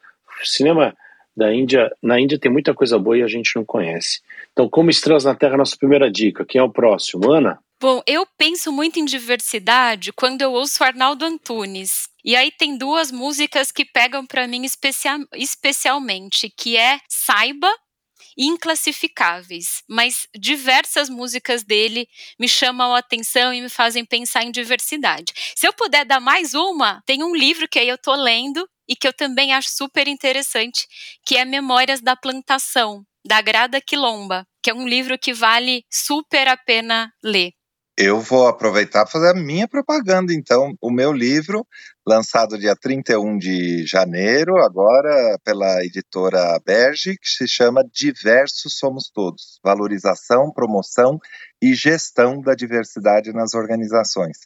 O 0.41 0.45
cinema 0.45 0.95
da 1.35 1.53
Índia, 1.53 1.91
na 2.01 2.19
Índia 2.19 2.39
tem 2.39 2.51
muita 2.51 2.73
coisa 2.73 2.97
boa 2.97 3.17
e 3.17 3.23
a 3.23 3.27
gente 3.27 3.55
não 3.55 3.63
conhece. 3.63 4.19
Então, 4.51 4.67
como 4.67 4.89
estrelas 4.89 5.25
na 5.25 5.35
Terra, 5.35 5.57
nossa 5.57 5.77
primeira 5.77 6.11
dica. 6.11 6.45
Quem 6.45 6.59
é 6.59 6.63
o 6.63 6.71
próximo? 6.71 7.31
Ana? 7.31 7.59
Bom, 7.79 8.01
eu 8.05 8.27
penso 8.37 8.71
muito 8.71 8.99
em 8.99 9.05
diversidade 9.05 10.11
quando 10.13 10.41
eu 10.41 10.51
ouço 10.51 10.83
Arnaldo 10.83 11.25
Antunes. 11.25 12.07
E 12.23 12.35
aí 12.35 12.51
tem 12.51 12.77
duas 12.77 13.11
músicas 13.11 13.71
que 13.71 13.85
pegam 13.85 14.25
para 14.25 14.47
mim 14.47 14.63
especial, 14.63 15.19
especialmente, 15.33 16.47
que 16.55 16.77
é 16.77 16.99
Saiba 17.09 17.71
inclassificáveis, 18.37 19.83
mas 19.87 20.27
diversas 20.35 21.09
músicas 21.09 21.63
dele 21.63 22.07
me 22.39 22.47
chamam 22.47 22.93
a 22.93 22.99
atenção 22.99 23.53
e 23.53 23.61
me 23.61 23.69
fazem 23.69 24.05
pensar 24.05 24.43
em 24.43 24.51
diversidade. 24.51 25.33
Se 25.55 25.67
eu 25.67 25.73
puder 25.73 26.05
dar 26.05 26.19
mais 26.19 26.53
uma, 26.53 27.01
tem 27.05 27.23
um 27.23 27.35
livro 27.35 27.67
que 27.67 27.79
aí 27.79 27.87
eu 27.87 27.97
tô 27.97 28.13
lendo 28.15 28.67
e 28.87 28.95
que 28.95 29.07
eu 29.07 29.13
também 29.13 29.53
acho 29.53 29.69
super 29.69 30.07
interessante, 30.07 30.87
que 31.25 31.37
é 31.37 31.45
Memórias 31.45 32.01
da 32.01 32.15
Plantação, 32.15 33.05
da 33.25 33.41
Grada 33.41 33.79
Quilomba, 33.79 34.45
que 34.61 34.69
é 34.69 34.73
um 34.73 34.87
livro 34.87 35.17
que 35.17 35.33
vale 35.33 35.83
super 35.89 36.47
a 36.47 36.57
pena 36.57 37.11
ler. 37.23 37.51
Eu 37.97 38.19
vou 38.19 38.47
aproveitar 38.47 39.03
para 39.03 39.11
fazer 39.11 39.29
a 39.29 39.33
minha 39.33 39.67
propaganda, 39.67 40.33
então. 40.33 40.73
O 40.81 40.89
meu 40.89 41.11
livro, 41.11 41.65
lançado 42.05 42.57
dia 42.57 42.75
31 42.75 43.37
de 43.37 43.85
janeiro, 43.85 44.57
agora 44.57 45.37
pela 45.43 45.83
editora 45.83 46.59
Berge, 46.65 47.15
que 47.17 47.29
se 47.29 47.47
chama 47.47 47.83
Diversos 47.93 48.77
Somos 48.77 49.09
Todos: 49.13 49.59
Valorização, 49.63 50.51
Promoção 50.51 51.19
e 51.61 51.73
Gestão 51.73 52.41
da 52.41 52.55
Diversidade 52.55 53.31
nas 53.31 53.53
Organizações. 53.53 54.37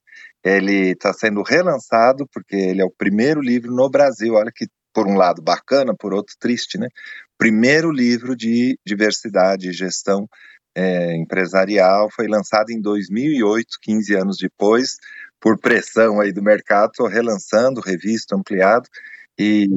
Ele 0.44 0.92
está 0.92 1.14
sendo 1.14 1.42
relançado, 1.42 2.28
porque 2.32 2.56
ele 2.56 2.82
é 2.82 2.86
o 2.86 2.94
primeiro 2.96 3.42
livro 3.42 3.72
no 3.74 3.90
Brasil. 3.90 4.34
Olha 4.34 4.52
que, 4.54 4.68
por 4.94 5.08
um 5.08 5.16
lado, 5.16 5.42
bacana, 5.42 5.96
por 5.98 6.14
outro, 6.14 6.36
triste, 6.40 6.78
né? 6.78 6.88
Primeiro 7.38 7.92
livro 7.92 8.36
de 8.36 8.78
diversidade 8.86 9.70
e 9.70 9.74
gestão 9.74 10.28
é, 10.76 11.16
empresarial, 11.16 12.10
foi 12.12 12.28
lançado 12.28 12.70
em 12.70 12.82
2008, 12.82 13.68
15 13.82 14.16
anos 14.16 14.38
depois, 14.38 14.98
por 15.40 15.60
pressão 15.60 16.20
aí 16.20 16.32
do 16.32 16.42
mercado, 16.42 17.06
relançando, 17.06 17.82
revisto, 17.82 18.36
ampliado, 18.36 18.88
e 19.38 19.68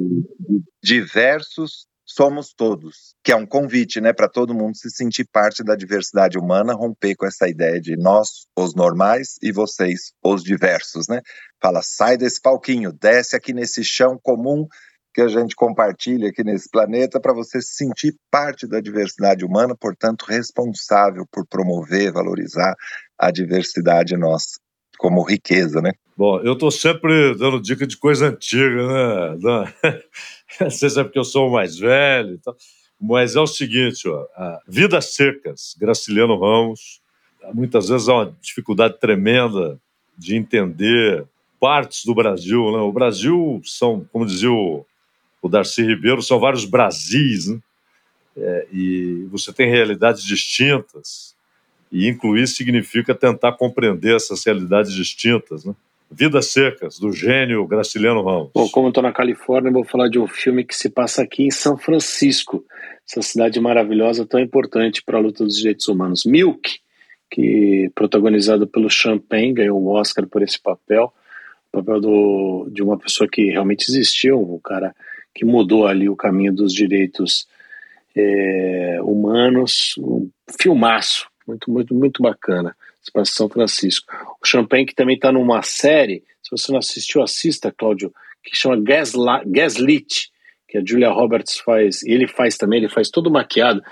diversos 0.82 1.88
somos 2.08 2.54
todos, 2.54 3.14
que 3.22 3.30
é 3.30 3.36
um 3.36 3.44
convite, 3.44 4.00
né, 4.00 4.14
para 4.14 4.28
todo 4.28 4.54
mundo 4.54 4.76
se 4.76 4.90
sentir 4.90 5.28
parte 5.30 5.62
da 5.62 5.76
diversidade 5.76 6.38
humana, 6.38 6.72
romper 6.72 7.14
com 7.14 7.26
essa 7.26 7.46
ideia 7.46 7.78
de 7.78 7.96
nós, 7.96 8.46
os 8.56 8.74
normais, 8.74 9.36
e 9.42 9.52
vocês, 9.52 10.12
os 10.24 10.42
diversos, 10.42 11.06
né? 11.06 11.20
Fala, 11.60 11.82
sai 11.82 12.16
desse 12.16 12.40
palquinho, 12.40 12.92
desce 12.92 13.36
aqui 13.36 13.52
nesse 13.52 13.84
chão 13.84 14.18
comum 14.22 14.66
que 15.12 15.20
a 15.20 15.28
gente 15.28 15.54
compartilha 15.54 16.30
aqui 16.30 16.42
nesse 16.42 16.70
planeta 16.70 17.20
para 17.20 17.34
você 17.34 17.60
se 17.60 17.74
sentir 17.74 18.14
parte 18.30 18.66
da 18.66 18.80
diversidade 18.80 19.44
humana, 19.44 19.76
portanto, 19.78 20.24
responsável 20.26 21.26
por 21.30 21.46
promover, 21.46 22.12
valorizar 22.12 22.74
a 23.18 23.30
diversidade 23.30 24.16
nossa 24.16 24.58
como 24.98 25.22
riqueza, 25.22 25.80
né? 25.80 25.92
Bom, 26.16 26.40
eu 26.40 26.54
estou 26.54 26.70
sempre 26.70 27.34
dando 27.36 27.62
dica 27.62 27.86
de 27.86 27.96
coisa 27.96 28.26
antiga, 28.26 29.36
né? 29.38 29.74
Não 30.60 30.70
sei 30.70 30.90
se 30.90 31.00
é 31.00 31.04
porque 31.04 31.18
eu 31.18 31.24
sou 31.24 31.48
o 31.48 31.52
mais 31.52 31.78
velho 31.78 32.34
e 32.34 32.38
tal, 32.38 32.56
mas 33.00 33.36
é 33.36 33.40
o 33.40 33.46
seguinte, 33.46 34.08
ó, 34.08 34.26
Vidas 34.66 35.14
Secas, 35.14 35.76
Graciliano 35.78 36.38
Ramos, 36.38 37.00
muitas 37.54 37.88
vezes 37.88 38.08
há 38.08 38.14
uma 38.14 38.36
dificuldade 38.42 38.98
tremenda 38.98 39.80
de 40.16 40.34
entender 40.34 41.24
partes 41.60 42.04
do 42.04 42.14
Brasil, 42.14 42.72
né? 42.72 42.78
O 42.78 42.92
Brasil 42.92 43.60
são, 43.64 44.04
como 44.12 44.26
dizia 44.26 44.50
o, 44.50 44.84
o 45.40 45.48
Darcy 45.48 45.82
Ribeiro, 45.82 46.20
são 46.22 46.40
vários 46.40 46.64
Brasis, 46.64 47.46
né? 47.46 47.60
É, 48.36 48.68
e 48.72 49.26
você 49.30 49.52
tem 49.52 49.68
realidades 49.68 50.22
distintas, 50.22 51.36
e 51.90 52.08
incluir 52.08 52.46
significa 52.46 53.14
tentar 53.14 53.52
compreender 53.52 54.16
essas 54.16 54.44
realidades 54.44 54.92
distintas, 54.92 55.64
né? 55.64 55.74
Vidas 56.10 56.52
Secas, 56.52 56.98
do 56.98 57.12
gênio 57.12 57.66
Graciliano 57.66 58.22
Ramos. 58.22 58.50
Bom, 58.54 58.66
como 58.70 58.88
estou 58.88 59.02
na 59.02 59.12
Califórnia, 59.12 59.70
vou 59.70 59.84
falar 59.84 60.08
de 60.08 60.18
um 60.18 60.26
filme 60.26 60.64
que 60.64 60.74
se 60.74 60.88
passa 60.88 61.22
aqui 61.22 61.44
em 61.44 61.50
São 61.50 61.76
Francisco, 61.76 62.64
essa 63.06 63.20
cidade 63.20 63.60
maravilhosa, 63.60 64.24
tão 64.24 64.40
importante 64.40 65.02
para 65.04 65.18
a 65.18 65.20
luta 65.20 65.44
dos 65.44 65.56
direitos 65.56 65.86
humanos. 65.86 66.24
Milk, 66.24 66.80
que 67.30 67.90
protagonizado 67.94 68.66
pelo 68.66 68.88
Champagne, 68.88 69.52
ganhou 69.52 69.78
o 69.78 69.88
Oscar 69.88 70.26
por 70.26 70.42
esse 70.42 70.58
papel, 70.58 71.12
o 71.70 71.76
papel 71.76 72.00
do, 72.00 72.68
de 72.72 72.82
uma 72.82 72.98
pessoa 72.98 73.28
que 73.30 73.50
realmente 73.50 73.90
existiu, 73.90 74.40
um 74.40 74.58
cara 74.58 74.94
que 75.34 75.44
mudou 75.44 75.86
ali 75.86 76.08
o 76.08 76.16
caminho 76.16 76.54
dos 76.54 76.72
direitos 76.72 77.46
é, 78.16 78.98
humanos, 79.02 79.94
um 79.98 80.30
filmaço, 80.58 81.27
muito, 81.48 81.70
muito, 81.70 81.94
muito 81.94 82.22
bacana. 82.22 82.76
Para 83.12 83.24
São 83.24 83.48
Francisco. 83.48 84.12
O 84.42 84.46
Champagne 84.46 84.84
que 84.84 84.94
também 84.94 85.16
está 85.16 85.32
numa 85.32 85.62
série, 85.62 86.22
se 86.42 86.50
você 86.50 86.70
não 86.70 86.78
assistiu, 86.78 87.22
assista, 87.22 87.72
Cláudio, 87.72 88.12
que 88.44 88.54
chama 88.54 88.76
Gasla 88.76 89.42
Gaslit, 89.46 90.30
que 90.68 90.76
a 90.76 90.82
Julia 90.84 91.08
Roberts 91.08 91.56
faz, 91.58 92.02
e 92.02 92.10
ele 92.10 92.26
faz 92.26 92.58
também, 92.58 92.80
ele 92.80 92.90
faz 92.90 93.08
todo 93.08 93.30
maquiado. 93.30 93.82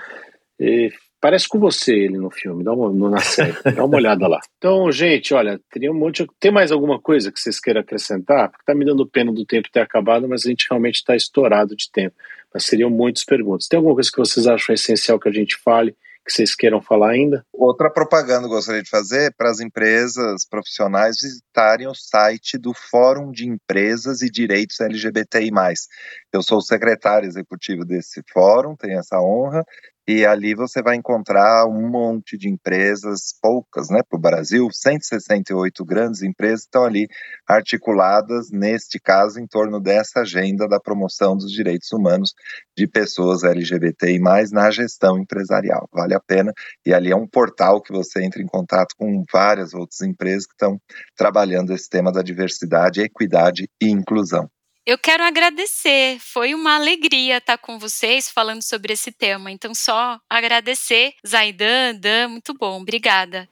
E 0.59 0.91
parece 1.19 1.47
com 1.47 1.59
você 1.59 1.93
ele 1.93 2.17
no 2.17 2.29
filme, 2.29 2.63
dá 2.63 2.73
uma, 2.73 3.09
na 3.09 3.19
série, 3.19 3.53
dá 3.75 3.83
uma 3.83 3.97
olhada 3.97 4.27
lá. 4.27 4.39
Então, 4.57 4.91
gente, 4.91 5.33
olha, 5.33 5.59
teria 5.71 5.91
um 5.91 5.95
monte. 5.95 6.25
Tem 6.39 6.51
mais 6.51 6.71
alguma 6.71 6.99
coisa 6.99 7.31
que 7.31 7.39
vocês 7.39 7.59
queiram 7.59 7.81
acrescentar? 7.81 8.49
Porque 8.49 8.65
tá 8.65 8.75
me 8.75 8.85
dando 8.85 9.07
pena 9.07 9.31
do 9.31 9.45
tempo 9.45 9.71
ter 9.71 9.79
acabado, 9.79 10.27
mas 10.27 10.45
a 10.45 10.49
gente 10.49 10.67
realmente 10.69 10.97
está 10.97 11.15
estourado 11.15 11.75
de 11.75 11.89
tempo. 11.91 12.15
Mas 12.53 12.65
seriam 12.65 12.89
muitas 12.89 13.23
perguntas. 13.23 13.67
Tem 13.67 13.77
alguma 13.77 13.95
coisa 13.95 14.11
que 14.11 14.17
vocês 14.17 14.45
acham 14.45 14.75
essencial 14.75 15.19
que 15.19 15.27
a 15.27 15.33
gente 15.33 15.57
fale? 15.57 15.95
Que 16.27 16.33
vocês 16.33 16.53
queiram 16.53 16.81
falar 16.81 17.11
ainda? 17.11 17.45
Outra 17.53 17.89
propaganda 17.89 18.41
que 18.41 18.45
eu 18.47 18.57
gostaria 18.57 18.83
de 18.83 18.89
fazer 18.89 19.33
para 19.37 19.49
as 19.49 19.61
empresas 19.61 20.45
profissionais 20.45 21.21
visitarem 21.21 21.87
o 21.87 21.95
site 21.95 22.57
do 22.57 22.73
Fórum 22.73 23.31
de 23.31 23.47
Empresas 23.47 24.21
e 24.21 24.29
Direitos 24.29 24.79
LGBTI+. 24.81 25.49
Eu 26.33 26.43
sou 26.43 26.57
o 26.57 26.61
secretário 26.61 27.27
executivo 27.27 27.85
desse 27.85 28.21
fórum, 28.31 28.75
tenho 28.75 28.99
essa 28.99 29.19
honra, 29.21 29.63
e 30.07 30.25
ali 30.25 30.55
você 30.55 30.81
vai 30.81 30.95
encontrar 30.95 31.65
um 31.67 31.89
monte 31.89 32.37
de 32.37 32.49
empresas, 32.49 33.35
poucas, 33.41 33.89
né, 33.89 34.01
para 34.07 34.17
o 34.17 34.21
Brasil, 34.21 34.69
168 34.71 35.83
grandes 35.83 36.23
empresas 36.23 36.61
estão 36.61 36.85
ali 36.85 37.07
articuladas, 37.45 38.49
neste 38.49 38.99
caso, 39.01 39.37
em 39.39 39.45
torno 39.45 39.81
dessa 39.81 40.21
agenda 40.21 40.65
da 40.65 40.79
promoção 40.79 41.35
dos 41.35 41.51
direitos 41.51 41.91
humanos 41.91 42.33
de 42.77 42.87
pessoas 42.87 43.43
LGBTI+, 43.43 44.17
na 44.53 44.71
gestão 44.71 45.19
empresarial. 45.19 45.89
Vale 45.91 46.13
a 46.15 46.21
pena, 46.21 46.53
e 46.85 46.93
ali 46.93 47.11
é 47.11 47.15
um 47.15 47.27
portal 47.27 47.81
que 47.81 47.91
você 47.91 48.23
entra 48.23 48.41
em 48.41 48.47
contato 48.47 48.95
com 48.97 49.25
várias 49.31 49.73
outras 49.73 49.99
empresas 50.01 50.45
que 50.45 50.53
estão 50.53 50.79
trabalhando 51.17 51.73
esse 51.73 51.89
tema 51.89 52.13
da 52.13 52.21
diversidade, 52.21 53.01
equidade 53.01 53.69
e 53.81 53.89
inclusão. 53.89 54.49
Eu 54.87 54.97
quero 54.97 55.21
agradecer, 55.21 56.17
foi 56.17 56.53
uma 56.53 56.77
alegria 56.77 57.39
estar 57.39 57.57
com 57.57 57.77
vocês 57.77 58.29
falando 58.29 58.61
sobre 58.61 58.93
esse 58.93 59.11
tema. 59.11 59.51
Então, 59.51 59.75
só 59.75 60.17
agradecer, 60.29 61.11
Zaidan, 61.27 61.93
Dan, 61.99 62.29
muito 62.29 62.53
bom, 62.53 62.79
obrigada. 62.79 63.49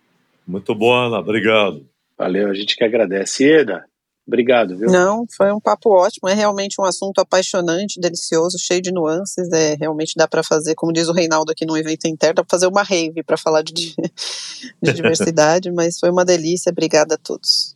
Muito 0.48 0.74
bom, 0.74 0.94
Ana, 0.94 1.20
obrigado. 1.20 1.86
Valeu, 2.18 2.50
a 2.50 2.54
gente 2.54 2.78
que 2.78 2.86
agradece. 2.86 3.44
Eda, 3.44 3.84
obrigado, 4.26 4.78
viu? 4.78 4.90
Não, 4.90 5.26
foi 5.36 5.52
um 5.52 5.60
papo 5.60 5.90
ótimo, 5.90 6.30
é 6.30 6.34
realmente 6.34 6.80
um 6.80 6.86
assunto 6.86 7.20
apaixonante, 7.20 8.00
delicioso, 8.00 8.58
cheio 8.58 8.82
de 8.82 8.94
nuances, 8.94 9.52
é, 9.52 9.76
realmente 9.76 10.14
dá 10.16 10.30
para 10.30 10.42
fazer, 10.42 10.74
como 10.74 10.94
diz 10.94 11.10
o 11.10 11.14
Reinaldo 11.14 11.52
aqui 11.52 11.66
no 11.66 11.76
evento 11.76 12.08
interno, 12.08 12.36
dá 12.36 12.44
para 12.46 12.58
fazer 12.58 12.68
uma 12.68 12.82
rave 12.82 13.22
para 13.24 13.36
falar 13.36 13.62
de, 13.62 13.94
de 14.82 14.94
diversidade, 14.94 15.70
mas 15.70 16.00
foi 16.00 16.10
uma 16.10 16.24
delícia, 16.24 16.72
obrigada 16.72 17.16
a 17.16 17.18
todos. 17.18 17.75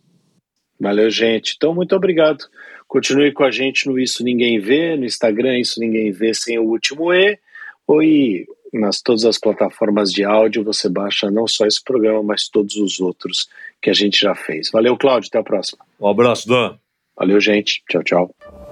Valeu, 0.79 1.09
gente. 1.09 1.55
Então, 1.57 1.73
muito 1.73 1.95
obrigado. 1.95 2.45
Continue 2.87 3.31
com 3.31 3.43
a 3.43 3.51
gente 3.51 3.87
no 3.87 3.99
Isso 3.99 4.23
Ninguém 4.23 4.59
Vê, 4.59 4.95
no 4.95 5.05
Instagram 5.05 5.59
Isso 5.59 5.79
Ninguém 5.79 6.11
Vê 6.11 6.33
sem 6.33 6.57
o 6.57 6.63
último 6.63 7.13
E, 7.13 7.37
ou 7.85 8.01
e 8.01 8.47
nas 8.73 9.01
todas 9.01 9.25
as 9.25 9.37
plataformas 9.37 10.11
de 10.11 10.23
áudio 10.23 10.63
você 10.63 10.87
baixa 10.87 11.29
não 11.31 11.47
só 11.47 11.65
esse 11.65 11.83
programa, 11.83 12.21
mas 12.21 12.47
todos 12.47 12.75
os 12.75 12.99
outros 12.99 13.49
que 13.81 13.89
a 13.89 13.93
gente 13.93 14.19
já 14.19 14.35
fez. 14.35 14.69
Valeu, 14.71 14.97
Cláudio, 14.97 15.29
até 15.29 15.39
a 15.39 15.43
próxima. 15.43 15.83
Um 15.99 16.07
abraço, 16.07 16.47
Dan. 16.47 16.77
Valeu, 17.15 17.39
gente. 17.41 17.83
Tchau, 17.89 18.03
tchau. 18.03 18.68